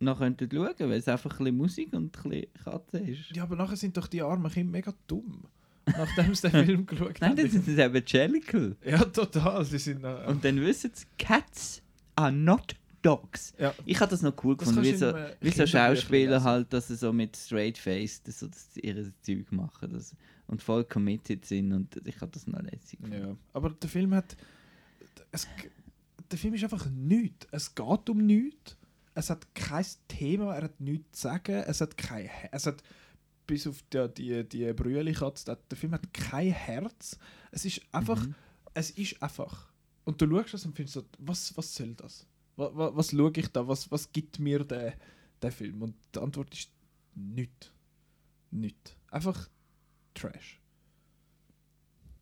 noch 0.00 0.18
könnten 0.18 0.48
schauen 0.50 0.74
weil 0.78 0.92
es 0.92 1.08
einfach 1.08 1.32
ein 1.32 1.38
bisschen 1.38 1.56
Musik 1.56 1.92
und 1.92 2.16
ein 2.24 2.30
bisschen 2.30 2.46
Katze 2.64 2.98
ist? 2.98 3.36
ja, 3.36 3.42
aber 3.44 3.56
nachher 3.56 3.76
sind 3.76 3.96
doch 3.96 4.06
die 4.06 4.22
armen 4.22 4.50
Kinder 4.50 4.72
mega 4.72 4.92
dumm. 5.06 5.44
Nachdem 5.86 6.34
sie 6.34 6.50
den 6.50 6.64
Film 6.66 6.86
geschaut 6.86 7.20
Nein, 7.20 7.30
haben. 7.30 7.36
das 7.36 7.54
ist 7.54 7.68
eben 7.78 8.02
Jellicle. 8.06 8.76
Ja, 8.84 8.98
total. 9.04 9.64
Die 9.64 9.78
sind 9.78 10.02
noch, 10.02 10.26
Und 10.26 10.44
dann 10.44 10.60
wissen 10.60 10.90
sie, 10.94 11.04
Cats 11.18 11.82
are 12.16 12.30
not 12.32 12.76
dogs. 13.02 13.52
ja. 13.58 13.74
Ich 13.86 13.98
habe 14.00 14.10
das 14.10 14.22
noch 14.22 14.34
cool 14.44 14.56
Das 14.56 14.68
gefunden, 14.68 14.88
wie 14.88 14.94
so, 14.96 15.14
wie 15.40 15.50
so 15.50 15.66
Schauspieler 15.66 16.42
halt, 16.42 16.72
dass 16.72 16.88
sie 16.88 16.96
so 16.96 17.12
mit 17.12 17.36
straight 17.36 17.78
face 17.78 18.22
das, 18.22 18.40
so 18.40 18.46
das 18.46 18.68
ihre 18.76 19.10
Zeug 19.22 19.50
machen 19.52 19.92
das, 19.92 20.14
und 20.46 20.62
voll 20.62 20.84
committed 20.84 21.44
sind 21.46 21.72
und 21.72 22.00
ich 22.06 22.20
habe 22.20 22.30
das 22.30 22.46
noch 22.46 22.60
lässig 22.62 22.98
gefunden. 23.00 23.20
Ja, 23.28 23.36
aber 23.54 23.70
der 23.70 23.88
Film 23.88 24.14
hat. 24.14 24.36
Es, 25.32 25.46
der 26.30 26.38
Film 26.38 26.54
ist 26.54 26.62
einfach 26.64 26.86
nichts. 26.90 27.46
Es 27.50 27.74
geht 27.74 28.10
um 28.10 28.18
nichts. 28.18 28.76
Es 29.14 29.30
hat 29.30 29.54
kein 29.54 29.84
Thema, 30.08 30.54
er 30.54 30.64
hat 30.64 30.80
nichts 30.80 31.20
zu 31.20 31.28
sagen. 31.28 31.64
Es 31.66 31.80
hat 31.80 31.96
kein. 31.96 32.30
Es 32.52 32.66
hat. 32.66 32.82
Bis 33.46 33.66
auf 33.66 33.82
die, 33.92 34.08
die, 34.14 34.48
die 34.48 34.72
Brühli-Katze, 34.72 35.44
der, 35.46 35.56
der 35.56 35.76
Film 35.76 35.92
hat 35.92 36.14
kein 36.14 36.52
Herz. 36.52 37.18
Es 37.50 37.64
ist 37.64 37.82
einfach. 37.92 38.24
Mhm. 38.24 38.34
Es 38.74 38.90
ist 38.90 39.20
einfach. 39.22 39.70
Und 40.04 40.20
du 40.20 40.28
schaust 40.28 40.54
das 40.54 40.64
und 40.64 40.76
findest 40.76 40.94
so, 40.94 41.04
was, 41.18 41.56
was 41.56 41.74
soll 41.74 41.94
das? 41.94 42.26
Was, 42.56 42.70
was, 42.74 42.96
was 42.96 43.10
schaue 43.10 43.32
ich 43.34 43.48
da? 43.48 43.66
Was, 43.66 43.90
was 43.90 44.12
gibt 44.12 44.38
mir 44.38 44.64
der, 44.64 44.94
der 45.42 45.50
Film? 45.52 45.82
Und 45.82 45.94
die 46.14 46.20
Antwort 46.20 46.54
ist 46.54 46.70
nichts. 47.14 47.72
Nichts. 48.50 48.96
Einfach 49.10 49.48
Trash. 50.14 50.60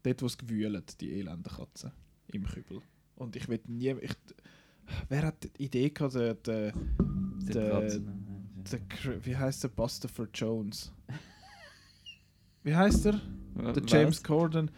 Dort, 0.03 0.23
wo 0.23 0.27
es 0.27 0.39
gewühlt, 0.39 1.01
die 1.01 1.19
elenden 1.19 1.53
Katzen 1.53 1.93
im 2.29 2.47
Kübel. 2.47 2.81
Und 3.17 3.37
ich 3.37 3.49
will 3.49 3.61
nie. 3.67 3.91
Ich, 4.01 4.15
wer 5.09 5.23
hat 5.23 5.43
die 5.45 5.65
Idee 5.65 5.91
gehabt, 5.91 6.15
der, 6.15 6.35
der, 6.35 6.73
der, 7.53 7.81
der, 7.81 8.81
Cr- 8.89 9.25
wie 9.25 9.37
heißt 9.37 9.65
der 9.65 9.69
Buster 9.69 10.09
Jones? 10.35 10.93
Wie 12.63 12.75
heißt 12.75 13.07
er? 13.07 13.21
Der? 13.75 13.83
James 13.87 14.23
Corden. 14.23 14.71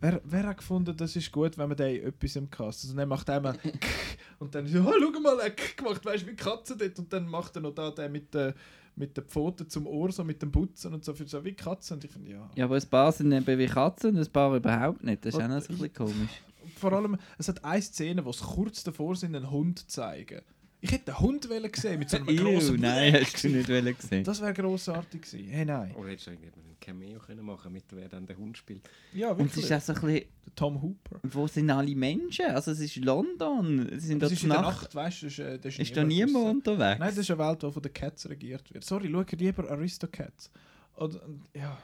Wer, 0.00 0.20
wer 0.24 0.44
hat 0.46 0.58
gefunden, 0.58 0.96
das 0.96 1.16
ist 1.16 1.32
gut, 1.32 1.58
wenn 1.58 1.68
man 1.68 1.76
den 1.76 2.04
etwas 2.04 2.36
im 2.36 2.48
Cast. 2.50 2.84
Also 2.84 2.94
dann 2.96 3.08
macht 3.08 3.28
er 3.28 3.40
mal 3.40 3.58
und 4.38 4.54
dann 4.54 4.66
so, 4.66 4.80
oh, 4.80 4.92
schau 5.00 5.20
mal, 5.20 5.40
er 5.40 5.50
gemacht, 5.50 6.04
weißt 6.04 6.22
du, 6.24 6.28
wie 6.28 6.36
Katze 6.36 6.76
dort. 6.76 6.98
Und 7.00 7.12
dann 7.12 7.26
macht 7.26 7.56
er 7.56 7.62
noch 7.62 7.74
da 7.74 7.90
den 7.90 8.12
mit 8.12 8.32
den 8.32 8.52
mit 8.94 9.16
den 9.16 9.24
Pfoten 9.24 9.68
zum 9.70 9.86
Ohr, 9.86 10.10
so 10.10 10.24
mit 10.24 10.42
dem 10.42 10.50
Putzen 10.50 10.92
und 10.92 11.04
so, 11.04 11.14
für 11.14 11.26
so 11.26 11.44
wie 11.44 11.52
Katzen. 11.52 11.94
Und 11.94 12.04
ich 12.04 12.10
finde, 12.10 12.32
ja. 12.32 12.50
Ja, 12.56 12.64
aber 12.64 12.74
ein 12.74 12.90
paar 12.90 13.12
sind 13.12 13.30
eben 13.30 13.58
wie 13.58 13.66
Katzen 13.66 14.16
und 14.16 14.20
ein 14.26 14.32
paar 14.32 14.54
überhaupt 14.56 15.04
nicht. 15.04 15.24
Das 15.24 15.34
ist 15.34 15.38
Und 15.40 15.44
auch 15.44 15.48
noch 15.48 15.60
so 15.62 15.72
ein 15.72 15.78
bisschen 15.78 15.92
komisch. 15.94 16.42
Vor 16.76 16.92
allem, 16.92 17.16
es 17.38 17.48
hat 17.48 17.64
eine 17.64 17.82
Szene, 17.82 18.24
wo 18.24 18.30
es 18.30 18.40
kurz 18.40 18.82
davor 18.84 19.16
sind, 19.16 19.34
einen 19.34 19.50
Hund 19.50 19.78
zu 19.80 19.86
zeigen. 19.88 20.40
Ich 20.80 20.92
hätte 20.92 21.12
einen 21.12 21.20
Hund 21.20 21.48
gesehen 21.72 21.98
mit 21.98 22.08
so 22.08 22.18
einem 22.18 22.28
Ew, 22.28 22.52
großen 22.54 22.80
nein, 22.80 23.12
hast 23.14 23.42
du 23.42 23.48
nicht 23.48 23.66
gesehen. 24.00 24.22
Das 24.22 24.40
wäre 24.40 24.52
grossartig 24.54 25.22
gewesen. 25.22 25.48
Hey, 25.48 25.64
nein. 25.64 25.92
Oder 25.96 26.10
hättest 26.10 26.28
du 26.28 26.30
eigentlich 26.30 26.52
einen 26.54 26.76
Cameo 26.80 27.18
können 27.18 27.44
machen 27.44 27.72
mit 27.72 27.84
wer 27.90 28.08
dann 28.08 28.26
der 28.26 28.36
Hund 28.36 28.56
spielt. 28.56 28.88
Ja, 29.12 29.30
Und 29.32 29.46
es 29.46 29.56
wirklich. 29.56 29.64
ist 29.64 29.72
auch 29.72 29.80
so 29.80 29.92
ein 29.94 30.00
bisschen, 30.14 30.28
Tom 30.54 30.80
Hooper. 30.80 31.20
wo 31.24 31.48
sind 31.48 31.68
alle 31.70 31.96
Menschen? 31.96 32.46
Also 32.46 32.70
es 32.70 32.78
ist 32.80 32.94
London. 32.96 33.88
Sie 33.94 34.06
sind 34.06 34.22
Das 34.22 34.30
ist 34.30 34.44
in 34.44 34.50
der 34.50 34.60
Nacht. 34.60 34.94
Weißt 34.94 35.22
du, 35.22 35.26
ist, 35.26 35.38
äh, 35.40 35.58
da 35.58 35.68
Ist 35.68 35.96
da 35.96 36.04
niemand 36.04 36.34
draussen. 36.34 36.50
unterwegs? 36.58 36.98
Nein, 37.00 37.08
das 37.08 37.18
ist 37.18 37.30
eine 37.32 37.38
Welt, 37.40 37.62
die 37.62 37.72
von 37.72 37.82
den 37.82 37.92
Cats 37.92 38.28
regiert 38.28 38.72
wird. 38.72 38.84
Sorry, 38.84 39.10
schau 39.12 39.24
lieber 39.36 39.68
Aristocats. 39.70 40.50
Und, 40.94 41.16
und, 41.22 41.42
ja, 41.54 41.76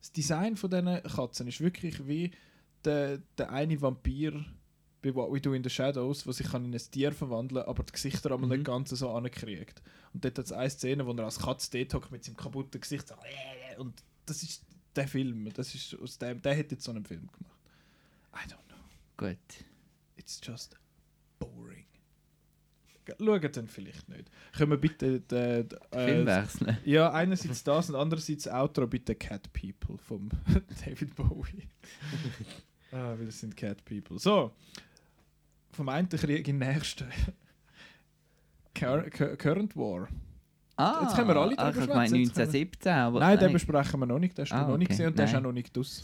das 0.00 0.10
Design 0.10 0.56
von 0.56 0.70
diesen 0.70 1.02
Katzen 1.02 1.46
ist 1.48 1.60
wirklich 1.60 2.06
wie 2.08 2.30
der, 2.84 3.18
der 3.38 3.50
eine 3.52 3.80
Vampir 3.80 4.44
bei 5.02 5.14
What 5.14 5.32
We 5.32 5.40
Do 5.40 5.52
in 5.52 5.64
the 5.64 5.70
Shadows, 5.70 6.24
der 6.24 6.32
sich 6.32 6.48
kann 6.48 6.64
in 6.64 6.72
ein 6.74 6.78
Tier 6.90 7.12
verwandeln 7.12 7.64
aber 7.64 7.82
die 7.82 7.92
Gesichter 7.92 8.30
einmal 8.32 8.48
Mhm. 8.48 8.56
nicht 8.56 8.64
ganz 8.66 8.90
so 8.90 9.10
ankriegt. 9.10 9.82
Und 10.14 10.24
dort 10.24 10.38
hat 10.38 10.46
es 10.46 10.52
eine 10.52 10.70
Szene, 10.70 11.06
wo 11.06 11.12
er 11.12 11.24
als 11.24 11.38
Katze 11.40 11.70
dort 11.70 11.94
hockt 11.94 12.12
mit 12.12 12.24
seinem 12.24 12.36
kaputten 12.36 12.80
Gesicht 12.80 13.08
so, 13.08 13.14
und 13.78 14.02
das 14.26 14.42
ist 14.42 14.64
der 14.94 15.08
Film. 15.08 15.48
Das 15.54 15.74
ist 15.74 15.98
aus 16.00 16.18
dem, 16.18 16.40
der 16.42 16.56
hat 16.56 16.70
jetzt 16.70 16.84
so 16.84 16.92
einen 16.92 17.04
Film 17.04 17.28
gemacht. 17.32 17.58
I 18.34 18.48
don't 18.48 18.66
know. 18.68 18.76
Gut. 19.16 19.38
It's 20.16 20.40
just 20.42 20.76
boring. 21.38 21.86
Schaut 23.18 23.56
dann 23.56 23.66
vielleicht 23.66 24.08
nicht. 24.08 24.30
Können 24.52 24.70
wir 24.70 24.76
bitte 24.78 25.20
den, 25.20 25.68
den, 25.68 25.78
Film 25.92 26.28
äh, 26.28 26.42
wechseln. 26.42 26.78
ja, 26.84 27.10
einerseits 27.12 27.64
das 27.64 27.90
und 27.90 27.96
andererseits 27.96 28.46
Outro 28.46 28.86
bitte 28.86 29.16
Cat 29.16 29.52
People 29.52 29.98
vom 29.98 30.28
David 30.84 31.14
Bowie. 31.16 31.68
ah, 32.92 33.14
weil 33.18 33.26
das 33.26 33.40
sind 33.40 33.56
Cat 33.56 33.84
People. 33.84 34.18
So, 34.18 34.52
vom 35.72 35.88
einen 35.88 36.08
Krieg 36.08 36.46
in 36.48 36.60
den 36.60 36.68
nächsten. 36.72 37.06
Cur 38.74 39.02
Cur 39.10 39.36
Current 39.36 39.76
War. 39.76 40.08
Ah, 40.76 41.00
Jetzt 41.02 41.14
können 41.16 41.28
wir 41.28 41.36
alle 41.36 41.54
drüber 41.54 41.70
ich 41.82 41.88
meine 41.88 42.08
schwätzen, 42.08 42.16
jetzt 42.22 42.34
können 42.34 42.52
wir- 42.52 42.60
1917, 42.60 42.92
aber... 42.92 43.20
nein, 43.20 43.38
den 43.38 43.52
besprechen 43.52 44.00
wir 44.00 44.06
noch 44.06 44.18
nicht. 44.18 44.36
Den 44.38 44.42
hast 44.44 44.52
du 44.52 44.56
Ah, 44.56 44.66
noch 44.68 44.78
nicht 44.78 44.86
okay. 44.88 44.92
gesehen 44.96 45.06
und 45.08 45.18
der 45.18 45.24
ist 45.26 45.34
auch 45.34 45.40
noch 45.42 45.52
nicht 45.52 45.78
aus. 45.78 46.02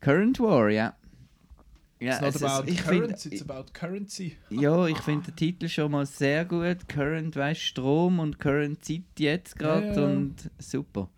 Current 0.00 0.40
War, 0.40 0.68
ja. 0.68 0.94
Ja, 1.98 2.14
It's 2.14 2.20
not 2.20 2.28
es 2.28 2.34
ist- 2.36 2.42
about 2.44 2.70
ich 2.70 2.82
currency, 2.84 3.28
finde... 3.30 3.36
it's 3.36 3.50
about 3.50 3.72
currency. 3.72 4.36
Ja, 4.50 4.86
ich 4.88 4.98
finde 4.98 5.30
den 5.30 5.36
Titel 5.36 5.68
schon 5.68 5.90
mal 5.92 6.04
sehr 6.04 6.44
gut. 6.44 6.88
Current, 6.88 7.34
weißt 7.36 7.60
Strom 7.60 8.18
und 8.18 8.38
Current 8.38 8.84
Zeit 8.84 9.02
jetzt 9.18 9.56
gerade 9.58 9.86
Ja, 9.86 9.94
ja. 9.94 10.04
und 10.06 10.50
super. 10.58 11.08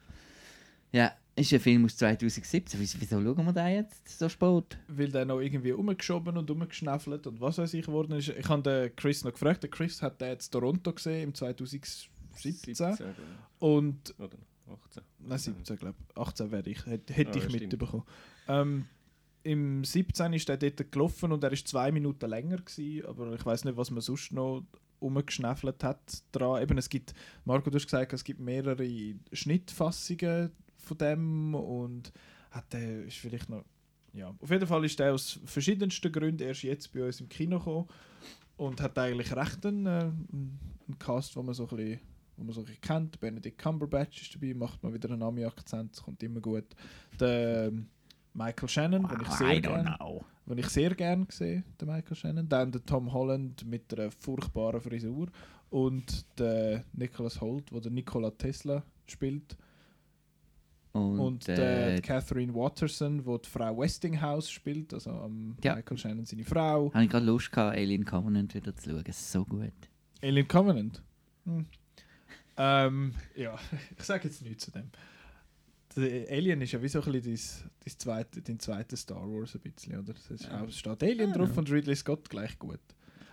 Ja, 0.92 1.12
ist 1.36 1.52
ein 1.52 1.60
Film 1.60 1.84
aus 1.84 1.96
2017. 1.96 2.78
Wieso, 2.80 3.00
wieso 3.00 3.20
schauen 3.22 3.44
wir 3.46 3.52
den 3.52 3.74
jetzt 3.74 4.08
so 4.18 4.28
spät? 4.28 4.78
weil 4.88 5.10
der 5.10 5.24
noch 5.24 5.40
irgendwie 5.40 5.72
umgeschoben 5.72 6.36
und 6.36 6.50
umgeschnäffelt 6.50 7.26
und 7.26 7.40
was 7.40 7.58
weiß 7.58 7.74
ich 7.74 7.86
geworden 7.86 8.12
ist. 8.12 8.28
Ich 8.28 8.48
habe 8.48 8.62
den 8.62 8.94
Chris 8.96 9.24
noch 9.24 9.32
gefragt. 9.32 9.62
Der 9.62 9.70
Chris 9.70 10.00
hat 10.02 10.20
den 10.20 10.28
jetzt 10.28 10.50
Toronto 10.50 10.92
gesehen 10.92 11.24
im 11.24 11.34
2017 11.34 12.10
17, 12.36 12.96
und 13.60 14.14
oder? 14.18 14.36
18. 14.88 15.02
Nein, 15.20 15.38
17, 15.38 15.76
glaube 15.76 15.94
ich. 16.10 16.16
18 16.16 16.50
wäre 16.50 16.68
ich, 16.70 16.86
hätte, 16.86 17.12
hätte 17.12 17.32
Ah, 17.32 17.36
ich 17.36 17.44
stimmt. 17.44 17.72
mitbekommen. 17.72 18.02
Ähm, 18.48 18.86
Im 19.42 19.84
17 19.84 20.32
ist 20.32 20.48
er 20.48 20.56
dort 20.56 20.90
gelaufen 20.90 21.30
und 21.32 21.44
er 21.44 21.52
ist 21.52 21.68
zwei 21.68 21.92
Minuten 21.92 22.28
länger 22.28 22.56
gewesen, 22.56 23.06
aber 23.06 23.34
ich 23.34 23.44
weiß 23.44 23.64
nicht, 23.64 23.76
was 23.76 23.90
man 23.90 24.00
sonst 24.00 24.32
noch 24.32 24.64
umgeschnäffelt 25.00 25.84
hat 25.84 26.22
dran. 26.32 26.62
Eben, 26.62 26.78
es 26.78 26.88
gibt, 26.88 27.12
Marco, 27.44 27.68
du 27.70 27.76
hast 27.76 27.84
gesagt, 27.86 28.12
es 28.14 28.24
gibt 28.24 28.40
mehrere 28.40 29.14
Schnittfassungen 29.32 30.50
von 30.84 30.98
dem 30.98 31.54
und 31.54 32.12
hat 32.50 32.72
der 32.72 33.04
ist 33.04 33.16
vielleicht 33.16 33.48
noch 33.48 33.64
ja, 34.12 34.32
auf 34.40 34.50
jeden 34.50 34.66
Fall 34.66 34.84
ist 34.84 34.98
der 35.00 35.12
aus 35.12 35.40
verschiedensten 35.44 36.12
Gründen 36.12 36.46
erst 36.46 36.62
jetzt 36.62 36.92
bei 36.92 37.04
uns 37.04 37.20
im 37.20 37.28
Kino 37.28 37.58
gekommen 37.58 37.88
und 38.56 38.80
hat 38.80 38.96
eigentlich 38.96 39.34
recht 39.34 39.66
einen, 39.66 39.86
äh, 39.86 39.90
einen 39.90 40.98
Cast, 40.98 41.34
wo 41.36 41.42
man 41.42 41.54
so 41.54 41.64
ein 41.68 41.76
bisschen, 41.76 42.00
wo 42.36 42.44
man 42.44 42.52
so 42.52 42.60
ein 42.60 42.66
bisschen 42.66 42.80
kennt. 42.80 43.18
Benedict 43.18 43.58
Cumberbatch 43.58 44.22
ist 44.22 44.34
dabei, 44.34 44.54
macht 44.54 44.82
mal 44.82 44.94
wieder 44.94 45.10
einen 45.10 45.22
Ami-Akzent, 45.22 46.00
kommt 46.00 46.22
immer 46.22 46.40
gut. 46.40 46.66
Der 47.18 47.66
ähm, 47.66 47.88
Michael 48.32 48.68
Shannon, 48.68 49.08
den 49.08 49.20
ich 49.20 49.30
sehr 49.32 49.60
gerne 49.60 49.96
den 50.46 50.58
ich 50.58 50.68
sehr 50.68 50.94
gerne 50.94 51.26
sehe, 51.30 51.64
den 51.80 51.88
Michael 51.88 52.16
Shannon. 52.16 52.48
Dann 52.48 52.70
der 52.70 52.84
Tom 52.84 53.12
Holland 53.12 53.66
mit 53.66 53.92
einer 53.98 54.10
furchtbaren 54.10 54.80
Frisur 54.80 55.28
und 55.70 56.26
der 56.38 56.84
Nicholas 56.92 57.40
Holt, 57.40 57.72
wo 57.72 57.80
der 57.80 57.90
Nikola 57.90 58.30
Tesla 58.30 58.84
spielt. 59.06 59.56
Und, 60.94 61.18
Und, 61.18 61.48
äh, 61.48 61.56
der 61.56 62.00
Catherine 62.02 62.54
Watterson, 62.54 63.26
wo 63.26 63.36
die 63.36 63.48
Frau 63.48 63.76
Westinghouse 63.78 64.48
spielt, 64.48 64.94
also 64.94 65.10
am 65.10 65.56
Ja. 65.64 65.74
Michael 65.74 65.98
Shannon 65.98 66.24
seine 66.24 66.44
Frau. 66.44 66.92
habe 66.94 67.04
ich 67.04 67.10
gerade 67.10 67.26
Lust 67.26 67.50
gehabt, 67.50 67.76
Alien 67.76 68.04
Covenant 68.04 68.54
wieder 68.54 68.74
zu 68.76 68.90
schauen. 68.90 69.04
So 69.10 69.44
gut. 69.44 69.72
Alien 70.22 70.46
Covenant. 70.46 71.02
Hm. 71.46 71.66
Ähm, 72.56 73.14
ja, 73.34 73.58
ich 73.98 74.04
sage 74.04 74.28
jetzt 74.28 74.42
nichts 74.42 74.66
zu 74.66 74.70
dem. 74.70 74.90
Der 75.96 76.28
Alien 76.30 76.60
ist 76.60 76.72
ja 76.72 76.80
wie 76.82 76.88
so 76.88 77.02
ein 77.02 77.10
bisschen 77.12 77.70
dein, 77.84 77.98
zweite, 77.98 78.42
dein 78.42 78.58
zweiter 78.60 78.96
Star 78.96 79.22
Wars 79.28 79.54
ein 79.56 79.60
bisschen, 79.62 79.98
oder? 79.98 80.14
Es 80.16 80.30
ist- 80.30 80.48
Es 80.68 80.78
steht 80.78 81.02
Alien 81.02 81.32
drauf 81.32 81.56
und 81.56 81.70
Ridley 81.70 81.96
Scott 81.96 82.30
gleich 82.30 82.56
gut. 82.58 82.80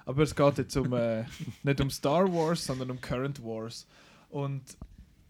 Aber 0.06 0.24
es 0.24 0.36
geht 0.36 0.58
jetzt 0.58 0.76
um, 0.78 0.94
äh, 0.94 1.26
nicht 1.64 1.80
um 1.80 1.90
Star 1.92 2.32
Wars, 2.34 2.66
sondern 2.66 2.90
um 2.90 3.00
Current 3.00 3.44
Wars. 3.44 3.86
Und 4.30 4.64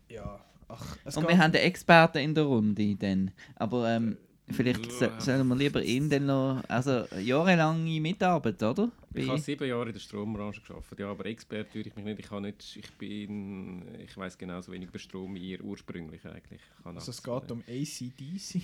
ja, 0.10 0.40
ach, 0.72 0.98
es 1.06 1.18
Und 1.18 1.28
wir 1.28 1.38
haben 1.38 1.52
den 1.52 1.62
Experten 1.62 2.20
in 2.20 2.36
der 2.36 2.46
Runde 2.46 2.96
dann. 2.96 3.32
Aber 3.56 3.90
ähm, 3.90 4.18
vielleicht 4.50 4.92
so, 4.92 5.08
sollen 5.20 5.48
wir 5.48 5.56
lieber 5.56 5.84
ihn 5.84 6.10
dann 6.10 6.26
noch... 6.26 6.64
Also 6.68 7.06
jahrelange 7.20 8.00
Mitarbeit, 8.00 8.62
oder? 8.64 8.92
Ich 9.14 9.28
habe 9.28 9.40
sieben 9.40 9.68
Jahre 9.68 9.88
in 9.88 9.94
der 9.94 10.00
Strombranche 10.00 10.62
gearbeitet, 10.62 11.00
ja, 11.00 11.12
aber 11.12 11.26
Experte 11.26 11.76
würde 11.76 11.90
ich 11.90 11.96
mich 11.96 12.06
nicht. 12.06 12.20
Ich 12.20 12.32
habe 12.32 12.42
nicht, 12.42 12.78
ich 12.78 12.92
bin, 12.94 13.84
ich 14.00 14.16
weiß 14.16 14.38
genauso 14.38 14.72
wenig 14.72 14.90
über 14.90 15.00
Strom 15.00 15.36
wie 15.36 15.52
ihr 15.52 15.62
ursprünglich 15.64 16.26
eigentlich. 16.26 16.62
Also 16.84 17.12
es 17.12 17.22
geht 17.22 17.52
um 17.52 17.64
ACDC. 17.68 18.62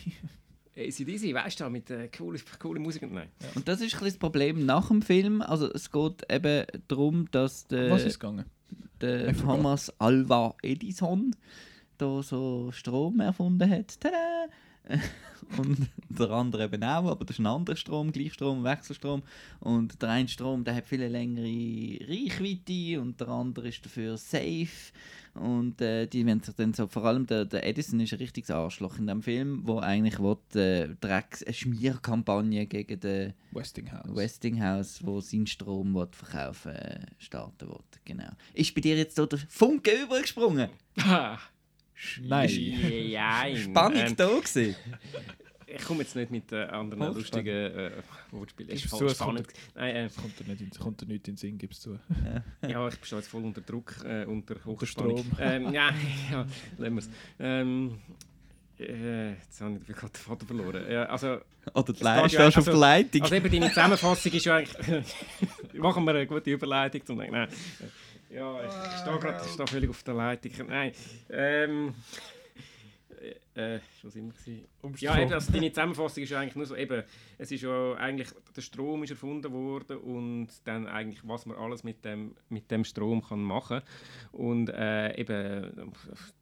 ACDC, 0.76 1.34
weißt 1.34 1.60
du, 1.60 1.70
mit 1.70 1.90
äh, 1.90 2.08
cooler 2.10 2.40
coole 2.60 2.80
Musik. 2.80 3.12
Nein. 3.12 3.30
Und 3.56 3.68
das 3.68 3.82
ist 3.82 3.96
ein 3.96 4.06
das 4.06 4.18
Problem 4.18 4.66
nach 4.66 4.88
dem 4.88 5.02
Film. 5.02 5.42
Also 5.42 5.72
es 5.72 5.92
geht 5.92 6.24
eben 6.32 6.66
darum, 6.88 7.30
dass 7.32 7.68
der, 7.68 7.92
Was 7.92 8.04
ist 8.04 8.20
gegangen? 8.20 8.46
der 9.02 9.36
Thomas 9.36 9.94
Alva 10.00 10.56
Edison 10.62 11.36
da 11.98 12.22
so 12.24 12.72
Strom 12.72 13.20
erfunden 13.20 13.70
hat. 13.70 14.00
Tada! 14.00 14.48
Und 15.58 15.90
der 16.10 16.30
andere 16.32 16.66
eben 16.66 16.84
auch, 16.84 17.06
aber 17.06 17.24
das 17.24 17.36
ist 17.36 17.40
ein 17.40 17.46
anderer 17.46 17.76
Strom, 17.76 18.12
Gleichstrom, 18.12 18.64
Wechselstrom. 18.64 19.24
Und 19.60 20.02
der 20.02 20.10
eine 20.10 20.28
Strom, 20.28 20.64
der 20.64 20.76
hat 20.76 20.88
viel 20.88 21.04
längere 21.04 21.46
Reichweite 21.46 23.00
und 23.00 23.20
der 23.20 23.28
andere 23.30 23.70
ist 23.70 23.86
dafür 23.86 24.18
safe. 24.18 24.92
Und 25.36 25.82
äh, 25.82 26.08
die 26.08 26.26
wenn 26.26 26.42
sich 26.42 26.56
dann 26.56 26.74
so, 26.74 26.88
vor 26.88 27.06
allem 27.06 27.28
der, 27.28 27.46
der 27.46 27.66
Edison 27.66 28.00
ist 28.00 28.12
ein 28.12 28.18
richtiges 28.18 28.50
Arschloch 28.50 28.98
in 28.98 29.06
dem 29.06 29.22
Film, 29.22 29.62
wo 29.66 29.80
eigentlich 29.80 30.20
will, 30.20 30.38
äh, 30.60 30.90
Drecks, 31.00 31.44
eine 31.44 31.54
Schmierkampagne 31.54 32.66
gegen 32.66 33.00
den 33.00 33.34
Westinghouse. 33.52 34.16
Westinghouse, 34.16 35.06
wo 35.06 35.22
seinen 35.22 35.46
Strom 35.46 35.94
will 35.94 36.08
verkaufen 36.12 36.72
äh, 36.72 37.06
starten 37.20 37.70
will. 37.70 37.80
Genau. 38.06 38.30
Ist 38.54 38.74
bei 38.74 38.82
dir 38.82 38.98
jetzt 38.98 39.16
so 39.16 39.28
der 39.28 39.40
Funke 39.48 39.92
übergesprungen? 40.04 40.70
Nein. 42.22 42.50
Nein. 43.12 43.58
Spannung 43.58 44.00
Ähm, 44.02 44.16
da 44.16 44.28
gewesen. 44.28 44.76
ich 45.66 45.84
komme 45.84 46.02
jetzt 46.04 46.16
nicht 46.16 46.32
mit 46.32 46.52
äh, 46.52 46.64
anderen 46.66 47.04
Halt, 47.04 47.16
lustigen 47.16 47.48
äh, 47.56 47.92
Wortspielen. 48.32 48.72
Es 48.72 48.84
ist 48.86 48.90
zu, 48.92 48.98
voll 48.98 49.08
kommt- 49.08 49.16
spannend. 49.18 49.48
Nein, 49.76 49.96
äh, 49.96 50.10
Kommt 50.16 50.40
dir 50.40 50.44
nicht 50.46 50.62
in, 50.62 50.70
kommt 50.72 51.02
dir 51.02 51.06
nicht 51.08 51.28
in 51.28 51.34
den 51.34 51.38
Sinn, 51.38 51.58
gib's 51.58 51.80
zu. 51.82 52.00
ja, 52.68 52.88
ich 52.88 52.96
stehe 53.04 53.20
jetzt 53.22 53.30
voll 53.30 53.44
unter 53.44 53.62
Druck, 53.62 53.96
äh, 54.06 54.26
unter 54.26 54.56
Hochspannung. 54.66 55.18
Strom. 55.18 55.38
Ähm, 55.40 55.74
ja, 55.74 55.90
ja, 56.32 56.46
lassen 56.78 56.94
wir 56.96 57.00
es. 57.00 57.10
Ähm, 57.40 57.98
äh, 58.80 59.32
jetzt 59.32 59.60
habe 59.60 59.80
ich 59.82 59.88
gerade 59.96 60.14
den 60.14 60.22
Vater 60.22 60.46
verloren. 60.46 60.86
Ja, 60.92 61.06
also, 61.06 61.40
Oder 61.74 61.94
die 61.94 61.94
Es 61.94 62.00
Le 62.02 62.22
geht 62.22 62.32
stehst 62.32 62.34
ja- 62.34 62.48
auf 62.48 62.54
der 62.54 62.68
also- 62.68 62.80
Leitung. 62.80 63.22
Also 63.24 63.36
eben 63.36 63.52
deine 63.52 63.70
Zusammenfassung 63.70 64.32
ist 64.34 64.46
ja 64.46 64.56
eigentlich... 64.58 65.06
Machen 65.74 66.04
wir 66.06 66.12
eine 66.12 66.28
gute 66.28 66.52
Überleitung 66.52 67.04
zum... 67.06 67.18
Nein. 67.18 67.48
Ja, 68.30 68.64
ich 68.66 69.00
stehe 69.02 69.20
gerade 69.20 69.46
ich 69.46 69.52
stehe 69.52 69.68
völlig 69.68 69.90
auf 69.90 70.04
der 70.04 70.14
Leitung. 70.14 70.52
Nein. 70.68 70.92
Ähm... 71.30 71.96
Äh, 73.56 73.80
was 74.04 74.16
immer 74.16 74.32
gewesen? 74.32 74.68
Ja, 74.98 75.20
eben, 75.20 75.34
also 75.34 75.52
deine 75.52 75.72
Zusammenfassung 75.72 76.22
ist 76.24 76.30
ja 76.30 76.40
eigentlich 76.40 76.56
nur 76.56 76.68
so, 76.68 76.76
eben, 76.76 77.02
es 77.40 77.52
ist 77.52 77.64
ja 77.64 77.94
eigentlich, 77.96 78.30
der 78.56 78.62
Strom 78.62 79.02
ist 79.02 79.10
erfunden 79.10 79.52
worden 79.52 79.98
und 79.98 80.50
dann 80.66 80.86
eigentlich, 80.86 81.22
was 81.24 81.48
man 81.48 81.58
alles 81.58 81.84
mit 81.84 82.06
dem, 82.06 82.36
mit 82.50 82.70
dem 82.70 82.84
Strom 82.84 83.24
kann 83.24 83.42
machen 83.42 83.82
und 84.32 84.70
äh, 84.70 85.20
eben 85.20 85.92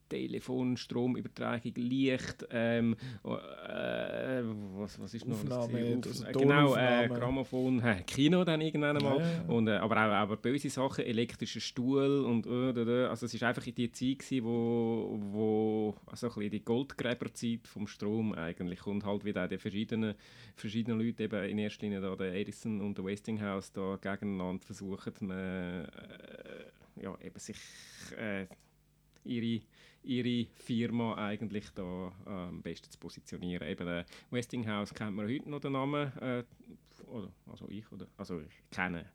Telefon, 0.10 0.78
Stromübertragung, 0.78 1.74
Licht, 1.76 2.46
ähm, 2.52 2.96
äh, 3.24 4.44
was, 4.78 5.00
was 5.00 5.14
ist 5.14 5.28
noch? 5.28 5.36
Aufnahme, 5.36 5.80
gewesen? 5.80 6.26
also 6.26 6.40
genau, 6.40 6.76
äh. 6.76 7.08
Grammophon, 7.08 7.82
äh, 7.82 8.04
Kino 8.06 8.44
dann 8.44 8.62
irgendwann 8.62 8.98
mal 8.98 9.20
Ja, 9.20 9.54
und 9.54 9.68
äh, 9.68 9.78
aber 9.78 9.96
auch 9.96 10.12
aber 10.12 10.38
böse 10.38 10.70
Sachen, 10.70 11.06
elektrischer 11.06 11.60
Stuhl 11.60 12.24
und 12.26 12.46
äh, 12.46 13.06
also 13.06 13.26
es 13.26 13.34
ist 13.34 13.44
einfach 13.44 13.66
in 13.68 13.76
die 13.76 13.92
Zeit 13.92 14.20
gewesen, 14.20 14.46
wo, 14.46 15.20
wo 15.32 15.96
also 16.06 16.28
ein 16.28 16.34
bisschen 16.34 16.52
die 16.52 16.66
Goldgräberzeit 16.66 17.68
vom 17.68 17.88
Strom 17.88 18.34
eigentlich 18.34 18.86
und 18.86 19.06
halt 19.06 19.26
wieder 19.26 19.48
die 19.48 19.58
verschiedenen, 19.58 20.16
verschiedenen 20.56 21.00
Leute 21.00 21.24
eben 21.24 21.44
in 21.50 21.58
erster 21.58 21.84
Linie 21.84 22.02
da 22.02 22.16
der 22.16 22.34
Edison 22.34 22.82
und 22.82 22.98
der 22.98 23.06
Westinghouse 23.06 23.72
da 23.72 23.98
gegeneinander 24.02 24.64
versuchen 24.64 25.32
äh, 25.32 25.84
äh, 25.84 25.86
ja 27.02 27.16
eben 27.22 27.40
sich 27.40 27.58
äh, 28.18 28.46
ihre 29.24 29.62
ihre 30.06 30.48
Firma 30.56 31.16
eigentlich 31.16 31.70
da 31.74 32.12
äh, 32.26 32.30
am 32.30 32.62
besten 32.62 32.90
zu 32.90 32.98
positionieren. 33.00 33.68
Eben 33.68 33.88
äh, 33.88 34.06
Westinghouse 34.32 34.94
kennt 34.94 35.16
man 35.16 35.28
heute 35.28 35.50
noch 35.50 35.60
den 35.60 35.74
Namen, 35.74 36.12
äh, 36.20 36.44
also 37.48 37.68
ich, 37.70 37.92
oder, 37.92 38.08
also 38.18 38.40
ich 38.40 38.72
kenne, 38.72 39.06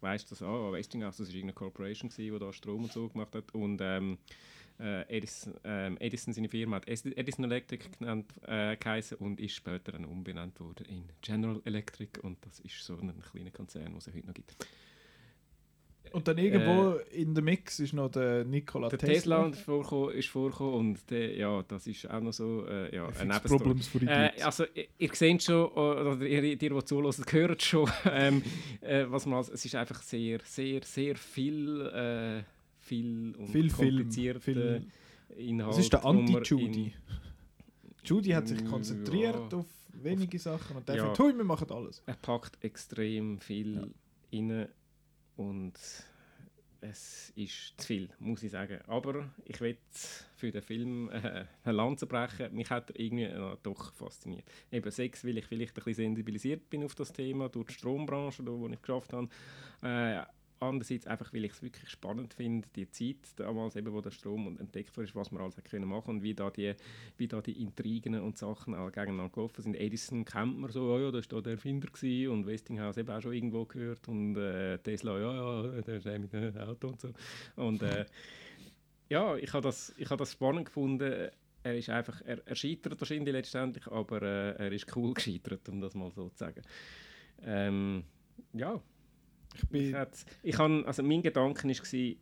weißt 0.00 0.30
das, 0.30 0.42
ah, 0.42 0.72
Westinghouse, 0.72 1.18
das 1.18 1.28
war 1.28 1.34
irgendeine 1.34 1.54
Corporation, 1.54 2.10
die 2.16 2.30
da 2.38 2.52
Strom 2.52 2.84
und 2.84 2.92
so 2.92 3.08
gemacht 3.08 3.34
hat 3.34 3.54
und 3.54 3.80
ähm, 3.82 4.18
äh, 4.80 5.02
Edison, 5.08 5.54
ähm, 5.64 5.96
Edison, 5.98 6.32
seine 6.32 6.48
Firma, 6.48 6.76
hat 6.76 6.88
Edison 6.88 7.44
Electric 7.44 7.84
genannt, 7.98 8.32
äh, 8.46 8.76
geheißen 8.76 9.18
und 9.18 9.40
ist 9.40 9.54
später 9.54 9.92
dann 9.92 10.04
umbenannt 10.04 10.58
worden 10.60 10.86
in 10.86 11.04
General 11.20 11.60
Electric 11.64 12.20
und 12.20 12.38
das 12.46 12.60
ist 12.60 12.84
so 12.84 12.96
ein 12.96 13.12
kleiner 13.32 13.50
Konzern, 13.50 13.86
den 13.86 13.96
es 13.96 14.06
heute 14.06 14.26
noch 14.26 14.34
gibt. 14.34 14.56
Und 16.12 16.26
dann 16.28 16.38
irgendwo 16.38 16.94
in 17.12 17.34
der 17.34 17.42
Mix 17.44 17.78
ist 17.80 17.92
noch 17.92 18.10
der 18.10 18.44
Nikola 18.44 18.88
Der 18.88 18.98
Tesla. 18.98 19.44
Tesla 19.48 19.62
vorkommen, 19.64 20.12
ist 20.14 20.28
vorgekommen 20.28 20.74
und 20.74 21.10
der, 21.10 21.36
ja, 21.36 21.62
das 21.66 21.86
ist 21.86 22.08
auch 22.10 22.20
noch 22.20 22.32
so 22.32 22.66
äh, 22.66 22.94
ja, 22.94 23.06
ein. 23.18 23.28
Problems 23.42 23.86
for 23.88 24.00
Äh, 24.02 24.04
Idiots. 24.28 24.42
also, 24.44 24.64
ihr, 24.74 24.86
ihr 24.98 25.10
seht 25.14 25.42
schon, 25.42 25.66
oder 25.68 26.20
ihr, 26.26 26.42
ihr 26.44 26.56
die 26.56 26.84
zuhören, 26.84 27.12
hört 27.30 27.62
schon, 27.62 27.90
ähm, 28.12 28.42
äh, 28.80 29.04
was 29.08 29.26
man 29.26 29.38
als, 29.38 29.48
es 29.50 29.64
ist 29.64 29.74
einfach 29.74 30.02
sehr, 30.02 30.40
sehr, 30.44 30.82
sehr 30.84 31.16
viel, 31.16 31.80
äh, 31.86 32.42
viel 32.80 33.34
und 33.38 33.48
Viel 33.48 33.70
Film. 33.70 33.96
komplizierte 33.96 34.40
Viel, 34.40 34.82
Inhalt. 35.36 35.72
das 35.72 35.78
ist 35.78 35.92
der 35.92 36.04
Anti-Judy. 36.04 36.92
Judy 38.04 38.30
hat 38.30 38.48
sich 38.48 38.64
konzentriert 38.64 39.52
ja. 39.52 39.58
auf 39.58 39.66
wenige 39.92 40.38
Sachen 40.38 40.76
und 40.76 40.88
der 40.88 40.96
Ja. 40.96 41.02
findet, 41.14 41.36
wir 41.38 41.44
machen 41.44 41.70
alles. 41.70 42.02
Er 42.06 42.14
packt 42.14 42.62
extrem 42.64 43.38
viel 43.38 43.90
rein 44.32 44.68
und 45.38 45.74
es 46.80 47.32
ist 47.34 47.80
zu 47.80 47.86
viel, 47.86 48.08
muss 48.18 48.42
ich 48.42 48.52
sagen. 48.52 48.80
Aber 48.86 49.28
ich 49.44 49.60
will 49.60 49.76
für 50.36 50.50
den 50.50 50.62
Film 50.62 51.10
äh, 51.10 51.44
eine 51.64 51.76
Lanze 51.76 52.06
brechen. 52.06 52.54
Mich 52.54 52.70
hat 52.70 52.90
er 52.90 53.00
irgendwie 53.00 53.24
äh, 53.24 53.56
doch 53.62 53.92
fasziniert. 53.94 54.44
Eben 54.70 54.90
sechs, 54.90 55.24
weil 55.24 55.38
ich 55.38 55.46
vielleicht 55.46 55.72
ein 55.72 55.84
bisschen 55.84 55.94
sensibilisiert 55.94 56.68
bin 56.70 56.84
auf 56.84 56.94
das 56.94 57.12
Thema 57.12 57.48
durch 57.48 57.68
die 57.68 57.74
Strombranche, 57.74 58.42
da, 58.42 58.52
wo 58.52 58.68
ich 58.68 58.80
geschafft 58.80 59.12
habe. 59.12 59.28
Äh, 59.82 60.22
andererseits 60.60 61.06
einfach, 61.06 61.32
weil 61.32 61.44
ich 61.44 61.52
es 61.52 61.62
wirklich 61.62 61.88
spannend 61.88 62.34
finde, 62.34 62.68
die 62.74 62.90
Zeit 62.90 63.16
damals, 63.36 63.76
eben, 63.76 63.92
wo 63.92 64.00
der 64.00 64.10
Strom 64.10 64.58
entdeckt 64.58 64.96
wurde, 64.96 65.14
was 65.14 65.30
man 65.30 65.42
alles 65.42 65.56
hat 65.56 65.64
können 65.64 65.88
machen 65.88 66.16
und 66.16 66.22
wie 66.22 66.34
da 66.34 66.50
die, 66.50 66.74
wie 67.16 67.28
da 67.28 67.40
die 67.40 67.60
Intrigen 67.62 68.20
und 68.20 68.38
Sachen 68.38 68.74
alle 68.74 68.90
gegeneinander 68.90 69.32
gelaufen 69.32 69.62
sind. 69.62 69.74
Edison 69.74 70.24
kennt 70.24 70.58
man 70.58 70.70
so, 70.70 70.82
oh 70.92 70.98
ja, 70.98 71.10
das 71.10 71.30
war 71.30 71.42
der 71.42 71.52
Erfinder 71.52 71.88
gewesen, 71.88 72.32
und 72.32 72.46
Westinghouse 72.46 72.98
eben 72.98 73.10
auch 73.10 73.20
schon 73.20 73.32
irgendwo 73.32 73.64
gehört 73.64 74.06
und 74.08 74.36
äh, 74.36 74.78
Tesla, 74.78 75.18
ja, 75.18 75.34
ja, 75.64 75.80
der 75.82 75.96
ist 75.96 76.06
mit 76.06 76.32
dem 76.32 76.56
Auto 76.56 76.88
und 76.88 77.00
so. 77.00 77.10
Und 77.56 77.82
äh, 77.82 78.04
ja, 79.08 79.36
ich 79.36 79.52
habe 79.52 79.62
das, 79.62 79.94
ich 79.96 80.08
hab 80.10 80.18
das 80.18 80.32
spannend 80.32 80.66
gefunden. 80.66 81.30
Er 81.62 81.76
ist 81.76 81.90
einfach, 81.90 82.22
er, 82.24 82.46
er 82.46 82.54
scheitert 82.54 83.00
wahrscheinlich 83.00 83.32
letztendlich, 83.32 83.86
aber 83.88 84.22
äh, 84.22 84.64
er 84.64 84.72
ist 84.72 84.94
cool 84.96 85.14
gescheitert, 85.14 85.68
um 85.68 85.80
das 85.80 85.94
mal 85.94 86.10
so 86.10 86.28
zu 86.28 86.38
sagen. 86.38 86.62
Ähm, 87.42 88.04
ja, 88.52 88.80
Ich 89.54 89.62
ich, 89.62 89.68
bin, 89.70 89.94
hätt- 89.94 90.24
ich 90.42 90.58
han, 90.58 90.84
also 90.84 91.02
mein 91.02 91.22
Gedanke 91.22 91.66
war, 91.68 92.14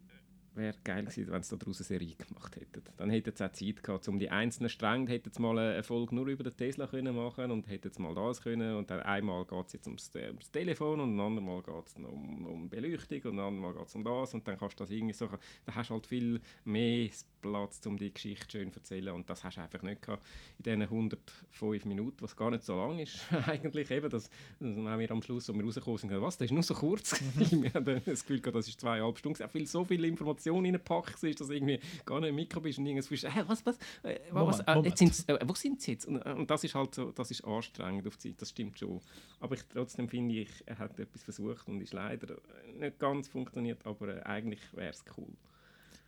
wäre 0.55 0.75
geil 0.85 1.05
gewesen, 1.05 1.31
wenn 1.31 1.43
sie 1.43 1.59
daraus 1.59 1.81
eine 1.81 1.85
Serie 1.85 2.15
gemacht 2.17 2.57
hätten. 2.57 2.83
Dann 2.97 3.11
hätten 3.11 3.37
sie 3.37 3.45
auch 3.45 3.53
Zeit 3.53 3.83
gehabt, 3.83 4.09
um 4.09 4.19
die 4.19 4.31
einzelnen 4.31 4.71
Stränge, 4.71 5.11
hätten 5.11 5.31
sie 5.31 5.43
mal 5.43 5.59
eine 5.59 5.83
Folge 5.83 6.15
nur 6.15 6.29
über 6.29 6.45
den 6.45 6.57
Tesla 6.57 6.87
können 6.87 7.15
machen 7.15 7.51
und 7.51 7.69
hätten 7.69 7.93
sie 7.93 8.01
mal 8.01 8.15
das 8.15 8.41
können 8.41 8.75
und 8.77 8.91
dann 8.91 9.01
einmal 9.01 9.45
geht 9.45 9.67
es 9.67 9.73
jetzt 9.75 9.87
ums, 9.87 10.11
Te- 10.11 10.29
ums 10.29 10.51
Telefon 10.51 11.01
und 11.01 11.15
ein 11.15 11.21
andermal 11.21 11.63
geht 11.63 11.87
es 11.89 11.97
um, 11.97 12.47
um 12.47 12.69
Beleuchtung 12.71 13.21
und 13.33 13.39
ein 13.39 13.47
andermal 13.47 13.75
geht 13.75 13.87
es 13.87 13.95
um 13.97 14.03
das 14.05 14.33
und 14.33 14.49
dann 14.49 14.57
kannst 14.57 14.81
du 14.81 14.85
das 14.85 14.91
irgendwie 14.91 15.13
so, 15.13 15.27
dann 15.27 15.75
hast 15.75 15.91
du 15.91 15.95
halt 15.95 16.07
viel 16.07 16.41
mehr 16.65 17.11
Platz, 17.47 17.85
um 17.87 17.97
die 17.97 18.13
Geschichte 18.13 18.51
schön 18.51 18.73
zu 18.73 18.81
erzählen 18.81 19.15
und 19.15 19.29
das 19.29 19.45
hast 19.45 19.57
du 19.57 19.61
einfach 19.61 19.83
nicht 19.83 20.03
gehabt 20.03 20.25
in 20.59 20.65
diesen 20.65 20.83
105 20.83 21.85
Minuten, 21.85 22.17
was 22.21 22.37
gar 22.37 22.51
nicht 22.51 22.65
so 22.65 22.77
lang 22.77 22.99
ist 22.99 23.21
eigentlich 23.47 23.91
eben, 23.91 24.11
das, 24.11 24.31
das 24.61 24.77
haben 24.77 24.99
wir 24.99 25.11
am 25.11 25.23
Schluss, 25.23 25.49
als 25.49 25.59
wir 25.59 25.65
rausgekommen 25.65 25.99
sind, 25.99 26.21
was, 26.21 26.39
das 26.39 26.47
ist 26.47 26.53
nur 26.53 26.63
so 26.63 26.75
kurz 26.75 27.21
wir 27.35 27.73
haben 27.75 27.85
dann 27.85 28.03
das 28.05 28.23
Gefühl 28.23 28.41
gehabt, 28.41 28.57
das 28.57 28.69
ist 28.69 28.81
zweieinhalb 28.81 29.19
Stunden, 29.19 29.43
auch 29.43 29.51
viel, 29.51 29.67
so 29.67 29.85
viele 29.85 30.07
Informationen 30.07 30.67
reingepackt 30.67 31.23
ist, 31.23 31.41
dass 31.41 31.49
du 31.49 31.55
irgendwie 31.55 31.81
gar 32.05 32.21
nicht 32.21 32.31
im 32.31 32.37
Mikro 32.37 32.61
bist 32.61 32.79
und 32.79 32.87
irgendwas 32.87 33.11
hey, 33.11 33.45
was, 33.47 33.65
was, 33.65 33.79
äh, 34.03 34.19
was, 34.31 34.65
Moment, 34.67 34.87
äh, 34.87 34.89
jetzt 34.89 34.99
sind's, 34.99 35.25
äh, 35.29 35.39
wo 35.45 35.55
sind 35.55 35.81
sie 35.81 35.93
jetzt? 35.93 36.07
Und, 36.07 36.21
äh, 36.25 36.33
und 36.33 36.51
das 36.51 36.65
ist 36.65 36.75
halt 36.75 36.95
so, 36.95 37.11
das 37.11 37.31
ist 37.31 37.45
anstrengend 37.45 38.07
auf 38.07 38.17
die 38.17 38.31
Zeit, 38.31 38.43
das 38.43 38.51
stimmt 38.51 38.79
schon. 38.79 39.01
Aber 39.41 39.55
ich, 39.55 39.63
trotzdem 39.73 40.09
finde 40.09 40.35
ich, 40.41 40.51
er 40.67 40.79
hat 40.79 40.99
etwas 40.99 41.23
versucht 41.23 41.69
und 41.69 41.81
ist 41.81 41.93
leider 41.93 42.37
äh, 42.37 42.79
nicht 42.79 42.99
ganz 42.99 43.29
funktioniert, 43.29 43.85
aber 43.87 44.17
äh, 44.17 44.23
eigentlich 44.23 44.61
wäre 44.75 44.91
es 44.91 45.05
cool. 45.17 45.33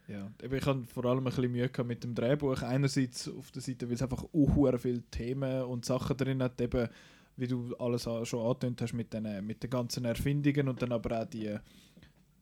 Ja, 0.09 0.30
ich 0.43 0.66
hatte 0.66 0.85
vor 0.85 1.05
allem 1.05 1.18
ein 1.18 1.24
bisschen 1.24 1.52
Mühe 1.52 1.70
mit 1.85 2.02
dem 2.02 2.14
Drehbuch. 2.14 2.62
Einerseits 2.62 3.28
auf 3.28 3.51
der 3.51 3.62
Seite, 3.62 3.86
weil 3.86 3.94
es 3.94 4.02
einfach 4.02 4.24
auch 4.24 4.78
viele 4.78 5.02
Themen 5.10 5.62
und 5.64 5.85
Sachen 5.85 6.16
drin 6.16 6.43
hat, 6.43 6.60
eben, 6.60 6.89
wie 7.36 7.47
du 7.47 7.76
alles 7.76 8.02
schon 8.02 8.47
angetönt 8.47 8.80
hast, 8.82 8.94
mit 8.94 9.12
den, 9.12 9.47
mit 9.47 9.62
den 9.62 9.70
ganzen 9.70 10.06
Erfindungen 10.06 10.68
und 10.68 10.80
dann 10.80 10.93
aber 10.93 11.20
auch 11.20 11.26
die 11.26 11.55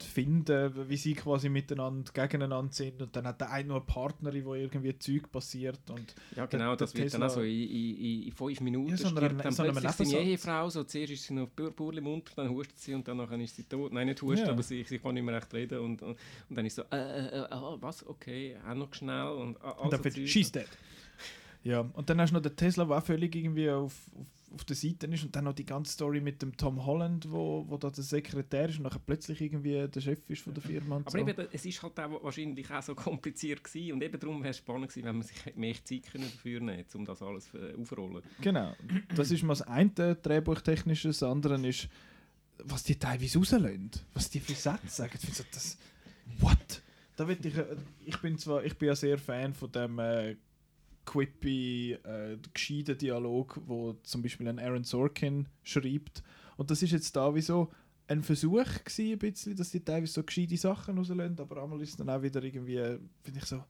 Finden, 0.04 0.88
wie 0.88 0.96
sie 0.96 1.14
quasi 1.14 1.48
miteinander 1.48 2.10
gegeneinander 2.12 2.72
sind 2.72 3.00
und 3.00 3.16
dann 3.16 3.26
hat 3.26 3.40
der 3.40 3.50
eine 3.50 3.68
noch 3.68 3.76
eine 3.76 3.84
Partnerin, 3.84 4.44
wo 4.44 4.54
irgendwie 4.54 4.98
Zeug 4.98 5.30
passiert 5.32 5.80
und 5.88 6.14
Ja, 6.36 6.46
Der- 6.46 6.58
genau, 6.58 6.68
der 6.70 6.76
das 6.76 6.94
wird 6.94 7.14
dann 7.14 7.22
Tesla- 7.22 7.26
auch 7.26 7.30
so 7.30 7.40
in, 7.42 7.68
in, 7.70 8.22
in 8.24 8.32
fünf 8.32 8.60
Minuten 8.60 8.90
Ja, 8.90 8.96
so 8.98 9.08
stirbt 9.08 9.44
dann 9.44 9.52
so 9.52 9.62
plötzlich 9.64 10.08
seine. 10.10 10.22
Ehefrau. 10.24 10.68
So, 10.68 10.84
zuerst 10.84 11.12
ist 11.12 11.22
sie 11.24 11.34
noch 11.34 11.48
pur, 11.54 11.70
purli 11.74 12.00
munter, 12.00 12.32
dann 12.36 12.50
hustet 12.50 12.78
sie 12.78 12.94
und 12.94 13.08
dann 13.08 13.16
nachher 13.16 13.38
ist 13.40 13.56
sie 13.56 13.64
tot. 13.64 13.92
Nein, 13.92 14.08
nicht 14.08 14.20
hustet, 14.20 14.46
Ja. 14.48 14.52
aber 14.52 14.62
sie, 14.62 14.82
sie 14.84 14.98
kann 14.98 15.14
nicht 15.14 15.22
mehr 15.24 15.36
recht 15.36 15.52
reden. 15.54 15.78
Und, 15.80 16.02
und, 16.02 16.16
und 16.50 16.56
dann 16.56 16.66
ist 16.66 16.76
so, 16.76 16.82
äh, 16.90 16.96
äh, 17.28 17.46
ah, 17.50 17.76
was, 17.80 18.06
okay, 18.06 18.56
auch 18.68 18.74
noch 18.74 18.92
schnell. 18.92 19.28
Und, 19.28 19.56
ah, 19.62 19.70
Und 19.70 19.92
also 19.94 20.02
dann 20.02 20.04
wird 20.16 20.28
she's 20.28 20.52
dead. 20.52 20.66
Ja, 21.64 21.80
und 21.94 22.08
dann 22.10 22.20
hast 22.20 22.30
du 22.30 22.34
noch 22.34 22.42
den 22.42 22.54
Tesla, 22.54 22.84
der 22.84 22.98
auch 22.98 23.02
völlig 23.04 23.34
irgendwie 23.34 23.68
auf, 23.70 23.92
auf, 24.14 24.26
auf 24.56 24.64
der 24.64 24.74
Seite 24.74 25.06
ist 25.06 25.22
und 25.22 25.36
dann 25.36 25.44
noch 25.44 25.52
die 25.52 25.66
ganze 25.66 25.92
Story 25.92 26.20
mit 26.20 26.40
dem 26.42 26.56
Tom 26.56 26.84
Holland, 26.84 27.30
wo, 27.30 27.64
wo 27.68 27.76
da 27.76 27.90
der 27.90 28.02
Sekretär 28.02 28.68
ist 28.68 28.78
und 28.78 28.84
nachher 28.84 29.00
plötzlich 29.04 29.40
irgendwie 29.40 29.86
der 29.86 30.00
Chef 30.00 30.28
ist 30.28 30.42
von 30.42 30.54
der 30.54 30.62
Firma 30.62 30.96
und 30.96 31.06
Aber 31.06 31.18
so. 31.18 31.26
eben, 31.26 31.46
es 31.52 31.64
ist 31.64 31.82
halt 31.82 32.00
auch 32.00 32.22
wahrscheinlich 32.24 32.70
auch 32.70 32.82
so 32.82 32.94
kompliziert 32.94 33.62
gewesen 33.62 33.92
und 33.92 34.02
eben 34.02 34.18
darum 34.18 34.42
wäre 34.42 34.50
es 34.50 34.56
spannend 34.58 34.88
gewesen, 34.88 35.06
wenn 35.06 35.16
man 35.18 35.26
sich 35.26 35.56
mehr 35.56 35.74
Zeit 35.84 36.10
können 36.10 36.24
dafür 36.24 36.60
nehmen 36.60 36.84
um 36.94 37.04
das 37.04 37.22
alles 37.22 37.52
äh, 37.54 37.74
aufrollen. 37.78 38.22
Genau, 38.40 38.72
das 39.14 39.30
ist 39.30 39.42
mal 39.42 39.52
das 39.52 39.62
eine 39.62 40.16
Drehbuchtechnische, 40.16 41.08
das 41.08 41.22
andere 41.22 41.66
ist, 41.66 41.88
was 42.64 42.82
die 42.82 42.96
teilweise 42.96 43.38
rauslösen, 43.38 43.90
was 44.14 44.30
die 44.30 44.40
für 44.40 44.54
Sätze 44.54 44.88
sagen. 44.88 45.12
Ich 45.14 45.20
finde 45.20 45.36
so, 45.36 45.44
das, 45.52 45.78
what? 46.38 46.82
Da 47.16 47.28
ich, 47.28 47.56
äh, 47.56 47.76
ich 48.04 48.18
bin 48.18 48.38
zwar, 48.38 48.64
ich 48.64 48.76
bin 48.76 48.88
ja 48.88 48.96
sehr 48.96 49.18
Fan 49.18 49.52
von 49.54 49.70
dem 49.70 49.98
äh, 49.98 50.36
quippy, 51.06 51.92
äh, 51.92 52.36
gescheiten 52.52 52.98
Dialog, 52.98 53.60
wo 53.66 53.94
zum 54.02 54.22
Beispiel 54.22 54.48
ein 54.48 54.58
Aaron 54.58 54.84
Sorkin 54.84 55.48
schreibt. 55.62 56.22
Und 56.56 56.70
das 56.70 56.82
ist 56.82 56.92
jetzt 56.92 57.16
da 57.16 57.34
wie 57.34 57.40
so 57.40 57.70
ein 58.08 58.22
Versuch 58.22 58.64
gewesen, 58.84 59.12
ein 59.12 59.18
bisschen, 59.18 59.56
dass 59.56 59.70
die 59.70 59.80
teilweise 59.80 60.12
so 60.12 60.22
gescheite 60.22 60.56
Sachen 60.56 60.98
rauslösen, 60.98 61.40
aber 61.40 61.62
einmal 61.62 61.80
ist 61.80 61.98
dann 61.98 62.10
auch 62.10 62.22
wieder 62.22 62.42
irgendwie, 62.42 62.98
finde 63.22 63.40
ich 63.40 63.44
so, 63.46 63.64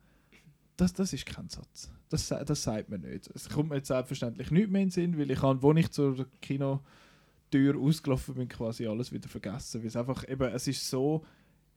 das, 0.77 0.93
das 0.93 1.13
ist 1.13 1.25
kein 1.25 1.49
Satz. 1.49 1.91
Das, 2.09 2.29
das 2.29 2.63
sagt 2.63 2.91
man 2.91 3.01
nicht. 3.01 3.31
Es 3.35 3.49
kommt 3.49 3.71
mir 3.71 3.77
jetzt 3.77 3.89
selbstverständlich 3.89 4.51
nicht 4.51 4.71
mehr 4.71 4.83
in 4.83 4.89
den 4.89 4.93
Sinn, 4.93 5.19
weil 5.19 5.31
ich 5.31 5.41
habe, 5.41 5.63
wo 5.63 5.73
ich 5.73 5.91
zur 5.91 6.27
Kinotür 6.43 7.79
ausgelaufen 7.79 8.35
bin, 8.35 8.49
quasi 8.49 8.87
alles 8.87 9.11
wieder 9.11 9.29
vergessen. 9.29 9.81
Weil 9.81 9.89
es 9.89 9.97
einfach 9.97 10.29
eben, 10.29 10.53
es 10.53 10.69
ist 10.69 10.89
so 10.89 11.25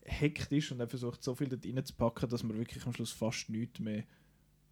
hektisch 0.03 0.71
und 0.71 0.81
er 0.81 0.87
versucht 0.87 1.23
so 1.23 1.33
viel 1.33 1.47
dort 1.47 1.65
reinzupacken, 1.65 2.29
dass 2.29 2.43
man 2.43 2.57
wirklich 2.57 2.85
am 2.85 2.93
Schluss 2.93 3.11
fast 3.11 3.49
nichts 3.49 3.79
mehr 3.79 4.03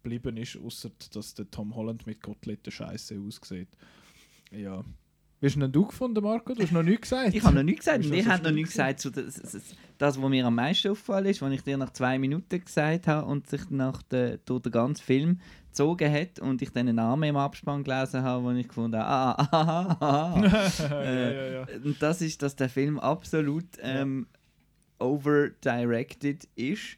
geblieben 0.02 0.36
ist, 0.36 0.56
außer 0.56 0.90
dass 1.12 1.34
der 1.34 1.50
Tom 1.50 1.74
Holland 1.74 2.06
mit 2.06 2.22
Koteletten 2.22 2.72
scheiße 2.72 3.20
aussieht. 3.20 3.68
Ja. 4.50 4.84
Wie 5.40 5.46
hast 5.46 5.54
du 5.54 5.60
denn 5.60 5.70
du 5.70 5.86
gefunden, 5.86 6.22
Marco? 6.22 6.52
Du 6.52 6.62
hast 6.62 6.72
noch 6.72 6.82
nichts 6.82 7.02
gesagt. 7.02 7.32
Ich 7.32 7.44
habe 7.44 7.54
noch 7.54 7.62
nichts 7.62 7.84
gesagt 7.84 8.04
ich 8.04 8.26
habe 8.26 8.42
noch 8.42 8.50
nichts 8.50 8.72
gesagt 8.72 8.98
zu 8.98 9.10
das, 9.10 9.40
das, 9.98 10.20
was 10.20 10.30
mir 10.30 10.44
am 10.44 10.56
meisten 10.56 10.90
aufgefallen 10.90 11.26
ist, 11.26 11.40
was 11.40 11.52
ich 11.52 11.62
dir 11.62 11.76
nach 11.76 11.90
zwei 11.90 12.18
Minuten 12.18 12.64
gesagt 12.64 13.06
habe 13.06 13.26
und 13.26 13.48
sich 13.48 13.70
nach 13.70 14.02
der, 14.02 14.38
durch 14.38 14.62
den 14.62 14.72
ganzen 14.72 15.02
Film 15.04 15.40
gezogen 15.68 16.12
hat 16.12 16.40
und 16.40 16.60
ich 16.60 16.70
dann 16.70 16.88
einen 16.88 16.96
Namen 16.96 17.22
im 17.28 17.36
Abspann 17.36 17.84
gelesen 17.84 18.22
habe, 18.22 18.42
wo 18.42 18.50
ich 18.50 18.66
gefunden 18.66 18.98
habe, 18.98 19.08
ah, 19.08 19.48
ah, 19.52 19.58
ah, 19.60 19.96
ah, 20.00 20.34
ah. 20.40 20.42
ja, 21.04 21.30
ja, 21.30 21.46
ja. 21.50 21.66
Und 21.84 22.02
das 22.02 22.20
ist, 22.20 22.42
dass 22.42 22.56
der 22.56 22.68
Film 22.68 22.98
absolut 22.98 23.66
ähm, 23.80 24.26
over-directed 24.98 26.48
ist. 26.56 26.96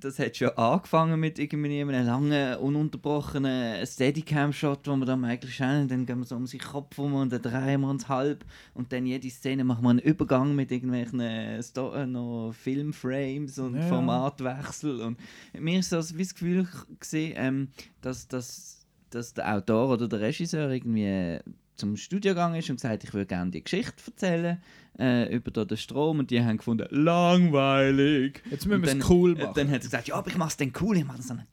Das 0.00 0.18
hat 0.18 0.36
schon 0.36 0.50
angefangen 0.50 1.18
mit 1.18 1.38
irgendwie 1.38 1.80
einem 1.80 1.90
langen, 2.06 2.56
ununterbrochenen 2.58 3.84
Steadicam-Shot, 3.86 4.86
wo 4.86 4.96
wir 4.96 5.06
dann 5.06 5.20
Michael 5.20 5.48
Shannon, 5.50 5.88
dann 5.88 6.06
gehen 6.06 6.18
wir 6.18 6.24
so 6.24 6.36
um 6.36 6.46
seinen 6.46 6.60
Kopf 6.60 6.98
rum 6.98 7.14
und 7.14 7.32
dann 7.32 7.42
drehen 7.42 7.80
wir 7.80 7.90
uns 7.90 8.08
halb. 8.08 8.44
Und 8.74 8.92
dann 8.92 9.06
jede 9.06 9.28
Szene 9.30 9.64
machen 9.64 9.82
wir 9.82 9.90
einen 9.90 9.98
Übergang 9.98 10.54
mit 10.54 10.70
irgendwelchen 10.70 11.20
äh, 11.20 11.62
Sto 11.62 11.92
äh, 11.92 12.06
noch 12.06 12.52
Filmframes 12.52 13.58
und 13.58 13.76
Ja. 13.76 13.82
Formatwechsel. 13.82 15.00
Und 15.00 15.18
mir 15.58 15.78
ist 15.80 15.92
das 15.92 16.16
wie 16.16 16.22
das 16.22 16.34
Gefühl 16.34 16.68
gesehen, 17.00 17.34
ähm, 17.36 17.68
dass, 18.00 18.28
dass, 18.28 18.86
dass 19.10 19.34
der 19.34 19.54
Autor 19.56 19.90
oder 19.94 20.08
der 20.08 20.20
Regisseur 20.20 20.70
irgendwie 20.70 21.06
äh, 21.06 21.40
zum 21.76 21.96
Studio 21.96 22.32
gegangen 22.32 22.56
ist 22.56 22.68
und 22.70 22.76
gesagt, 22.76 23.04
ich 23.04 23.14
würde 23.14 23.26
gerne 23.26 23.50
die 23.50 23.62
Geschichte 23.62 23.94
erzählen 24.06 24.58
äh, 24.98 25.34
über 25.34 25.50
da 25.50 25.64
den 25.64 25.76
Strom 25.76 26.18
und 26.18 26.30
die 26.30 26.42
haben 26.42 26.56
gefunden, 26.56 26.86
langweilig. 26.90 28.42
Jetzt 28.50 28.66
müssen 28.66 28.82
wir 28.82 28.90
Und 28.92 28.98
es 29.00 29.06
dann- 29.06 29.16
cool 29.16 29.38
äh, 29.38 29.42
machen. 29.42 29.52
Dann 29.54 29.66
hat 29.68 29.74
er 29.74 29.78
gesagt, 29.80 30.08
ja, 30.08 30.14
aber 30.16 30.28
ich 30.28 30.36
mache 30.36 30.48
es 30.48 30.56
dann 30.56 30.72
cool, 30.80 30.96
ich 30.96 31.04
mache 31.04 31.22
so 31.22 31.34
einen 31.34 31.44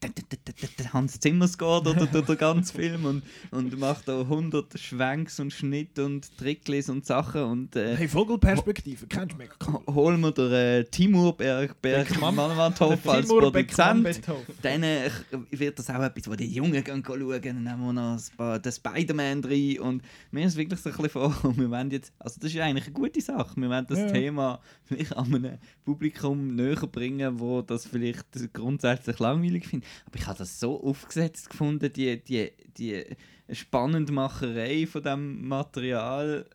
Hans 0.94 1.20
Zimmer 1.20 1.48
Score 1.48 1.84
durch 1.84 2.10
den 2.10 2.38
ganzen 2.38 2.76
Film 2.80 3.06
und, 3.06 3.24
und 3.52 3.78
mache 3.80 4.04
da 4.06 4.22
100 4.22 4.80
Schwenks 4.80 5.40
und 5.40 5.52
Schnitt 5.54 6.00
und 6.00 6.38
Tricklis 6.38 6.90
und 6.90 7.06
Sachen 7.06 7.44
und 7.44 7.76
äh, 7.76 7.96
Hey, 7.96 8.08
Vogelperspektive, 8.08 9.08
kennst 9.08 9.36
du 9.38 9.44
cool. 9.68 9.94
holen 9.96 10.22
wir 10.22 10.32
den 10.32 10.52
äh, 10.52 10.84
Timur 10.86 11.36
Berg, 11.38 11.82
Berg 11.82 12.08
Beckmann. 12.10 12.36
Mannwandhoff 12.36 13.08
als 13.08 13.28
Produzent. 13.28 14.22
Dann 14.62 14.84
äh, 14.84 15.10
wird 15.52 15.80
das 15.80 15.90
auch 15.90 16.02
etwas, 16.02 16.28
wo 16.30 16.36
die 16.36 16.52
Jungen 16.52 16.84
gehen 16.84 17.04
schauen. 17.06 17.42
Dann 17.42 17.64
nehmen 17.64 17.82
wir 17.86 17.94
noch 17.94 18.14
ein 18.18 18.22
paar, 18.38 18.60
den 18.60 18.72
Spider-Man 18.72 19.44
rein. 19.44 19.80
Und 19.80 20.02
mir 20.32 20.46
ist 20.46 20.56
wirklich 20.58 20.80
so 20.80 20.90
ein 20.90 20.96
bisschen 20.96 21.10
vor, 21.10 21.36
wir 21.58 21.70
wollen 21.70 21.92
jetzt, 21.92 22.12
also 22.20 22.40
das 22.40 22.52
ist 22.54 22.60
eigentlich 22.60 22.86
eine 22.86 22.94
gute 22.94 23.22
Sache. 23.22 23.35
Wir 23.56 23.70
wollen 23.70 23.88
das 23.88 24.00
Ja. 24.00 24.12
Thema 24.12 24.60
vielleicht 24.84 25.16
an 25.16 25.34
einem 25.34 25.58
Publikum 25.84 26.56
näher 26.56 26.88
bringen, 26.88 27.40
wo 27.40 27.62
das 27.62 27.86
vielleicht 27.86 28.26
grundsätzlich 28.54 29.20
langweilig 29.20 29.68
findet. 29.68 29.90
Aber 30.06 30.16
ich 30.18 30.28
habe 30.28 30.38
das 30.38 30.60
so 30.60 30.82
aufgesetzt 30.84 31.50
gefunden, 31.50 31.92
die, 31.92 32.24
die, 32.24 32.52
die 32.78 33.04
Spannendmacherei 33.52 34.88
von 34.88 35.04
dem 35.04 35.48
Material. 35.48 36.46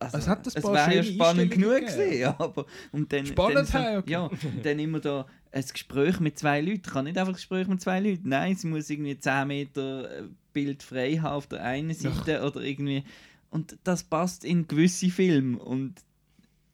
Also, 0.00 0.18
Es 0.18 0.28
hat 0.28 0.46
ein 0.46 0.52
es 0.54 0.64
wäre 0.64 0.94
ja 0.94 1.02
spannend 1.02 1.50
genug 1.50 1.80
gewesen, 1.80 2.18
ja, 2.18 2.30
aber 2.38 2.66
und 2.92 3.12
dann, 3.12 3.26
Spannend, 3.26 3.74
dann, 3.74 3.82
hey, 3.82 3.96
okay. 3.96 4.12
ja, 4.12 4.22
und 4.26 4.64
dann 4.64 4.78
immer 4.78 5.00
da 5.00 5.26
ein 5.50 5.64
Gespräch 5.64 6.20
mit 6.20 6.38
zwei 6.38 6.60
Leuten. 6.60 6.82
Ich 6.84 6.92
kann 6.92 7.04
nicht 7.04 7.18
einfach 7.18 7.32
ein 7.32 7.36
Gespräch 7.36 7.66
mit 7.66 7.80
zwei 7.80 8.00
Leuten. 8.00 8.28
Nein, 8.28 8.54
sie 8.54 8.68
muss 8.68 8.88
irgendwie 8.90 9.18
10 9.18 9.48
Meter 9.48 10.18
äh, 10.18 10.22
Bild 10.52 10.82
frei 10.82 11.16
haben 11.16 11.34
auf 11.34 11.46
der 11.46 11.64
einen 11.64 11.94
Seite 11.94 12.42
oder 12.44 12.60
irgendwie. 12.60 13.04
Und 13.50 13.78
das 13.84 14.04
passt 14.04 14.44
in 14.44 14.66
gewisse 14.68 15.08
Filme. 15.10 15.58
Und, 15.58 16.04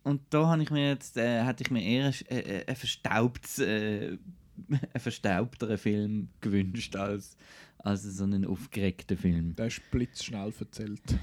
und 0.03 0.21
da 0.31 0.49
habe 0.49 0.63
ich 0.63 0.71
mir 0.71 0.89
jetzt, 0.89 1.17
äh, 1.17 1.45
hätte 1.45 1.63
ich 1.63 1.71
mir 1.71 1.83
eher 1.83 2.07
ein, 2.07 2.15
äh, 2.29 2.65
ein 2.67 2.77
verstaubtes, 2.77 3.59
äh, 3.61 4.19
einen 4.71 4.81
verstaubteren 5.01 5.79
Film 5.79 6.29
gewünscht 6.41 6.97
als, 6.97 7.37
als 7.79 8.03
so 8.03 8.25
einen 8.25 8.45
aufgeregten 8.45 9.17
Film. 9.17 9.55
Der 9.57 9.67
ist 9.67 9.83
blitzschnell 9.91 10.53
erzählt. 10.59 11.01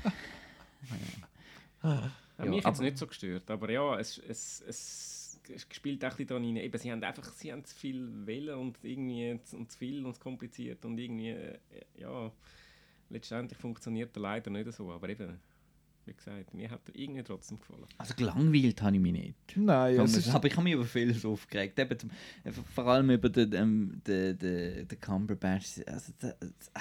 Ja, 1.83 2.11
Ja, 2.37 2.45
mich 2.45 2.63
hat 2.63 2.73
es 2.73 2.79
aber- 2.79 2.85
nicht 2.85 2.97
so 2.97 3.07
gestört, 3.07 3.49
aber 3.49 3.71
ja, 3.71 3.99
es, 3.99 4.17
es, 4.19 4.63
es, 4.67 5.39
es 5.53 5.67
spielt 5.71 6.03
auch 6.05 6.09
ein 6.11 6.17
bisschen 6.17 6.27
daran 6.27 6.43
rein. 6.45 6.55
Eben, 6.57 6.77
sie 6.79 6.91
haben 6.91 7.03
einfach 7.03 7.33
sie 7.33 7.51
haben 7.51 7.65
zu 7.65 7.75
viel 7.75 8.09
Wählen 8.25 8.55
und 8.57 8.77
irgendwie 8.83 9.39
zu, 9.43 9.57
und 9.57 9.71
zu 9.71 9.77
viel 9.77 10.05
und 10.05 10.13
zu 10.15 10.19
kompliziert 10.21 10.83
und 10.85 10.97
irgendwie, 10.97 11.29
äh, 11.29 11.57
ja, 11.97 12.31
letztendlich 13.11 13.57
funktioniert 13.59 14.15
er 14.15 14.21
leider 14.21 14.49
nicht 14.49 14.71
so, 14.73 14.91
aber 14.91 15.09
eben, 15.09 15.39
wie 16.05 16.13
gesagt, 16.13 16.53
mir 16.53 16.69
hat 16.71 16.81
er 16.87 16.95
irgendwie 16.95 17.23
trotzdem 17.23 17.59
gefallen. 17.59 17.85
Also 17.97 18.13
gelangweilt 18.15 18.81
habe 18.81 18.95
ich 18.95 19.01
mich 19.01 19.11
nicht. 19.11 19.35
Nein, 19.55 19.99
es 19.99 20.17
ist, 20.17 20.25
so. 20.25 20.31
aber 20.31 20.47
ich 20.47 20.53
habe 20.53 20.63
mich 20.63 20.73
über 20.73 20.85
vieles 20.85 21.23
aufgeregt. 21.25 21.77
Eben 21.77 21.99
zum, 21.99 22.09
äh, 22.43 22.51
vor 22.51 22.87
allem 22.87 23.09
über 23.11 23.29
den, 23.29 23.53
ähm, 23.53 24.01
den, 24.07 24.37
den, 24.37 24.87
den 24.87 24.99
Cumberbatch. 24.99 25.81
Also, 25.85 26.13
das, 26.19 26.35
ah. 26.73 26.79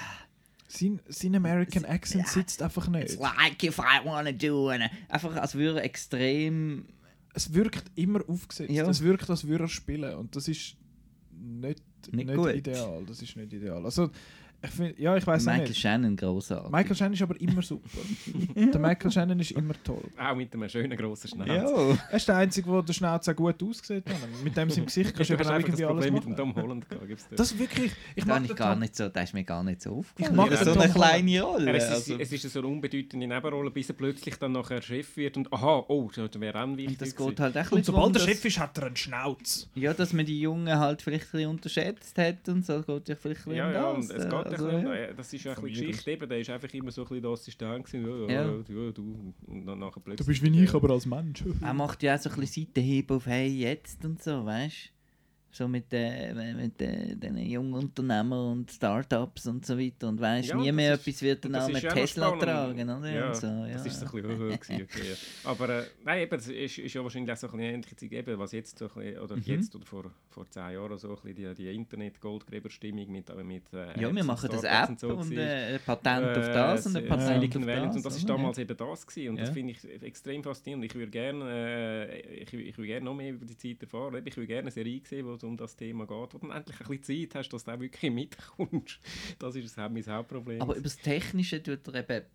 sein, 0.67 0.99
sein 1.07 1.35
American 1.35 1.85
Accent 1.85 2.23
Ja. 2.25 2.29
sitzt 2.29 2.61
einfach 2.61 2.87
nicht. 2.87 3.11
It's 3.11 3.17
like 3.17 3.61
if 3.63 3.77
I 3.77 4.03
wanna 4.03 4.31
do 4.31 4.71
it. 4.71 4.81
Einfach 5.09 5.35
als 5.35 5.55
würde 5.55 5.79
er 5.79 5.85
extrem. 5.85 6.85
Es 7.33 7.53
wirkt 7.53 7.85
immer 7.95 8.27
aufgesetzt. 8.27 8.71
Ja. 8.71 8.89
Es 8.89 9.01
wirkt, 9.01 9.29
als 9.29 9.47
würde 9.47 9.65
er 9.65 9.69
spielen. 9.69 10.15
Und 10.15 10.35
das 10.35 10.47
ist 10.47 10.75
nicht, 11.31 11.81
Nicht 12.11 12.27
nicht, 12.27 12.55
ideal. 12.55 13.03
Das 13.05 13.21
ist 13.21 13.35
nicht 13.37 13.53
ideal. 13.53 13.85
Also, 13.85 14.09
ich 14.63 14.69
find, 14.69 14.99
ja, 14.99 15.15
ich 15.17 15.25
weiß 15.25 15.45
Michael 15.45 15.67
nicht. 15.69 15.79
Shannon 15.79 16.15
großartig. 16.15 16.71
Michael 16.71 16.95
Shannon 16.95 17.13
ist 17.13 17.21
aber 17.21 17.41
immer 17.41 17.61
super. 17.61 17.89
der 18.55 18.79
Michael 18.79 19.11
Shannon 19.11 19.39
ist 19.39 19.51
immer 19.51 19.73
toll. 19.83 20.03
Auch 20.17 20.35
mit 20.35 20.53
einem 20.53 20.69
schönen 20.69 20.97
grossen 20.97 21.29
Schnauz. 21.29 21.47
Ja. 21.47 21.97
Er 22.09 22.17
ist 22.17 22.27
der 22.27 22.35
Einzige, 22.37 22.69
der 22.71 22.81
der 22.83 22.93
Schnauze 22.93 23.31
auch 23.31 23.35
gut 23.35 23.63
aussieht. 23.63 24.03
Mit 24.43 24.55
dem 24.55 24.69
seinem 24.69 24.85
Gesicht 24.85 25.15
kannst 25.15 25.29
Du 25.29 25.37
das 25.37 25.47
irgendwie 25.49 25.85
alles 25.85 26.05
Problem 26.05 26.13
mit 26.13 26.23
dem 26.23 26.29
machen. 26.31 26.37
Tom 26.37 26.55
Holland 26.55 26.85
dir. 26.91 27.35
Das 27.35 27.51
ist 27.51 27.59
wirklich... 27.59 27.91
Ich 28.15 28.23
Da 28.25 28.39
mag 28.39 28.43
ich 28.49 28.55
gar 28.55 28.73
Tom- 28.73 28.79
nicht 28.79 28.95
so, 28.95 29.09
das 29.09 29.23
ist 29.23 29.33
mir 29.33 29.43
gar 29.43 29.63
nicht 29.63 29.81
so 29.81 29.91
Ich 29.91 29.97
aufgefallen. 29.97 30.35
mag 30.35 30.51
Ja, 30.51 30.57
den 30.63 30.73
so 30.73 30.79
eine 30.79 30.93
kleine 30.93 31.41
Rolle. 31.41 31.67
Er 31.71 31.75
ist, 31.75 31.89
also. 31.89 32.17
es 32.19 32.31
ist 32.31 32.51
so 32.53 32.59
eine 32.59 32.67
unbedeutende 32.67 33.27
Nebenrolle, 33.27 33.71
bis 33.71 33.89
er 33.89 33.95
plötzlich 33.95 34.35
dann 34.35 34.51
nachher 34.51 34.81
Chef 34.81 35.15
wird 35.17 35.37
und 35.37 35.51
aha, 35.51 35.85
oh, 35.87 36.09
das 36.15 36.39
wäre 36.39 36.63
auch 36.63 36.77
wichtig. 36.77 36.87
Und 36.89 37.01
das 37.01 37.15
geht 37.15 37.39
halt 37.39 37.55
echt 37.55 37.71
Und 37.71 37.85
sobald 37.85 38.15
der 38.15 38.21
darum, 38.21 38.35
Chef 38.35 38.45
ist, 38.45 38.59
hat 38.59 38.77
er 38.77 38.85
einen 38.87 38.95
Schnauz. 38.95 39.69
Ja, 39.75 39.93
dass 39.93 40.13
man 40.13 40.25
die 40.25 40.39
Jungen 40.39 40.77
halt 40.77 41.01
vielleicht 41.01 41.25
ein 41.25 41.31
bisschen 41.31 41.49
unterschätzt 41.49 42.17
hat 42.17 42.47
und 42.47 42.65
so, 42.65 42.81
geht 42.81 43.09
ja 43.09 43.15
vielleicht 43.15 43.41
ein 43.47 43.53
bisschen 43.53 43.55
Ja, 43.55 43.71
ja, 43.71 43.93
also, 44.53 44.65
bisschen, 44.65 44.85
ja. 44.85 44.93
äh, 44.93 45.15
das 45.15 45.33
ist 45.33 45.43
ja 45.43 45.53
ein 45.53 45.63
Geschichte, 45.63 46.11
eben, 46.11 46.29
der 46.29 46.39
ist 46.39 46.49
einfach 46.49 46.73
immer 46.73 46.91
so 46.91 47.01
ein 47.01 47.07
bisschen 47.07 47.21
der 47.21 47.31
Assistent 47.31 47.85
gewesen, 47.85 48.29
ja, 48.29 48.43
ja, 48.43 48.91
du, 48.91 49.33
und 49.47 49.65
dann 49.65 49.79
nachher 49.79 49.99
plötzlich... 49.99 50.17
Du 50.17 50.25
bist 50.25 50.43
wie 50.43 50.63
ich, 50.63 50.73
aber 50.73 50.89
als 50.91 51.05
Mensch. 51.05 51.43
Er 51.61 51.73
macht 51.73 52.03
ja 52.03 52.15
auch 52.15 52.19
so 52.19 52.29
ein 52.29 52.39
bisschen 52.39 52.67
Seitenhieb 52.67 53.11
auf 53.11 53.25
«Hey, 53.25 53.47
jetzt» 53.47 54.03
und 54.05 54.21
so, 54.21 54.45
weißt 54.45 54.87
du? 54.87 55.00
So 55.53 55.67
mit, 55.67 55.85
äh, 55.91 56.33
mit 56.53 56.81
äh, 56.81 57.15
den 57.15 57.37
jungen 57.37 57.73
Unternehmern 57.73 58.51
und 58.53 58.71
Startups 58.71 59.47
und 59.47 59.65
so 59.65 59.77
weiter. 59.77 60.07
Und 60.07 60.21
weißt 60.21 60.49
Ja, 60.49 60.55
nie 60.55 60.71
mehr 60.71 60.93
ist- 60.93 61.05
etwas 61.07 61.21
wird 61.21 61.45
Und 61.45 61.51
der 61.51 61.61
Name 61.67 61.79
Tesla 61.81 62.31
tragen, 62.37 62.89
oder? 62.89 63.11
Ja, 63.11 63.27
und 63.27 63.35
so, 63.35 63.47
ja. 63.47 63.67
das 63.73 63.85
ist 63.85 64.01
ein 64.01 64.11
bisschen 64.11 64.37
höher 64.37 64.57
gewesen, 64.57 64.81
okay, 64.89 65.09
ja. 65.09 65.49
Aber 65.49 65.69
äh, 65.69 65.83
nein, 66.05 66.21
eben, 66.21 66.31
das 66.31 66.47
ist, 66.47 66.77
ist 66.77 66.93
ja 66.93 67.03
wahrscheinlich 67.03 67.31
auch 67.33 67.37
so 67.37 67.47
ein 67.47 67.51
bisschen 67.57 67.73
ähnlich, 67.73 67.91
jetzt 67.91 68.03
eben, 68.03 68.39
was 68.39 68.51
jetzt 68.53 68.79
so 68.79 68.85
ein 68.85 68.91
bisschen, 68.93 69.19
oder 69.19 69.35
Mhm. 69.35 69.43
jetzt 69.45 69.75
oder 69.75 69.85
vor, 69.85 70.11
vor 70.29 70.49
zehn 70.49 70.71
Jahren 70.71 70.97
so 70.97 71.09
ein 71.09 71.15
bisschen 71.33 71.55
die, 71.55 71.63
die 71.63 71.75
Internet-Goldgräberstimmung 71.75 73.11
mit, 73.11 73.29
äh, 73.29 73.43
mit 73.43 73.63
äh, 73.73 73.87
ja, 73.99 74.01
wir 74.01 74.07
und 74.21 74.25
machen 74.25 74.49
das 74.51 74.63
App 74.63 74.97
so 74.99 75.09
und 75.09 75.29
gewesen. 75.29 75.37
äh, 75.37 75.73
ein 75.75 75.79
Patent 75.85 76.37
auf 76.37 76.49
das 76.49 76.85
und 76.85 76.95
ein 76.95 77.03
Äh, 77.03 77.07
Patent 77.07 77.55
auf 77.57 77.65
das. 77.65 77.95
und 77.95 78.05
das 78.05 78.17
ist 78.17 78.23
oder? 78.23 78.33
damals 78.35 78.57
eben 78.57 78.77
das 78.77 79.07
gewesen. 79.07 79.29
und 79.31 79.39
das 79.39 79.49
finde 79.49 79.73
ich 79.73 80.01
extrem 80.03 80.43
faszinierend. 80.43 80.85
Ich 80.85 80.95
würde 80.95 81.11
gerne, 81.11 81.45
äh, 82.09 82.19
ich, 82.43 82.53
ich 82.53 82.77
würde 82.77 82.87
gerne 82.87 83.05
noch 83.05 83.15
mehr 83.15 83.31
über 83.33 83.45
die 83.45 83.57
Zeit 83.57 83.81
erfahren. 83.81 84.21
Ich 84.25 84.37
würde 84.37 84.47
gerne 84.47 84.61
eine 84.61 84.71
Serie 84.71 85.01
sehen, 85.03 85.25
wo 85.25 85.35
es 85.41 85.43
um 85.43 85.57
das 85.57 85.75
Thema 85.75 86.05
geht, 86.05 86.33
wo 86.33 86.37
du 86.37 86.49
endlich 86.49 86.79
ein 86.79 86.87
bisschen 86.87 87.29
Zeit 87.29 87.35
hast, 87.35 87.49
dass 87.49 87.63
du 87.63 87.71
auch 87.71 87.79
wirklich 87.79 88.11
mitkommst. 88.11 88.99
Das 89.39 89.55
ist 89.55 89.77
das, 89.77 89.91
mein 89.91 90.05
Hauptproblem. 90.05 90.61
Aber 90.61 90.75
über 90.75 90.83
das 90.83 90.97
Technische 90.97 91.61
tut 91.61 91.87
er 91.87 91.95
eben 92.09 92.25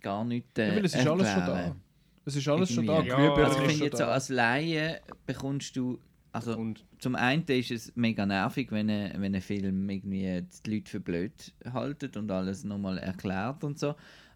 gar 0.00 0.24
nichts 0.24 0.58
äh, 0.58 0.68
Ja, 0.68 0.76
weil 0.76 0.84
es 0.84 0.94
ist 0.94 1.06
alles 1.06 1.30
schon 1.30 1.46
da. 1.46 1.76
Es 2.24 2.36
ist 2.36 2.48
alles 2.48 2.72
schon 2.72 2.86
da. 2.86 3.02
Ja, 3.02 3.34
Also 3.34 3.60
ich 3.60 3.68
finde 3.68 3.84
jetzt 3.84 3.98
so 3.98 4.04
da. 4.04 4.10
als 4.10 4.28
Laie 4.28 5.00
bekommst 5.26 5.76
du... 5.76 6.00
Also 6.32 6.56
und 6.56 6.84
zum 6.98 7.14
einen 7.14 7.44
ist 7.46 7.70
es 7.70 7.94
mega 7.94 8.26
nervig, 8.26 8.72
wenn 8.72 8.90
ein, 8.90 9.20
wenn 9.20 9.34
ein 9.36 9.40
Film 9.40 9.88
irgendwie 9.88 10.44
die 10.64 10.70
Leute 10.70 10.90
für 10.90 10.98
blöd 10.98 11.52
haltet 11.72 12.16
und 12.16 12.28
alles 12.30 12.64
nochmal 12.64 12.98
erklärt 12.98 13.62
und 13.62 13.78
so. 13.78 13.94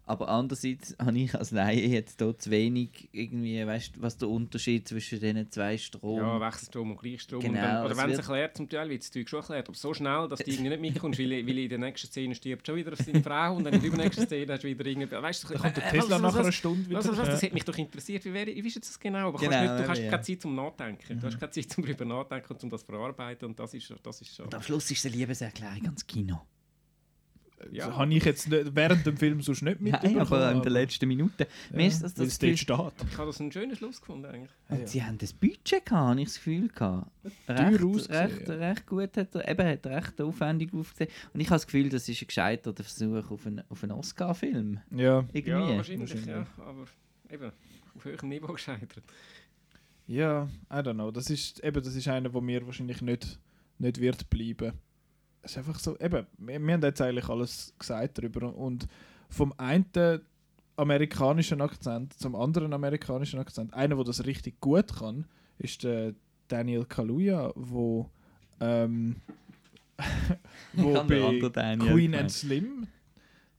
Aber 0.09 0.27
andererseits 0.27 0.95
habe 0.99 1.19
ich 1.19 1.35
als 1.35 1.51
Laie 1.51 1.85
jetzt 1.87 2.19
hier 2.19 2.35
zu 2.35 2.49
wenig 2.49 3.09
irgendwie, 3.11 3.63
weißt 3.63 3.95
du, 3.95 4.01
was 4.01 4.17
der 4.17 4.27
Unterschied 4.27 4.87
zwischen 4.87 5.19
diesen 5.19 5.51
zwei 5.51 5.77
Strom... 5.77 6.17
ja, 6.17 6.41
Wechselstrom 6.41 6.89
und 6.89 6.99
Gleichstrom. 6.99 7.41
Genau, 7.41 7.59
und 7.59 7.61
dann, 7.63 7.85
oder 7.85 7.95
wenn 7.97 8.09
es 8.09 8.17
erklärt, 8.17 8.57
zum 8.57 8.67
Teil 8.67 8.89
wird 8.89 9.03
es 9.03 9.11
Zeug 9.11 9.29
schon 9.29 9.41
erklärt, 9.41 9.67
aber 9.69 9.77
so 9.77 9.93
schnell, 9.93 10.27
dass 10.27 10.39
du 10.39 10.49
irgendwie 10.49 10.69
nicht 10.69 10.81
mitkommst, 10.81 11.19
weil, 11.19 11.29
weil 11.45 11.57
in 11.59 11.69
der 11.69 11.77
nächsten 11.77 12.07
Szene 12.07 12.33
stirbt 12.33 12.65
schon 12.65 12.77
wieder 12.77 12.95
seine 12.95 13.21
Frau 13.21 13.55
und 13.55 13.65
dann 13.65 13.73
in 13.75 13.81
der 13.81 13.87
übernächsten 13.89 14.25
Szene 14.25 14.51
hast 14.51 14.63
du 14.63 14.67
wieder 14.67 14.83
irgendwie... 14.83 15.11
Weißt 15.11 15.43
du, 15.43 15.53
Da 15.53 15.59
kommt 15.59 15.77
der 15.77 15.85
äh, 15.85 15.91
Tesla 15.91 16.15
was- 16.15 16.21
nach 16.23 16.33
was- 16.33 16.39
einer 16.39 16.51
Stunde 16.53 16.89
wieder. 16.89 16.97
Was, 16.97 17.07
was, 17.07 17.17
was, 17.19 17.27
das 17.29 17.43
hat 17.43 17.53
mich 17.53 17.65
doch 17.65 17.77
interessiert. 17.77 18.25
Wie, 18.25 18.33
wäre, 18.33 18.47
wie 18.47 18.67
ist 18.67 18.73
jetzt 18.75 18.89
das 18.89 18.99
genau? 18.99 19.27
Aber 19.27 19.37
Genau, 19.37 19.51
kannst 19.51 19.73
nicht, 19.75 19.83
du 19.85 19.89
hast 19.89 19.99
ja. 19.99 20.09
keine 20.09 20.21
Zeit 20.23 20.41
zum 20.41 20.55
Nachdenken. 20.55 21.19
Du 21.19 21.27
hast 21.27 21.39
keine 21.39 21.51
Zeit 21.51 21.69
zum 21.69 21.85
drüber 21.85 22.05
nachdenken 22.05 22.51
und 22.51 22.59
zum 22.59 22.69
das 22.71 22.81
verarbeiten 22.81 23.47
und 23.49 23.59
das 23.59 23.75
ist, 23.75 23.93
das 24.01 24.21
ist 24.21 24.35
schon... 24.35 24.45
Und 24.45 24.55
am 24.55 24.63
Schluss 24.63 24.89
ist 24.89 25.05
eine 25.05 25.15
Liebeserklärung 25.15 25.85
ans 25.85 26.07
Kino. 26.07 26.41
Ja. 27.71 27.87
Das 27.87 27.97
habe 27.97 28.13
ich 28.13 28.23
jetzt 28.23 28.49
nicht, 28.49 28.75
während 28.75 29.05
dem 29.05 29.17
Film 29.17 29.41
sonst 29.41 29.61
nicht 29.61 29.81
Nein, 29.81 29.91
mitbekommen. 29.91 30.19
aber 30.21 30.51
in 30.51 30.61
den 30.61 30.71
letzten 30.71 31.07
Minuten. 31.07 31.45
Mir 31.71 31.87
ist 31.87 32.01
das, 32.03 32.13
das 32.13 32.39
Gefühl, 32.39 32.57
steht. 32.57 32.93
Ich 33.11 33.17
habe 33.17 33.27
das 33.27 33.39
einen 33.41 33.51
schönen 33.51 33.75
Schluss 33.75 33.99
gefunden 33.99 34.25
eigentlich. 34.25 34.51
und 34.69 34.87
sie 34.87 35.03
haben 35.03 35.17
das 35.17 35.33
Budget 35.33 35.85
gehabt, 35.85 35.91
habe 35.91 36.21
ich 36.21 36.27
das 36.27 36.35
Gefühl 36.35 36.67
gehabt. 36.69 37.11
Recht, 37.47 37.83
ausgesehen, 37.83 38.31
recht, 38.31 38.47
ja. 38.47 38.53
recht 38.55 38.87
gut 38.87 39.17
hat 39.17 39.35
er, 39.35 39.47
eben 39.49 39.67
hat 39.67 39.85
er 39.85 39.97
recht 39.97 40.21
aufwendig 40.21 40.73
aufgesehen. 40.73 41.11
Und 41.33 41.41
ich 41.41 41.47
habe 41.47 41.55
das 41.55 41.67
Gefühl, 41.67 41.89
das 41.89 42.07
ist 42.07 42.21
ein 42.21 42.27
gescheiterter 42.27 42.83
Versuch 42.83 43.29
auf 43.31 43.45
einen, 43.45 43.61
auf 43.69 43.83
einen 43.83 43.91
Oscar-Film. 43.91 44.79
Ja. 44.91 45.25
Irgendwie. 45.33 45.49
Ja, 45.49 45.77
wahrscheinlich, 45.77 45.99
Wahrscheinlich. 46.13 46.27
ja. 46.27 46.47
Aber 46.65 46.85
eben, 47.29 47.51
auf 47.95 48.05
höherem 48.05 48.29
Niveau 48.29 48.53
gescheitert. 48.53 49.03
Ja, 50.07 50.49
I 50.71 50.75
don't 50.77 50.93
know. 50.93 51.11
Das 51.11 51.29
ist, 51.29 51.63
eben, 51.63 51.83
das 51.83 51.93
ist 51.93 52.07
einer, 52.07 52.29
der 52.29 52.41
mir 52.41 52.65
wahrscheinlich 52.65 53.01
nicht, 53.01 53.37
nicht 53.77 53.99
wird 53.99 54.29
bleiben. 54.29 54.73
Es 55.41 55.51
ist 55.51 55.57
einfach 55.59 55.79
so, 55.79 55.97
eben, 55.99 56.25
wir, 56.37 56.59
wir 56.59 56.73
haben 56.73 56.81
jetzt 56.81 57.01
eigentlich 57.01 57.29
alles 57.29 57.73
gesagt 57.77 58.17
darüber. 58.17 58.53
Und 58.55 58.87
vom 59.29 59.53
einen 59.57 59.85
amerikanischen 60.75 61.61
Akzent 61.61 62.13
zum 62.13 62.35
anderen 62.35 62.73
amerikanischen 62.73 63.39
Akzent, 63.39 63.73
einer, 63.73 63.95
der 63.95 64.05
das 64.05 64.25
richtig 64.25 64.59
gut 64.59 64.95
kann, 64.97 65.25
ist 65.57 65.83
der 65.83 66.13
Daniel 66.47 66.85
Kaluuya, 66.85 67.51
wo, 67.55 68.09
ähm, 68.59 69.17
wo 70.73 71.03
bei 71.03 71.77
Queen 71.77 72.15
and 72.15 72.31
Slim 72.31 72.87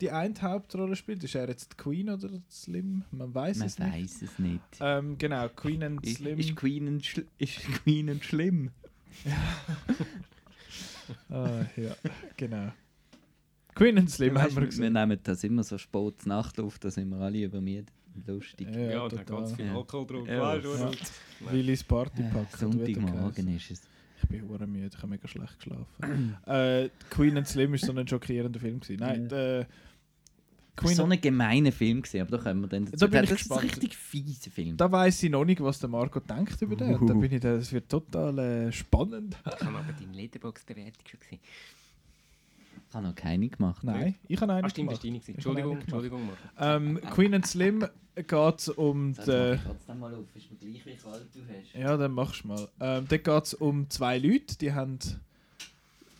die 0.00 0.10
eine 0.10 0.34
Hauptrolle 0.40 0.96
spielt. 0.96 1.22
Ist 1.24 1.34
er 1.34 1.48
jetzt 1.48 1.76
Queen 1.76 2.08
oder 2.08 2.30
Slim? 2.50 3.04
Man 3.10 3.34
weiß 3.34 3.58
Man 3.58 3.66
es 3.66 3.78
nicht. 3.78 3.92
weiß 3.92 4.22
es 4.22 4.38
nicht. 4.38 4.60
Ähm, 4.80 5.18
genau, 5.18 5.48
Queen 5.50 5.82
and 5.82 6.06
Ist, 6.06 6.16
Slim. 6.16 6.38
ist, 6.38 6.56
Queen 6.56 7.02
ist 7.38 7.58
Queen 7.58 8.08
ein 8.08 8.22
schlimm? 8.22 8.70
Ah, 11.28 11.64
ja, 11.76 11.94
genau. 12.36 12.72
Queen 13.74 13.98
and 13.98 14.10
Slim 14.10 14.36
haben 14.36 14.46
Weißt, 14.46 14.56
wir 14.56 14.62
wir, 14.62 14.66
gesehen. 14.68 14.92
nehmen 14.92 15.18
das 15.22 15.44
immer 15.44 15.62
so 15.62 15.78
spät 15.78 16.26
Nachtluft, 16.26 16.84
da 16.84 16.90
sind 16.90 17.08
wir 17.10 17.18
alle 17.18 17.44
übermüdet. 17.44 17.88
Lustig. 18.26 18.66
Ja, 18.70 18.78
Ja, 18.80 18.90
ja 18.90 19.08
da 19.08 19.22
ganz 19.22 19.52
viel 19.54 19.66
Ja. 19.66 19.76
Alkohol 19.76 20.06
drauf. 20.06 20.28
Ja. 20.28 20.56
Ja. 20.56 20.90
Willis 21.52 21.84
Party 21.84 22.22
Ja, 22.22 22.28
packen. 22.28 22.56
Sonntagmorgen 22.58 23.56
ist 23.56 23.70
es. 23.70 23.82
Ich 24.22 24.28
bin 24.28 24.46
hure 24.48 24.66
müde, 24.66 24.90
ich 24.92 24.98
habe 24.98 25.06
mega 25.08 25.26
schlecht 25.28 25.56
geschlafen. 25.58 26.36
äh, 26.46 26.88
Queen 27.08 27.36
and 27.38 27.46
Slim 27.48 27.72
ist 27.74 27.86
so 27.86 27.92
ein 27.92 28.06
schockierender 28.06 28.58
Film 28.60 28.80
gewesen. 28.80 28.98
Nein, 29.00 29.26
äh, 29.26 29.28
Das 29.30 29.66
Queen 30.80 30.98
war 30.98 31.06
so 31.06 31.10
ein 31.12 31.20
gemeiner 31.20 31.72
Film, 31.72 32.02
gewesen, 32.02 32.20
aber 32.22 32.36
da 32.36 32.42
können 32.42 32.60
wir 32.62 32.68
dann 32.68 32.84
dazu 32.86 32.96
Da 32.96 33.06
bin 33.06 33.24
ich 33.24 33.30
Das 33.30 33.40
ist 33.42 33.52
ein 33.52 33.58
richtig 33.58 33.96
fieser 33.96 34.50
Film. 34.50 34.76
da 34.76 34.90
weiß 34.90 35.22
ich 35.22 35.30
noch 35.30 35.44
nicht, 35.44 35.60
was 35.62 35.78
der 35.78 35.88
Marco 35.88 36.20
denkt 36.20 36.60
über 36.62 36.76
den. 36.76 37.06
Da 37.06 37.14
bin 37.14 37.32
ich, 37.32 37.40
da- 37.40 37.56
das 37.56 37.72
wird 37.72 37.88
total 37.88 38.38
äh, 38.38 38.72
spannend. 38.72 39.36
Ich 39.46 39.64
habe 39.66 39.78
aber 39.78 39.92
deine 39.92 40.12
Letterboxd-Bewertung 40.16 41.04
schon 41.08 41.20
gesehen. 41.20 41.40
Ich 42.88 42.94
habe 42.94 43.06
noch 43.06 43.14
keine 43.14 43.48
gemacht. 43.48 43.84
Nein, 43.84 44.16
ich 44.26 44.40
habe 44.40 44.52
einen 44.52 44.64
Ah, 44.64 44.68
stimmt, 44.68 44.88
gemacht. 44.88 45.04
habe 45.04 45.32
Entschuldigung. 45.32 45.78
Entschuldigung. 45.80 46.28
Ähm, 46.58 47.00
Queen 47.10 47.34
and 47.34 47.46
Slim 47.46 47.86
geht 48.16 48.58
es 48.58 48.68
um 48.68 49.14
den... 49.14 49.24
mal, 49.26 49.60
trotzdem 49.64 49.98
mal 50.00 50.12
auf, 50.14 50.24
ist 50.34 50.50
mir 50.50 50.56
gleich, 50.58 50.84
wie 50.86 50.96
kalt 50.96 51.26
du 51.32 51.40
hast. 51.40 51.72
Ja, 51.80 51.96
dann 51.96 52.10
machst 52.12 52.42
du 52.42 52.48
mal. 52.48 52.68
Ähm, 52.80 53.06
dort 53.08 53.24
geht 53.24 53.44
es 53.44 53.54
um 53.54 53.88
zwei 53.90 54.18
Leute, 54.18 54.58
die 54.58 54.72
haben... 54.72 54.98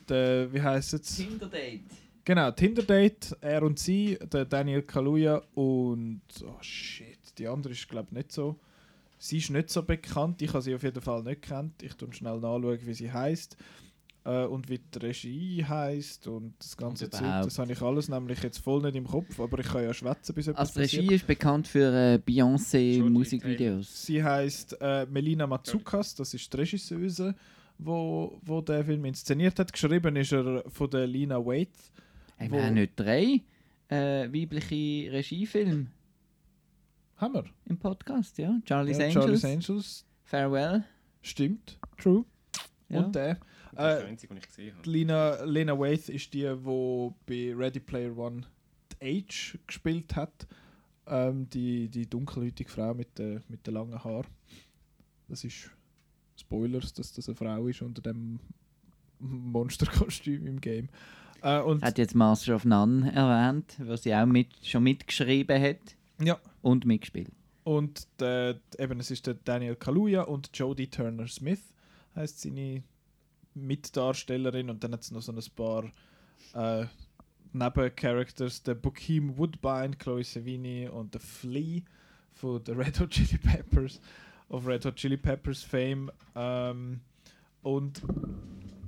Den, 0.09 0.53
wie 0.53 0.63
heisst 0.63 0.95
es? 0.95 1.17
Tinder-Date. 1.17 1.83
Genau, 2.25 2.51
Tinder-Date, 2.51 3.37
er 3.41 3.63
und 3.63 3.79
sie, 3.79 4.19
der 4.33 4.45
Daniel 4.45 4.83
Kaluuya 4.83 5.43
und... 5.55 6.23
Oh 6.45 6.63
shit, 6.63 7.19
die 7.39 7.49
andere 7.49 7.73
ist 7.73 7.89
glaube 7.89 8.09
ich 8.11 8.17
nicht 8.17 8.33
so... 8.33 8.59
Sie 9.23 9.37
ist 9.37 9.51
nicht 9.51 9.69
so 9.69 9.83
bekannt, 9.83 10.41
ich 10.41 10.49
habe 10.49 10.63
sie 10.63 10.75
auf 10.75 10.83
jeden 10.83 11.03
Fall 11.03 11.23
nicht 11.23 11.43
kennt. 11.43 11.83
Ich 11.83 11.93
tue 11.95 12.11
schnell 12.15 12.41
nachschauen, 12.41 12.79
wie 12.87 12.95
sie 12.95 13.13
heißt 13.13 13.55
äh, 14.25 14.45
und 14.45 14.69
wie 14.69 14.79
die 14.79 14.99
Regie 14.99 15.65
heißt 15.65 16.27
und 16.27 16.55
das 16.59 16.77
ganze 16.77 17.05
Und 17.05 17.15
Zeug. 17.15 17.43
Das 17.45 17.59
habe 17.59 17.73
ich 17.73 17.83
alles 17.83 18.09
nämlich 18.09 18.43
jetzt 18.43 18.59
voll 18.59 18.83
nicht 18.83 18.97
im 18.97 19.07
Kopf, 19.07 19.39
aber 19.39 19.59
ich 19.59 19.67
kann 19.67 19.85
ja 19.85 19.93
schwätzen, 19.93 20.35
bis 20.35 20.49
etwas 20.49 20.61
Also 20.61 20.81
passiert. 20.81 21.03
Regie 21.03 21.15
ist 21.15 21.27
bekannt 21.27 21.69
für 21.69 21.93
äh, 21.93 22.19
Beyoncé 22.19 23.03
Musikvideos. 23.03 24.07
Sie 24.07 24.23
heißt 24.23 24.79
äh, 24.81 25.07
Melina 25.07 25.47
Matsukas, 25.47 26.15
das 26.15 26.33
ist 26.35 26.53
die 26.53 26.57
Regisseuse, 26.57 27.35
wo, 27.79 28.39
wo 28.43 28.61
der 28.61 28.85
Film 28.85 29.05
inszeniert 29.05 29.59
hat. 29.59 29.73
Geschrieben 29.73 30.17
ist 30.17 30.33
er 30.33 30.65
von 30.69 30.91
der 30.91 31.07
Lina 31.07 31.45
Waite. 31.45 31.73
Haben 32.41 32.53
wir 32.53 32.65
haben 32.65 32.75
nicht 32.75 32.93
drei 32.97 33.43
äh, 33.89 34.29
weibliche 34.33 35.13
Regiefilme 35.13 35.87
Haben 37.17 37.35
wir? 37.35 37.45
im 37.67 37.79
Podcast, 37.79 38.39
ja? 38.39 38.59
Charlie's 38.65 38.99
ja, 38.99 39.05
Angels, 39.07 39.25
Charlie's 39.25 39.45
Angels. 39.45 40.07
Farewell. 40.25 40.85
Stimmt. 41.23 41.79
True. 41.99 42.25
Ja. 42.89 43.01
Und 43.05 43.15
der. 43.15 43.35
Das 43.35 43.43
ist 43.73 43.79
Äh, 43.79 43.99
der 44.01 44.07
einzige, 44.09 44.35
den 44.35 44.39
ich 44.39 44.49
gesehen 44.49 44.77
habe. 44.77 44.91
Lina, 44.91 45.45
Lena 45.45 45.79
Waithe 45.79 46.13
ist 46.13 46.33
die, 46.33 46.41
die 46.43 47.11
bei 47.27 47.55
Ready 47.55 47.81
Player 47.81 48.17
One 48.17 48.43
die 49.01 49.19
Age 49.25 49.59
gespielt 49.67 50.17
hat. 50.17 50.47
Ähm, 51.07 51.49
die, 51.51 51.89
die 51.89 52.09
dunkelhäutige 52.09 52.71
Frau 52.71 52.95
mit 52.95 53.19
den 53.19 53.43
mit 53.49 53.67
den 53.67 53.75
langen 53.75 54.03
Haaren. 54.03 54.27
Das 55.29 55.45
ist 55.45 55.71
Spoilers, 56.39 56.93
dass 56.93 57.13
das 57.13 57.29
eine 57.29 57.37
Frau 57.37 57.67
ist 57.67 57.83
unter 57.83 58.01
dem 58.03 58.39
Monsterkostüm 59.19 60.47
im 60.47 60.61
Game. 60.61 60.89
Äh, 61.43 61.81
Hat 61.83 61.99
jetzt 61.99 62.15
Master 62.15 62.55
of 62.55 62.65
None 62.65 63.13
erwähnt, 63.13 63.77
was 63.79 64.03
sie 64.03 64.15
auch 64.15 64.27
mit, 64.27 64.49
schon 64.63 64.83
mitgeschrieben 64.83 65.61
hat. 65.61 65.97
Ja, 66.23 66.39
und 66.63 66.85
mitgespielt. 66.85 67.31
und 67.65 68.07
der, 68.21 68.61
eben, 68.79 69.01
es 69.01 69.11
ist 69.11 69.27
der 69.27 69.35
Daniel 69.35 69.77
Kaluuya 69.77 70.23
und 70.23 70.51
Jodie 70.53 70.89
Turner 70.89 71.27
Smith 71.29 71.73
heißt 72.15 72.41
seine 72.41 72.83
Mitdarstellerin. 73.55 74.69
Und 74.71 74.85
dann 74.85 74.93
hat 74.93 75.01
es 75.03 75.11
noch 75.11 75.23
so 75.23 75.33
ein 75.33 75.41
paar 75.57 75.85
äh, 76.55 76.87
Nebencharacters, 77.53 78.63
der 78.63 78.75
Bokeem 78.75 79.37
Woodbine, 79.39 79.97
Chloe 79.99 80.25
Sevigny 80.25 80.89
und 80.89 81.15
der 81.15 81.21
Flea 81.21 81.83
von 82.33 82.63
den 82.65 82.77
Red 82.77 83.01
Hot 83.01 83.11
Chili 83.11 83.39
Peppers 83.39 84.01
of 84.49 84.67
Red 84.67 84.85
Hot 84.85 84.97
Chili 84.97 85.17
Peppers 85.17 85.63
Fame. 85.63 86.11
Ähm, 86.35 87.01
und 87.63 88.03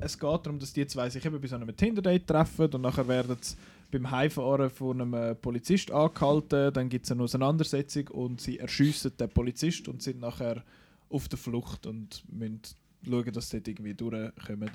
es 0.05 0.19
geht 0.19 0.47
darum, 0.47 0.59
dass 0.59 0.73
die 0.73 0.87
zwei 0.87 1.09
sich 1.09 1.25
eben 1.25 1.41
bei 1.41 1.47
so 1.47 1.57
einem 1.57 1.77
Tinder-Date 1.77 2.27
treffen 2.27 2.73
und 2.73 2.83
nachher 2.83 3.07
werden 3.09 3.37
sie 3.41 3.57
beim 3.91 4.11
Heimfahren 4.11 4.71
von 4.71 5.01
einem 5.01 5.15
äh, 5.15 5.35
Polizist 5.35 5.91
angehalten, 5.91 6.73
dann 6.73 6.89
gibt 6.89 7.05
es 7.05 7.13
eine 7.13 7.23
Auseinandersetzung 7.23 8.09
und 8.09 8.41
sie 8.41 8.59
erschiessen 8.59 9.13
den 9.19 9.29
Polizist 9.29 9.87
und 9.87 10.03
sind 10.03 10.21
nachher 10.21 10.65
auf 11.11 11.29
der 11.29 11.39
Flucht 11.39 11.87
und 11.87 12.25
müssen 12.33 12.61
schauen, 13.05 13.33
dass 13.33 13.51
sie 13.51 13.59
dort 13.59 13.69
irgendwie 13.69 13.95
durchkommen. 13.95 14.71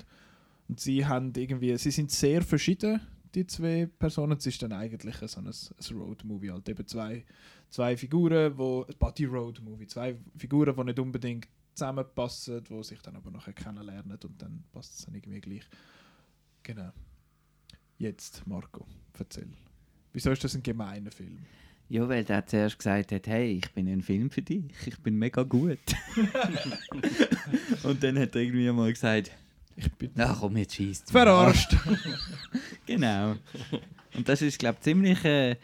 Und 0.68 0.80
sie 0.80 1.04
haben 1.04 1.32
irgendwie, 1.36 1.76
sie 1.78 1.90
sind 1.90 2.10
sehr 2.10 2.42
verschieden, 2.42 3.00
die 3.34 3.46
zwei 3.46 3.88
Personen. 3.98 4.38
Es 4.38 4.46
ist 4.46 4.62
dann 4.62 4.72
eigentlich 4.72 5.16
so 5.16 5.40
ein, 5.40 5.46
ein 5.46 5.96
Road-Movie, 5.96 6.50
halt 6.50 6.68
eben 6.68 6.86
zwei, 6.86 7.24
zwei 7.70 7.96
Figuren, 7.96 8.56
wo, 8.56 8.84
ein 8.84 8.94
Body-Road-Movie, 8.98 9.86
zwei 9.86 10.16
Figuren, 10.36 10.76
die 10.76 10.84
nicht 10.84 10.98
unbedingt 10.98 11.48
zusammenpassen, 11.78 12.62
die 12.64 12.82
sich 12.84 13.00
dann 13.00 13.16
aber 13.16 13.30
nachher 13.30 13.52
kennenlernen 13.52 14.18
und 14.24 14.42
dann 14.42 14.64
passt 14.72 14.98
es 14.98 15.04
dann 15.06 15.14
irgendwie 15.14 15.40
gleich. 15.40 15.62
Genau. 16.62 16.90
Jetzt, 17.98 18.46
Marco, 18.46 18.86
erzähl. 19.18 19.48
Wieso 20.12 20.30
ist 20.30 20.42
das 20.44 20.54
ein 20.54 20.62
gemeiner 20.62 21.10
Film? 21.10 21.38
Ja, 21.88 22.06
weil 22.08 22.22
der 22.24 22.44
zuerst 22.46 22.78
gesagt 22.78 23.12
hat, 23.12 23.26
hey, 23.28 23.52
ich 23.64 23.70
bin 23.72 23.88
ein 23.88 24.02
Film 24.02 24.30
für 24.30 24.42
dich, 24.42 24.64
ich 24.86 24.98
bin 24.98 25.16
mega 25.18 25.42
gut. 25.42 25.78
und 27.82 28.02
dann 28.02 28.18
hat 28.18 28.34
er 28.34 28.42
irgendwie 28.42 28.70
mal 28.70 28.92
gesagt, 28.92 29.30
Ich 29.76 29.90
bin 29.94 30.10
na 30.14 30.34
komm, 30.38 30.56
jetzt 30.56 30.74
schießt 30.74 31.10
verarscht. 31.10 31.74
Genau. 32.86 33.36
Und 34.14 34.28
das 34.28 34.40
ist, 34.42 34.58
glaube 34.58 34.76
ich, 34.78 34.84
ziemlich, 34.84 35.22
äh, 35.24 35.56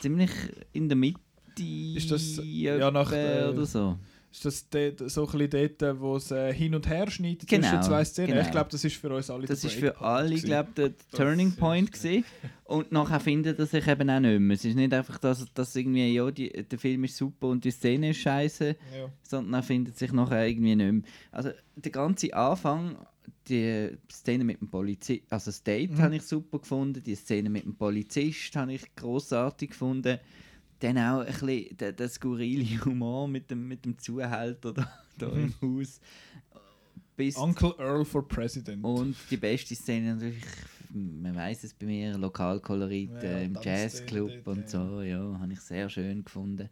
ziemlich 0.00 0.30
in 0.72 0.88
der 0.88 0.96
Mitte 0.96 1.20
Ist 1.96 2.10
das- 2.10 2.40
ja, 2.44 2.90
nach, 2.90 3.12
äh, 3.12 3.44
oder 3.48 3.64
so. 3.64 3.96
Ist 4.30 4.44
das 4.44 4.68
dort, 4.68 5.10
so 5.10 5.26
ein 5.28 5.38
bisschen 5.38 5.76
dort, 5.78 6.00
wo 6.00 6.16
es 6.16 6.30
äh, 6.30 6.52
hin 6.52 6.74
und 6.74 6.86
her 6.88 7.10
schneidet 7.10 7.48
Genau, 7.48 7.66
zwischen 7.68 7.82
zwei 7.82 8.04
Szenen? 8.04 8.28
genau. 8.32 8.40
Ich 8.42 8.50
glaube, 8.50 8.70
das 8.70 8.84
ist 8.84 8.96
für 8.96 9.14
uns 9.14 9.30
alle 9.30 9.46
Das 9.46 9.64
ist 9.64 9.74
für 9.74 9.98
alle, 10.00 10.34
glaube 10.36 10.70
der 10.76 10.92
Turning 11.12 11.52
Point 11.52 11.92
gewesen. 11.92 12.24
Und 12.64 12.92
nachher 12.92 13.20
findet 13.20 13.58
er 13.58 13.66
sich 13.66 13.86
eben 13.86 14.10
auch 14.10 14.20
nicht 14.20 14.38
mehr. 14.40 14.54
Es 14.54 14.64
ist 14.64 14.74
nicht 14.74 14.92
einfach, 14.92 15.18
dass, 15.18 15.46
dass 15.54 15.74
irgendwie, 15.74 16.12
ja, 16.12 16.30
die, 16.30 16.50
der 16.50 16.78
Film 16.78 17.04
ist 17.04 17.16
super 17.16 17.48
und 17.48 17.64
die 17.64 17.70
Szene 17.70 18.10
ist 18.10 18.18
scheiße, 18.18 18.76
Ja. 18.96 19.10
sondern 19.22 19.54
er 19.54 19.62
findet 19.62 19.96
sich 19.96 20.12
nachher 20.12 20.46
irgendwie 20.46 20.76
nicht 20.76 20.92
mehr. 20.92 21.02
Also 21.32 21.50
der 21.76 21.92
ganze 21.92 22.32
Anfang, 22.34 22.96
die 23.48 23.90
Szene 24.12 24.44
mit 24.44 24.60
dem 24.60 24.68
Polizist, 24.68 25.22
also 25.30 25.46
das 25.50 25.62
Date 25.62 25.92
Mhm. 25.92 25.98
habe 26.02 26.16
ich 26.16 26.22
super 26.22 26.58
gefunden, 26.58 27.02
die 27.02 27.14
Szene 27.14 27.48
mit 27.48 27.64
dem 27.64 27.74
Polizist 27.76 28.54
habe 28.56 28.74
ich 28.74 28.94
großartig 28.94 29.70
gefunden. 29.70 30.18
Dann 30.80 30.96
auch 30.98 31.20
ein 31.20 31.26
bisschen 31.26 31.76
der, 31.76 31.92
der 31.92 32.08
skurrile 32.08 32.84
Humor 32.84 33.26
mit 33.28 33.50
dem, 33.50 33.66
mit 33.68 33.84
dem 33.84 33.98
Zuhälter 33.98 34.72
da, 34.74 34.90
da 35.18 35.28
Mhm. 35.28 35.54
im 35.60 35.78
Haus. 35.80 36.00
Bis 37.16 37.36
Uncle 37.36 37.74
Earl 37.78 38.04
for 38.04 38.26
President. 38.28 38.84
und 38.84 39.16
die 39.28 39.36
beste 39.36 39.74
Szene 39.74 40.14
natürlich, 40.14 40.44
man 40.90 41.34
weiß 41.34 41.64
es 41.64 41.74
bei 41.74 41.86
mir, 41.86 42.16
Lokalkolorit 42.16 43.10
Ja, 43.10 43.20
äh, 43.20 43.44
im 43.46 43.58
Jazzclub 43.60 44.46
und 44.46 44.60
ja. 44.60 44.68
so, 44.68 45.02
ja, 45.02 45.38
habe 45.40 45.52
ich 45.52 45.60
sehr 45.60 45.88
schön 45.90 46.24
gefunden. 46.24 46.68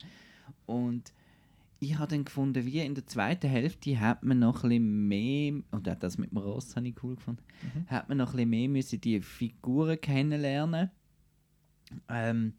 Und 0.67 1.13
ich 1.81 1.99
habe 1.99 2.09
dann 2.13 2.25
gefunden, 2.25 2.65
wie 2.65 2.79
in 2.79 2.95
der 2.95 3.07
zweiten 3.09 3.49
Hälfte 3.51 3.99
hat 3.99 4.23
man 4.23 4.39
noch 4.39 4.63
ein 4.63 4.69
bisschen 4.71 5.09
mehr, 5.09 5.63
und 5.73 5.89
auch 5.89 5.97
das 5.99 6.17
mit 6.17 6.31
dem 6.31 6.39
Ross 6.39 6.77
habe 6.77 6.87
ich 6.87 6.95
cool 7.03 7.17
gefunden, 7.17 7.43
Mhm. 7.75 7.87
hat 7.89 8.09
man 8.09 8.19
noch 8.19 8.31
ein 8.31 8.37
bisschen 8.37 8.51
mehr 8.51 8.69
müssen 8.69 9.01
die 9.01 9.21
Figuren 9.21 10.01
kennenlernen. 10.01 10.91
Ähm, 12.09 12.53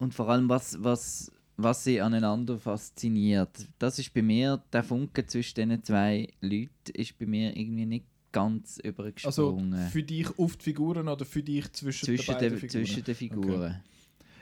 und 0.00 0.14
vor 0.14 0.28
allem, 0.28 0.48
was, 0.48 0.82
was, 0.82 1.30
was 1.56 1.84
sie 1.84 2.00
aneinander 2.00 2.58
fasziniert. 2.58 3.68
Das 3.78 3.98
ist 3.98 4.12
bei 4.12 4.22
mir, 4.22 4.62
der 4.72 4.82
Funke 4.82 5.24
zwischen 5.26 5.54
diesen 5.54 5.84
zwei 5.84 6.28
Leuten 6.40 6.70
ist 6.94 7.18
bei 7.18 7.26
mir 7.26 7.56
irgendwie 7.56 7.86
nicht 7.86 8.06
ganz 8.32 8.80
also 8.82 8.88
übergesprungen. 8.88 9.88
für 9.88 10.02
dich 10.02 10.38
auf 10.38 10.56
die 10.56 10.64
Figuren 10.64 11.08
oder 11.08 11.24
für 11.24 11.42
dich 11.42 11.70
zwischen, 11.72 12.06
zwischen, 12.06 12.26
den 12.26 12.34
beiden 12.34 12.50
den, 12.50 12.58
Figuren? 12.58 12.86
zwischen 12.86 13.04
den 13.04 13.14
Figuren. 13.14 13.80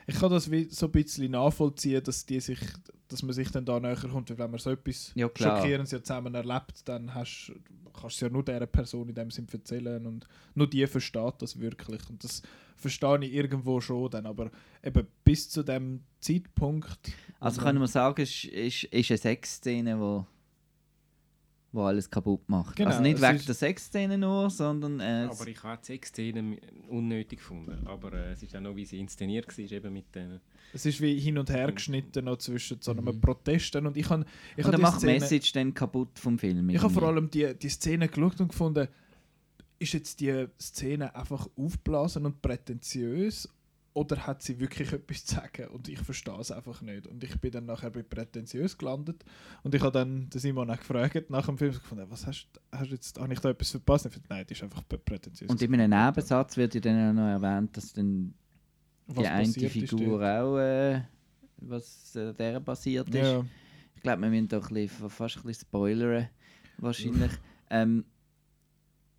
Ich 0.07 0.15
kann 0.15 0.31
das 0.31 0.49
so 0.69 0.85
ein 0.85 0.91
bisschen 0.91 1.31
nachvollziehen, 1.31 2.03
dass, 2.03 2.25
die 2.25 2.39
sich, 2.39 2.59
dass 3.09 3.23
man 3.23 3.33
sich 3.33 3.51
dann 3.51 3.65
da 3.65 3.79
näher 3.79 3.95
kommt. 3.95 4.29
Weil 4.29 4.37
wenn 4.37 4.51
man 4.51 4.59
so 4.59 4.71
etwas 4.71 5.11
Ja. 5.15 5.27
Schockierendes 5.35 5.91
ja 5.91 6.01
zusammen 6.01 6.33
erlebt, 6.33 6.87
dann 6.87 7.13
hast, 7.13 7.51
kannst 7.93 8.03
du 8.03 8.07
es 8.07 8.19
ja 8.21 8.29
nur 8.29 8.45
dieser 8.45 8.65
Person 8.67 9.09
in 9.09 9.15
dem 9.15 9.31
Sinn 9.31 9.47
erzählen 9.51 10.05
und 10.05 10.25
nur 10.55 10.69
die 10.69 10.87
versteht 10.87 11.33
das 11.39 11.59
wirklich. 11.59 12.01
Und 12.09 12.23
das 12.23 12.41
verstehe 12.77 13.19
ich 13.25 13.33
irgendwo 13.33 13.81
schon 13.81 14.09
dann, 14.09 14.25
aber 14.25 14.51
eben 14.83 15.05
bis 15.23 15.49
zu 15.49 15.63
dem 15.63 16.01
Zeitpunkt... 16.19 17.11
Also 17.41 17.61
können 17.61 17.79
wir 17.79 17.87
sagen, 17.87 18.21
es 18.21 18.43
ist, 18.45 18.45
ist, 18.45 18.83
ist 18.85 19.11
eine 19.11 19.17
Sexszene, 19.17 19.99
wo, 19.99 20.25
wo 21.71 21.83
alles 21.83 22.09
kaputt 22.09 22.47
macht. 22.47 22.75
Genau, 22.75 22.89
also 22.89 23.01
nicht 23.01 23.21
wegen 23.21 23.45
der 23.45 23.55
Sexszene 23.55 24.17
nur, 24.17 24.49
sondern 24.49 24.99
äh, 24.99 25.27
Aber 25.29 25.47
ich 25.47 25.61
habe 25.63 25.79
die 25.81 25.85
Sexszenen 25.85 26.57
unnötig 26.87 27.39
gefunden. 27.39 27.85
Aber 27.85 28.13
äh, 28.13 28.31
es 28.31 28.41
ist 28.41 28.55
auch 28.55 28.61
noch, 28.61 28.75
wie 28.75 28.85
sie 28.85 28.99
inszeniert 28.99 29.45
war, 29.47 29.71
eben 29.71 29.93
mit 29.93 30.13
den... 30.15 30.39
Es 30.73 30.85
ist 30.85 30.99
wie 31.01 31.19
hin 31.19 31.37
und 31.37 31.49
her 31.49 31.71
geschnitten 31.71 32.25
noch 32.25 32.37
zwischen 32.37 32.81
so 32.81 32.91
einem 32.91 33.19
Protesten 33.21 33.85
und 33.85 33.97
ich 33.97 34.09
habe 34.09 34.25
ich 34.55 34.65
und 34.65 34.71
dann 34.71 34.81
macht 34.81 34.97
die 34.97 35.07
Szene, 35.07 35.19
Message 35.19 35.51
dann 35.51 35.73
kaputt 35.73 36.17
vom 36.19 36.37
Film. 36.37 36.69
ich 36.69 36.81
habe 36.81 36.93
vor 36.93 37.03
allem 37.03 37.29
die, 37.29 37.53
die 37.55 37.69
Szene 37.69 38.07
geschaut 38.07 38.39
und 38.39 38.49
gefunden, 38.49 38.87
ist 39.79 39.93
jetzt 39.93 40.19
die 40.19 40.47
Szene 40.59 41.15
einfach 41.15 41.47
aufblasen 41.55 42.25
und 42.25 42.41
prätentiös 42.41 43.49
oder 43.93 44.27
hat 44.27 44.41
sie 44.43 44.59
wirklich 44.59 44.91
etwas 44.93 45.25
zu 45.25 45.35
sagen 45.35 45.67
und 45.69 45.87
ich 45.87 45.99
verstehe 45.99 46.39
es 46.39 46.51
einfach 46.51 46.81
nicht 46.81 47.07
und 47.07 47.23
ich 47.23 47.39
bin 47.39 47.51
dann 47.51 47.65
nachher 47.65 47.89
bei 47.89 48.03
prätentiös 48.03 48.77
gelandet 48.77 49.23
und 49.63 49.73
ich 49.73 49.81
habe 49.81 49.91
dann 49.91 50.29
den 50.29 50.39
Simon 50.39 50.69
auch 50.69 50.77
gefragt 50.77 51.29
nach 51.29 51.45
dem 51.45 51.57
Film 51.57 51.73
gefunden, 51.73 52.05
was 52.09 52.25
hast, 52.25 52.47
hast 52.71 52.89
du 52.89 52.95
jetzt, 52.95 53.19
habe 53.19 53.33
ich 53.33 53.39
da 53.39 53.49
etwas 53.49 53.71
verpasst? 53.71 54.05
Ich 54.05 54.13
fand, 54.13 54.29
nein, 54.29 54.45
das 54.47 54.57
ist 54.57 54.63
einfach 54.63 54.83
prätentiös. 54.87 55.49
Und 55.49 55.61
in 55.61 55.73
einem 55.73 55.89
Nebensatz 55.89 56.57
wird 56.57 56.75
ja 56.75 56.81
dann 56.81 57.09
auch 57.09 57.21
noch 57.21 57.27
erwähnt, 57.27 57.75
dass 57.75 57.93
dann 57.93 58.33
Was 59.07 59.17
die 59.17 59.27
eine 59.27 59.45
passiert 59.45 59.75
ist 59.75 59.89
Figur 59.89 60.21
auch, 60.21 60.57
äh, 60.57 61.01
was 61.57 62.15
äh, 62.15 62.33
der 62.33 62.59
passiert 62.59 63.09
ist. 63.09 63.15
Ja. 63.15 63.45
Ich 63.95 64.03
glaube, 64.03 64.21
wir 64.21 64.29
müssen 64.29 64.53
ein 64.53 64.61
bisschen, 64.61 65.09
fast 65.09 65.37
ein 65.37 65.43
bisschen 65.43 65.67
spoilern, 65.67 66.29
wahrscheinlich. 66.77 67.31
Ähm, 67.71 68.03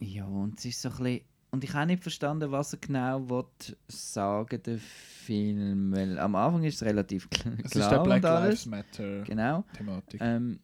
ja, 0.01 0.25
und 0.25 0.59
es 0.59 0.65
ist 0.65 0.83
so 0.83 0.89
ein 0.89 0.97
bisschen... 0.97 1.21
Und 1.53 1.65
ich 1.65 1.75
habe 1.75 1.87
nicht 1.89 2.03
verstanden, 2.03 2.51
was 2.53 2.73
er 2.75 2.79
genau 2.79 3.29
will 3.29 3.45
sagen 3.89 4.63
der 4.65 4.79
Film, 4.79 5.93
weil 5.93 6.19
am 6.19 6.35
Anfang 6.37 6.63
ist 6.65 6.77
es 6.77 6.83
relativ 6.85 7.29
kl 7.29 7.53
Es 7.65 7.71
klar 7.73 7.85
ist 7.85 7.91
der 7.91 8.03
Black. 8.03 8.23
Lives 8.23 8.67
Matter 8.67 9.23
Genau. 9.23 9.65
Thematik. 9.77 10.21
Ähm, 10.23 10.61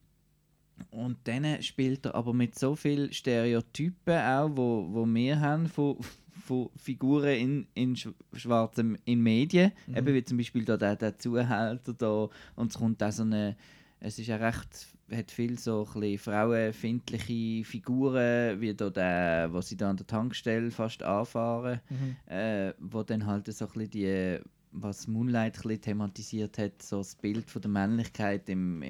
und 0.91 1.17
dann 1.25 1.63
spielt 1.63 2.05
er 2.07 2.15
aber 2.15 2.33
mit 2.35 2.59
so 2.59 2.77
vielen 2.77 3.13
Stereotypen 3.13 4.15
auch, 4.19 4.51
wo, 4.55 4.87
wo 4.93 5.07
wir 5.07 5.41
haben 5.41 5.67
von, 5.67 5.97
von 6.45 6.69
Figuren 6.77 7.35
in, 7.35 7.67
in 7.75 7.97
sch- 7.97 8.15
schwarzen 8.35 8.99
in 9.07 9.23
Medien. 9.23 9.73
Mhm. 9.87 9.97
Eben 9.97 10.15
wie 10.15 10.25
zum 10.25 10.37
Beispiel 10.39 10.65
da 10.65 10.77
der, 10.77 10.95
der 10.97 11.19
Zuhälter 11.19 11.95
da 11.95 12.29
und 12.57 12.71
es 12.71 12.79
kommt 12.79 13.03
auch 13.03 13.11
so 13.13 13.23
eine 13.23 13.57
es 13.99 14.19
ist 14.19 14.27
ja 14.27 14.37
recht, 14.37 14.87
hat 15.11 15.31
viel 15.31 15.59
so 15.59 15.87
ein 15.95 16.19
frauenfindliche 16.19 17.65
Figuren, 17.65 18.61
wie 18.61 18.75
da 18.75 18.91
der, 18.91 19.53
wo 19.53 19.61
sie 19.61 19.77
da 19.77 19.91
an 19.91 19.97
der 19.97 20.07
Tankstelle 20.07 20.71
fast 20.71 21.03
anfahren, 21.03 21.81
Mhm. 21.91 22.17
äh, 22.33 22.73
wo 22.79 23.03
dann 23.03 23.27
halt 23.27 23.53
so 23.53 23.69
ein 23.75 23.91
die, 23.91 24.39
was 24.73 25.07
Moonlight 25.07 25.65
ein 25.65 25.81
thematisiert 25.81 26.59
hat, 26.59 26.83
so 26.83 26.99
das 26.99 27.15
Bild 27.15 27.49
von 27.51 27.63
der 27.63 27.71
Männlichkeit 27.71 28.49
im, 28.49 28.81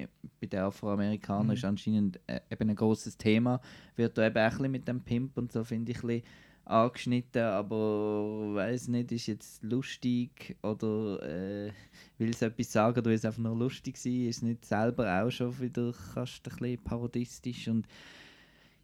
bei 0.41 0.47
den 0.47 0.59
Afroamerikanern 0.59 1.47
Mhm. 1.47 1.53
ist 1.53 1.65
anscheinend 1.65 2.19
äh, 2.27 2.39
eben 2.51 2.69
ein 2.69 2.75
großes 2.75 3.17
Thema, 3.17 3.61
wird 3.95 4.17
da 4.17 4.27
eben 4.27 4.37
auch 4.37 4.59
ein 4.59 4.71
mit 4.71 4.87
dem 4.87 5.01
Pimp 5.01 5.37
und 5.37 5.51
so, 5.51 5.63
finde 5.63 5.91
ich, 5.91 5.99
ein 6.03 6.07
bisschen 6.07 6.23
angeschnitten, 6.69 7.43
aber 7.43 8.55
weiß 8.55 8.89
nicht, 8.89 9.11
ist 9.11 9.27
jetzt 9.27 9.63
lustig 9.63 10.57
oder 10.61 11.21
äh, 11.23 11.71
will 12.17 12.29
es 12.29 12.41
etwas 12.41 12.71
sagen 12.71 13.05
ist 13.05 13.19
es 13.19 13.25
einfach 13.25 13.41
nur 13.41 13.57
lustig 13.57 13.97
sein, 13.97 14.27
ist 14.27 14.43
nicht 14.43 14.65
selber 14.65 15.21
auch 15.21 15.31
schon 15.31 15.59
wieder 15.59 15.93
fast 15.93 16.47
ein 16.47 16.57
bisschen 16.57 16.83
parodistisch 16.83 17.67
und 17.67 17.87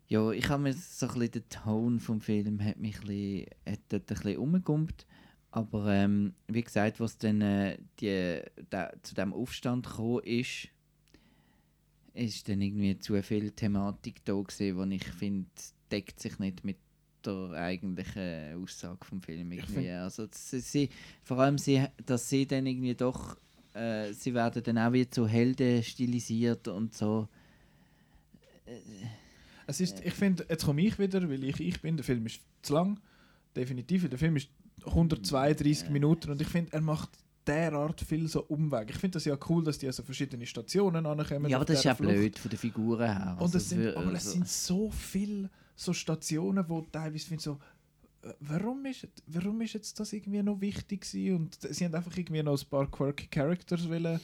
ja, 0.07 0.31
ich 0.31 0.47
habe 0.49 0.63
mir 0.63 0.73
so 0.73 1.07
ein 1.07 1.13
bisschen 1.13 1.31
den 1.31 1.49
Ton 1.49 1.99
vom 1.99 2.21
Film 2.21 2.63
hat 2.63 2.77
mich 2.77 2.99
ein 3.01 3.07
bisschen, 3.07 3.45
hat 3.67 3.79
ein 3.91 4.01
bisschen 4.01 4.87
Aber 5.51 5.87
ähm, 5.87 6.33
wie 6.47 6.63
gesagt, 6.63 6.99
was 6.99 7.17
dann 7.17 7.41
äh, 7.41 7.77
die, 7.99 8.41
da, 8.69 8.91
zu 9.01 9.15
dem 9.15 9.33
Aufstand 9.33 9.87
gekommen 9.87 10.23
ist, 10.23 10.69
ist 12.13 12.47
dann 12.47 12.61
irgendwie 12.61 12.97
zu 12.99 13.21
viel 13.23 13.51
Thematik 13.51 14.23
da 14.25 14.33
gewesen, 14.33 14.77
wo 14.77 14.83
ich 14.83 15.05
finde, 15.05 15.49
deckt 15.91 16.19
sich 16.19 16.37
nicht 16.39 16.63
mit 16.63 16.77
der 17.25 17.51
eigentlichen 17.53 18.61
Aussage 18.63 19.03
vom 19.05 19.21
Film 19.21 19.51
irgendwie. 19.51 19.89
Also 19.91 20.27
sie, 20.31 20.59
sie, 20.59 20.89
vor 21.23 21.39
allem 21.39 21.57
sie, 21.57 21.85
dass 22.05 22.29
sie 22.29 22.45
dann 22.45 22.65
irgendwie 22.65 22.95
doch, 22.95 23.37
äh, 23.73 24.11
sie 24.13 24.33
werden 24.33 24.63
dann 24.63 24.77
auch 24.77 24.91
wieder 24.93 25.09
zu 25.09 25.27
Helden 25.27 25.81
stilisiert 25.83 26.67
und 26.67 26.93
so. 26.93 27.27
Es 29.67 29.79
ist, 29.79 30.03
ich 30.03 30.13
finde, 30.13 30.45
jetzt 30.49 30.65
komme 30.65 30.81
ich 30.81 30.97
wieder, 30.99 31.27
weil 31.29 31.43
ich 31.43 31.59
ich 31.59 31.81
bin. 31.81 31.95
Der 31.97 32.03
Film 32.03 32.25
ist 32.25 32.41
zu 32.61 32.73
lang. 32.73 32.99
Definitiv. 33.55 34.07
Der 34.09 34.17
Film 34.19 34.35
ist 34.35 34.49
132 34.85 35.89
Minuten 35.89 36.31
und 36.31 36.41
ich 36.41 36.47
finde, 36.47 36.73
er 36.73 36.81
macht 36.81 37.09
derart 37.45 38.01
viel 38.01 38.27
so 38.27 38.43
Umweg. 38.43 38.89
Ich 38.89 38.95
finde 38.97 39.15
das 39.15 39.25
ja 39.25 39.37
cool, 39.49 39.63
dass 39.63 39.77
die 39.77 39.87
also 39.87 40.03
verschiedene 40.03 40.45
Stationen 40.45 41.05
ankommen. 41.05 41.49
ja, 41.49 41.57
aber 41.57 41.65
das 41.65 41.79
ist 41.79 41.83
ja 41.85 41.95
Flucht. 41.95 42.13
blöd 42.13 42.39
von 42.39 42.49
den 42.49 42.57
Figuren 42.59 43.05
her. 43.05 43.35
Und 43.37 43.41
Also 43.43 43.57
es 43.57 43.69
sind, 43.69 43.87
aber 43.95 44.07
es 44.13 44.25
also- 44.25 44.31
sind 44.31 44.47
so 44.47 44.89
viele 44.91 45.49
so 45.75 45.93
Stationen, 45.93 46.63
wo 46.67 46.81
teilweise 46.81 47.27
finde 47.27 47.43
so, 47.43 47.59
äh, 48.23 48.33
warum 48.39 48.85
ist, 48.85 49.07
warum 49.27 49.61
ist 49.61 49.73
jetzt 49.73 49.99
das 49.99 50.13
irgendwie 50.13 50.43
noch 50.43 50.61
wichtig 50.61 51.01
gewesen? 51.01 51.35
Und 51.35 51.57
sie 51.61 51.85
haben 51.85 51.95
einfach 51.95 52.15
irgendwie 52.17 52.43
noch 52.43 52.59
ein 52.59 52.69
paar 52.69 52.89
quirky 52.89 53.27
Characters 53.27 53.87
wollen, 53.89 54.19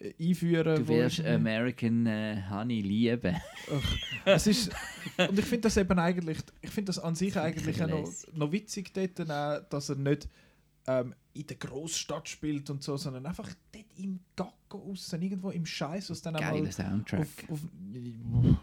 äh, 0.00 0.12
einführen. 0.18 0.76
Du 0.76 0.88
wirst 0.88 1.24
American 1.24 2.06
äh, 2.06 2.42
Honey 2.50 2.80
lieben. 2.80 3.36
es 4.24 4.46
ist, 4.46 4.70
und 5.16 5.38
ich 5.38 5.44
finde 5.44 5.62
das 5.62 5.76
eben 5.76 5.98
eigentlich, 5.98 6.38
ich 6.60 6.70
finde 6.70 6.86
das 6.88 6.98
an 6.98 7.14
sich 7.14 7.36
eigentlich 7.38 7.82
auch 7.82 7.88
noch, 7.88 8.12
noch 8.34 8.52
witzig 8.52 8.92
dort, 8.92 9.30
auch, 9.30 9.60
dass 9.68 9.88
er 9.88 9.96
nicht 9.96 10.28
ähm, 10.90 11.14
in 11.32 11.46
der 11.46 11.56
Großstadt 11.56 12.28
spielt 12.28 12.68
und 12.70 12.82
so, 12.82 12.96
sondern 12.96 13.24
einfach 13.26 13.48
dort 13.72 13.84
im 13.96 14.18
Gacko 14.34 14.90
aussen, 14.90 15.22
irgendwo 15.22 15.50
im 15.50 15.64
Scheiß, 15.64 16.10
was 16.10 16.22
dann 16.22 16.34
Geiler 16.34 16.48
einmal 16.54 16.72
Soundtrack. 16.72 17.20
auf, 17.20 17.50
auf, 17.50 17.60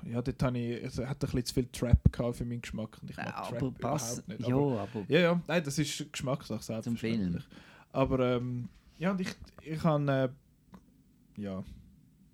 ja, 0.06 0.22
dort 0.22 0.44
habe 0.44 0.58
ich, 0.60 0.84
also, 0.84 1.06
hat 1.08 1.16
ein 1.16 1.20
bisschen 1.20 1.46
zu 1.46 1.54
viel 1.54 1.68
Trap 1.72 2.12
gehabt 2.12 2.36
für 2.36 2.46
meinen 2.46 2.62
Geschmack 2.62 2.98
und 3.02 3.10
ich 3.10 3.18
mag 3.18 3.26
Ja, 3.28 3.42
Trap 3.50 3.62
aber 3.64 3.72
passt. 3.72 4.24
überhaupt 4.28 4.40
nicht. 4.40 4.50
Ja, 4.50 4.56
Aber, 4.56 4.82
aber 4.82 5.06
ja, 5.08 5.20
ja, 5.20 5.42
nein, 5.48 5.64
das 5.64 5.80
ist 5.80 6.12
Geschmackssache 6.12 6.60
Zum 6.60 6.76
selbstverständlich. 6.98 7.44
Film. 7.44 7.58
Aber 7.94 8.20
ähm, 8.36 8.70
ja, 8.98 9.12
und 9.12 9.22
ich, 9.22 9.30
ich 9.62 9.80
kann, 9.80 10.08
äh, 10.10 10.30
ja, 11.38 11.64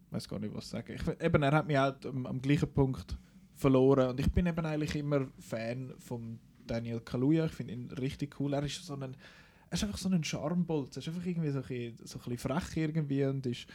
weiß 0.09 0.27
gar 0.27 0.39
nicht, 0.39 0.55
was 0.55 0.69
sagen. 0.69 0.93
Ich, 0.95 1.21
eben, 1.23 1.43
er 1.43 1.51
hat 1.51 1.67
mich 1.67 1.77
auch 1.77 1.93
am, 2.05 2.25
am 2.25 2.41
gleichen 2.41 2.71
Punkt 2.73 3.17
verloren 3.55 4.09
und 4.09 4.19
ich 4.19 4.31
bin 4.31 4.47
eben 4.47 4.65
eigentlich 4.65 4.95
immer 4.95 5.27
Fan 5.39 5.93
von 5.99 6.39
Daniel 6.65 7.01
Kaluuya. 7.01 7.45
Ich 7.45 7.51
finde 7.51 7.73
ihn 7.73 7.91
richtig 7.91 8.39
cool. 8.39 8.53
Er 8.53 8.63
ist 8.63 8.83
so 8.83 8.95
ein, 8.95 9.15
er 9.73 9.75
ist 9.75 9.83
einfach 9.85 9.97
so 9.97 10.07
ein 10.07 10.23
Charmbolt. 10.23 10.95
Er 10.95 10.99
ist 10.99 11.07
einfach 11.07 11.25
irgendwie 11.25 11.49
so 11.49 11.57
ein, 11.57 11.63
bisschen- 11.63 11.97
so 12.05 12.19
ein 12.19 12.29
bisschen 12.29 12.37
frech 12.37 12.77
irgendwie 12.77 13.25
und 13.25 13.43
ist, 13.47 13.65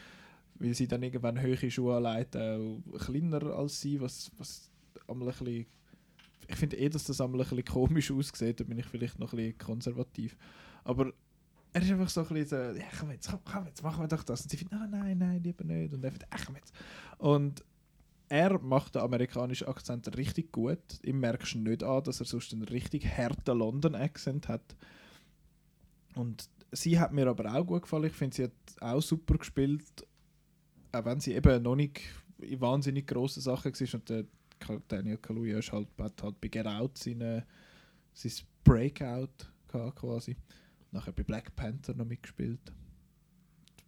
weil 0.55 0.73
sie 0.73 0.87
dann 0.87 1.03
irgendwann 1.03 1.41
höhere 1.41 1.69
Schuhe 1.71 1.97
anleiten, 1.97 2.83
auch 2.95 2.99
kleiner 3.01 3.43
als 3.47 3.81
sie, 3.81 4.01
was, 4.01 4.31
was 4.39 4.71
einmal 5.09 5.29
ein 5.29 5.35
bisschen 5.35 5.67
ich 6.51 6.57
finde 6.57 6.77
eh, 6.79 6.89
dass 6.89 7.05
das 7.05 7.21
einmal 7.21 7.41
ein 7.41 7.49
bisschen 7.49 7.65
komisch 7.65 8.11
aussieht, 8.13 8.61
da 8.61 8.65
bin 8.65 8.79
ich 8.79 8.87
vielleicht 8.87 9.19
noch 9.19 9.33
ein 9.33 9.37
bisschen 9.39 9.59
konservativ. 9.59 10.37
Aber 10.85 11.13
er 11.73 11.83
ist 11.83 11.91
einfach 11.91 12.09
so 12.09 12.21
ein 12.23 12.29
bisschen 12.29 12.75
so, 12.75 12.79
ja 12.81 12.87
komm 12.99 13.11
jetzt, 13.11 13.29
komm, 13.29 13.41
komm 13.45 13.67
jetzt, 13.67 13.83
machen 13.83 14.03
wir 14.05 14.09
doch 14.09 14.23
das. 14.23 14.43
Und 14.43 14.51
sie 14.51 14.57
findet, 14.57 14.79
nein, 14.79 14.91
nein, 14.91 15.19
nein, 15.19 15.43
lieber 15.43 15.65
nicht. 15.65 15.93
Und 15.93 16.05
er 16.05 16.13
findet, 16.13 16.29
ach 16.31 16.47
komm 16.47 16.55
jetzt. 16.57 16.73
Und 17.19 17.65
er 18.29 18.59
macht 18.61 18.95
den 18.95 19.03
amerikanischen 19.03 19.67
Akzent 19.67 20.17
richtig 20.17 20.53
gut. 20.53 20.79
Ihm 21.03 21.19
merkst 21.21 21.57
nicht 21.57 21.83
an, 21.83 22.05
dass 22.05 22.21
er 22.21 22.27
sonst 22.27 22.53
einen 22.53 22.63
richtig 22.63 23.05
harten 23.07 23.59
London-Accent 23.59 24.49
hat. 24.49 24.77
Und 26.19 26.49
sie 26.73 26.99
hat 26.99 27.13
mir 27.13 27.29
aber 27.29 27.55
auch 27.55 27.65
gut 27.65 27.83
gefallen. 27.83 28.05
Ich 28.05 28.13
finde, 28.13 28.37
sie 28.37 28.45
hat 28.45 28.53
auch 28.81 29.01
super 29.01 29.39
gespielt. 29.39 29.85
Auch 30.91 31.05
wenn 31.05 31.21
sie 31.21 31.35
eben 31.35 31.63
noch 31.63 31.77
nicht 31.77 32.01
in 32.39 32.61
wahnsinnig 32.61 33.07
grossen 33.07 33.41
Sachen 33.41 33.73
war. 33.73 33.95
Und 33.95 34.09
der 34.09 34.25
Daniel 34.89 35.19
Kaluuya 35.19 35.61
halt, 35.61 35.89
hat 35.99 36.23
halt 36.23 36.41
bei 36.41 36.49
Get 36.49 36.67
Out 36.67 36.99
seine, 36.99 37.47
sein 38.13 38.33
Breakout 38.65 39.29
gehabt, 39.69 39.97
quasi. 39.97 40.37
Nachher 40.91 41.13
bei 41.13 41.23
Black 41.23 41.55
Panther 41.55 41.95
noch 41.95 42.07
mitgespielt. 42.07 42.73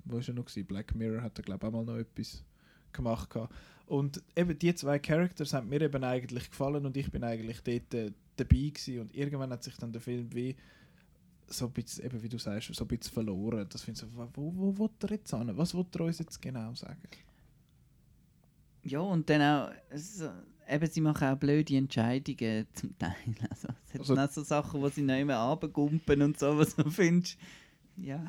Wo 0.05 0.17
war 0.17 0.29
er 0.29 0.35
noch? 0.35 0.45
Gewesen? 0.45 0.67
Black 0.67 0.95
Mirror 0.95 1.23
hat 1.23 1.39
er, 1.39 1.43
glaube 1.43 1.67
ich, 1.67 1.69
auch 1.69 1.77
mal 1.77 1.85
noch 1.85 1.99
etwas 1.99 2.45
gemacht. 2.93 3.31
Gehabt. 3.31 3.53
Und 3.87 4.23
eben 4.37 4.57
die 4.57 4.75
zwei 4.75 5.01
Characters 5.01 5.53
haben 5.53 5.69
mir 5.69 5.81
eben 5.81 6.05
eigentlich 6.05 6.51
gefallen 6.51 6.87
und 6.87 6.97
ich 6.97 7.11
bin 7.11 7.25
eigentlich 7.25 7.61
dort 7.63 7.93
äh, 7.95 8.13
dabei 8.37 8.71
gewesen. 8.73 9.01
Und 9.01 9.15
irgendwann 9.17 9.51
hat 9.51 9.65
sich 9.65 9.77
dann 9.79 9.93
der 9.93 10.01
Film 10.01 10.33
wie 10.33 10.55
so 11.51 11.67
ein 11.67 11.73
bisschen, 11.73 12.05
eben 12.07 12.23
wie 12.23 12.29
du 12.29 12.39
sagst, 12.39 12.75
so 12.75 12.85
ein 12.85 12.89
bisschen 12.89 13.13
verloren. 13.13 13.67
Das 13.69 13.83
finde 13.83 14.01
ich 14.01 14.09
so, 14.13 14.29
wo, 14.35 14.53
wo, 14.57 14.79
wo 14.79 14.91
er 15.03 15.11
jetzt 15.11 15.31
hin? 15.35 15.51
Was 15.57 15.75
will 15.75 15.85
er 15.95 16.01
uns 16.03 16.19
jetzt 16.19 16.41
genau 16.41 16.75
sagen? 16.75 17.01
Ja, 18.83 19.01
und 19.01 19.29
dann 19.29 19.43
auch, 19.43 19.73
so, 19.95 20.31
eben, 20.69 20.87
sie 20.91 21.01
machen 21.01 21.29
auch 21.29 21.37
blöde 21.37 21.77
Entscheidungen 21.77 22.67
zum 22.73 22.97
Teil. 22.99 23.15
Also, 23.51 23.69
es 23.85 23.95
hat 23.95 24.01
Also- 24.01 24.17
auch 24.17 24.31
so 24.31 24.43
Sachen, 24.43 24.81
wo 24.81 24.89
sie 24.89 25.03
neu 25.03 25.25
mehr 25.25 25.39
runtergumpen 25.41 26.23
und 26.23 26.39
so, 26.39 26.57
was 26.57 26.75
du 26.77 26.89
findest. 26.91 27.37
Ja, 27.97 28.25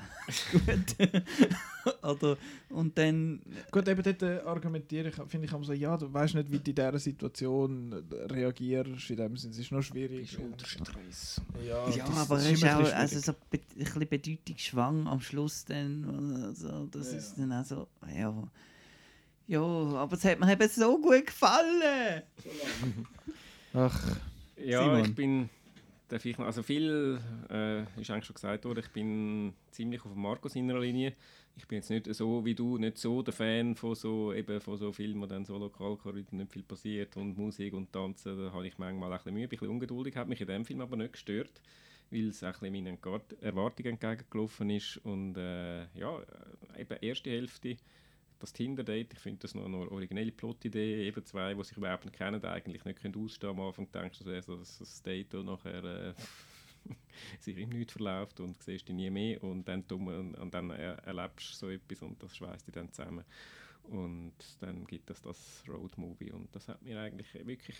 gut. 0.51 0.95
Oder, 2.03 2.38
und 2.69 2.95
dann, 2.97 3.41
Gut, 3.71 3.88
eben 3.88 4.03
dort 4.03 4.21
äh, 4.21 4.39
argumentiere 4.45 5.07
ich, 5.09 5.15
finde 5.27 5.47
ich, 5.47 5.53
auch 5.53 5.63
so, 5.63 5.73
ja, 5.73 5.97
du 5.97 6.11
weißt 6.13 6.35
nicht, 6.35 6.51
wie 6.51 6.59
du 6.59 6.69
in 6.71 6.75
dieser 6.75 6.99
Situation 6.99 7.91
äh, 8.11 8.15
reagierst. 8.33 9.09
In 9.09 9.17
dem 9.17 9.38
Sinne, 9.38 9.53
es 9.53 9.59
ist 9.59 9.71
noch 9.71 9.81
schwierig. 9.81 10.38
unter 10.39 10.65
Stress. 10.65 11.41
Ja, 11.65 11.89
ja, 11.89 12.05
das- 12.05 12.17
aber 12.17 12.38
es 12.38 12.51
ist 12.51 12.61
immer 12.63 12.71
ein 12.71 12.75
auch 12.75 12.79
bisschen 12.81 12.97
also 12.97 13.19
schwierig. 13.19 13.25
so 13.25 13.33
be 13.49 13.59
ein 13.79 13.83
bisschen 13.85 14.09
bedeutungsschwang 14.09 15.07
am 15.07 15.21
Schluss 15.21 15.65
dann. 15.65 16.43
Also, 16.43 16.85
das 16.88 17.11
Ja, 17.11 17.17
ist 17.17 17.38
dann 17.38 17.51
auch 17.53 17.65
so, 17.65 17.88
ja. 18.13 18.43
Ja, 19.47 19.61
aber 19.61 20.13
es 20.15 20.23
hat 20.25 20.39
mir 20.39 20.51
eben 20.51 20.69
so 20.69 20.99
gut 21.01 21.25
gefallen. 21.25 22.23
Ach, 23.73 24.17
Ja, 24.57 24.83
Simon. 24.83 25.05
ich 25.09 25.15
bin. 25.15 25.49
Darf 26.11 26.25
ich 26.25 26.38
also 26.39 26.61
viel 26.61 27.21
äh, 27.49 27.83
ist 27.83 28.11
eigentlich 28.11 28.25
schon 28.25 28.33
gesagt 28.33 28.65
worden. 28.65 28.83
Ich 28.83 28.91
bin 28.91 29.53
ziemlich 29.71 30.03
auf 30.03 30.13
Marco 30.13 30.49
seiner 30.49 30.77
Linie. 30.77 31.13
Ich 31.55 31.65
bin 31.69 31.77
jetzt 31.77 31.89
nicht 31.89 32.13
so 32.13 32.43
wie 32.43 32.53
du, 32.53 32.77
nicht 32.77 32.97
so 32.97 33.21
der 33.21 33.33
Fan 33.33 33.75
von 33.75 33.95
so, 33.95 34.33
eben 34.33 34.59
von 34.59 34.75
so 34.75 34.91
Filmen, 34.91 35.29
dann 35.29 35.45
so 35.45 35.57
lokal 35.57 35.97
nicht 36.31 36.51
viel 36.51 36.63
passiert 36.63 37.15
und 37.15 37.38
Musik 37.38 37.73
und 37.73 37.93
Tanzen. 37.93 38.38
Da 38.38 38.51
habe 38.51 38.67
ich 38.67 38.77
manchmal 38.77 39.09
ein 39.09 39.17
bisschen 39.19 39.33
Mühe, 39.33 39.43
ein 39.43 39.49
bisschen 39.49 39.69
ungeduldig. 39.69 40.17
Hat 40.17 40.27
mich 40.27 40.41
in 40.41 40.47
dem 40.47 40.65
Film 40.65 40.81
aber 40.81 40.97
nicht 40.97 41.13
gestört, 41.13 41.61
weil 42.09 42.27
es 42.27 42.43
ein 42.43 42.51
bisschen 42.51 42.73
meinen 42.73 42.97
Erwartungen 43.39 43.91
entgegengelaufen 43.91 44.69
ist. 44.69 44.97
Und 45.05 45.38
äh, 45.38 45.83
ja, 45.97 46.19
äh, 46.75 46.81
eben 46.81 46.97
erste 46.99 47.29
Hälfte 47.29 47.77
das 48.41 48.53
Tinder-Date, 48.53 49.13
ich 49.13 49.19
finde 49.19 49.39
das 49.39 49.55
noch 49.55 49.65
eine 49.65 49.89
originelle 49.91 50.31
Plot-Idee. 50.31 51.07
Eben 51.07 51.26
zwei, 51.26 51.53
die 51.53 51.63
sich 51.63 51.77
überhaupt 51.77 52.05
nicht 52.05 52.18
kennen, 52.18 52.43
eigentlich 52.43 52.84
nicht 52.85 52.99
können 52.99 53.15
ausstehen. 53.15 53.51
Am 53.51 53.61
Anfang 53.61 53.91
denkst 53.91 54.19
du, 54.19 54.26
das 54.26 54.47
wäre 54.47 54.57
ein 54.57 55.03
Date 55.03 55.34
nachher 55.45 55.84
äh, 55.84 56.13
sich 57.39 57.57
im 57.57 57.69
Nichts 57.69 57.93
verläuft 57.93 58.39
und 58.39 58.61
siehst 58.61 58.88
die 58.88 58.93
nie 58.93 59.09
mehr. 59.09 59.43
Und 59.43 59.68
dann, 59.68 59.88
dumm, 59.88 60.07
und, 60.07 60.53
dann 60.53 60.72
er, 60.72 60.97
erlebst 60.99 61.51
du 61.51 61.55
so 61.55 61.69
etwas 61.69 62.01
und 62.01 62.22
das 62.22 62.35
schweißt 62.35 62.68
dich 62.68 62.73
dann 62.73 62.91
zusammen. 62.91 63.23
Und 63.84 64.34
dann 64.59 64.85
gibt 64.85 65.09
es 65.09 65.22
das 65.22 65.63
Road-Movie. 65.68 66.31
Und 66.31 66.53
das 66.55 66.68
hat 66.68 66.81
mir 66.81 66.99
eigentlich 66.99 67.34
wirklich 67.45 67.77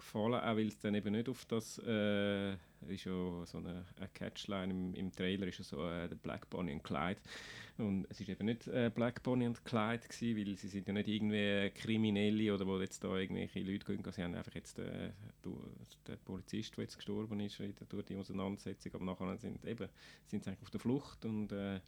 gefallen, 0.00 0.34
auch 0.34 0.56
weil 0.56 0.68
es 0.68 0.78
dann 0.78 0.94
eben 0.94 1.12
nicht 1.12 1.28
auf 1.28 1.44
das, 1.44 1.78
äh, 1.86 2.52
ist 2.88 3.04
ja 3.04 3.44
so 3.44 3.58
eine, 3.58 3.84
eine 3.96 4.08
Catchline 4.14 4.72
im, 4.72 4.94
im 4.94 5.12
Trailer, 5.12 5.46
ist 5.46 5.58
ja 5.58 5.64
so 5.64 5.88
äh, 5.88 6.08
der 6.08 6.16
Black 6.16 6.48
Bonnie 6.50 6.72
und 6.72 6.82
Clyde. 6.82 7.20
Und 7.80 8.06
es 8.10 8.20
ist 8.20 8.28
eben 8.28 8.46
nicht 8.46 8.66
äh, 8.68 8.90
Black 8.94 9.22
Bonnie 9.22 9.46
und 9.46 9.64
Clyde 9.64 10.06
gewesen, 10.06 10.36
weil 10.36 10.56
sie 10.56 10.68
sind 10.68 10.86
ja 10.86 10.92
nicht 10.92 11.08
irgendwie 11.08 11.70
Kriminelle 11.70 12.54
oder 12.54 12.66
wo 12.66 12.78
jetzt 12.80 13.02
da 13.02 13.16
irgendwelche 13.16 13.60
Leute 13.60 13.84
gehen, 13.86 14.12
sie 14.12 14.22
haben 14.22 14.34
einfach 14.34 14.54
jetzt 14.54 14.78
äh, 14.78 15.10
der 16.06 16.16
Polizist, 16.16 16.76
der 16.76 16.84
jetzt 16.84 16.96
gestorben 16.96 17.40
ist 17.40 17.58
durch 17.88 18.06
die 18.06 18.16
Auseinandersetzung, 18.16 18.94
aber 18.94 19.04
nachher 19.04 19.36
sind 19.38 19.64
eben 19.64 19.88
sind 20.26 20.44
sie 20.44 20.50
auf 20.50 20.70
der 20.70 20.80
Flucht 20.80 21.24
und 21.24 21.52
äh, 21.52 21.80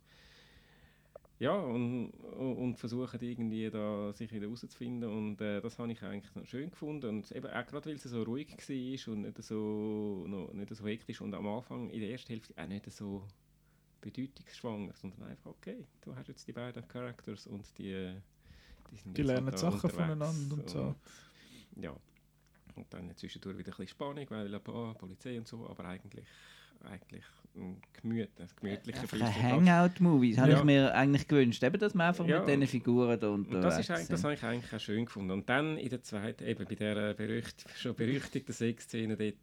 ja, 1.42 1.56
und, 1.56 2.10
und 2.10 2.76
versuchen 2.76 3.18
irgendwie 3.20 3.68
da 3.68 4.12
sich 4.12 4.32
wieder 4.32 4.46
herauszufinden 4.46 5.10
und 5.10 5.40
äh, 5.40 5.60
das 5.60 5.76
habe 5.76 5.90
ich 5.90 6.00
eigentlich 6.02 6.48
schön 6.48 6.70
gefunden. 6.70 7.08
Und 7.08 7.32
eben 7.32 7.48
auch 7.48 7.66
gerade 7.66 7.86
weil 7.86 7.96
es 7.96 8.04
so 8.04 8.22
ruhig 8.22 8.56
war 8.56 9.12
und 9.12 9.22
nicht 9.22 9.42
so, 9.42 10.24
noch, 10.28 10.52
nicht 10.52 10.72
so 10.72 10.86
hektisch 10.86 11.20
und 11.20 11.34
am 11.34 11.48
Anfang 11.48 11.90
in 11.90 12.00
der 12.00 12.10
ersten 12.10 12.28
Hälfte 12.28 12.54
auch 12.56 12.68
nicht 12.68 12.88
so 12.92 13.26
bedeutungsschwanger, 14.02 14.92
sondern 15.00 15.22
einfach, 15.30 15.50
okay, 15.52 15.86
du 16.02 16.14
hast 16.14 16.28
jetzt 16.28 16.46
die 16.46 16.52
beiden 16.52 16.86
Characters 16.86 17.46
und 17.46 17.66
die, 17.78 18.12
die 18.90 18.96
sind 18.96 19.16
Die 19.16 19.22
lernen 19.22 19.46
halt 19.46 19.58
Sachen 19.58 19.88
voneinander 19.88 20.56
und 20.56 20.68
so. 20.68 20.94
ja, 21.80 21.96
und 22.74 22.86
dann 22.92 23.16
zwischendurch 23.16 23.56
wieder 23.56 23.70
ein 23.70 23.76
bisschen 23.76 23.88
Spannung, 23.88 24.26
weil 24.28 24.54
oh, 24.54 24.94
Polizei 24.94 25.38
und 25.38 25.48
so, 25.48 25.68
aber 25.68 25.84
eigentlich, 25.86 26.26
eigentlich 26.84 27.24
ein, 27.54 27.80
Gemüt, 27.92 28.30
ein 28.40 28.48
gemütlicher 28.56 29.06
Film. 29.06 29.22
ein 29.22 29.42
Hangout-Movie, 29.42 30.30
das 30.32 30.40
habe 30.40 30.52
Ja. 30.52 30.58
ich 30.58 30.64
mir 30.64 30.94
eigentlich 30.94 31.28
gewünscht. 31.28 31.62
Eben, 31.62 31.78
dass 31.78 31.94
man 31.94 32.08
einfach 32.08 32.26
Ja. 32.26 32.40
mit 32.40 32.48
diesen 32.48 32.66
Figuren 32.66 33.20
da 33.20 33.28
Und 33.28 33.46
unterwegs 33.46 33.62
das, 33.64 33.78
ist 33.80 33.90
eigentlich, 33.90 34.08
das 34.08 34.24
habe 34.24 34.34
ich 34.34 34.42
eigentlich 34.42 34.74
auch 34.74 34.80
schön 34.80 35.04
gefunden. 35.04 35.30
Und 35.32 35.48
dann 35.48 35.78
in 35.78 35.88
der 35.90 36.02
zweiten, 36.02 36.44
eben 36.44 36.64
bei 36.66 36.74
der 36.74 37.14
berücht, 37.14 37.64
schon 37.76 37.94
berüchtigten 37.94 38.52
Sexszene 38.54 39.16
dort, 39.16 39.36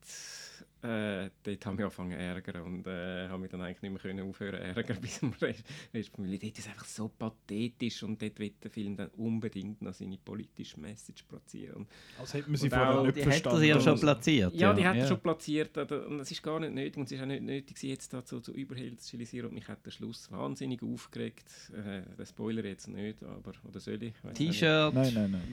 äh, 0.82 1.30
dort 1.44 1.66
haben 1.66 1.78
wir 1.78 1.86
angefangen 1.86 2.12
zu 2.12 2.18
ärgern 2.18 2.62
und 2.62 2.88
äh, 2.88 3.28
haben 3.28 3.42
mich 3.42 3.52
dann 3.52 3.62
eigentlich 3.62 3.82
nicht 3.82 3.92
mehr 3.92 4.00
können 4.02 4.30
aufhören 4.30 4.56
zu 4.60 4.80
ärgern 4.80 4.98
bis 5.02 5.20
zum 5.20 5.34
Rest. 5.42 5.64
Rest 5.94 6.10
Familie. 6.16 6.40
Dort 6.40 6.58
ist 6.58 6.66
es 6.66 6.68
einfach 6.72 6.86
so 6.86 7.10
pathetisch 7.10 8.02
und 8.04 8.22
dort 8.22 8.40
will 8.40 8.54
der 8.64 8.72
Film 8.72 8.96
dann 8.96 9.10
unbedingt 9.18 9.82
noch 9.82 9.94
seine 9.94 10.18
politische 10.18 10.80
Message 10.80 11.24
platzieren. 11.24 11.86
Als 12.20 12.34
hätte 12.34 12.50
man 12.50 12.58
sie 12.58 12.66
Und 12.66 12.70
vorher 12.74 13.00
auch- 13.00 13.04
nicht 13.06 13.16
Die 13.18 13.22
hat 13.22 13.28
er 13.28 13.32
verstanden. 13.32 13.64
ja 13.66 13.80
schon 13.80 13.92
Also, 13.92 14.02
platziert. 14.06 14.54
Ja, 14.56 14.74
die 14.74 14.86
hat 14.88 14.96
ja. 14.96 15.02
er 15.02 15.08
schon 15.08 15.20
platziert 15.20 15.78
und 15.78 16.20
es 16.22 16.32
ist 16.32 16.44
gar 16.44 16.60
nicht 16.60 16.74
nötig 16.74 16.98
und 16.98 17.04
es 17.04 17.12
ist 17.12 17.22
auch 17.22 17.26
nicht 17.26 17.44
nötig, 17.44 17.78
sie 17.78 17.90
jetzt 17.90 18.14
dazu 18.14 18.40
zu 18.40 18.54
überhilfstilisieren 18.54 19.50
und 19.50 19.56
mich 19.56 19.68
hat 19.68 19.86
der 19.86 19.92
Schluss 19.92 20.32
wahnsinnig 20.32 20.82
aufgeregt. 20.82 21.46
Äh, 21.74 22.02
den 22.16 22.26
Spoiler 22.26 22.64
jetzt 22.66 22.88
nicht, 22.88 23.22
aber 23.24 23.52
oder 23.68 23.80
soll 23.80 24.02
ich? 24.04 24.14
T-Shirt. 24.34 24.94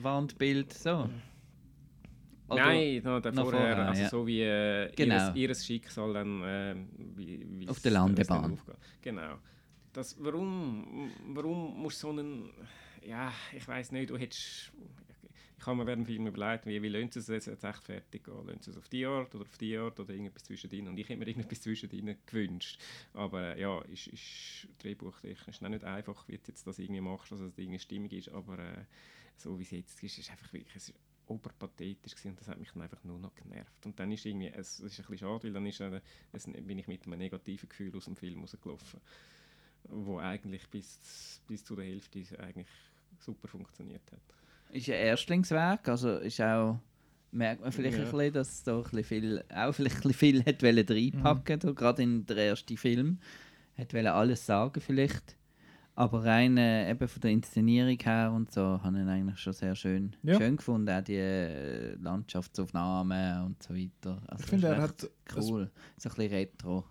Wandbild, 0.01 0.73
so. 0.73 1.09
Oder- 2.49 2.65
Nein, 2.65 3.01
no, 3.03 3.19
der 3.19 3.31
noch 3.33 3.49
vorher, 3.49 3.77
also 3.89 4.01
ja. 4.01 4.09
so 4.09 4.25
wie 4.25 4.41
äh, 4.41 4.91
Genau. 4.95 5.33
ihres, 5.33 5.65
Schicksal 5.65 6.13
dann 6.13 6.43
äh, 6.43 6.75
wie, 7.15 7.67
Auf 7.67 7.79
der 7.81 7.91
Landebahn. 7.91 8.57
Genau. 9.01 9.37
Das, 9.91 10.15
warum, 10.23 11.11
warum 11.33 11.81
musst 11.81 12.03
du 12.03 12.07
so 12.07 12.09
einen, 12.13 12.49
ja, 13.05 13.31
ich 13.55 13.67
weiß 13.67 13.91
nicht, 13.91 14.09
du 14.09 14.17
hättest, 14.17 14.71
ich 15.59 15.65
habe 15.65 15.75
mir 15.77 15.87
während 15.87 16.03
dem 16.03 16.05
Film 16.05 16.27
überlegt, 16.27 16.67
wie, 16.67 16.81
wie 16.81 17.07
sie 17.09 17.19
es 17.19 17.27
jetzt 17.47 17.63
echt 17.63 17.83
fertig 17.83 18.23
gehen? 18.23 18.59
Sie 18.61 18.69
es 18.69 18.77
auf 18.77 18.87
die 18.89 19.05
Art 19.05 19.33
oder 19.33 19.43
auf 19.43 19.57
die 19.57 19.75
Art 19.75 19.99
oder 19.99 20.11
irgendetwas 20.11 20.43
zwischendrin? 20.43 20.87
Und 20.87 20.97
ich 20.99 21.09
hätte 21.09 21.19
mir 21.19 21.27
irgendetwas 21.27 21.61
zwischendrin 21.61 22.15
gewünscht. 22.25 22.79
Aber 23.13 23.55
äh, 23.55 23.61
ja, 23.61 23.81
ist, 23.83 24.07
ist 24.07 24.67
drehbuchtechnisch 24.79 25.61
nicht 25.61 25.83
einfach, 25.83 26.27
wie 26.27 26.37
du 26.37 26.43
jetzt 26.47 26.65
das 26.67 26.79
irgendwie 26.79 27.01
machst, 27.01 27.31
dass 27.31 27.39
es 27.39 27.57
irgendwie 27.57 27.79
stimmig 27.79 28.13
ist, 28.13 28.29
aber 28.29 28.59
äh, 28.59 28.85
so 29.35 29.57
wie 29.57 29.63
es 29.63 29.71
jetzt 29.71 30.03
ist, 30.03 30.17
ist 30.19 30.29
einfach 30.31 30.53
wirklich, 30.53 30.93
oberpathetisch 31.27 32.15
gewesen 32.15 32.29
und 32.29 32.39
das 32.39 32.47
hat 32.47 32.59
mich 32.59 32.71
dann 32.71 32.83
einfach 32.83 33.03
nur 33.03 33.19
noch 33.19 33.33
genervt. 33.35 33.85
Und 33.85 33.99
dann 33.99 34.11
ist 34.11 34.25
irgendwie, 34.25 34.47
es, 34.47 34.79
es 34.79 34.93
ist 34.93 34.99
ein 34.99 35.05
bisschen 35.11 35.17
schade, 35.27 35.43
weil 35.43 35.53
dann 35.53 35.65
ist, 35.65 35.79
äh, 35.79 36.01
es, 36.31 36.45
bin 36.45 36.77
ich 36.77 36.87
mit 36.87 37.05
einem 37.05 37.17
negativen 37.19 37.69
Gefühl 37.69 37.95
aus 37.95 38.05
dem 38.05 38.15
Film 38.15 38.41
rausgelaufen, 38.41 38.99
wo 39.89 40.17
eigentlich 40.19 40.67
bis, 40.69 41.41
bis 41.47 41.63
zu 41.63 41.75
der 41.75 41.85
Hälfte 41.85 42.19
eigentlich 42.39 42.67
super 43.19 43.47
funktioniert 43.47 44.11
hat. 44.11 44.21
ist 44.75 44.89
ein 44.89 44.95
Erstlingswerk, 44.95 45.87
also 45.89 46.17
ist 46.17 46.41
auch 46.41 46.79
merkt 47.31 47.61
man 47.61 47.71
vielleicht 47.71 47.97
Ja. 47.97 48.05
ein 48.05 48.11
bisschen, 48.11 48.33
dass 48.33 48.63
da 48.63 48.77
ein 48.77 48.83
bisschen 48.83 49.03
viel, 49.03 49.43
auch 49.53 49.71
vielleicht 49.73 49.97
ein 49.97 50.01
bisschen 50.03 50.13
viel 50.13 50.39
hat 50.45 50.63
reinpacken, 50.63 51.55
Mhm. 51.55 51.59
da, 51.59 51.71
gerade 51.71 52.03
in 52.03 52.25
der 52.25 52.37
ersten 52.37 52.77
Film, 52.77 53.19
hat 53.77 53.93
alles 53.93 54.45
sagen 54.45 54.81
vielleicht, 54.81 55.35
aber 55.97 56.23
rein 56.23 56.57
äh, 56.57 56.91
eben 56.91 57.07
von 57.07 57.21
der 57.21 57.31
Inszenierung 57.31 57.97
her 57.99 58.31
und 58.31 58.51
so, 58.51 58.61
habe 58.61 58.97
ich 58.97 59.01
ihn 59.03 59.09
eigentlich 59.09 59.39
schon 59.39 59.53
sehr 59.53 59.75
schön, 59.75 60.15
Ja. 60.21 60.37
schön 60.37 60.55
gefunden, 60.57 60.89
auch 60.91 61.01
die 61.03 61.15
äh, 61.15 61.95
Landschaftsaufnahmen 61.95 63.45
und 63.47 63.63
so 63.63 63.73
weiter. 63.73 64.21
Also 64.27 64.43
Ich 64.43 64.49
finde, 64.49 64.67
er 64.67 64.81
hat 64.83 65.09
cool, 65.35 65.71
so 65.97 66.09
ein 66.09 66.15
bisschen 66.15 66.31
retro. 66.31 66.83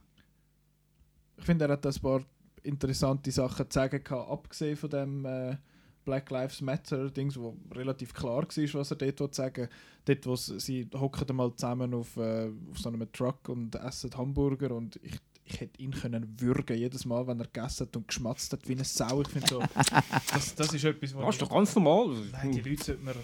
ich 1.38 1.44
finde, 1.44 1.66
er 1.66 1.72
hat 1.72 1.86
ein 1.86 1.94
paar 2.02 2.20
interessante 2.64 3.30
Sachen 3.30 3.70
zu 3.70 3.74
sagen 3.78 4.02
gehabt, 4.02 4.28
abgesehen 4.28 4.76
von 4.76 4.90
dem 4.90 5.24
äh, 5.24 5.56
Black 6.04 6.28
Lives 6.30 6.60
Matter 6.60 7.08
Dings, 7.10 7.38
wo 7.38 7.56
relativ 7.74 8.12
klar 8.12 8.42
war, 8.42 8.74
was 8.80 8.90
er 8.90 9.12
dort 9.12 9.34
sagen 9.36 9.68
Dort, 10.04 10.26
wo 10.26 10.34
sie 10.36 10.88
hocken 10.94 11.36
mal 11.36 11.54
zusammen 11.54 11.94
auf, 11.94 12.16
äh, 12.16 12.50
auf 12.70 12.78
so 12.78 12.88
einem 12.88 13.10
Truck 13.12 13.48
und 13.48 13.74
essen 13.76 14.10
Hamburger 14.16 14.74
und 14.74 14.98
ich, 15.02 15.16
ich 15.48 15.60
hätte 15.60 15.80
ihn 15.80 15.92
können 15.92 16.40
würgen 16.40 16.76
jedes 16.76 17.04
Mal, 17.04 17.26
wenn 17.26 17.38
er 17.38 17.46
gegessen 17.46 17.86
hat 17.86 17.96
und 17.96 18.08
geschmatzt 18.08 18.52
hat 18.52 18.68
wie 18.68 18.72
eine 18.72 18.84
Sau. 18.84 19.22
Ich 19.22 19.28
finde 19.28 19.46
so, 19.46 19.62
das, 20.32 20.54
das 20.54 20.74
ist 20.74 20.84
etwas, 20.84 21.14
wo 21.14 21.20
Das 21.20 21.36
ist 21.36 21.42
doch 21.42 21.50
ganz 21.50 21.74
normal. 21.74 22.16
Nein, 22.32 22.52
die 22.52 22.60
Leute 22.60 22.84
sollten 22.84 23.04
mir. 23.04 23.14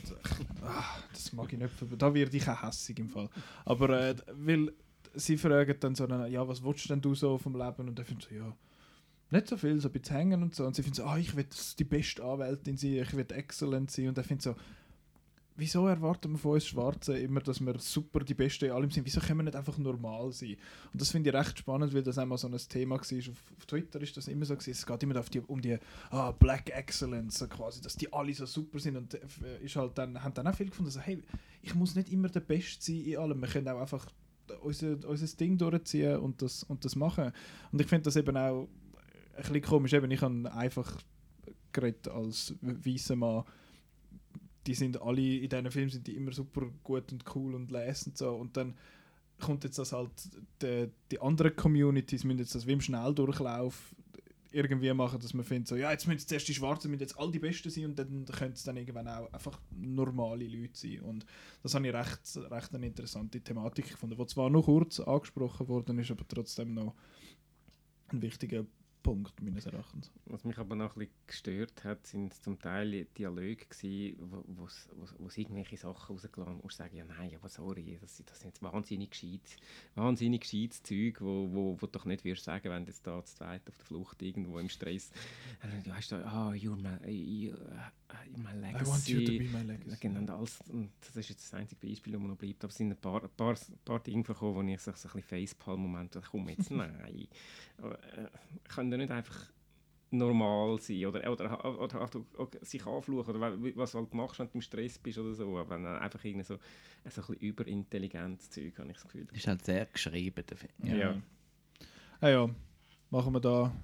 Ah, 0.63 0.99
das 1.13 1.33
mag 1.33 1.53
ich 1.53 1.59
nicht. 1.59 1.73
Da 1.99 2.15
werde 2.15 2.37
ich 2.37 2.49
auch 2.49 2.63
hässig 2.63 2.99
im 2.99 3.09
Fall. 3.09 3.29
Aber 3.65 3.91
äh, 3.91 4.15
weil 4.35 4.73
sie 5.15 5.37
fragen 5.37 5.77
dann 5.81 5.95
so, 5.95 6.07
dann, 6.07 6.31
ja, 6.31 6.47
was 6.47 6.63
willst 6.63 6.89
denn 6.89 7.01
du 7.01 7.15
so 7.15 7.39
vom 7.39 7.57
Leben? 7.57 7.89
Und 7.89 7.99
er 7.99 8.05
findet 8.05 8.29
so, 8.29 8.35
ja, 8.35 8.57
nicht 9.31 9.49
so 9.49 9.57
viel, 9.57 9.81
so 9.81 9.89
ein 9.89 9.93
bisschen 9.93 10.17
hängen 10.17 10.43
und 10.43 10.55
so. 10.55 10.65
Und 10.65 10.77
sie 10.77 10.83
finden 10.83 10.97
so, 10.97 11.05
ah, 11.05 11.19
ich 11.19 11.35
will 11.35 11.47
die 11.79 11.85
beste 11.85 12.23
Anwältin 12.23 12.77
sein, 12.77 12.93
ich 12.93 13.13
will 13.15 13.27
excellent 13.31 13.91
sein. 13.91 14.09
Und 14.09 14.19
er 14.19 14.25
findet 14.25 14.43
so, 14.43 14.57
wieso 15.57 15.87
erwarten 15.87 16.33
wir 16.33 16.39
von 16.39 16.53
uns 16.53 16.67
Schwarzen 16.67 17.17
immer, 17.17 17.41
dass 17.41 17.61
wir 17.61 17.79
super 17.79 18.21
die 18.21 18.35
Beste 18.35 18.67
in 18.67 18.73
allem 18.73 18.91
sind? 18.91 19.05
Wieso 19.05 19.21
können 19.21 19.39
wir 19.39 19.45
nicht 19.45 19.57
einfach 19.57 19.77
normal 19.79 20.33
sein? 20.33 20.57
Und 20.93 21.01
das 21.01 21.11
finde 21.11 21.31
ich 21.31 21.37
recht 21.37 21.59
spannend, 21.59 21.95
weil 21.95 22.03
das 22.03 22.19
einmal 22.19 22.39
so 22.39 22.49
ein 22.49 22.57
Thema 22.57 22.97
war. 22.97 23.01
Auf, 23.01 23.53
auf 23.59 23.67
Twitter 23.67 24.01
ist 24.01 24.17
das 24.17 24.29
immer 24.29 24.45
so 24.45 24.55
gewesen. 24.55 24.71
Es 24.71 24.87
geht 24.87 25.03
immer 25.03 25.21
die, 25.21 25.41
um 25.41 25.61
die 25.61 25.79
ah, 26.11 26.33
Black 26.33 26.71
Excellence, 26.71 27.47
quasi, 27.49 27.81
dass 27.81 27.97
die 27.97 28.13
alle 28.13 28.35
so 28.35 28.47
super 28.47 28.79
sind. 28.79 28.97
Und 28.97 29.15
äh, 29.15 29.21
ist 29.63 29.77
halt 29.77 29.97
dann, 29.99 30.23
haben 30.23 30.35
dann 30.35 30.47
auch 30.47 30.55
viele 30.55 30.71
gefunden, 30.71 30.91
so, 30.91 31.01
hey, 31.01 31.23
ich 31.63 31.75
muss 31.75 31.95
nicht 31.95 32.11
immer 32.11 32.29
der 32.29 32.41
Beste 32.41 32.83
sein 32.85 33.05
in 33.05 33.19
allem. 33.19 33.41
Wir 33.41 33.49
können 33.49 33.69
auch 33.69 33.81
einfach 33.81 34.07
unser, 34.63 34.97
unser 35.09 35.37
Ding 35.37 35.59
durchziehen 35.59 36.19
und 36.19 36.43
das, 36.43 36.65
und 36.65 36.85
das 36.85 36.97
machen. 36.97 37.33
Und 37.71 37.81
ich 37.81 37.87
finde 37.87 38.05
das 38.05 38.17
eben 38.17 38.37
auch 38.37 38.69
ein 39.35 39.43
bisschen 39.43 39.63
komisch. 39.63 39.93
Eben, 39.93 40.11
ich 40.11 40.21
habe 40.23 40.53
einfach 40.53 40.99
geredet 41.73 42.09
als 42.09 42.55
weißer 42.61 43.17
Mann 43.17 43.45
die 44.67 44.75
sind 44.75 45.01
alle, 45.01 45.37
in 45.39 45.49
diesen 45.49 45.71
Filmen 45.71 45.91
sind 45.91 46.07
die 46.07 46.17
immer 46.17 46.33
super 46.33 46.67
gut 46.83 47.13
und 47.13 47.25
cool 47.35 47.55
und 47.55 47.71
les 47.71 48.07
und 48.07 48.17
so. 48.17 48.35
Und 48.35 48.57
dann 48.57 48.75
kommt 49.41 49.65
jetzt 49.65 49.79
das 49.79 49.93
halt, 49.93 50.11
die, 50.63 50.89
die 51.11 51.21
anderen 51.21 51.55
Communities 51.57 52.25
müssen 52.25 52.39
jetzt 52.39 52.55
das 52.55 52.67
wie 52.67 52.73
im 52.73 52.81
Schnelldurchlauf 52.81 53.95
irgendwie 54.53 54.93
machen, 54.93 55.19
dass 55.19 55.35
man 55.35 55.45
findet, 55.45 55.69
so, 55.69 55.77
ja, 55.77 55.91
jetzt 55.91 56.07
müssen 56.07 56.27
zuerst 56.27 56.47
die 56.47 56.55
Schwarzen 56.55 56.91
müssen 56.91 57.01
jetzt 57.01 57.19
all 57.19 57.31
die 57.31 57.39
Besten 57.39 57.71
sein 57.71 57.87
und 57.87 57.99
dann 57.99 58.27
können 58.27 58.53
es 58.53 58.63
dann 58.63 58.77
irgendwann 58.77 59.09
auch 59.09 59.33
einfach 59.33 59.59
normale 59.71 60.47
Leute 60.47 60.79
sein. 60.79 61.01
Und 61.01 61.25
das 61.63 61.75
habe 61.75 61.89
ich 61.89 61.95
recht, 61.95 62.21
recht 62.51 62.75
eine 62.75 62.87
interessante 62.87 63.41
Thematik 63.41 63.89
gefunden, 63.91 64.17
die 64.17 64.27
zwar 64.27 64.51
nur 64.51 64.65
kurz 64.65 65.01
angesprochen 65.01 65.69
worden 65.69 65.99
ist, 65.99 66.11
aber 66.11 66.27
trotzdem 66.29 66.75
noch 66.75 66.95
ein 68.09 68.21
wichtiger 68.21 68.67
Punkt 69.03 69.41
meines 69.43 69.67
Erachtens. 69.67 70.11
Was 70.27 70.45
mich 70.45 70.59
aber 70.59 70.77
noch 70.77 70.97
ein 70.97 71.01
bisschen 71.01 71.15
gestört 71.27 71.85
hat, 71.85 72.07
sind 72.07 72.35
zum 72.35 72.59
Teil 72.59 73.07
Dialoge 73.17 73.57
gewesen, 73.57 74.17
wo, 74.21 74.45
wo's, 74.47 74.89
wo's 75.19 75.37
irgendwelche 75.37 75.77
Sachen 75.77 76.15
rausgelassen 76.15 76.55
haben, 76.55 76.63
wo 76.63 76.69
ich 76.69 76.77
sage, 76.77 76.97
ja 76.97 77.05
nein, 77.05 77.33
aber 77.35 77.49
sorry, 77.49 77.99
das, 78.01 78.23
das 78.25 78.41
sind 78.41 78.51
jetzt 78.51 78.63
wahnsinnig 78.63 79.11
gescheites, 79.11 79.57
wahnsinnig 79.95 80.43
gescheites 80.43 80.83
Zeug, 80.83 81.21
wo, 81.21 81.49
wo, 81.53 81.77
wo 81.81 81.87
du 81.87 81.93
doch 81.93 82.05
nicht 82.05 82.25
würdest 82.25 82.45
sagen, 82.45 82.71
wenn 82.71 82.85
du 82.85 82.91
jetzt 82.91 83.07
da 83.07 83.25
zu 83.25 83.37
zweit 83.37 83.67
auf 83.69 83.77
der 83.77 83.87
Flucht 83.87 84.23
irgendwo 84.23 84.59
im 84.59 84.69
Stress, 84.69 85.11
äh, 85.63 85.83
du 85.83 85.95
hast 85.95 86.13
da, 86.13 86.23
ah, 86.25 86.53
you're 86.53 86.77
my, 86.77 87.11
you, 87.11 87.55
my 88.37 88.53
legacy. 88.53 88.85
I 88.85 88.89
want 88.89 89.09
you 89.09 89.21
to 89.21 89.33
be 89.39 89.49
my 89.49 89.63
legacy. 89.63 89.97
Genau, 90.01 90.37
alles, 90.39 90.61
und 90.69 90.91
das 91.01 91.17
ist 91.17 91.29
jetzt 91.31 91.45
das 91.53 91.55
einzige 91.55 91.87
Beispiel, 91.87 92.13
das 92.13 92.23
mir 92.23 92.29
noch 92.29 92.37
bleibt, 92.37 92.63
aber 92.65 92.71
es 92.71 92.77
sind 92.77 92.91
ein 92.91 92.97
paar, 92.97 93.23
ein 93.23 93.31
paar, 93.37 93.53
ein 93.55 93.79
paar 93.85 94.01
Dinge 94.01 94.23
gekommen, 94.23 94.55
wo 94.55 94.63
ich 94.73 94.81
so, 94.81 94.93
so 94.93 95.09
ein 95.09 95.15
bisschen 95.15 95.47
Facepalm-Moment, 95.47 96.19
komm 96.31 96.49
jetzt, 96.49 96.71
nein, 96.71 97.29
aber, 97.79 98.03
äh, 98.15 98.29
können 98.69 98.99
nicht 98.99 99.11
einfach 99.11 99.51
normal 100.11 100.79
sein 100.79 101.07
oder, 101.07 101.31
oder, 101.33 101.65
oder, 101.65 101.81
oder, 102.03 102.25
oder, 102.39 102.59
sich 102.65 102.85
anfluchen 102.87 103.35
oder 103.35 103.41
wa- 103.41 103.73
was 103.77 103.93
du 103.93 103.99
halt 103.99 104.13
machst, 104.13 104.39
wenn 104.41 104.47
du 104.49 104.53
im 104.55 104.61
Stress 104.61 104.99
bist 104.99 105.17
oder 105.19 105.33
so, 105.35 105.57
aber 105.57 105.71
wenn 105.71 105.85
dann 105.85 105.99
einfach 106.03 106.23
irgendwie 106.23 106.45
so, 106.45 106.57
so 106.57 106.61
ein 107.05 107.13
bisschen 107.15 107.35
überintelligentes 107.37 108.51
Zeug, 108.51 108.79
habe 108.79 108.89
ich 108.91 108.95
das 108.95 109.05
Gefühl. 109.05 109.27
Ist 109.33 109.47
halt 109.47 109.65
sehr 109.65 109.87
geschrieben, 109.87 110.45
der 110.47 110.57
Film. 110.57 110.73
Ja. 110.85 110.97
Ja. 110.97 111.23
Ah 112.21 112.29
ja, 112.29 112.51
machen 113.11 113.33
wir 113.33 113.41
da, 113.41 113.75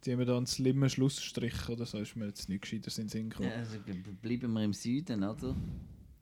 ziehen 0.00 0.18
wir 0.18 0.26
da 0.26 0.36
einen 0.36 0.46
slimmen 0.46 0.88
Schlussstrich 0.88 1.68
oder 1.68 1.86
so, 1.86 1.98
ist 1.98 2.16
mir 2.16 2.26
jetzt 2.26 2.48
nicht 2.48 2.62
gescheiter 2.62 2.90
in 2.96 3.04
den 3.04 3.08
Sinn 3.08 3.30
gekommen. 3.30 3.50
Ja, 3.50 3.56
also 3.56 3.78
bleiben 4.22 4.52
wir 4.52 4.64
im 4.64 4.72
Süden, 4.72 5.22
oder? 5.24 5.54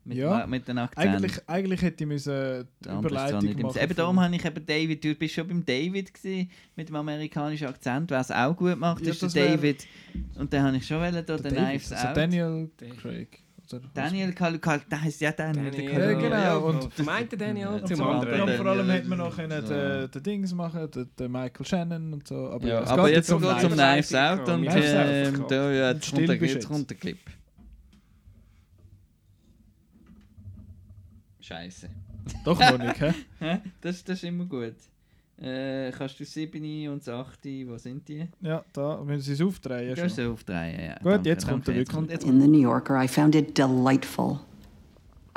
Mit, 0.07 0.17
Ja. 0.17 0.45
mit 0.45 0.67
den 0.67 0.77
Akzenten. 0.77 1.15
Eigentlich, 1.15 1.49
eigentlich 1.49 1.81
hätte 1.81 2.03
ich 2.03 2.07
müssen 2.07 2.67
die 2.83 2.89
Überleitung 2.89 3.61
machen. 3.61 3.81
Eben 3.81 3.95
darum 3.95 4.19
habe 4.19 4.35
ich 4.35 4.45
eben 4.45 4.65
David, 4.65 5.03
du 5.03 5.15
bist 5.15 5.33
schon 5.33 5.47
beim 5.47 5.65
David 5.65 6.13
gewesen, 6.13 6.51
mit 6.75 6.89
dem 6.89 6.95
amerikanischen 6.95 7.67
Akzent, 7.67 8.11
es 8.11 8.29
auch 8.29 8.55
gut 8.55 8.77
macht, 8.77 9.03
Ja, 9.03 9.11
ist 9.11 9.21
der 9.23 9.29
David. 9.29 9.87
Und 10.35 10.53
dann 10.53 10.63
habe 10.63 10.77
ich 10.77 10.85
schon 10.85 11.01
wollen, 11.01 11.25
da 11.25 11.37
den 11.37 11.53
Knives 11.55 11.91
also 11.91 12.07
Out. 12.07 12.17
Daniel. 12.17 12.69
Craig. 13.01 13.44
Daniel 13.93 14.33
Kalukas, 14.33 14.81
der 14.89 15.01
heißt 15.01 15.21
ja 15.21 15.31
Daniel. 15.31 15.71
Daniel, 15.71 15.91
Ja, 15.99 16.13
genau, 16.13 16.35
Ja, 16.35 16.55
und- 16.57 16.93
vom 16.93 17.09
einen 17.09 17.29
Daniel 17.29 17.57
Ja, 17.65 17.69
Und 17.71 17.87
zum 17.87 17.97
vor, 17.97 18.07
anderen 18.15 18.33
allem, 18.33 18.39
Daniel. 18.45 18.57
vor 18.57 18.65
allem 18.67 18.89
hätte 18.89 19.07
man 19.07 19.17
noch 19.17 19.35
können 19.35 19.61
So. 19.65 19.73
den, 19.73 20.11
den 20.11 20.23
Dings 20.23 20.53
machen, 20.53 20.91
den, 20.91 21.09
den 21.17 21.31
Michael 21.31 21.65
Shannon 21.65 22.13
und 22.13 22.27
so. 22.27 22.49
Aber, 22.49 22.67
Ja, 22.67 22.83
aber 22.85 23.09
jetzt 23.09 23.27
geht 23.29 23.41
es 23.41 23.63
um 23.63 23.71
Knives. 23.71 24.13
Out 24.15 24.47
und 24.49 24.65
ähm, 24.65 25.45
da, 25.47 25.71
ja, 25.71 25.91
jetzt, 25.91 26.11
kommt 26.13 26.21
der, 26.21 26.27
bist 26.35 26.41
jetzt 26.41 26.53
jetzt. 26.53 26.67
kommt 26.67 26.89
der 26.89 26.97
Clip. 26.97 27.19
Scheiße. 31.41 31.89
Doch 32.43 32.59
noch 32.59 32.77
nicht, 32.77 32.99
hä? 33.01 33.13
Hä? 33.39 33.59
Das, 33.81 34.03
das 34.03 34.17
ist 34.17 34.23
immer 34.23 34.45
gut. 34.45 34.73
Äh, 35.41 35.91
kannst 35.91 36.17
du 36.19 36.23
7 36.25 36.87
und 36.87 37.07
8, 37.07 37.39
wo 37.67 37.77
sind 37.77 38.07
die? 38.07 38.27
Ja, 38.41 38.63
da 38.71 39.03
müssen 39.03 39.21
sie 39.21 39.33
es 39.33 39.41
aufdrehen. 39.41 39.89
Du 39.93 40.01
schon. 40.01 40.09
sie 40.09 40.25
aufdrehen, 40.25 40.79
ja. 40.79 40.93
Gut, 40.95 41.05
Danke, 41.05 41.29
jetzt 41.29 41.47
kommt 41.47 41.67
danke. 41.67 41.79
Jetzt 41.81 41.93
wirklich. 41.93 42.19
kommt, 42.19 42.23
In 42.23 42.39
the 42.41 42.47
New 42.47 42.61
Yorker, 42.61 43.03
I 43.03 43.07
found 43.07 43.35
it 43.35 43.57
delightful. 43.57 44.39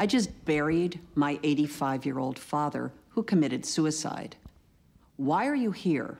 I 0.01 0.07
just 0.07 0.31
buried 0.45 1.01
my 1.17 1.39
85 1.43 2.07
year 2.07 2.19
old 2.19 2.39
father 2.39 2.93
who 3.17 3.25
committed 3.25 3.67
suicide. 3.67 4.37
Why 5.17 5.49
are 5.49 5.57
you 5.57 5.73
here? 5.73 6.19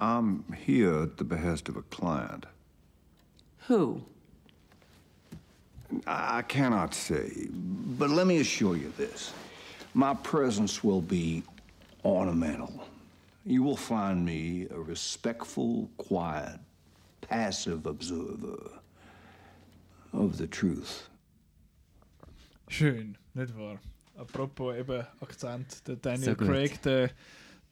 I'm 0.00 0.42
here 0.66 1.02
at 1.04 1.18
the 1.18 1.24
behest 1.24 1.68
of 1.68 1.76
a 1.76 1.82
client. 1.82 2.46
Who? 3.68 4.02
I 6.06 6.38
I 6.38 6.42
cannot 6.42 6.94
say, 6.94 7.48
but 7.98 8.10
let 8.10 8.26
me 8.26 8.38
assure 8.40 8.76
you 8.76 8.92
this. 8.96 9.32
My 9.94 10.14
presence 10.14 10.82
will 10.82 11.02
be 11.02 11.42
ornamental. 12.02 12.86
You 13.44 13.64
will 13.64 13.76
find 13.76 14.24
me 14.24 14.66
a 14.70 14.78
respectful, 14.78 15.90
quiet, 15.96 16.60
passive 17.22 17.86
observer 17.86 18.80
of 20.12 20.36
the 20.36 20.46
truth. 20.46 21.08
Schön, 22.68 23.16
nicht 23.34 23.56
wahr? 23.56 23.78
Apropos 24.16 24.76
eben 24.76 25.06
Akzent, 25.20 25.86
der 25.88 25.96
Daniel 25.96 26.36
So. 26.38 26.44
Craig, 26.44 26.82
der, 26.82 27.10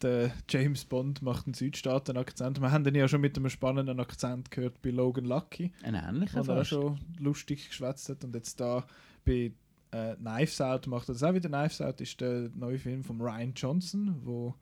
der 0.00 0.32
James 0.48 0.84
Bond 0.84 1.20
macht 1.20 1.46
einen 1.46 1.54
Südstaaten-Akzent. 1.54 2.60
Wir 2.60 2.72
haben 2.72 2.84
den 2.84 2.94
ja 2.94 3.06
schon 3.06 3.20
mit 3.20 3.36
einem 3.36 3.50
spannenden 3.50 4.00
Akzent 4.00 4.50
gehört 4.50 4.80
bei 4.80 4.90
Logan 4.90 5.26
Lucky, 5.26 5.72
Ein 5.82 5.94
ähnlicher 5.94 6.46
wo 6.46 6.52
er 6.52 6.62
auch 6.62 6.64
schon 6.64 6.98
lustig 7.18 7.68
geschwätzt 7.68 8.08
hat. 8.08 8.24
Und 8.24 8.34
jetzt 8.34 8.58
da 8.58 8.86
bei 9.24 9.52
äh, 9.90 10.14
Knives 10.16 10.60
Out 10.60 10.86
macht 10.86 11.08
das 11.08 11.22
auch 11.22 11.34
wieder. 11.34 11.48
Knives 11.48 11.80
Out 11.80 12.00
ist 12.00 12.20
der 12.20 12.50
neue 12.54 12.78
Film 12.78 13.02
von 13.04 13.20
Ryan 13.20 13.52
Johnson, 13.54 14.16
wo 14.24 14.54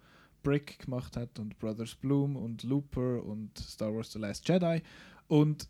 Brick 0.43 0.79
gemacht 0.81 1.17
hat 1.17 1.39
und 1.39 1.59
Brothers 1.59 1.95
Bloom 1.95 2.37
und 2.37 2.63
Looper 2.63 3.23
und 3.25 3.59
Star 3.59 3.95
Wars 3.95 4.13
The 4.13 4.19
Last 4.21 4.49
Jedi. 4.49 4.83
Und 5.29 5.69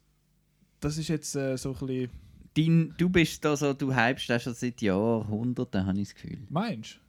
das 0.80 0.98
ist 0.98 1.08
jetzt 1.08 1.34
äh, 1.36 1.56
so 1.56 1.72
ein 1.74 1.86
bisschen... 1.86 2.10
Dein, 2.54 2.94
du 2.96 3.08
bist 3.10 3.44
da 3.44 3.54
so, 3.56 3.72
du 3.74 3.94
hypst 3.94 4.30
das 4.30 4.42
schon 4.42 4.54
seit 4.54 4.80
Jahrhunderten, 4.80 5.86
habe 5.86 5.98
ich 6.00 6.08
das 6.08 6.14
Gefühl. 6.14 6.38
Meinst 6.48 7.00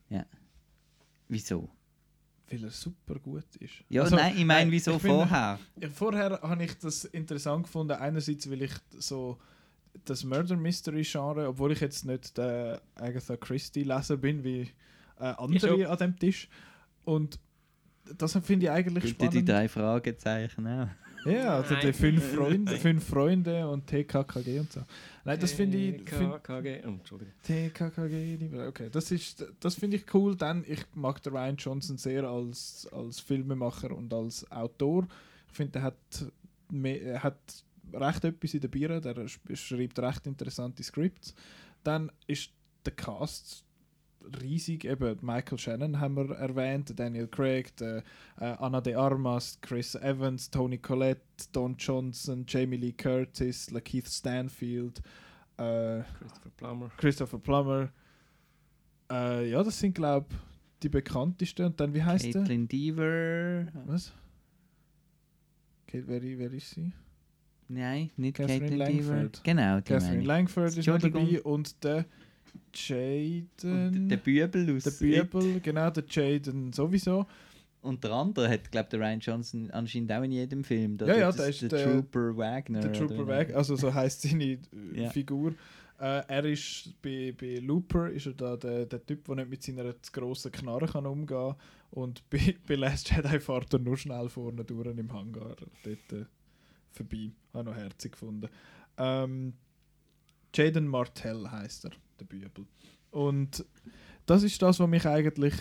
Wieso? 1.29 1.61
du? 1.61 1.69
Weil 2.49 2.63
er 2.63 2.69
super 2.71 3.15
gut 3.19 3.43
ist. 3.59 3.73
Ja, 3.89 4.03
Also, 4.03 4.15
nein, 4.15 4.35
ich 4.37 4.45
meine, 4.45 4.71
wieso 4.71 4.91
ich 4.95 5.01
bin- 5.01 5.11
vorher? 5.11 5.59
Ja, 5.81 5.89
vorher 5.89 6.39
habe 6.41 6.63
ich 6.63 6.77
das 6.77 7.03
interessant 7.05 7.63
gefunden. 7.63 7.91
Einerseits, 7.93 8.49
weil 8.49 8.61
ich 8.61 8.71
so 8.97 9.37
das 10.05 10.23
Murder 10.23 10.55
Mystery 10.55 11.03
Genre, 11.03 11.47
obwohl 11.47 11.71
ich 11.71 11.79
jetzt 11.79 12.05
nicht 12.05 12.37
der 12.37 12.81
Agatha 12.95 13.37
Christie 13.37 13.83
Leser 13.83 14.17
bin 14.17 14.43
wie 14.43 14.69
äh, 15.19 15.33
andere 15.37 15.89
an 15.89 15.97
dem 15.97 16.19
Tisch. 16.19 16.49
Und 17.05 17.39
das 18.17 18.37
finde 18.43 18.65
ich 18.65 18.71
eigentlich 18.71 19.03
Bitte 19.03 19.15
spannend. 19.15 19.33
die 19.33 19.45
drei 19.45 19.67
Fragezeichen 19.67 20.67
auch. 20.67 20.87
Ja, 21.25 21.55
also 21.57 21.75
die 21.75 21.93
fünf 21.93 22.23
Freunde, 22.35 22.77
fünf 22.77 23.05
Freunde 23.05 23.67
und 23.67 23.87
TKKG 23.87 24.59
und 24.59 24.71
so. 24.71 24.81
Nein, 25.25 25.39
das 25.39 25.51
finde 25.51 25.77
ich. 25.77 26.09
Find, 26.09 26.43
KKG. 26.43 26.81
Oh, 26.85 26.89
Entschuldigung. 26.89 27.33
TKKG, 27.43 28.35
lieber. 28.35 28.67
Okay, 28.67 28.89
das 28.89 29.11
ist, 29.11 29.45
das 29.59 29.75
finde 29.75 29.97
ich 29.97 30.13
cool. 30.13 30.35
Dann 30.35 30.63
ich 30.65 30.85
mag 30.93 31.21
den 31.23 31.33
Ryan 31.35 31.57
Johnson 31.57 31.97
sehr 31.97 32.23
als, 32.23 32.87
als 32.91 33.19
Filmemacher 33.19 33.91
und 33.91 34.13
als 34.13 34.49
Autor. 34.51 35.07
Ich 35.49 35.55
finde, 35.55 35.79
er 35.79 35.83
hat, 35.83 36.25
mehr, 36.69 37.01
er 37.01 37.23
hat 37.23 37.65
recht 37.93 38.23
etwas 38.25 38.53
in 38.53 38.61
der 38.61 38.67
Birne. 38.67 39.01
Der 39.01 39.15
sch- 39.15 39.55
schreibt 39.55 39.99
recht 39.99 40.27
interessante 40.27 40.83
Scripts. 40.83 41.33
Dann 41.83 42.11
ist 42.27 42.51
der 42.85 42.93
Cast 42.93 43.63
riesig. 44.41 44.83
Eben 44.85 45.17
Michael 45.21 45.57
Shannon 45.57 45.99
haben 45.99 46.15
wir 46.15 46.35
erwähnt, 46.35 46.91
Daniel 46.99 47.27
Craig, 47.27 47.75
der, 47.77 48.03
äh, 48.39 48.45
Anna 48.45 48.81
de 48.81 48.95
Armas, 48.95 49.57
Chris 49.61 49.95
Evans, 49.95 50.49
Tony 50.49 50.77
Collette, 50.77 51.21
Don 51.51 51.75
Johnson, 51.77 52.45
Jamie 52.47 52.77
Lee 52.77 52.93
Curtis, 52.93 53.71
Lakeith 53.71 54.07
Stanfield. 54.09 55.01
Äh, 55.57 56.01
Christopher 56.19 56.49
Plummer. 56.57 56.91
Christopher 56.97 57.39
Plummer. 57.39 57.89
Äh, 59.09 59.49
ja, 59.49 59.63
das 59.63 59.79
sind, 59.79 59.95
glaube 59.95 60.27
ich, 60.29 60.37
die 60.83 60.89
bekanntesten. 60.89 61.65
Und 61.67 61.79
dann, 61.79 61.93
wie 61.93 62.03
heißt 62.03 62.25
der? 62.25 62.33
Caitlin 62.41 62.67
Deaver. 62.67 63.67
Was? 63.85 64.11
Kate, 65.87 66.07
wer, 66.07 66.21
wer 66.21 66.51
ist 66.51 66.71
sie? 66.71 66.91
Nein, 67.69 68.09
nicht 68.17 68.37
Catherine. 68.37 68.75
Langford. 68.75 69.43
Genau, 69.43 69.77
die 69.77 69.83
Catherine. 69.83 70.23
Langford 70.23 70.77
ist 70.77 70.87
noch 70.87 70.97
dabei. 70.99 71.41
Und 71.41 71.83
der 71.83 72.05
Jaden. 72.73 73.47
Und 73.63 74.09
der 74.09 74.17
Bübel 74.17 74.75
aus 74.75 74.83
der 74.83 74.91
Bübel, 74.91 75.59
genau, 75.61 75.89
der 75.89 76.03
Jaden 76.09 76.71
sowieso. 76.73 77.25
Und 77.81 78.03
der 78.03 78.11
andere 78.11 78.49
hat, 78.49 78.71
glaube 78.71 78.89
der 78.89 78.99
Ryan 78.99 79.19
Johnson 79.19 79.69
anscheinend 79.71 80.11
auch 80.11 80.23
in 80.23 80.31
jedem 80.31 80.63
Film. 80.63 80.97
Ja, 80.99 81.07
ja, 81.07 81.27
das 81.27 81.37
der 81.37 81.47
ist 81.49 81.61
der, 81.63 81.69
der- 81.69 81.83
Trooper 81.93 82.35
Wagner. 82.37 82.79
Der 82.81 82.93
Trooper 82.93 83.27
Weg, 83.27 83.55
also 83.55 83.75
so 83.75 83.93
heißt 83.93 84.21
seine 84.23 84.43
äh, 84.43 84.57
Ja. 85.03 85.09
Figur. 85.09 85.53
Äh, 85.99 86.21
er 86.27 86.45
ist 86.45 86.93
bei, 87.01 87.33
bei 87.39 87.57
Looper 87.59 88.09
ist 88.11 88.27
er 88.27 88.33
da 88.33 88.55
der, 88.57 88.85
der 88.85 89.03
Typ, 89.05 89.25
der 89.25 89.35
nicht 89.35 89.49
mit 89.49 89.63
seiner 89.63 89.99
zu 90.01 90.11
grossen 90.11 90.51
Knarre 90.51 90.85
kann 90.87 91.05
umgehen 91.07 91.55
und 91.91 92.23
bei, 92.29 92.55
bei 92.67 92.75
Last 92.75 93.09
Jedi 93.09 93.39
fährt 93.39 93.73
er 93.73 93.79
nur 93.79 93.97
schnell 93.97 94.29
vorne 94.29 94.63
durch 94.63 94.95
im 94.95 95.11
Hangar 95.11 95.55
dort 95.83 96.11
äh, 96.13 96.25
vorbei. 96.91 97.31
Habe 97.53 97.65
noch 97.65 97.75
herzig 97.75 98.13
gefunden. 98.13 98.49
Ähm, 98.97 99.53
Jaden 100.53 100.87
Martell 100.87 101.47
heißt 101.49 101.85
er, 101.85 101.91
der 102.19 102.25
Bübel. 102.25 102.65
Und 103.11 103.65
das 104.25 104.43
ist 104.43 104.61
das, 104.61 104.79
was 104.79 104.89
mich 104.89 105.05
eigentlich 105.05 105.53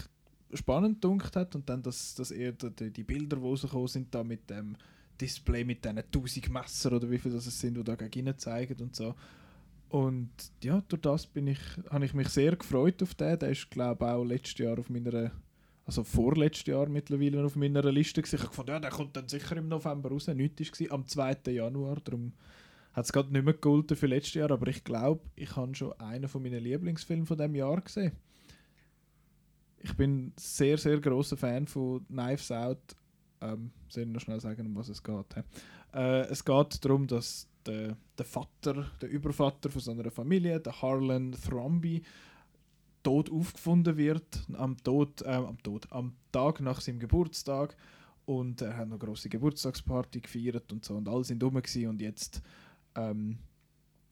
spannend 0.52 1.02
dunkt 1.04 1.36
hat 1.36 1.54
und 1.54 1.68
dann, 1.68 1.82
dass, 1.82 2.14
dass 2.14 2.30
er 2.30 2.52
die, 2.52 2.90
die 2.90 3.04
Bilder, 3.04 3.36
die 3.36 3.42
rausgekommen 3.42 3.88
sind, 3.88 4.14
da 4.14 4.24
mit 4.24 4.48
dem 4.48 4.76
Display 5.20 5.64
mit 5.64 5.84
diesen 5.84 5.98
1000 5.98 6.50
Messer 6.50 6.92
oder 6.92 7.10
wie 7.10 7.18
viel 7.18 7.32
das 7.32 7.46
es 7.46 7.58
sind, 7.58 7.76
die 7.76 7.84
da 7.84 7.94
gegen 7.94 8.38
zeigen 8.38 8.82
und 8.82 8.94
so. 8.94 9.14
Und 9.88 10.30
ja, 10.62 10.82
durch 10.88 11.02
das 11.02 11.26
bin 11.26 11.46
ich, 11.46 11.60
habe 11.90 12.04
ich 12.04 12.12
mich 12.12 12.28
sehr 12.28 12.56
gefreut 12.56 13.02
auf 13.02 13.14
den. 13.14 13.38
Der 13.38 13.50
ist, 13.50 13.70
glaube 13.70 14.04
ich, 14.04 14.10
auch 14.10 14.24
letztes 14.24 14.58
Jahr 14.58 14.78
auf 14.78 14.90
meiner, 14.90 15.30
also 15.86 16.02
vorletztes 16.02 16.66
Jahr 16.66 16.88
mittlerweile 16.88 17.44
auf 17.44 17.54
meiner 17.54 17.82
Liste. 17.92 18.20
Ich 18.20 18.32
habe 18.32 18.48
gefunden, 18.48 18.72
ja, 18.72 18.80
der 18.80 18.90
kommt 18.90 19.16
dann 19.16 19.28
sicher 19.28 19.56
im 19.56 19.68
November 19.68 20.10
raus. 20.10 20.26
Nichts 20.26 20.80
war 20.80 20.90
am 20.92 21.06
2. 21.06 21.52
Januar, 21.52 21.98
darum 22.02 22.32
hat 22.92 23.04
es 23.04 23.12
gerade 23.12 23.32
nicht 23.32 23.44
mehr 23.44 23.54
gegolten 23.54 23.96
für 23.96 24.06
letztes 24.06 24.34
Jahr, 24.34 24.50
aber 24.50 24.66
ich 24.68 24.82
glaube, 24.82 25.22
ich 25.36 25.54
habe 25.54 25.74
schon 25.74 25.92
einen 26.00 26.28
von 26.28 26.42
meinen 26.42 26.62
Lieblingsfilmen 26.62 27.26
von 27.26 27.38
dem 27.38 27.54
Jahr 27.54 27.80
gesehen. 27.80 28.12
Ich 29.78 29.94
bin 29.94 30.32
sehr, 30.36 30.76
sehr 30.78 30.98
großer 30.98 31.36
Fan 31.36 31.66
von 31.68 32.04
Knives 32.08 32.50
Out. 32.50 32.96
Ähm, 33.40 33.70
soll 33.88 34.06
noch 34.06 34.20
schnell 34.20 34.40
sagen, 34.40 34.66
um 34.66 34.74
was 34.74 34.88
es 34.88 35.02
geht? 35.02 35.36
Äh, 35.94 36.22
es 36.22 36.44
geht 36.44 36.84
darum, 36.84 37.06
dass 37.06 37.46
der, 37.64 37.96
der 38.16 38.24
Vater, 38.24 38.90
der 39.00 39.10
Übervater 39.10 39.70
von 39.70 39.80
so 39.80 40.10
Familie, 40.10 40.58
der 40.58 40.80
Harlan 40.80 41.32
Thromby, 41.32 42.02
tot 43.06 43.30
aufgefunden 43.30 43.96
wird, 43.96 44.44
am, 44.54 44.76
Tod, 44.82 45.22
äh, 45.22 45.28
am, 45.28 45.62
Tod, 45.62 45.86
am 45.92 46.16
Tag 46.32 46.60
nach 46.60 46.80
seinem 46.80 46.98
Geburtstag. 46.98 47.76
Und 48.24 48.60
er 48.62 48.76
hat 48.76 48.86
eine 48.86 48.98
große 48.98 49.28
Geburtstagsparty 49.28 50.20
gefeiert 50.20 50.72
und 50.72 50.84
so 50.84 50.96
und 50.96 51.08
alle 51.08 51.22
sind 51.22 51.40
rum 51.44 51.54
und 51.54 52.00
jetzt 52.00 52.42
ähm, 52.96 53.38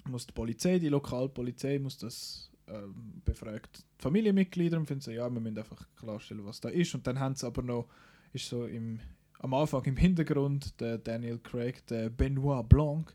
muss 0.09 0.29
die 0.29 0.33
Polizei, 0.33 0.79
die 0.79 0.91
Lokalpolizei, 0.91 1.81
muss 1.81 1.99
das 1.99 2.53
ähm, 2.69 3.21
befragt 3.25 3.85
die 3.99 4.03
Familienmitglieder 4.03 4.79
und 4.79 4.87
finden 4.87 5.01
so, 5.01 5.11
ja, 5.11 5.29
wir 5.29 5.41
müssen 5.41 5.59
einfach 5.59 5.89
klarstellen, 5.97 6.47
was 6.47 6.61
da 6.61 6.69
ist. 6.69 6.95
Und 6.95 7.05
dann 7.09 7.19
haben 7.19 7.35
sie 7.35 7.49
aber 7.49 7.62
noch, 7.62 7.89
ist 8.33 8.49
so 8.49 8.65
im, 8.66 9.01
am 9.41 9.55
Anfang 9.55 9.83
im 9.87 9.97
Hintergrund 9.97 10.81
der 10.81 10.99
Daniel 10.99 11.41
Craig, 11.41 11.85
der 11.89 12.11
Benoit 12.11 12.69
Blanc, 12.69 13.12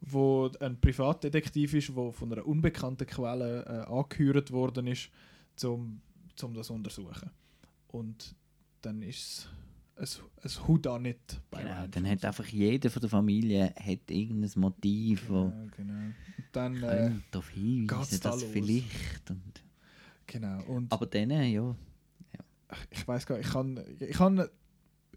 wo 0.00 0.50
ein 0.60 0.80
Privatdetektiv 0.80 1.74
ist, 1.74 1.94
wo 1.94 2.10
von 2.12 2.32
einer 2.32 2.46
unbekannten 2.46 3.06
Quelle 3.06 3.64
äh, 3.66 3.92
angehört 3.92 4.50
worden 4.50 4.86
ist, 4.86 5.10
zum, 5.56 6.00
zum 6.36 6.54
das 6.54 6.68
zu 6.68 6.74
untersuchen. 6.74 7.30
Und 7.88 8.34
dann 8.82 9.02
ist 9.02 9.48
es 9.96 10.22
ein, 10.42 10.66
Houdanit 10.68 11.40
bei 11.50 11.62
Genau, 11.62 11.86
dann 11.90 12.08
hat 12.08 12.24
einfach 12.24 12.46
jeder 12.46 12.88
von 12.88 13.00
der 13.00 13.10
Familie 13.10 13.74
hat 13.76 14.10
irgendein 14.10 14.50
Motiv, 14.56 15.28
Ja, 15.28 15.52
genau. 15.76 15.92
Und 15.92 16.14
dann, 16.52 16.82
äh, 16.82 17.10
darauf 17.30 17.48
hinweisen, 17.50 17.86
geht's 17.86 18.20
da 18.20 18.30
dass 18.30 18.42
los. 18.42 18.50
vielleicht. 18.50 19.30
Und, 19.30 19.62
genau. 20.26 20.62
Und 20.64 20.90
aber 20.92 21.06
dann, 21.06 21.30
ja. 21.30 21.76
ich 22.90 23.06
weiß 23.06 23.26
gar 23.26 23.36
nicht, 23.36 23.46
ich 23.48 23.52
kann, 23.52 23.84
ich 23.98 24.16
kann, 24.16 24.48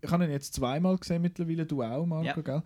ich 0.02 0.12
habe 0.12 0.26
ihn 0.26 0.32
jetzt 0.32 0.54
zweimal 0.54 0.98
gesehen 0.98 1.22
mittlerweile, 1.22 1.66
du 1.66 1.82
auch, 1.82 2.06
Marco, 2.06 2.26
Ja. 2.26 2.42
gell? 2.42 2.64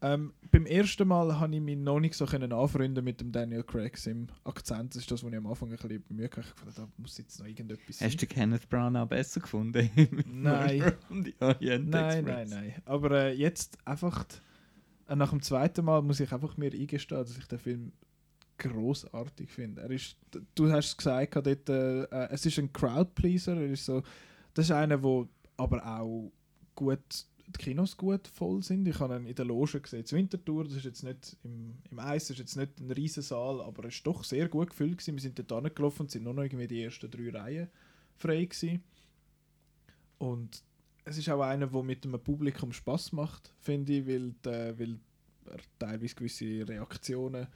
Ähm, 0.00 0.32
beim 0.52 0.66
ersten 0.66 1.08
Mal 1.08 1.40
habe 1.40 1.54
ich 1.54 1.60
mich 1.60 1.76
noch 1.76 1.98
nicht 1.98 2.14
so 2.14 2.24
können 2.24 2.52
anfreunden 2.52 3.04
mit 3.04 3.20
dem 3.20 3.32
Daniel 3.32 3.64
Craig 3.64 3.98
im 4.06 4.28
Akzent. 4.44 4.94
Das 4.94 5.02
ist 5.02 5.10
das, 5.10 5.24
was 5.24 5.30
ich 5.30 5.36
am 5.36 5.46
Anfang 5.46 5.70
ein 5.70 5.76
bisschen 5.76 6.04
Mühe 6.08 6.26
hatte. 6.26 6.40
Ich 6.40 6.46
fand, 6.46 6.78
da 6.78 6.88
muss 6.98 7.18
jetzt 7.18 7.40
noch 7.40 7.46
irgendetwas 7.46 8.00
Hast 8.00 8.22
du 8.22 8.26
Kenneth 8.26 8.68
Branagh 8.68 9.06
besser 9.06 9.40
gefunden? 9.40 9.90
Nein. 10.32 10.92
Nein, 11.10 11.88
nein, 11.88 12.48
nein. 12.48 12.74
Aber 12.84 13.10
äh, 13.10 13.32
jetzt 13.32 13.76
einfach, 13.84 14.24
äh, 15.08 15.16
nach 15.16 15.30
dem 15.30 15.42
zweiten 15.42 15.84
Mal 15.84 16.02
muss 16.02 16.20
ich 16.20 16.32
einfach 16.32 16.56
mir 16.56 16.72
eingestehen, 16.72 17.20
dass 17.20 17.36
ich 17.36 17.46
den 17.46 17.58
Film 17.58 17.92
großartig 18.58 19.50
finde. 19.50 19.82
Er 19.82 19.90
ist, 19.90 20.16
du 20.54 20.70
hast 20.70 20.86
es 20.86 20.96
gesagt, 20.96 21.34
dort, 21.34 21.68
äh, 21.68 22.02
äh, 22.02 22.28
es 22.30 22.46
ist 22.46 22.58
ein 22.58 22.72
Crowdpleaser. 22.72 23.56
Er 23.56 23.70
ist 23.70 23.84
so, 23.84 24.02
das 24.54 24.66
ist 24.66 24.72
einer, 24.72 25.02
wo 25.02 25.28
aber 25.56 25.84
auch 25.84 26.30
gut, 26.76 27.26
die 27.48 27.58
Kinos 27.58 27.96
gut 27.96 28.28
voll 28.28 28.62
sind. 28.62 28.86
Ich 28.86 29.00
habe 29.00 29.16
ihn 29.16 29.26
in 29.26 29.34
der 29.34 29.44
Loge 29.44 29.80
gesehen, 29.80 30.04
zur 30.04 30.18
Wintertour. 30.18 30.64
Das 30.64 30.74
ist 30.74 30.84
jetzt 30.84 31.02
nicht 31.02 31.36
im, 31.42 31.78
im 31.90 31.98
Eis, 31.98 32.24
das 32.24 32.32
ist 32.32 32.38
jetzt 32.38 32.56
nicht 32.56 32.78
ein 32.78 32.90
riesen 32.90 33.22
Saal, 33.22 33.60
aber 33.60 33.86
es 33.86 33.96
ist 33.96 34.06
doch 34.06 34.22
sehr 34.22 34.48
gut 34.48 34.70
gefüllt 34.70 34.98
gewesen. 34.98 35.14
Wir 35.14 35.22
sind 35.22 35.38
dort 35.38 35.64
angelaufen 35.64 36.02
und 36.02 36.10
sind 36.10 36.24
nur 36.24 36.34
noch 36.34 36.42
irgendwie 36.42 36.66
die 36.66 36.82
ersten 36.82 37.10
drei 37.10 37.30
Reihen 37.30 37.68
frei 38.16 38.44
gewesen. 38.44 38.82
Und 40.18 40.62
es 41.04 41.16
ist 41.16 41.28
auch 41.30 41.40
einer, 41.40 41.68
der 41.68 41.82
mit 41.82 42.04
dem 42.04 42.12
Publikum 42.20 42.72
Spaß 42.72 43.12
macht, 43.12 43.52
finde 43.60 43.94
ich, 43.94 44.06
weil, 44.06 44.34
der, 44.44 44.78
weil 44.78 44.98
er 45.46 45.58
teilweise 45.78 46.14
gewisse 46.14 46.68
Reaktionen 46.68 47.46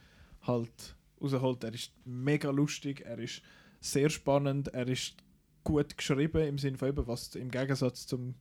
halt 0.43 0.97
rausholt. 1.21 1.65
Er 1.65 1.75
ist 1.75 1.93
mega 2.05 2.51
lustig, 2.51 3.03
er 3.05 3.19
ist 3.19 3.43
sehr 3.81 4.09
spannend, 4.09 4.69
er 4.69 4.89
ist 4.89 5.17
gut 5.65 5.97
geschrieben, 5.97 6.47
im 6.47 6.59
Sinne 6.59 6.79
von 6.79 6.89
eben, 6.89 7.07
was 7.07 7.35
im 7.35 7.51
Gegensatz 7.51 8.07
zum 8.07 8.35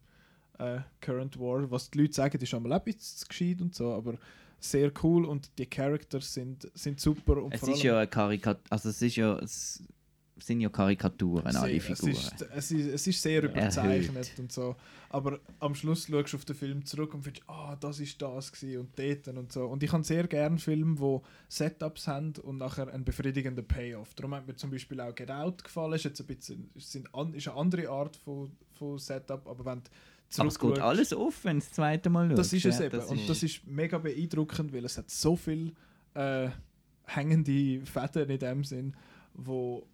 äh, 0.62 0.82
Current 1.00 1.40
War, 1.40 1.70
was 1.70 1.90
die 1.90 2.00
Leute 2.00 2.14
sagen, 2.14 2.42
ist 2.42 2.54
einmal 2.54 2.74
ein 2.74 2.84
bisschen 2.84 3.18
zu 3.18 3.28
gescheit 3.28 3.62
und 3.62 3.76
so, 3.76 3.94
aber 3.94 4.16
sehr 4.60 4.92
cool 5.04 5.26
und 5.26 5.58
die 5.58 5.66
Characters 5.66 6.34
sind, 6.34 6.70
sind 6.76 7.00
super. 7.00 7.42
Und 7.44 7.54
Es 7.54 7.64
ist 7.64 7.84
ja 7.84 7.98
eine 7.98 8.08
Karikatur, 8.08 8.64
also 8.70 8.90
es 8.90 9.02
ist 9.02 9.16
ja, 9.16 9.38
es 9.40 9.84
sind 10.38 10.62
ja 10.62 10.70
Karikaturen, 10.70 11.56
alle 11.56 11.80
Figuren. 11.80 12.12
Es 12.12 12.18
ist, 12.18 12.46
es 12.54 12.72
ist, 12.72 12.88
es 12.88 13.08
ist 13.08 13.22
sehr 13.22 13.44
überzeichnet 13.44 14.16
Erhöht. 14.16 14.40
und 14.40 14.52
so. 14.52 14.76
Aber 15.10 15.40
am 15.60 15.76
Schluss 15.76 16.08
schaust 16.08 16.34
du 16.34 16.38
auf 16.38 16.46
den 16.46 16.56
Film 16.56 16.86
zurück 16.86 17.14
und 17.14 17.24
findest, 17.24 17.48
ah, 17.50 17.76
das 17.76 18.00
ist 18.00 18.22
das 18.22 18.52
und 18.64 18.98
dort 18.98 19.28
und 19.28 19.52
so. 19.52 19.66
Und 19.66 19.84
ich 19.84 19.92
habe 19.92 20.04
sehr 20.04 20.28
gerne 20.28 20.58
Filme, 20.58 20.96
die 20.96 21.20
Setups 21.50 22.08
haben 22.08 22.34
und 22.44 22.58
nachher 22.58 22.92
einen 22.92 23.04
befriedigenden 23.04 23.68
Payoff. 23.68 24.14
Darum 24.14 24.36
hat 24.36 24.48
mir 24.48 24.56
zum 24.56 24.72
Beispiel 24.72 25.02
auch 25.02 25.14
Get 25.14 25.32
Out 25.32 25.64
gefallen. 25.64 25.94
Ist 25.94 26.06
jetzt 26.06 26.22
ein 26.22 26.28
bisschen, 26.28 26.70
ist 26.76 26.96
eine 26.96 27.58
andere 27.58 27.90
Art 27.90 28.16
von, 28.16 28.52
von 28.78 28.98
Setup, 28.98 29.48
aber 29.48 29.66
wenn 29.66 29.84
du 29.84 29.90
Aber 30.40 30.48
es 30.48 30.60
geht 30.60 30.80
alles 30.80 31.14
auf, 31.14 31.44
wenn 31.44 31.60
du 31.60 31.66
das 31.66 31.72
zweite 31.74 32.10
Mal 32.10 32.28
schaust. 32.30 32.40
das 32.40 32.54
ist 32.54 32.66
es 32.66 32.80
ja, 32.80 32.86
eben. 32.86 32.98
das 32.98 33.10
und 33.10 33.20
ist- 33.20 33.30
das 33.30 33.44
ist 33.44 33.68
mega 33.68 33.98
beeindruckend, 33.98 34.72
weil 34.74 34.86
es 34.86 34.98
hat 34.98 35.10
so 35.10 35.36
viel 35.36 35.74
äh, 36.14 36.50
hängende 37.06 37.86
Fäden 37.86 38.30
in 38.30 38.40
dem 38.40 38.64
Sinn, 38.64 38.96
wo 39.34 39.86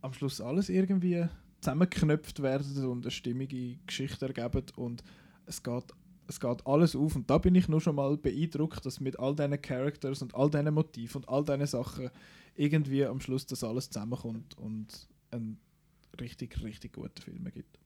am 0.00 0.12
Schluss 0.12 0.40
alles 0.40 0.68
irgendwie 0.68 1.26
zusammengeknöpft 1.60 2.42
werden 2.42 2.84
und 2.86 3.04
eine 3.04 3.10
stimmige 3.10 3.76
Geschichte 3.86 4.26
ergeben 4.26 4.64
und 4.76 5.02
es 5.46 5.62
geht, 5.62 5.84
es 6.28 6.38
geht 6.40 6.66
alles 6.66 6.94
auf 6.96 7.14
und 7.16 7.28
da 7.30 7.38
bin 7.38 7.54
ich 7.54 7.68
nur 7.68 7.80
schon 7.80 7.96
mal 7.96 8.16
beeindruckt, 8.16 8.84
dass 8.84 9.00
mit 9.00 9.18
all 9.18 9.34
diesen 9.34 9.60
Characters 9.62 10.22
und 10.22 10.34
all 10.34 10.50
diesen 10.50 10.74
Motiven 10.74 11.18
und 11.18 11.28
all 11.28 11.44
diesen 11.44 11.66
Sachen 11.66 12.10
irgendwie 12.54 13.04
am 13.04 13.20
Schluss 13.20 13.46
das 13.46 13.62
alles 13.64 13.90
zusammenkommt 13.90 14.56
und 14.58 15.08
einen 15.30 15.58
richtig, 16.20 16.62
richtig 16.62 16.92
guten 16.94 17.20
Film 17.22 17.44
gibt. 17.52 17.78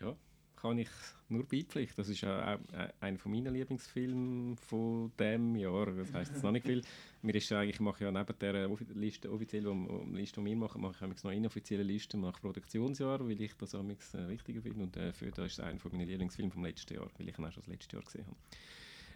Ja, 0.00 0.16
kann 0.60 0.78
ich 0.78 0.88
nur 1.28 1.44
beipflichten. 1.46 1.96
Das 1.96 2.08
ist 2.08 2.20
ja 2.20 2.54
auch 2.54 2.74
äh, 2.74 2.88
einer 3.00 3.18
von 3.18 3.32
meinen 3.32 3.52
Lieblingsfilmen 3.52 4.56
von 4.56 5.12
diesem 5.18 5.56
Jahr. 5.56 5.86
Das 5.86 6.12
heisst 6.12 6.32
jetzt 6.32 6.42
noch 6.42 6.52
nicht 6.52 6.66
viel. 6.66 6.82
Mir 7.22 7.34
ist 7.34 7.52
eigentlich, 7.52 7.76
ich 7.76 7.80
mache 7.80 8.04
ja 8.04 8.10
neben 8.10 8.38
der 8.38 8.68
Liste, 8.94 9.30
offiziell, 9.30 9.66
um 9.66 10.14
Liste, 10.14 10.40
die 10.40 10.46
wir 10.46 10.56
machen, 10.56 10.80
mache 10.80 11.06
ich 11.06 11.22
noch 11.22 11.30
inoffizielle 11.30 11.82
Listen 11.82 12.20
nach 12.20 12.40
Produktionsjahr, 12.40 13.20
weil 13.20 13.40
ich 13.40 13.54
das 13.54 13.74
amigs, 13.74 14.14
äh, 14.14 14.28
wichtiger 14.28 14.62
finde. 14.62 14.82
Und 14.84 14.96
äh, 14.96 15.12
für 15.12 15.30
das 15.30 15.46
ist 15.46 15.58
es 15.58 15.60
einer 15.60 15.78
von 15.78 15.92
meinen 15.92 16.08
Lieblingsfilme 16.08 16.50
vom 16.50 16.64
letzten 16.64 16.94
Jahr, 16.94 17.08
weil 17.18 17.28
ich 17.28 17.38
ihn 17.38 17.44
auch 17.44 17.52
schon 17.52 17.62
das 17.62 17.68
letzte 17.68 17.96
Jahr 17.96 18.04
gesehen 18.04 18.26
habe. 18.26 18.36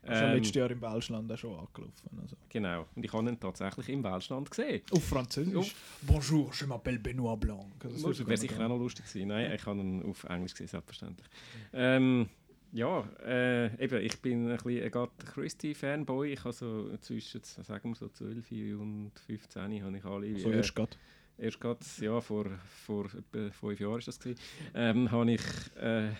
Ist 0.05 0.11
ja 0.11 0.29
Ähm, 0.29 0.37
letztes 0.37 0.55
Jahr 0.55 0.71
im 0.71 0.83
Welschland 0.83 1.33
auch 1.33 1.39
schon 1.39 1.59
angelaufen. 1.59 2.19
Also. 2.21 2.37
Genau. 2.49 2.87
Und 2.95 3.05
ich 3.05 3.13
habe 3.13 3.29
ihn 3.29 3.41
tatsächlich 3.41 3.89
im 3.89 4.05
Weltstand 4.05 4.51
gesehen. 4.51 4.83
Auf 4.91 5.05
Französisch. 5.05 5.75
Bonjour, 6.03 6.51
je 6.53 6.67
m'appelle 6.67 6.99
Benoît 6.99 7.37
Blanc. 7.39 7.65
Das 7.81 7.93
Das 8.03 8.19
ist 8.19 8.27
wäre 8.27 8.37
sicher 8.37 8.65
auch 8.65 8.69
noch 8.69 8.79
lustig 8.79 9.07
gewesen. 9.07 9.29
Nein, 9.29 9.53
ich 9.53 9.65
habe 9.67 9.81
ihn 9.81 10.03
auf 10.03 10.25
Englisch 10.25 10.53
gesehen, 10.53 10.69
selbstverständlich. 10.69 11.27
Ähm, 11.73 12.29
ja, 12.73 13.09
äh, 13.25 13.83
eben, 13.83 14.05
ich 14.05 14.21
bin 14.21 14.51
ein 14.51 14.57
bisschen 14.57 14.85
Agatha 14.85 15.25
Christie-Fanboy. 15.33 16.33
Ich 16.33 16.41
habe 16.41 16.53
so 16.53 16.97
zwischen, 16.99 17.41
sagen 17.43 17.91
wir 17.91 17.95
so 17.95 18.09
12 18.09 18.51
und 18.81 19.13
15 19.27 19.83
habe 19.83 19.97
ich 19.97 20.05
alle... 20.05 20.39
So 20.39 20.51
äh, 20.51 20.57
erst 20.57 20.75
grad. 20.75 20.99
Erst 21.37 21.61
gerade, 21.61 21.81
ja, 22.01 22.21
vor, 22.21 22.47
vor 22.87 23.07
etwa 23.07 23.51
fünf 23.51 23.81
Jahren 23.81 23.99
ist 23.99 24.09
das 24.09 24.21
gewesen, 24.21 24.41
ähm, 24.75 25.11
habe 25.11 25.33
ich, 25.33 25.43
äh, 25.77 26.11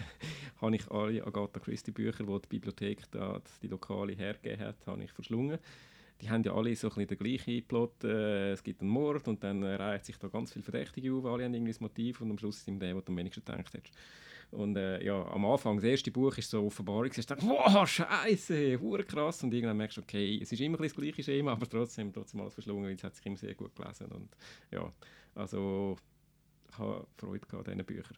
habe 0.60 0.76
ich 0.76 0.88
alle 0.90 1.26
Agatha 1.26 1.58
Christie 1.58 1.90
Bücher, 1.90 2.24
die 2.24 2.40
die 2.40 2.48
Bibliothek 2.48 3.10
da, 3.10 3.40
die 3.62 3.66
lokale 3.66 4.12
hergegeben 4.12 4.64
hat, 4.64 4.76
habe 4.86 5.02
ich 5.02 5.10
verschlungen. 5.10 5.58
Die 6.20 6.30
haben 6.30 6.44
ja 6.44 6.54
alle 6.54 6.76
so 6.76 6.90
ein 6.92 7.06
den 7.06 7.18
gleichen 7.18 7.66
Plot. 7.66 8.04
Äh, 8.04 8.52
es 8.52 8.62
gibt 8.62 8.82
einen 8.82 8.90
Mord 8.90 9.26
und 9.26 9.42
dann 9.42 9.64
reiht 9.64 10.04
sich 10.04 10.18
da 10.18 10.28
ganz 10.28 10.52
viele 10.52 10.62
Verdächtige 10.62 11.12
auf. 11.14 11.24
Alle 11.24 11.44
haben 11.44 11.54
irgendwie 11.54 11.72
das 11.72 11.80
Motiv 11.80 12.20
und 12.20 12.30
am 12.30 12.38
Schluss 12.38 12.58
ist 12.58 12.68
es 12.68 12.78
der, 12.78 12.92
der 12.92 13.02
du 13.02 13.10
am 13.12 13.16
wenigsten 13.16 13.44
gedacht 13.44 13.72
hast. 13.74 13.92
Und 14.50 14.76
äh, 14.76 15.04
ja, 15.04 15.24
am 15.28 15.44
Anfang, 15.46 15.76
das 15.76 15.84
erste 15.84 16.10
Buch 16.10 16.36
ist 16.36 16.50
so 16.50 16.66
Offenbarung, 16.66 17.10
du 17.10 17.20
denkst, 17.20 17.44
wow, 17.46 17.86
scheiße, 17.86 18.80
hure 18.80 19.04
krass. 19.04 19.42
Und 19.44 19.54
irgendwann 19.54 19.76
merkst 19.76 19.98
du, 19.98 20.02
okay, 20.02 20.40
es 20.42 20.50
ist 20.50 20.60
immer 20.60 20.76
das 20.78 20.94
gleiche 20.94 21.22
Schema, 21.22 21.52
aber 21.52 21.68
trotzdem, 21.68 22.12
trotzdem 22.12 22.40
alles 22.40 22.54
verschlungen, 22.54 22.84
weil 22.84 22.94
es 22.94 23.04
hat 23.04 23.14
sich 23.14 23.26
immer 23.26 23.36
sehr 23.36 23.54
gut 23.54 23.74
gelesen. 23.76 24.06
Und 24.06 24.28
ja, 24.72 24.90
also 25.34 25.96
ich 26.68 26.78
habe 26.78 27.06
Freude 27.16 27.46
an 27.52 27.64
diesen 27.64 27.84
Büchern. 27.84 28.16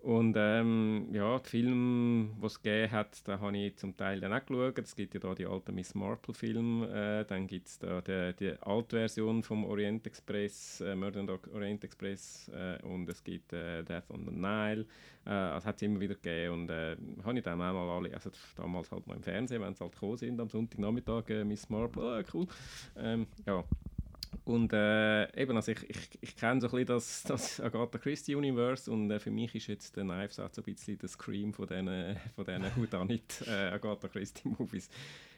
Und 0.00 0.36
ähm, 0.38 1.08
ja, 1.12 1.40
die 1.40 1.48
Filme, 1.48 2.28
die 2.40 2.46
es 2.46 2.62
gegeben 2.62 2.92
hat, 2.92 3.26
da 3.26 3.40
habe 3.40 3.58
ich 3.58 3.76
zum 3.76 3.96
Teil 3.96 4.20
dann 4.20 4.32
auch 4.32 4.46
geschaut. 4.46 4.78
Es 4.78 4.94
gibt 4.94 5.14
ja 5.14 5.20
da 5.20 5.34
die 5.34 5.44
alten 5.44 5.74
Miss 5.74 5.94
Marple-Filme, 5.94 7.22
äh, 7.22 7.24
dann 7.24 7.48
gibt 7.48 7.66
es 7.66 7.78
da 7.80 8.00
die, 8.00 8.32
die 8.38 8.52
alte 8.60 8.96
Version 8.96 9.42
vom 9.42 9.64
Orient 9.64 10.06
Express, 10.06 10.80
äh, 10.82 10.94
Murder 10.94 11.20
on 11.20 11.30
Orient 11.52 11.82
Express 11.82 12.48
äh, 12.54 12.80
und 12.86 13.08
es 13.08 13.24
gibt 13.24 13.52
äh, 13.52 13.82
Death 13.82 14.08
on 14.10 14.24
the 14.24 14.30
Nile. 14.30 14.82
Äh, 14.82 14.86
das 15.26 15.66
hat 15.66 15.76
es 15.76 15.82
immer 15.82 15.98
wieder 15.98 16.14
gegeben 16.14 16.54
und 16.54 16.70
äh, 16.70 16.96
habe 17.24 17.38
ich 17.38 17.44
dann 17.44 17.60
auch 17.60 17.72
mal 17.72 17.96
alle, 17.96 18.14
also 18.14 18.30
damals 18.56 18.92
halt 18.92 19.04
noch 19.08 19.16
im 19.16 19.22
Fernsehen, 19.22 19.60
wenn 19.62 19.74
sie 19.74 19.82
halt 19.82 19.94
gekommen 19.94 20.16
sind 20.16 20.40
am 20.40 20.48
Sonntagnachmittag, 20.48 21.28
äh, 21.30 21.44
Miss 21.44 21.68
Marple, 21.68 22.02
ah, 22.04 22.22
cool. 22.32 22.46
Ähm, 22.96 23.26
ja, 23.44 23.64
und 24.44 24.72
äh, 24.72 25.40
eben, 25.40 25.56
also 25.56 25.72
ich, 25.72 25.88
ich, 25.88 26.18
ich 26.20 26.36
kenne 26.36 26.60
so 26.60 26.68
ein 26.68 26.70
bisschen 26.70 26.86
das, 26.86 27.22
das 27.24 27.60
Agatha 27.60 27.98
Christie 27.98 28.34
Universe 28.34 28.90
und 28.90 29.10
äh, 29.10 29.18
für 29.20 29.30
mich 29.30 29.54
ist 29.54 29.66
jetzt 29.66 29.96
der 29.96 30.04
Knives 30.04 30.38
auch 30.38 30.50
so 30.52 30.62
ein 30.62 30.64
bisschen 30.64 30.98
der 30.98 31.08
Scream 31.08 31.52
von 31.52 31.66
diesen 31.66 32.16
von 32.34 32.44
diesen 32.44 32.64
Whodunit 32.76 33.44
äh, 33.46 33.70
Agatha 33.70 34.08
Christie 34.08 34.48
Movies. 34.48 34.88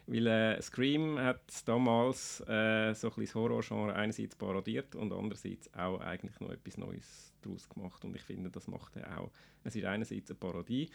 Weil 0.07 0.27
äh, 0.27 0.61
Scream 0.61 1.19
hat 1.19 1.67
damals 1.67 2.41
äh, 2.41 2.93
so 2.93 3.07
ein 3.07 3.15
bisschen 3.15 3.25
das 3.25 3.35
Horrorgenre 3.35 3.95
einerseits 3.95 4.35
parodiert 4.35 4.95
und 4.95 5.13
andererseits 5.13 5.73
auch 5.73 5.99
eigentlich 5.99 6.39
noch 6.39 6.51
etwas 6.51 6.77
Neues 6.77 7.33
daraus 7.41 7.69
gemacht 7.69 8.03
und 8.05 8.15
ich 8.15 8.23
finde, 8.23 8.49
das 8.49 8.67
macht 8.67 8.95
er 8.95 9.19
auch. 9.19 9.31
Es 9.63 9.75
ist 9.75 9.85
einerseits 9.85 10.31
eine 10.31 10.39
Parodie, 10.39 10.89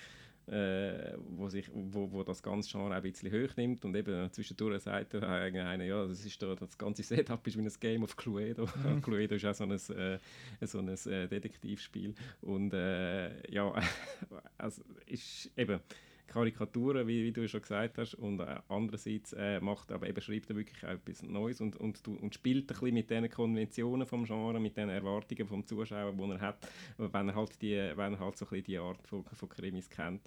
äh, 0.48 1.14
wo, 1.31 1.48
sich, 1.48 1.68
wo, 1.73 2.10
wo 2.12 2.23
das 2.23 2.43
ganze 2.43 2.70
Genre 2.70 2.94
ein 2.94 3.02
bisschen 3.02 3.32
hoch 3.32 3.56
nimmt 3.56 3.85
und 3.85 3.94
eben 3.97 4.31
zwischendurch 4.32 4.82
sagt 4.82 5.14
er 5.14 5.28
einer, 5.28 5.85
ja, 5.85 6.06
das, 6.06 6.24
ist 6.24 6.40
da, 6.40 6.55
das 6.55 6.78
ganze 6.78 7.02
Setup 7.02 7.44
ist 7.47 7.56
wie 7.56 7.62
ein 7.62 7.73
Game 7.81 8.02
of 8.02 8.16
Cluedo. 8.16 8.66
Mhm. 8.66 9.02
Cluedo 9.02 9.35
ist 9.35 9.44
auch 9.44 9.55
so 9.55 9.64
ein, 9.64 9.73
äh, 9.73 10.18
so 10.66 10.78
ein 10.78 10.89
äh, 10.89 11.28
Detektivspiel 11.28 12.14
und 12.43 12.73
äh, 12.74 13.51
ja, 13.51 13.74
also 14.59 14.82
ist 15.06 15.51
eben 15.56 15.81
Karikaturen, 16.26 17.06
wie, 17.06 17.24
wie 17.24 17.32
du 17.32 17.46
schon 17.48 17.62
gesagt 17.62 17.98
hast, 17.98 18.14
und 18.14 18.40
äh, 18.40 18.56
andererseits 18.68 19.32
äh, 19.32 19.60
macht 19.60 19.92
aber 19.92 20.08
eben 20.08 20.20
schreibt 20.20 20.50
er 20.50 20.56
wirklich 20.56 20.84
auch 20.84 20.90
etwas 20.90 21.22
Neues 21.22 21.60
und, 21.60 21.76
und, 21.76 22.06
und 22.08 22.34
spielt 22.34 22.64
ein 22.64 22.66
bisschen 22.66 22.94
mit 22.94 23.10
den 23.10 23.30
Konventionen 23.30 24.06
vom 24.06 24.24
Genre, 24.24 24.60
mit 24.60 24.76
den 24.76 24.88
Erwartungen 24.88 25.46
vom 25.46 25.64
Zuschauer, 25.66 26.12
die 26.12 26.30
er 26.30 26.40
hat, 26.40 26.68
wenn 26.98 27.28
er 27.28 27.34
halt 27.34 27.60
die, 27.62 27.76
wenn 27.94 28.14
er 28.14 28.18
halt 28.18 28.36
so 28.36 28.44
ein 28.44 28.50
bisschen 28.50 28.64
die 28.64 28.78
Art 28.78 29.06
von, 29.06 29.24
von 29.24 29.48
Krimis 29.48 29.88
kennt. 29.88 30.22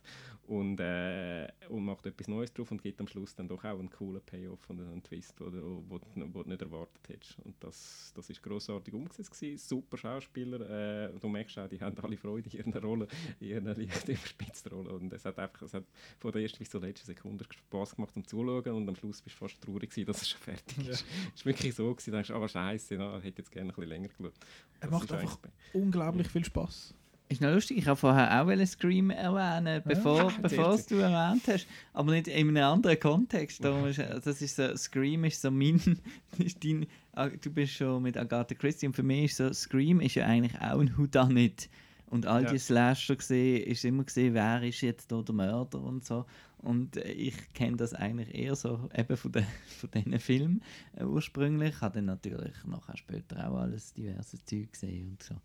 Und, 0.48 0.80
äh, 0.80 1.48
und 1.70 1.86
macht 1.86 2.08
etwas 2.08 2.28
Neues 2.28 2.52
drauf 2.52 2.72
und 2.72 2.82
gibt 2.82 3.00
am 3.00 3.08
Schluss 3.08 3.36
dann 3.36 3.48
doch 3.48 3.64
auch 3.64 3.78
einen 3.78 3.92
coolen 3.92 4.22
Payoff 4.22 4.68
und 4.70 4.82
einen 4.82 5.04
Twist, 5.04 5.40
wo 5.40 5.50
du 5.50 6.44
nicht 6.46 6.62
erwartet 6.62 7.08
hättest. 7.08 7.38
Und 7.46 7.56
das, 7.60 8.12
das 8.16 8.30
ist 8.32 8.42
grossartig 8.42 8.94
umgesetzt 8.94 9.32
gewesen, 9.32 9.58
super 9.60 9.98
Schauspieler, 9.98 11.10
äh, 11.10 11.20
du 11.20 11.28
merkst 11.28 11.60
auch, 11.60 11.68
die 11.68 11.80
haben 11.80 11.96
alle 12.00 12.18
Freude 12.18 12.50
in 12.50 12.58
ihren 12.58 12.84
Rollen, 12.84 13.08
in 13.40 13.48
ihren 13.48 13.66
leicht 13.66 14.10
überspitzten 14.10 14.72
Rollen 14.72 14.88
und 14.88 15.14
es 15.14 15.26
hat 15.26 15.38
einfach, 15.38 15.62
es 15.62 15.74
hat 15.74 15.86
von 16.20 16.32
der 16.32 16.42
ersten 16.42 16.60
bis 16.60 16.70
zur 16.70 16.82
letzten 16.82 17.06
Sekunde 17.08 17.46
Spaß 17.50 17.96
gemacht 17.96 18.14
zum 18.14 18.26
Zuschauen 18.26 18.74
und 18.74 18.88
am 18.88 18.96
Schluss 18.96 19.22
bist 19.22 19.36
du 19.36 19.46
fast 19.46 19.62
traurig 19.62 19.90
gewesen, 19.90 20.08
dass 20.08 20.22
es 20.22 20.30
schon 20.30 20.42
fertig 20.42 20.88
ist. 20.88 21.06
Es 21.36 21.46
war 21.46 21.54
wirklich 21.54 21.76
so, 21.76 21.92
gewesen, 21.92 22.12
du 22.12 22.18
denkst, 22.18 22.32
aber 22.32 22.48
scheiße, 22.48 22.96
na, 22.96 23.18
ich 23.18 23.26
hätte 23.26 23.42
jetzt 23.42 23.52
gerne 23.52 23.70
ein 23.70 23.76
bisschen 23.76 23.90
länger 23.90 24.08
geschaut. 24.10 24.34
Er 24.80 24.90
macht 24.90 25.06
ist 25.06 25.14
einfach 25.14 25.38
unglaublich 25.74 26.28
viel 26.28 26.46
Spaß. 26.46 26.94
Ist 27.32 27.42
noch 27.42 27.52
lustig, 27.52 27.78
ich 27.78 27.86
habe 27.86 27.96
vorher 27.96 28.42
auch 28.42 28.48
wollen 28.48 28.66
Scream 28.66 29.12
erwähnen, 29.12 29.84
bevor, 29.86 30.32
Ah, 30.32 30.34
bevor 30.42 30.76
du 30.78 30.96
erwähnt 30.96 31.44
hast, 31.48 31.68
aber 31.94 32.12
nicht 32.12 32.28
in 32.28 32.50
einem 32.50 32.64
anderen 32.64 33.00
Kontext. 33.00 33.64
Ist, 33.64 34.00
das 34.26 34.42
ist 34.42 34.56
so, 34.56 34.76
Scream 34.76 35.26
ist 35.26 35.40
so 35.40 35.52
mein, 35.52 36.00
ist 36.40 36.64
dein, 36.64 36.88
ah, 37.14 37.30
du 37.30 37.52
bist 37.52 37.74
schon 37.74 38.02
mit 38.02 38.18
Agatha 38.18 38.56
Christie 38.56 38.88
und 38.88 38.96
für 38.96 39.04
mich 39.04 39.26
ist 39.26 39.38
so, 39.38 39.54
Scream 39.54 40.02
ist 40.02 40.16
ja 40.16 40.26
eigentlich 40.26 40.60
auch 40.60 40.80
ein 40.80 40.98
Whodunit. 40.98 41.70
Und 42.10 42.26
all 42.26 42.44
Ja. 42.44 42.52
die 42.52 42.58
Slasher 42.58 43.16
gesehen, 43.16 43.64
ist 43.64 43.86
immer 43.86 44.04
gesehen, 44.04 44.34
wer 44.34 44.64
ist 44.64 44.82
jetzt 44.82 45.12
da 45.12 45.22
der 45.22 45.36
Mörder 45.36 45.80
und 45.82 46.04
so. 46.06 46.26
Und 46.58 46.98
äh, 46.98 47.12
ich 47.12 47.54
kenne 47.54 47.78
das 47.78 47.94
eigentlich 47.94 48.34
eher 48.34 48.56
so 48.56 48.90
eben 48.96 49.16
von, 49.16 49.32
den, 49.32 49.46
von 49.80 49.92
diesen 49.92 50.20
Filmen 50.20 50.64
äh, 50.96 51.04
ursprünglich. 51.04 51.76
Ich 51.76 51.82
habe 51.82 51.96
dann 51.96 52.06
natürlich 52.06 52.54
nachher 52.66 52.98
später 52.98 53.48
auch 53.50 53.60
alles 53.60 53.94
diverse 53.94 54.44
Zeug 54.44 54.72
gesehen 54.72 55.10
und 55.12 55.24
so. 55.24 55.36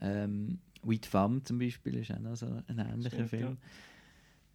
Ähm, 0.00 0.58
With 0.82 1.06
Femme 1.06 1.42
zum 1.42 1.58
Beispiel 1.58 1.96
ist 1.96 2.10
auch 2.12 2.18
noch 2.18 2.36
so 2.36 2.46
ein 2.66 2.78
ähnlicher 2.78 3.10
Stimmt, 3.26 3.30
Film. 3.30 3.56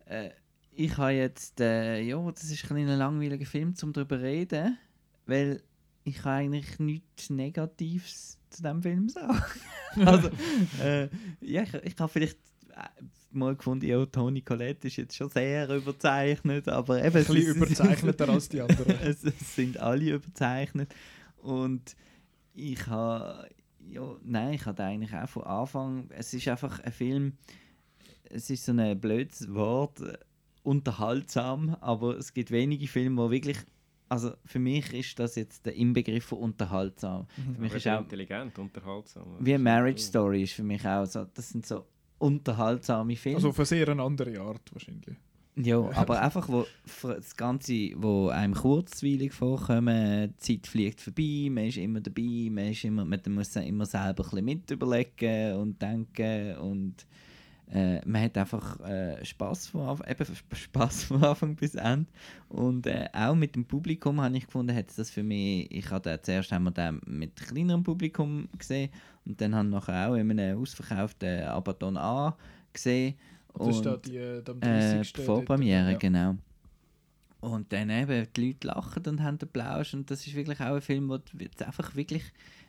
Äh, 0.05 0.29
ich 0.73 0.97
habe 0.97 1.11
jetzt, 1.11 1.59
äh, 1.59 2.01
ja, 2.01 2.31
das 2.31 2.43
ist 2.49 2.71
ein, 2.71 2.77
ein 2.77 2.97
langweiliger 2.97 3.45
Film, 3.45 3.73
um 3.83 3.93
darüber 3.93 4.17
zu 4.17 4.23
reden, 4.23 4.77
weil 5.25 5.61
ich 6.03 6.19
habe 6.23 6.38
eigentlich 6.38 6.79
nichts 6.79 7.29
Negatives 7.29 8.39
zu 8.51 8.61
diesem 8.61 8.81
Film 8.81 9.09
sagen. 9.09 9.41
also, 10.05 10.29
äh, 10.83 11.09
ja, 11.41 11.63
ich, 11.63 11.73
ich 11.73 11.99
habe 11.99 12.11
vielleicht 12.11 12.37
äh, 12.69 13.03
mal 13.31 13.55
gefunden, 13.55 13.85
ja, 13.85 14.05
Toni 14.05 14.41
Collette 14.41 14.87
ist 14.87 14.97
jetzt 14.97 15.15
schon 15.15 15.29
sehr 15.29 15.69
überzeichnet, 15.69 16.67
aber 16.67 17.03
eben... 17.03 17.17
Ein 17.17 17.25
bisschen 17.25 17.55
überzeichneter 17.55 18.29
als 18.29 18.49
die 18.49 18.61
anderen. 18.61 18.95
es, 19.03 19.23
es 19.23 19.55
sind 19.55 19.79
alle 19.79 20.15
überzeichnet 20.15 20.93
und 21.37 21.95
ich 22.53 22.85
habe 22.87 23.47
Ja, 23.87 24.15
nein, 24.23 24.53
ich 24.53 24.65
hatte 24.65 24.83
eigentlich 24.83 25.13
auch 25.13 25.29
von 25.29 25.43
Anfang. 25.43 26.09
Es 26.09 26.33
ist 26.33 26.47
einfach 26.47 26.79
ein 26.79 26.91
Film. 26.91 27.33
Es 28.25 28.49
ist 28.49 28.65
so 28.65 28.73
ein 28.73 28.99
blödes 28.99 29.53
Wort, 29.53 30.01
äh, 30.01 30.17
unterhaltsam, 30.63 31.75
aber 31.81 32.17
es 32.17 32.33
gibt 32.33 32.51
wenige 32.51 32.87
Filme, 32.87 33.21
wo 33.21 33.31
wirklich. 33.31 33.57
Also 34.11 34.33
für 34.43 34.59
mich 34.59 34.93
ist 34.93 35.17
das 35.19 35.35
jetzt 35.35 35.65
der 35.65 35.73
Inbegriff 35.73 36.25
von 36.25 36.39
unterhaltsam. 36.39 37.27
Für 37.27 37.61
mich 37.61 37.71
Aber 37.71 37.77
ist 37.77 37.88
auch 37.88 38.01
intelligent, 38.01 38.59
unterhaltsam. 38.59 39.23
wie 39.39 39.57
Marriage 39.57 40.01
Story 40.01 40.43
ist 40.43 40.51
für 40.51 40.63
mich 40.63 40.85
auch 40.85 41.05
so. 41.05 41.25
Das 41.33 41.47
sind 41.47 41.65
so 41.65 41.85
unterhaltsame 42.17 43.15
Filme. 43.15 43.38
Also 43.38 43.49
auf 43.49 43.59
eine 43.59 43.65
sehr 43.65 43.88
andere 43.88 44.38
Art 44.41 44.69
wahrscheinlich. 44.73 45.15
Ja, 45.55 45.79
aber 45.95 46.21
einfach, 46.21 46.49
wo 46.49 46.65
das 47.03 47.38
Ganze, 47.38 47.91
wo 47.95 48.27
einem 48.27 48.53
kurzweilig 48.53 49.31
vorkommt, 49.31 49.88
die 49.88 50.35
Zeit 50.35 50.67
fliegt 50.67 50.99
vorbei, 50.99 51.47
man 51.49 51.67
ist 51.67 51.77
immer 51.77 52.01
dabei, 52.01 52.49
man, 52.51 52.67
ist 52.67 52.83
immer, 52.83 53.05
man 53.05 53.21
muss 53.29 53.55
immer 53.55 53.85
selber 53.85 54.25
ein 54.25 54.29
bisschen 54.29 54.45
mit 54.45 54.71
überlegen 54.71 55.55
und 55.55 55.81
denken 55.81 56.57
und 56.57 57.05
äh, 57.72 58.02
man 58.06 58.22
hat 58.23 58.38
einfach 58.38 58.80
äh, 58.81 59.23
Spaß 59.23 59.68
von 59.68 59.81
Anfang, 59.88 60.07
eben 60.10 60.23
Sp- 60.35 60.56
Spaß 60.56 61.03
von 61.06 61.23
Anfang 61.23 61.56
bis 61.56 61.76
Ende 61.76 62.10
und 62.49 62.85
äh, 62.85 63.07
auch 63.14 63.34
mit 63.35 63.56
dem 63.56 63.65
Publikum 63.65 64.19
habe 64.22 64.35
ich 64.38 64.45
gefunden, 64.45 64.76
hat 64.76 64.88
das 64.98 65.10
für 65.10 65.23
mich, 65.23 65.72
ich 65.72 65.88
den, 65.88 66.19
zuerst 66.22 66.52
haben 66.52 66.64
wir 66.65 66.72
den 66.72 66.99
mit 67.06 67.35
kleinerem 67.38 67.84
Publikum 67.84 68.49
gesehen 68.57 68.89
und 69.26 69.39
dann 69.39 69.56
haben 69.56 69.69
wir 69.69 69.77
nachher 69.80 70.10
auch 70.10 70.15
in 70.15 70.31
einem 70.31 70.60
ausverkauften 70.61 71.43
Abaton 71.43 71.95
A 71.98 72.35
gesehen 72.73 73.15
Und 73.53 73.68
das 73.68 73.76
ist 73.77 73.85
da 73.85 73.93
und- 73.93 74.06
die, 74.06 74.18
äh, 74.18 74.41
30. 74.43 75.14
die 75.14 75.22
Vorpremiere, 75.22 75.91
ja. 75.93 75.98
genau. 75.98 76.35
Und 77.39 77.73
dann 77.73 77.89
eben, 77.89 78.27
die 78.35 78.48
Leute 78.49 78.68
lachen 78.68 79.03
und 79.07 79.23
haben 79.23 79.38
Applaus 79.41 79.93
und 79.95 80.11
das 80.11 80.27
ist 80.27 80.35
wirklich 80.35 80.60
auch 80.60 80.76
ein 80.76 80.81
Film, 80.81 81.10
wo 81.10 81.18
jetzt 81.39 81.64
einfach 81.64 81.95
wirklich, 81.95 82.23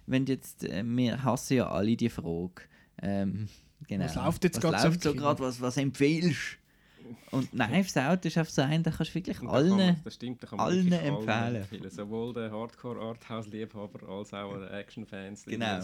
wenn 0.07 0.25
jetzt, 0.27 0.65
äh, 0.65 0.83
wir 0.87 1.23
hassen 1.25 1.57
ja 1.59 1.71
alle 1.71 1.95
die 1.97 2.09
Frage, 2.09 2.63
ähm, 3.03 3.49
genau. 3.93 4.05
Was 4.05 4.15
läuft 4.15 4.45
jetzt 4.45 4.57
was 4.57 4.63
gerade 4.73 4.93
so 4.95 5.11
so 5.11 5.15
gerade, 5.15 5.41
was, 5.41 5.61
was 5.61 5.77
empfiehlst 5.77 6.59
Und 7.31 7.51
Knives 7.51 7.97
Out 7.97 8.25
ist 8.25 8.39
einfach 8.39 8.53
so 8.53 8.63
ein, 8.63 8.83
da 8.83 8.91
kannst 8.91 9.11
du 9.11 9.15
wirklich 9.17 9.37
kann 9.37 9.47
man- 9.47 9.55
allen, 9.55 10.01
das 10.05 10.15
stimmt, 10.15 10.43
da 10.43 10.47
kann 10.47 10.59
man 10.59 10.67
allen 10.69 10.93
empfehlen. 10.93 11.57
empfehlen. 11.57 11.91
Sowohl 11.91 12.33
den 12.33 12.51
Hardcore-Arthouse-Liebhaber 12.51 14.09
als 14.09 14.33
auch 14.33 14.55
den 14.55 14.69
Action-Fans. 14.69 15.45
Genau. 15.45 15.81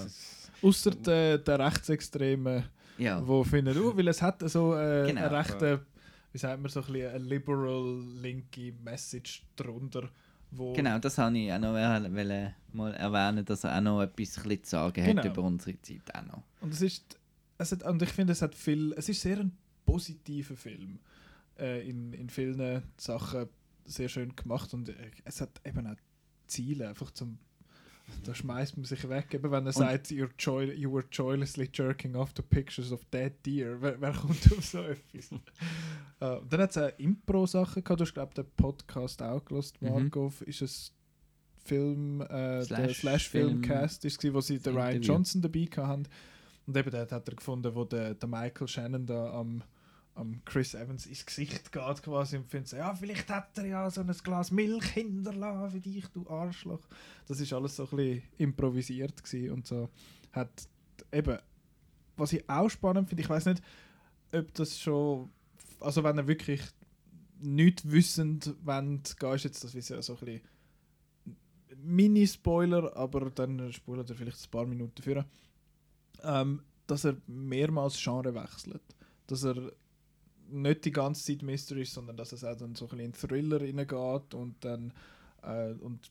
Ausser 0.63 0.91
der, 0.93 1.39
der 1.39 1.59
Rechtsextremen, 1.59 2.65
ja, 2.99 3.27
wo 3.27 3.45
finden, 3.45 3.77
oh, 3.79 3.97
weil 3.97 4.09
es 4.09 4.21
hat 4.23 4.41
so 4.51 4.75
äh, 4.75 5.07
Genau. 5.07 5.23
eine 5.27 5.31
rechte, 5.39 5.85
wie 6.33 6.39
sagt 6.39 6.61
man, 6.61 6.71
so 6.71 6.81
ein 6.81 6.87
bisschen 6.93 7.11
eine 7.15 7.25
liberal 7.25 8.01
linke 8.23 8.73
Message 8.85 9.43
drunter, 9.57 10.09
wo 10.51 10.73
genau, 10.73 10.99
das 10.99 11.19
habe 11.19 11.37
ich 11.39 11.53
auch 11.53 11.59
noch 11.59 11.73
mal 11.73 12.95
erwähnen, 12.95 13.45
dass 13.45 13.65
er 13.65 13.77
auch 13.77 13.81
noch 13.81 14.03
etwas 14.03 14.39
ein 14.39 14.43
bisschen 14.49 14.65
zu 14.65 14.71
sagen 14.71 15.05
Genau. 15.05 15.23
hat 15.23 15.31
über 15.31 15.43
unsere 15.43 15.81
Zeit 15.83 16.03
auch 16.15 16.23
noch. 16.27 16.43
Und 16.61 16.73
es 16.73 16.81
ist, 16.83 17.18
es 17.59 17.73
hat, 17.73 17.83
und 17.83 18.01
ich 18.03 18.11
finde, 18.11 18.33
es 18.33 18.43
hat 18.43 18.55
viel, 18.55 18.93
es 18.97 19.09
ist 19.09 19.21
sehr 19.21 19.39
ein 19.41 19.57
positiver 19.85 20.57
Film. 20.57 20.99
Äh, 21.59 21.89
in, 21.89 22.13
in 22.13 22.31
vielen 22.31 22.83
Sachen 22.97 23.49
sehr 23.85 24.09
schön 24.09 24.35
gemacht 24.37 24.73
und 24.75 24.89
äh, 24.91 24.95
es 25.25 25.41
hat 25.41 25.61
eben 25.65 25.87
auch 25.87 25.97
Ziele, 26.47 26.89
einfach 26.89 27.11
zum 27.11 27.39
da 28.25 28.35
schmeißt 28.35 28.79
man 28.79 28.87
sich 28.87 29.07
weg, 29.11 29.35
eben 29.35 29.51
wenn 29.51 29.67
er 29.67 29.73
sagt, 29.73 30.07
You're 30.07 30.31
joy, 30.39 30.73
you 30.73 30.91
were 30.91 31.05
joylessly 31.13 31.69
jerking 31.71 32.17
off 32.17 32.33
to 32.33 32.43
pictures 32.43 32.91
of 32.91 33.05
dead 33.13 33.35
deer. 33.45 33.77
Wer, 33.83 34.01
wer 34.01 34.13
kommt 34.15 34.51
auf 34.51 34.65
so 34.65 34.79
etwas? 34.83 35.31
äh, 36.21 36.41
dann 36.49 36.61
hat 36.63 36.71
es 36.71 36.79
auch 36.79 36.99
Impro-Sachen 36.99 37.85
gehabt. 37.85 38.01
Du 38.01 38.05
hast, 38.07 38.15
glaube 38.15 38.33
den 38.33 38.47
Podcast 38.57 39.21
auch 39.23 39.45
gelost, 39.45 39.83
Mhm. 39.83 39.89
Markov. 39.91 40.41
Ist 40.41 40.63
es 40.63 40.95
Film, 41.65 42.23
äh, 42.23 42.29
der 42.29 42.63
Slash- 42.65 43.01
Slash-Filmcast, 43.01 44.05
ist 44.07 44.17
gewesen, 44.19 44.35
wo 44.35 44.41
sie 44.41 44.59
den 44.59 44.75
Ryan 44.75 44.93
Interview. 44.97 45.13
Johnson 45.13 45.43
dabei 45.43 45.69
hatten. 45.77 46.03
Und 46.69 46.77
eben 46.77 46.91
dort 46.91 47.13
hat 47.13 47.27
er 47.27 47.35
gefunden, 47.35 47.75
wo 47.75 47.87
der, 47.87 48.13
der 48.13 48.29
Michael 48.29 48.69
Shannon 48.69 49.07
da 49.07 49.33
am, 49.33 49.63
am 50.15 50.45
Chris 50.45 50.75
Evans 50.75 51.07
ins 51.07 51.25
Gesicht 51.25 51.73
geht 51.73 52.03
quasi 52.03 52.37
und 52.37 52.47
findet 52.47 52.73
ja, 52.73 52.95
vielleicht 52.95 53.31
hat 53.31 53.57
er 53.57 53.65
ja 53.65 53.91
so 53.91 54.03
ein 54.03 54.15
Glas 54.23 54.51
Milch 54.51 54.85
hinterlassen 54.85 55.71
für 55.71 55.81
dich, 55.81 56.07
du 56.09 56.29
Arschloch. 56.29 56.87
Das 57.27 57.41
ist 57.41 57.55
alles 57.55 57.75
so 57.75 57.85
ein 57.85 57.97
bisschen 57.97 58.23
improvisiert 58.37 59.25
gewesen 59.25 59.51
und 59.51 59.67
so. 59.67 59.89
Hat 60.31 60.69
eben, 61.11 61.39
was 62.19 62.35
ich 62.35 62.47
auch 62.51 62.69
spannend 62.69 63.09
finde, 63.09 63.23
ich 63.23 63.31
weiß 63.31 63.47
nicht, 63.47 63.63
ob 64.35 64.53
das 64.53 64.79
schon, 64.79 65.31
also 65.81 66.05
wenn 66.05 66.19
er 66.19 66.29
wirklich 66.29 66.61
nicht 67.41 67.91
wissend 67.91 68.55
wollt, 68.63 69.17
ist 69.23 69.45
jetzt 69.45 69.65
das 69.65 69.75
wie 69.75 69.81
so 69.81 69.95
ein 69.95 70.01
bisschen 70.01 70.41
Mini-Spoiler, 71.83 72.95
aber 72.95 73.31
dann 73.31 73.73
spulen 73.73 74.05
er 74.07 74.15
vielleicht 74.15 74.47
ein 74.47 74.51
paar 74.51 74.67
Minuten 74.67 75.03
vor. 75.03 75.25
Ähm, 76.23 76.63
dass 76.87 77.05
er 77.05 77.17
mehrmals 77.27 78.03
Genre 78.03 78.35
wechselt. 78.35 78.83
Dass 79.27 79.45
er 79.45 79.73
nicht 80.49 80.85
die 80.85 80.91
ganze 80.91 81.25
Zeit 81.25 81.43
Mystery 81.43 81.83
ist, 81.83 81.93
sondern 81.93 82.17
dass 82.17 82.33
es 82.33 82.45
auch 82.45 82.57
dann 82.57 82.75
so 82.75 82.87
ein 82.87 82.97
bisschen 82.97 83.05
in 83.07 83.13
Thriller 83.13 83.61
reingeht 83.61 84.35
und 84.35 84.57
dann 84.65 84.93
äh, 85.43 85.73
und 85.75 86.11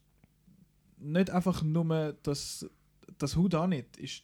nicht 0.98 1.32
einfach 1.32 1.64
nur 1.64 2.16
das 2.24 2.70
das 3.18 3.36
Who 3.36 3.48
Done 3.48 3.80
It 3.80 3.98
ist 3.98 4.24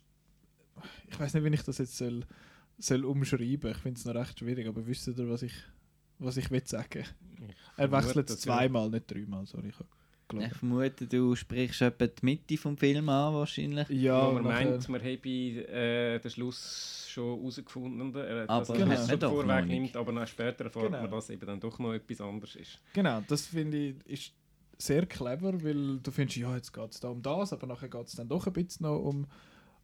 ich 1.08 1.20
weiß 1.20 1.34
nicht, 1.34 1.44
wie 1.44 1.54
ich 1.54 1.64
das 1.64 1.78
jetzt 1.78 1.98
soll, 1.98 2.26
soll 2.80 3.06
umschreiben. 3.06 3.72
Ich 3.72 3.78
finde 3.78 4.00
es 4.00 4.06
noch 4.06 4.16
recht 4.16 4.40
schwierig, 4.40 4.68
aber 4.68 4.86
wisst 4.86 5.08
ihr, 5.08 5.30
was 5.30 5.44
ich 5.44 5.54
was 6.20 6.38
ich 6.38 6.50
will 6.52 6.66
sagen? 6.66 7.06
Er 7.76 7.90
vermute, 7.90 8.08
wechselt 8.08 8.30
dass 8.30 8.40
zweimal, 8.40 8.90
nicht 8.90 9.12
dreimal, 9.12 9.46
sorry. 9.46 9.70
Ich 9.70 9.76
gelogen. 10.28 10.50
Ich 10.52 10.58
vermute, 10.58 11.08
du 11.08 11.36
sprichst 11.36 11.82
etwa 11.82 12.08
die 12.08 12.26
Mitte 12.26 12.58
vom 12.58 12.78
Film 12.78 13.10
an, 13.10 13.34
wahrscheinlich. 13.34 13.88
Ja, 13.90 14.28
wo 14.28 14.34
man 14.34 14.44
nachher- 14.44 14.70
meint, 14.72 14.90
man 14.90 15.02
habe 15.02 15.30
äh, 15.30 16.20
den 16.20 16.32
Schluss 16.32 17.08
schon 17.10 17.38
herausgefunden, 17.40 18.16
äh, 18.16 18.46
Aber 18.48 18.60
dass 18.60 18.70
er 18.70 18.76
Genau. 18.78 18.90
das 18.92 19.10
schon 19.10 19.20
doch 19.20 19.32
noch 19.32 19.44
vorweg 19.46 19.66
nimmt, 19.68 19.96
aber 19.98 20.12
dann 20.14 20.28
später 20.28 20.66
erfahrt 20.66 20.86
Genau. 20.88 21.02
man, 21.02 21.12
dass 21.12 21.30
eben 21.30 21.46
dann 21.46 21.60
doch 21.60 21.78
noch 21.80 21.94
etwas 21.94 22.22
anderes 22.22 22.56
ist. 22.56 22.80
Genau, 22.94 23.22
das 23.28 23.46
finde 23.48 23.78
ich 23.78 23.96
ist 24.08 24.34
sehr 24.78 25.06
clever, 25.06 25.54
weil 25.64 26.00
du 26.00 26.12
findest, 26.12 26.38
ja, 26.38 26.56
jetzt 26.56 26.74
geht 26.74 26.92
es 26.92 27.00
da 27.00 27.10
um 27.10 27.22
das, 27.22 27.54
aber 27.54 27.68
nachher 27.68 27.88
geht 27.90 28.08
es 28.08 28.14
dann 28.16 28.28
doch 28.28 28.48
ein 28.48 28.54
bisschen 28.54 28.86
noch 28.86 29.00
um, 29.00 29.26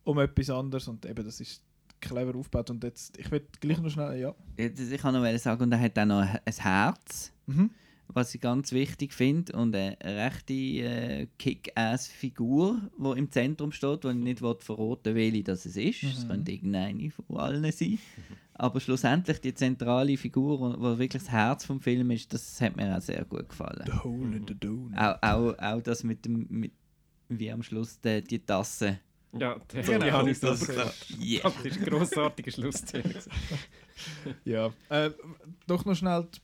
um 0.03 0.19
etwas 0.19 0.49
anderes 0.49 0.87
und 0.87 1.05
eben 1.05 1.23
das 1.23 1.39
ist 1.39 1.63
clever 2.01 2.35
aufgebaut 2.37 2.69
und 2.71 2.83
jetzt, 2.83 3.17
ich 3.17 3.29
will 3.29 3.45
gleich 3.59 3.79
noch 3.79 3.89
schnell, 3.91 4.19
ja. 4.19 4.35
Ich 4.57 5.01
kann 5.01 5.13
noch 5.13 5.37
sagen, 5.37 5.63
und 5.63 5.71
er 5.71 5.79
hat 5.79 5.99
auch 5.99 6.05
noch 6.05 6.21
ein 6.21 6.53
Herz, 6.57 7.31
Mhm. 7.45 7.69
Was 8.13 8.33
ich 8.33 8.41
ganz 8.41 8.71
wichtig 8.71 9.13
finde, 9.13 9.53
und 9.53 9.75
eine 9.75 9.97
rechte 10.03 10.53
äh, 10.53 11.27
Kick-Ass-Figur, 11.37 12.81
die 12.97 13.19
im 13.19 13.31
Zentrum 13.31 13.71
steht, 13.71 14.03
wo 14.03 14.09
ich 14.09 14.15
nicht 14.15 14.41
will 14.41 14.55
verraten 14.59 15.15
welche 15.15 15.43
das 15.43 15.65
es 15.65 15.77
ist. 15.77 16.03
Es 16.03 16.27
könnte 16.27 16.51
irgendeine 16.51 17.11
von 17.11 17.37
allen 17.37 17.71
sein. 17.71 17.99
Aber 18.53 18.79
schlussendlich 18.79 19.39
die 19.39 19.53
zentrale 19.53 20.17
Figur, 20.17 20.59
wo 20.59 20.97
wirklich 20.97 21.23
das 21.23 21.31
Herz 21.31 21.65
vom 21.65 21.79
Film 21.79 22.11
ist, 22.11 22.33
das 22.33 22.59
hat 22.59 22.75
mir 22.75 22.95
auch 22.97 23.01
sehr 23.01 23.23
gut 23.25 23.47
gefallen. 23.47 23.83
The 23.85 24.03
Hole 24.03 24.35
in 24.35 24.45
the 24.47 24.55
Dune. 24.59 24.97
Auch, 24.97 25.17
auch, 25.21 25.57
auch 25.57 25.81
das 25.81 26.03
mit 26.03 26.25
dem, 26.25 26.45
mit, 26.49 26.73
wie 27.29 27.51
am 27.51 27.63
Schluss 27.63 28.01
die, 28.01 28.21
die 28.21 28.39
Tasse. 28.39 28.99
Ja, 29.37 29.55
die, 29.71 29.81
Genau, 29.81 30.05
die 30.05 30.11
habe 30.11 30.31
ich 30.31 30.39
das 30.39 30.65
gefunden. 30.65 30.89
Yeah. 31.21 31.43
Das 31.43 31.65
ist 31.65 31.77
eine 31.77 31.85
grossartige 31.85 32.51
Schlussszene. 32.51 33.15
Ja. 34.45 34.71
Äh, 34.87 35.11
doch 35.67 35.83
noch 35.83 35.93
schnell 35.93 36.25
die 36.33 36.39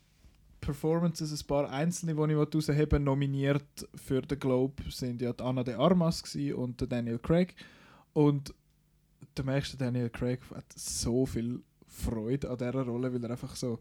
Performances, 0.65 1.31
ein 1.31 1.47
paar 1.47 1.69
einzelne, 1.69 2.15
die 2.15 2.21
ich 2.21 2.67
herausheben 2.67 3.03
nominiert 3.03 3.87
für 3.95 4.21
den 4.21 4.39
Globe 4.39 4.83
sind 4.89 5.21
ja 5.21 5.31
die 5.31 5.43
Anna 5.43 5.63
de 5.63 5.75
Armas 5.75 6.23
und 6.55 6.81
der 6.81 6.87
Daniel 6.87 7.19
Craig. 7.19 7.55
Und 8.13 8.53
der 9.37 9.45
merkst 9.45 9.73
du, 9.73 9.77
Daniel 9.77 10.09
Craig 10.09 10.39
hat 10.53 10.65
so 10.75 11.25
viel 11.25 11.61
Freude 11.87 12.49
an 12.49 12.57
dieser 12.57 12.85
Rolle, 12.85 13.13
weil 13.13 13.23
er 13.23 13.31
einfach 13.31 13.55
so. 13.55 13.79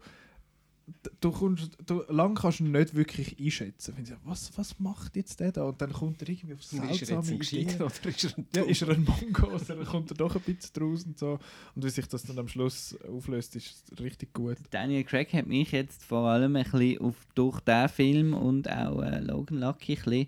Du, 1.19 1.31
kommst, 1.31 1.77
du 1.85 2.03
lang 2.09 2.35
kannst 2.35 2.59
du 2.59 2.65
nicht 2.65 2.93
wirklich 2.93 3.39
einschätzen. 3.39 3.95
Sie, 4.03 4.13
was, 4.23 4.55
was 4.55 4.79
macht 4.79 5.15
jetzt 5.15 5.39
der 5.39 5.51
da? 5.51 5.63
Und 5.63 5.81
dann 5.81 5.91
kommt 5.91 6.21
er 6.21 6.29
irgendwie 6.29 6.53
auf 6.53 6.59
Ist 6.59 6.73
er 6.73 6.85
jetzt 6.85 6.97
seltsame 7.05 7.27
ein 7.31 7.39
Gescheiter 7.39 7.61
Ideen. 7.61 7.81
oder 7.81 8.09
ist 8.09 8.23
er 8.23 8.37
ein 8.37 8.47
Ja, 8.55 8.63
ist 8.63 8.81
er 8.83 8.89
ein 8.89 9.03
Mongo 9.03 9.47
oder 9.55 9.85
kommt 9.85 10.11
er 10.11 10.17
doch 10.17 10.35
ein 10.35 10.41
bisschen 10.41 10.73
draus 10.73 11.03
und 11.03 11.17
so. 11.17 11.39
Und 11.73 11.83
wie 11.83 11.89
sich 11.89 12.07
das 12.07 12.23
dann 12.23 12.37
am 12.37 12.47
Schluss 12.47 12.95
auflöst, 13.07 13.55
ist 13.55 13.83
richtig 13.99 14.33
gut. 14.33 14.57
Daniel 14.69 15.03
Craig 15.03 15.33
hat 15.33 15.47
mich 15.47 15.71
jetzt 15.71 16.03
vor 16.03 16.27
allem 16.29 16.55
ein 16.55 16.63
bisschen 16.63 16.99
auf, 16.99 17.15
durch 17.33 17.59
diesen 17.61 17.89
Film 17.89 18.33
und 18.35 18.69
auch 18.69 19.01
äh, 19.01 19.19
Logan 19.21 19.59
Lucky 19.59 19.93
ein 19.93 20.03
bisschen, 20.03 20.27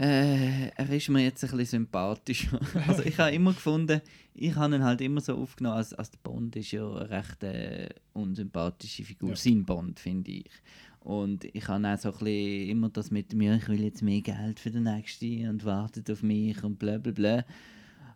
äh, 0.00 0.68
er 0.70 0.90
ist 0.90 1.10
mir 1.10 1.22
jetzt 1.22 1.44
ein 1.44 1.50
bisschen 1.50 1.80
sympathisch. 1.84 2.48
also 2.88 3.02
ich 3.02 3.18
habe 3.18 3.32
immer 3.32 3.52
gefunden, 3.52 4.00
ich 4.34 4.54
habe 4.54 4.74
ihn 4.74 4.82
halt 4.82 5.02
immer 5.02 5.20
so 5.20 5.36
aufgenommen, 5.36 5.76
als, 5.76 5.92
als 5.92 6.10
der 6.10 6.18
Bond 6.22 6.56
ist 6.56 6.72
ja 6.72 6.88
eine 6.90 7.10
recht 7.10 7.42
äh, 7.44 7.88
unsympathische 8.14 9.04
Figur, 9.04 9.30
Ja. 9.30 9.36
sein 9.36 9.64
Bond, 9.64 10.00
finde 10.00 10.30
ich. 10.30 10.50
Und 11.00 11.44
ich 11.44 11.68
habe 11.68 11.86
auch 11.86 11.98
so 11.98 12.12
ein 12.12 12.18
bisschen 12.18 12.68
immer 12.70 12.88
das 12.88 13.10
mit 13.10 13.34
mir, 13.34 13.56
ich 13.56 13.68
will 13.68 13.82
jetzt 13.82 14.02
mehr 14.02 14.22
Geld 14.22 14.58
für 14.58 14.70
den 14.70 14.84
Nächsten 14.84 15.48
und 15.48 15.64
wartet 15.66 16.10
auf 16.10 16.22
mich 16.22 16.62
und 16.64 16.78
bla 16.78 16.96
bla 16.96 17.12
bla. 17.12 17.44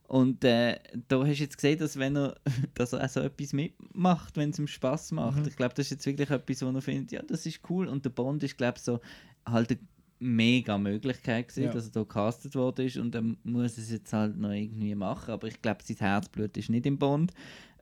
Und 0.07 0.43
äh, 0.45 0.79
da 1.09 1.19
hast 1.27 1.39
du 1.39 1.43
jetzt 1.45 1.57
gesehen, 1.57 1.79
dass, 1.79 1.99
wenn 1.99 2.17
er, 2.17 2.37
dass 2.75 2.95
er 2.95 3.05
auch 3.05 3.09
so 3.09 3.21
etwas 3.21 3.53
mitmacht, 3.53 4.37
wenn 4.39 4.51
es 4.51 4.59
ihm 4.59 4.67
Spaß 4.67 5.13
macht. 5.13 5.41
Mhm. 5.41 5.49
Ich 5.49 5.57
glaube, 5.57 5.75
das 5.75 5.87
ist 5.87 5.91
jetzt 5.91 6.07
wirklich 6.07 6.31
etwas, 6.31 6.63
wo 6.63 6.71
er 6.71 6.83
findet, 6.83 7.13
ja, 7.13 7.23
das 7.23 7.45
ist 7.45 7.61
cool. 7.69 7.89
Und 7.89 8.07
der 8.07 8.11
Bond 8.11 8.43
ist, 8.43 8.57
glaube 8.57 8.79
ich, 8.79 8.85
so 8.85 9.01
halt 9.47 9.71
der 9.71 9.79
mega 10.21 10.79
Möglichkeit 10.79 11.49
gewesen, 11.49 11.65
Ja. 11.65 11.73
dass 11.73 11.87
er 11.87 11.93
da 11.93 12.01
gecastet 12.03 12.55
worden 12.55 12.87
ist 12.87 12.97
und 12.97 13.15
er 13.15 13.23
muss 13.43 13.77
es 13.79 13.91
jetzt 13.91 14.13
halt 14.13 14.37
noch 14.39 14.51
irgendwie 14.53 14.95
machen, 14.95 15.31
aber 15.33 15.49
ich 15.49 15.61
glaube, 15.61 15.81
sein 15.83 15.97
Herzblut 15.99 16.57
ist 16.57 16.71
nicht 16.71 16.87
im 16.87 16.99
Bond. 16.99 17.33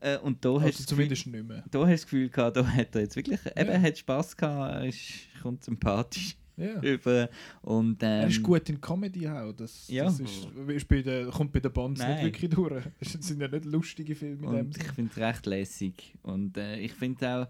Äh, 0.01 0.19
und 0.19 0.45
da 0.45 0.55
hast 0.55 0.65
Also 0.65 0.67
du 0.67 0.71
das 0.71 0.79
Gefühl- 0.79 0.87
zumindest 0.89 1.27
nicht 1.29 1.47
mehr. 1.49 1.65
da 1.71 1.79
hast 1.81 1.87
du 1.89 1.93
das 1.93 2.03
Gefühl 2.05 2.29
gehabt, 2.29 2.57
da 2.57 2.67
hat 2.67 2.95
er 2.95 3.01
jetzt 3.03 3.15
wirklich, 3.17 3.41
eben, 3.47 3.69
er 3.69 3.81
hat 3.83 3.99
Spass 3.99 4.37
gehabt, 4.37 4.75
er 4.75 4.87
ist, 4.89 5.01
kommt 5.43 5.63
sympathisch 5.63 6.37
Ja. 6.57 6.81
über 6.83 7.29
und 7.63 8.03
ähm, 8.03 8.09
Er 8.09 8.27
ist 8.27 8.43
gut 8.43 8.69
in 8.69 8.81
Comedy 8.81 9.29
auch. 9.29 9.53
Das, 9.53 9.87
Ja. 9.89 10.05
das 10.05 10.19
ist, 10.21 10.49
ist 10.69 10.89
bei 10.89 11.03
der, 11.03 11.27
kommt 11.27 11.53
bei 11.53 11.61
den 11.61 11.73
Bonds 11.73 12.01
Nein. 12.01 12.15
nicht 12.17 12.25
wirklich 12.25 12.51
durch. 12.51 12.85
Es 13.01 13.13
sind 13.13 13.41
ja 13.41 13.49
nicht 13.49 13.65
lustige 13.65 14.15
Filme 14.17 14.49
Und 14.49 14.77
ich 14.77 14.83
finde 14.93 15.11
es 15.15 15.19
recht 15.19 15.47
lässig. 15.47 16.15
Und 16.23 16.57
äh, 16.57 16.79
ich 16.81 16.93
finde 16.93 17.29
auch, 17.29 17.49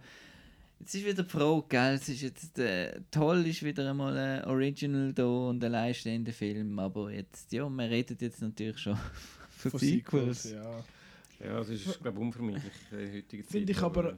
jetzt 0.82 0.94
ist 0.94 1.04
wieder 1.06 1.22
die 1.22 1.28
Frage, 1.30 1.64
gell? 1.68 1.94
Es 1.94 2.08
ist 2.08 2.22
jetzt, 2.22 2.58
äh, 2.58 3.00
toll 3.10 3.46
ist 3.46 3.62
wieder 3.62 3.88
einmal 3.88 4.16
ein 4.16 4.44
Original 4.44 5.12
da 5.12 5.24
und 5.24 5.62
ein 5.64 5.74
alleinstehender 5.74 6.32
Film, 6.32 6.78
aber 6.78 7.10
jetzt, 7.10 7.52
ja, 7.52 7.68
wir 7.68 7.88
reden 7.90 8.16
jetzt 8.20 8.42
natürlich 8.42 8.78
schon 8.78 8.96
von, 9.56 9.70
Von 9.70 9.80
Sequels. 9.80 10.42
Sequels, 10.42 10.64
ja. 11.40 11.46
Ja, 11.46 11.56
das 11.58 11.68
ist, 11.70 12.00
glaube 12.00 12.18
ich, 12.18 12.24
unvermeidlich 12.24 12.72
in 12.92 12.98
der 12.98 13.12
heutigen 13.14 13.42
Zeit. 13.42 13.50
Finde 13.50 13.72
ich 13.72 13.82
aber, 13.82 14.14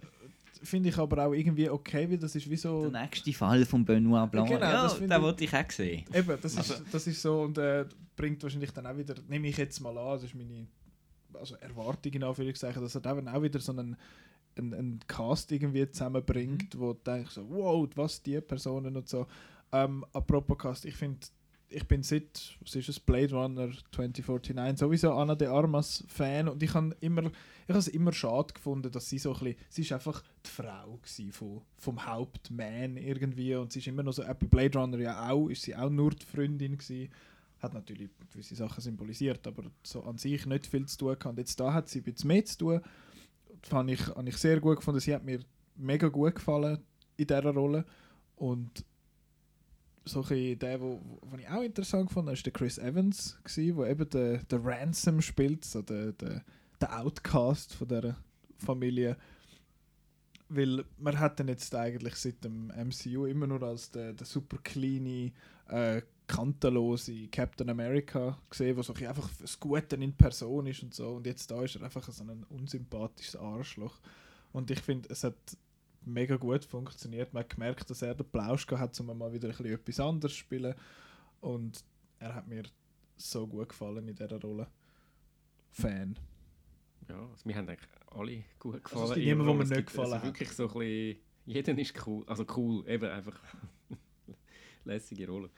finde 0.63 0.89
ich 0.91 0.99
aber 0.99 1.27
auch 1.27 1.33
irgendwie 1.33 1.71
okay, 1.71 2.11
weil 2.11 2.19
das 2.19 2.35
ist 2.35 2.49
wie 2.51 2.57
so... 2.57 2.89
Der 2.91 3.03
nächste 3.03 3.33
Fall 3.33 3.65
von 3.65 3.85
Benoit 3.85 4.31
Blanc, 4.31 4.49
Genau, 4.49 4.61
ja, 4.61 4.83
das 4.83 4.99
den 4.99 5.11
ich- 5.11 5.21
wollte 5.23 5.45
ich 5.45 5.55
auch 5.55 5.71
sehen. 5.71 6.05
Eben, 6.13 6.39
das 6.41 6.55
ist, 6.55 6.83
das 6.93 7.07
ist 7.07 7.23
so 7.23 7.43
und 7.43 7.57
äh, 7.59 7.87
bringt 8.17 8.43
wahrscheinlich 8.43 8.71
dann 8.73 8.87
auch 8.87 8.97
wieder, 8.97 9.15
nehme 9.29 9.49
ich 9.49 9.57
jetzt 9.57 9.81
mal 9.81 9.97
an, 9.97 10.13
das 10.15 10.25
ist 10.25 10.35
meine 10.35 10.67
also 11.33 11.57
Erwartung 11.57 12.13
in 12.13 12.23
Anführungszeichen, 12.23 12.81
dass 12.83 12.95
er 12.95 13.01
dann 13.01 13.27
auch 13.29 13.43
wieder 13.43 13.59
so 13.59 13.73
einen, 13.73 13.97
einen, 14.57 14.75
einen 14.75 15.01
Cast 15.07 15.53
irgendwie 15.53 15.89
zusammenbringt, 15.91 16.79
wo 16.79 16.93
du 16.93 17.01
denkst 17.05 17.33
so, 17.33 17.49
wow, 17.49 17.89
was 17.95 18.23
die 18.23 18.41
Personen 18.41 18.97
und 18.97 19.09
so. 19.09 19.27
Ähm, 19.73 20.05
apropos 20.13 20.59
Cast, 20.59 20.85
ich 20.85 20.95
finde, 20.95 21.27
ich 21.75 21.87
bin 21.87 22.03
seit, 22.03 22.57
was 22.61 22.75
ist 22.77 22.89
es, 22.89 23.01
Blade 23.01 23.35
Runner 23.35 23.71
2049 23.93 24.79
sowieso 24.79 25.13
Anna 25.13 25.35
de 25.35 25.49
Armas 25.49 26.05
Fan 26.07 26.49
und 26.49 26.63
ich 26.63 26.73
habe 26.75 26.97
immer, 27.01 27.25
ich 27.25 27.69
habe 27.69 27.79
es 27.79 27.89
immer 27.89 28.13
schade 28.13 28.55
gefunden, 28.55 28.91
dass 28.91 29.09
sie 29.09 29.19
so 29.19 29.33
ein 29.33 29.41
bisschen, 29.41 29.57
sie 29.69 29.83
ist 29.83 29.93
einfach 29.93 30.23
die 30.45 30.51
Frau 30.51 30.99
von, 31.33 31.63
vom 31.77 32.07
Hauptman 32.07 32.97
irgendwie 32.97 33.55
und 33.57 33.73
sie 33.73 33.81
ist 33.81 33.89
immer 33.89 34.03
noch 34.03 34.13
so, 34.13 34.23
äh, 34.23 34.35
bei 34.39 34.47
Blade 34.47 34.79
Runner 34.79 34.99
ja 34.99 35.31
auch, 35.31 35.49
ist 35.49 35.63
sie 35.63 35.75
auch 35.75 35.91
nur 35.91 36.11
die 36.11 36.27
Freundin 36.27 36.79
gewesen. 36.79 37.11
Hat 37.59 37.73
natürlich 37.73 38.11
gewisse 38.31 38.55
Sachen 38.55 38.83
symbolisiert, 38.83 39.47
aber 39.47 39.65
so 39.83 40.03
an 40.05 40.19
sich 40.19 40.45
nicht 40.45 40.67
viel 40.67 40.87
zu 40.87 40.99
tun 40.99 41.19
gehabt. 41.19 41.39
Jetzt 41.39 41.59
da 41.59 41.73
hat 41.73 41.89
sie 41.89 42.01
ein 42.01 42.05
bisschen 42.05 42.29
mehr 42.29 42.45
zu 42.45 42.59
tun. 42.59 42.81
Fand 43.65 43.91
ich, 43.91 44.07
habe 44.09 44.29
ich 44.29 44.37
sehr 44.37 44.61
gut 44.61 44.77
gefunden. 44.77 45.01
Sie 45.01 45.15
hat 45.15 45.25
mir 45.25 45.41
mega 45.77 46.09
gut 46.09 46.35
gefallen 46.35 46.79
in 47.17 47.27
dieser 47.27 47.43
Rolle. 47.43 47.85
Und 48.37 48.85
so 50.05 50.25
ein 50.29 50.59
der, 50.59 50.81
wo, 50.81 51.01
wo 51.23 51.37
ich 51.37 51.49
auch 51.49 51.63
interessant 51.63 52.11
fand, 52.11 52.29
ist 52.29 52.45
der 52.45 52.53
Chris 52.53 52.79
Evans, 52.79 53.39
wo 53.73 53.85
eben 53.85 54.09
der, 54.11 54.39
der 54.39 54.65
Ransom 54.65 55.21
spielt, 55.23 55.65
so 55.65 55.83
der, 55.83 56.13
der, 56.13 56.45
der 56.81 57.01
Outcast 57.01 57.75
von 57.75 57.89
dieser 57.89 58.17
Familie. 58.59 59.17
Weil 60.51 60.85
man 60.99 61.19
hat 61.19 61.39
den 61.39 61.49
jetzt 61.49 61.75
eigentlich 61.75 62.17
seit 62.17 62.45
dem 62.45 62.67
MCU 62.67 63.25
immer 63.25 63.47
nur 63.47 63.63
als 63.63 63.91
der, 63.91 64.13
der 64.13 64.27
super 64.27 64.59
cleane, 64.63 65.33
äh, 65.69 66.03
kantenlose 66.27 67.29
Captain 67.29 67.69
America 67.69 68.39
gesehen, 68.49 68.77
was 68.77 68.87
so 68.87 68.95
ein 68.95 69.07
einfach 69.07 69.31
das 69.41 69.59
Gute 69.61 69.97
in 69.97 70.17
Person 70.17 70.67
ist 70.67 70.83
und 70.83 70.95
so. 70.95 71.17
Und 71.17 71.27
jetzt 71.27 71.51
da 71.51 71.63
ist 71.63 71.77
er 71.77 71.83
einfach 71.83 72.11
so 72.11 72.25
ein 72.25 72.45
unsympathisches 72.49 73.37
Arschloch. 73.37 74.01
Und 74.53 74.71
ich 74.71 74.81
finde, 74.81 75.09
es 75.11 75.25
hat 75.25 75.37
mega 76.03 76.37
gut 76.37 76.65
funktioniert. 76.65 77.33
Man 77.33 77.43
hat 77.43 77.51
gemerkt, 77.51 77.91
dass 77.91 78.03
er 78.03 78.15
den 78.15 78.27
Plausch 78.27 78.67
hat, 78.69 78.99
um 79.01 79.19
mal 79.19 79.33
wieder 79.33 79.49
ein 79.49 79.57
bisschen 79.57 79.75
etwas 79.75 80.01
anderes 80.01 80.33
zu 80.33 80.39
spielen. 80.39 80.75
Und 81.41 81.85
er 82.19 82.35
hat 82.35 82.49
mir 82.49 82.63
so 83.17 83.47
gut 83.47 83.69
gefallen 83.69 84.09
in 84.09 84.15
dieser 84.15 84.41
Rolle. 84.41 84.69
Fan. 85.71 86.17
Ja, 87.09 87.21
also 87.21 87.45
wir 87.45 87.55
haben 87.57 87.69
eigentlich 87.69 87.89
alle 88.07 88.45
gut 88.59 88.83
gefallen. 88.85 89.03
Also 89.03 89.13
es 89.13 89.19
gibt 89.19 89.27
niemanden, 89.27 89.49
wo 89.49 89.55
mir 89.55 89.65
nicht 89.65 89.87
gefallen 89.87 90.13
also 90.13 90.17
hat. 90.17 90.25
wirklich 90.25 90.53
so 90.53 90.69
ein 90.69 90.79
bisschen, 90.79 91.21
jeder 91.47 91.79
ist 91.79 92.07
cool, 92.07 92.25
also 92.27 92.47
cool, 92.57 92.89
eben 92.89 93.11
einfach 93.11 93.39
lässige 94.85 95.29
Rolle. 95.29 95.51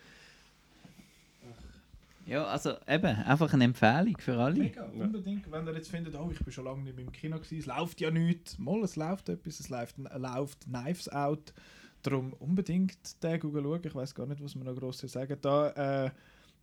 Ja, 2.26 2.44
also 2.44 2.74
eben, 2.88 3.06
einfach 3.06 3.52
eine 3.52 3.64
Empfehlung 3.64 4.16
für 4.18 4.36
alle. 4.36 4.58
Mega, 4.58 4.84
unbedingt. 4.84 5.50
Wenn 5.50 5.66
ihr 5.66 5.74
jetzt 5.74 5.90
findet, 5.90 6.16
oh, 6.16 6.28
ich 6.32 6.40
bin 6.40 6.52
schon 6.52 6.64
lange 6.64 6.82
nicht 6.82 6.96
mehr 6.96 7.04
im 7.04 7.12
Kino 7.12 7.36
gewesen, 7.36 7.58
es 7.58 7.66
läuft 7.66 8.00
ja 8.00 8.10
nichts. 8.10 8.58
Mal, 8.58 8.82
es 8.82 8.96
läuft 8.96 9.28
etwas, 9.28 9.60
es 9.60 9.68
läuft, 9.68 9.96
läuft 9.98 10.64
Knives 10.64 11.08
Out. 11.08 11.54
Darum 12.02 12.32
unbedingt 12.34 13.22
den 13.22 13.40
Google 13.40 13.62
schauen. 13.62 13.80
Ich 13.84 13.94
weiß 13.94 14.14
gar 14.14 14.26
nicht, 14.26 14.42
was 14.42 14.56
wir 14.56 14.64
noch 14.64 14.76
gross 14.76 14.98
sagen. 14.98 15.38
Da, 15.40 15.68
äh, 16.06 16.10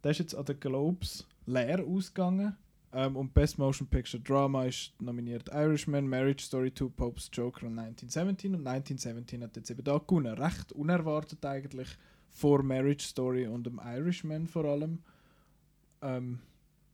der 0.04 0.12
ist 0.12 0.20
jetzt 0.20 0.36
an 0.36 0.46
den 0.46 0.60
Globes 0.60 1.26
leer 1.46 1.82
ausgegangen. 1.86 2.58
Ähm, 2.92 3.16
und 3.16 3.34
Best 3.34 3.58
Motion 3.58 3.88
Picture 3.88 4.22
Drama 4.22 4.66
ist 4.66 4.94
nominiert 5.02 5.50
Irishman, 5.52 6.08
Marriage 6.08 6.44
Story 6.44 6.74
2, 6.74 6.90
Pope's 6.90 7.30
Joker 7.32 7.68
und 7.68 7.80
1917. 7.80 8.54
Und 8.54 8.68
1917 8.68 9.44
hat 9.44 9.56
jetzt 9.56 9.72
eben 9.72 9.84
da 9.84 9.98
gewonnen. 9.98 10.38
Recht 10.38 10.74
unerwartet 10.74 11.44
eigentlich 11.46 11.88
vor 12.30 12.62
Marriage 12.64 13.06
Story 13.06 13.48
und 13.48 13.66
dem 13.66 13.80
Irishman 13.84 14.46
vor 14.48 14.66
allem. 14.66 15.00
Ähm, 16.04 16.40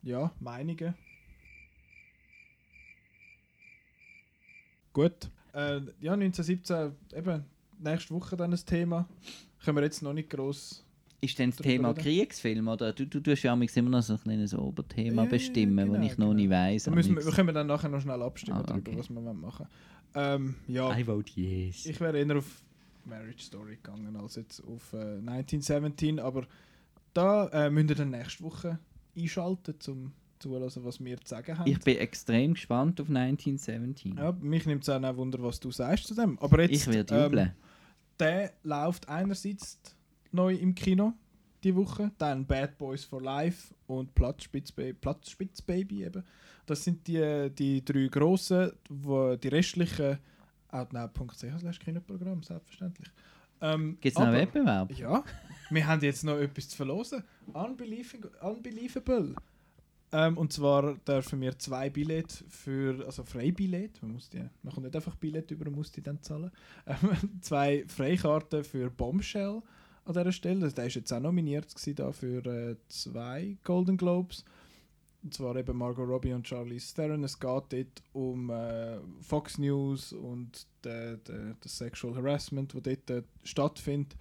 ja, 0.03 0.31
Meinungen. 0.40 0.94
Gut. 4.94 5.30
Äh, 5.53 5.81
ja, 5.99 6.14
1917, 6.14 6.91
eben 7.15 7.44
nächste 7.80 8.14
Woche 8.14 8.38
dann 8.38 8.53
ein 8.53 8.60
Thema. 8.65 9.07
Können 9.64 9.77
wir 9.77 9.84
jetzt 9.84 10.02
noch 10.02 10.14
nicht 10.14 10.30
gross. 10.30 10.86
Ist 11.22 11.38
denn 11.38 11.49
das 11.49 11.57
Darüber 11.57 11.69
Thema 11.69 11.90
reden? 11.90 12.02
Kriegsfilm 12.02 12.68
oder 12.69 12.94
du, 12.94 13.06
du 13.06 13.19
tust 13.19 13.44
ja 13.44 13.53
immer 13.53 13.90
noch 13.90 14.03
so 14.03 14.14
ein 14.14 14.19
kleines 14.22 14.53
Oberthema 14.53 15.23
Ja, 15.23 15.30
bestimmen, 15.30 15.76
genau, 15.76 15.98
das 15.98 16.06
ich 16.06 16.18
noch 16.18 16.27
genau. 16.27 16.34
nicht 16.34 16.49
weiss. 16.49 16.84
Da 16.84 16.91
müssen 16.91 17.15
wir, 17.15 17.26
wir 17.26 17.31
können 17.34 17.53
dann 17.53 17.68
nachher 17.68 17.90
noch 17.90 18.02
schnell 18.02 18.22
abstimmen 18.22 18.60
Ah, 18.60 18.64
darüber, 18.64 18.91
okay. 18.91 18.99
was 18.99 19.10
wir 19.10 19.34
machen. 19.34 19.68
Ähm, 20.15 20.56
ja, 20.68 20.98
I 20.98 21.03
vote 21.03 21.31
yes. 21.40 21.86
ich 21.86 21.99
wäre 21.99 22.18
eher 22.18 22.38
auf 22.38 22.61
Marriage 23.06 23.44
Story 23.44 23.76
gegangen 23.76 24.15
als 24.15 24.36
jetzt 24.36 24.61
auf 24.61 24.94
äh, 24.94 25.18
1917, 25.18 26.19
aber 26.19 26.48
da 27.14 27.48
äh, 27.49 27.69
müsst 27.69 27.90
ihr 27.90 27.95
dann 27.95 28.11
nächste 28.11 28.44
Woche 28.44 28.80
einschalten, 29.22 29.76
um 29.88 30.12
zu 30.40 30.52
hören, 30.52 30.72
was 30.84 31.04
wir 31.04 31.20
zu 31.20 31.28
sagen 31.28 31.58
haben. 31.58 31.70
Ich 31.70 31.80
bin 31.80 31.98
extrem 31.98 32.54
gespannt 32.54 33.00
auf 33.02 33.08
1917. 33.10 34.18
ja, 34.18 34.32
mich 34.32 34.66
nimmt 34.66 34.84
es 34.84 34.90
auch 34.90 35.00
noch 35.00 35.16
Wunder, 35.18 35.41
was 35.41 35.60
du 35.60 35.72
sagst 35.72 36.08
zu 36.08 36.16
dem. 36.16 36.40
Aber 36.40 36.62
jetzt, 36.62 36.88
ich 36.88 36.88
werde 36.88 37.16
ähm, 37.16 37.24
jubeln. 37.24 37.52
der 38.20 38.54
läuft 38.64 39.08
einerseits 39.10 39.80
neu 40.32 40.56
im 40.56 40.74
Kino 40.76 41.14
die 41.64 41.76
Woche, 41.76 42.12
dann 42.18 42.46
Bad 42.46 42.78
Boys 42.78 43.04
for 43.04 43.22
Life 43.22 43.74
und 43.88 44.16
Platzspitzbaby, 44.16 44.94
Platzspitzbaby 44.94 46.06
eben. 46.06 46.24
Das 46.66 46.84
sind 46.84 47.06
die, 47.08 47.50
die 47.52 47.84
drei 47.84 48.08
grossen, 48.08 48.72
wo 48.90 49.36
die 49.36 49.50
restlichen 49.50 50.20
outnow.ch 50.70 51.80
Kinoprogramm, 51.80 52.44
selbstverständlich. 52.44 53.10
Ähm, 53.61 53.98
Gibt 54.02 54.15
es 54.15 54.19
noch 54.19 54.27
einen 54.27 54.38
Wettbewerb? 54.38 54.91
Ja, 54.98 55.23
wir 55.69 55.88
haben 55.88 56.02
jetzt 56.02 56.23
noch 56.23 56.38
etwas 56.38 56.69
zu 56.69 56.77
verlosen. 56.77 57.23
Unbelievable. 58.41 59.36
Ähm, 60.11 60.38
und 60.38 60.52
zwar 60.52 60.95
dürfen 60.95 61.40
wir 61.41 61.57
zwei 61.60 61.90
Billette 61.90 62.44
für, 62.48 63.06
also 63.06 63.23
Freibillett, 63.23 64.02
man, 64.02 64.14
muss 64.14 64.30
die, 64.30 64.44
man 64.64 64.73
kommt 64.73 64.86
nicht 64.86 64.95
einfach 64.95 65.15
Billett 65.15 65.52
über, 65.52 65.65
man 65.65 65.76
muss 65.76 65.91
die 65.91 66.02
dann 66.02 66.22
zahlen. 66.23 66.52
Ähm, 66.88 66.98
zwei 67.41 67.86
Freikarten 67.88 68.64
für 68.64 68.90
Bombshell 68.90 69.61
an 70.06 70.14
dieser 70.14 70.31
Stelle. 70.31 70.72
Der 70.72 70.86
ist 70.86 70.95
jetzt 70.95 71.14
auch 71.14 71.19
nominiert 71.19 71.69
gewesen 71.69 71.95
da 71.95 72.11
für 72.11 72.45
äh, 72.45 72.76
zwei 72.88 73.57
Golden 73.64 73.98
Globes. 73.98 74.44
Und 75.22 75.34
zwar 75.34 75.56
eben 75.58 75.78
Margot 75.78 76.08
Robbie 76.08 76.34
und 76.34 76.48
Charlize 76.48 76.96
Theron. 76.96 77.24
Es 77.24 77.38
geht 77.40 77.50
dort 77.50 78.04
um 78.14 78.50
äh, 78.50 79.00
Fox 79.22 79.58
News 79.58 80.14
und 80.14 80.66
das 80.82 81.78
Sexual 81.78 82.16
Harassment, 82.16 82.74
das 82.74 82.82
dort 82.82 83.10
äh, 83.10 83.24
stattfindet. 83.44 84.16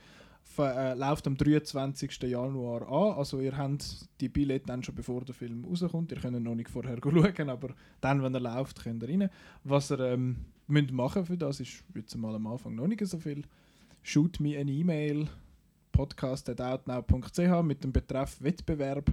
Äh, 0.59 0.95
läuft 0.95 1.27
am 1.29 1.37
23. 1.37 2.21
Januar 2.23 2.83
an. 2.83 3.17
Also 3.17 3.41
ihr 3.41 3.57
habt 3.57 4.09
die 4.21 4.29
Billette 4.29 4.67
dann 4.67 4.83
schon 4.83 4.95
bevor 4.97 5.25
der 5.25 5.35
Film 5.35 5.65
rauskommt. 5.65 6.11
Ihr 6.11 6.19
könnt 6.19 6.43
noch 6.43 6.55
nicht 6.55 6.71
vorher 6.71 6.99
schauen, 7.03 7.51
aber 7.51 7.75
dann, 8.01 8.23
wenn 8.23 8.35
er 8.35 8.41
läuft, 8.41 8.83
könnt 8.83 9.03
ihr 9.05 9.09
rein. 9.09 9.31
Was 9.63 9.93
ihr 9.93 10.01
ähm, 10.01 10.47
müsst 10.67 10.91
machen 10.91 11.27
für 11.27 11.37
das 11.37 11.61
ist 11.61 11.85
jetzt 11.95 12.17
mal 12.17 12.35
am 12.35 12.47
Anfang 12.49 12.75
noch 12.75 12.89
nicht 12.89 13.07
so 13.07 13.19
viel. 13.19 13.45
Shoot 14.03 14.41
me 14.41 14.59
eine 14.59 14.73
E-Mail 14.73 15.29
podcast.outnow.ch 15.93 17.63
mit 17.63 17.85
dem 17.85 17.93
Betreff 17.93 18.43
Wettbewerb 18.43 19.13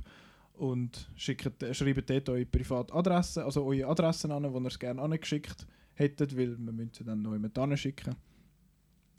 und 0.57 1.10
schickt, 1.15 1.64
äh, 1.64 1.73
schreibt 1.73 2.10
dort 2.10 2.30
eure 2.30 2.45
Privatadresse, 2.45 3.44
also 3.44 3.65
eure 3.65 3.88
Adressen 3.88 4.32
an, 4.32 4.44
die 4.44 4.49
ihr 4.49 4.65
es 4.65 4.80
gerne 4.80 5.02
angeschickt 5.02 5.68
hättet, 5.94 6.36
weil 6.38 6.57
wir 6.57 6.72
müssen 6.72 6.91
sie 6.94 7.03
dann 7.03 7.22
noch 7.22 7.34
jemand 7.34 7.57
anschicken. 7.57 8.15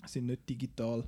Sind 0.06 0.26
nicht 0.26 0.48
digital. 0.48 1.04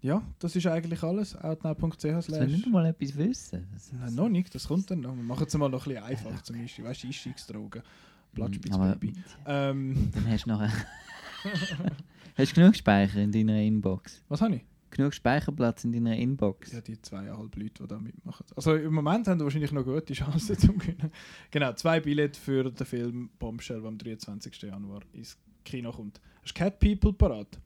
Ja, 0.00 0.22
das 0.40 0.56
ist 0.56 0.66
eigentlich 0.66 1.02
alles. 1.02 1.36
outnow.ch 1.36 2.00
Soll 2.00 2.22
slash... 2.22 2.50
nicht 2.50 2.66
mal 2.66 2.86
etwas 2.86 3.16
wissen? 3.16 3.68
Nein, 3.92 4.14
noch 4.14 4.28
nicht, 4.28 4.52
das 4.54 4.66
kommt 4.66 4.90
dann 4.90 5.00
noch. 5.00 5.14
Wir 5.14 5.22
machen 5.22 5.46
es 5.46 5.56
mal 5.56 5.68
noch 5.68 5.86
ein 5.86 5.94
bisschen 5.94 6.04
einfach 6.04 6.42
zum 6.42 6.58
Beispiel. 6.58 6.84
Weißt 6.84 7.02
du, 7.04 7.06
Einstiegsdrogen. 7.06 7.82
Aber 7.82 8.34
Platzspitzbaby. 8.34 9.12
Ähm, 9.46 10.10
dann 10.12 10.28
hast 10.28 10.46
du 10.46 10.50
noch 10.50 10.60
Hast 12.34 12.52
du 12.52 12.54
genug 12.54 12.74
Speicher 12.74 13.20
in 13.20 13.30
deiner 13.30 13.60
Inbox? 13.60 14.22
was 14.28 14.40
habe 14.40 14.56
ich? 14.56 14.62
Genug 14.92 15.14
Speicherplatz 15.14 15.84
in 15.84 15.92
deiner 15.92 16.16
Inbox. 16.16 16.72
Ja, 16.72 16.80
die 16.80 17.00
zweieinhalb 17.00 17.56
Leute, 17.56 17.82
die 17.82 17.88
da 17.88 17.98
mitmachen. 17.98 18.46
Also 18.54 18.76
im 18.76 18.94
Moment 18.94 19.26
haben 19.26 19.40
wir 19.40 19.44
wahrscheinlich 19.44 19.72
noch 19.72 19.84
gute 19.84 20.14
Chancen 20.14 20.56
zum 20.58 20.78
Gewinnen. 20.78 21.10
Genau, 21.50 21.72
zwei 21.72 22.00
Billette 22.00 22.38
für 22.38 22.70
den 22.70 22.86
Film 22.86 23.30
Bombshell, 23.38 23.80
der 23.80 23.88
am 23.88 23.98
23. 23.98 24.62
Januar 24.62 25.00
ins 25.12 25.36
Kino 25.64 25.90
kommt. 25.90 26.20
Hast 26.42 26.56
du 26.56 26.58
Cat 26.58 26.78
People 26.78 27.12
parat? 27.12 27.58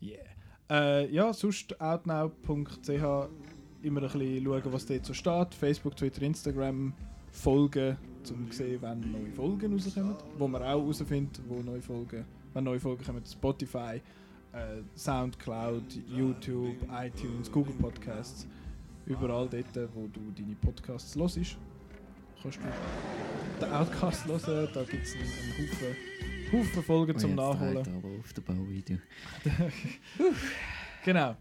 Yeah. 0.00 0.18
Äh, 0.70 1.12
ja, 1.12 1.32
sonst 1.32 1.80
outnow.ch 1.80 2.88
immer 3.82 4.02
ein 4.02 4.08
bisschen 4.08 4.44
schauen, 4.44 4.72
was 4.72 4.86
dort 4.86 5.06
so 5.06 5.14
steht. 5.14 5.54
Facebook, 5.54 5.96
Twitter, 5.96 6.22
Instagram 6.22 6.92
folgen, 7.30 7.96
um 8.30 8.50
zu 8.50 8.56
sehen, 8.56 8.78
wann 8.80 9.00
neue 9.00 9.32
Folgen 9.32 9.72
rauskommen. 9.72 10.16
Wo 10.38 10.46
man 10.46 10.62
auch 10.62 10.80
herausfindet, 10.80 11.40
wo 11.48 11.60
neue 11.62 11.82
Folgen, 11.82 12.24
wenn 12.52 12.64
neue 12.64 12.80
Folgen 12.80 13.04
kommen. 13.04 13.24
Spotify, 13.26 14.00
äh, 14.52 14.82
Soundcloud, 14.96 15.82
YouTube, 16.08 16.76
iTunes, 16.90 17.50
Google 17.50 17.74
Podcasts. 17.74 18.46
Überall 19.06 19.48
dort, 19.48 19.94
wo 19.94 20.06
du 20.06 20.20
deine 20.36 20.54
Podcasts 20.56 21.16
hörst, 21.16 21.56
kannst 22.42 22.58
du 22.58 23.64
den 23.64 23.72
Outcast 23.72 24.26
hören. 24.26 24.68
Da 24.72 24.84
gibt 24.84 25.04
es 25.04 25.14
einen, 25.14 25.24
einen 25.24 25.70
Haufen, 25.70 25.96
Haufen 26.52 26.82
Folgen 26.82 27.18
zum 27.18 27.34
Nachholen. 27.34 27.78
Aber 27.78 28.08
auf 28.18 28.34
Bowie, 28.44 28.82
du. 28.82 28.98
Genau. 31.04 31.36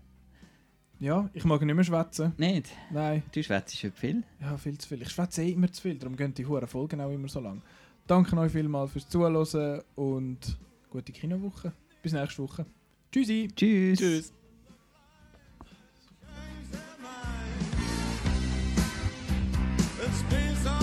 Ja, 0.99 1.29
ich 1.33 1.43
mag 1.45 1.61
nicht 1.61 1.75
mehr 1.75 1.83
schwätzen. 1.83 2.33
Nicht? 2.37 2.69
Nein. 2.91 3.23
Du 3.31 3.43
schwätzt 3.43 3.77
schon 3.77 3.91
viel. 3.91 4.23
Ja, 4.39 4.57
viel 4.57 4.77
zu 4.77 4.87
viel. 4.87 5.01
Ich 5.01 5.09
schwätze 5.09 5.43
eh 5.43 5.51
immer 5.51 5.71
zu 5.71 5.81
viel, 5.81 5.97
darum 5.97 6.15
gehen 6.15 6.33
die 6.33 6.45
hohen 6.45 6.67
Folgen 6.67 7.01
auch 7.01 7.11
immer 7.11 7.27
so 7.27 7.39
lang. 7.39 7.61
Danke 8.07 8.37
euch 8.37 8.51
vielmals 8.51 8.91
fürs 8.91 9.07
Zuhören 9.07 9.81
und 9.95 10.57
gute 10.89 11.11
Kinowoche. 11.11 11.73
Bis 12.01 12.13
nächste 12.13 12.43
Woche. 12.43 12.65
Tschüssi. 13.11 13.49
Tschüss. 13.53 13.99
Tschüss. 13.99 14.31
It's 20.03 20.23
been 20.23 20.55
so 20.63 20.80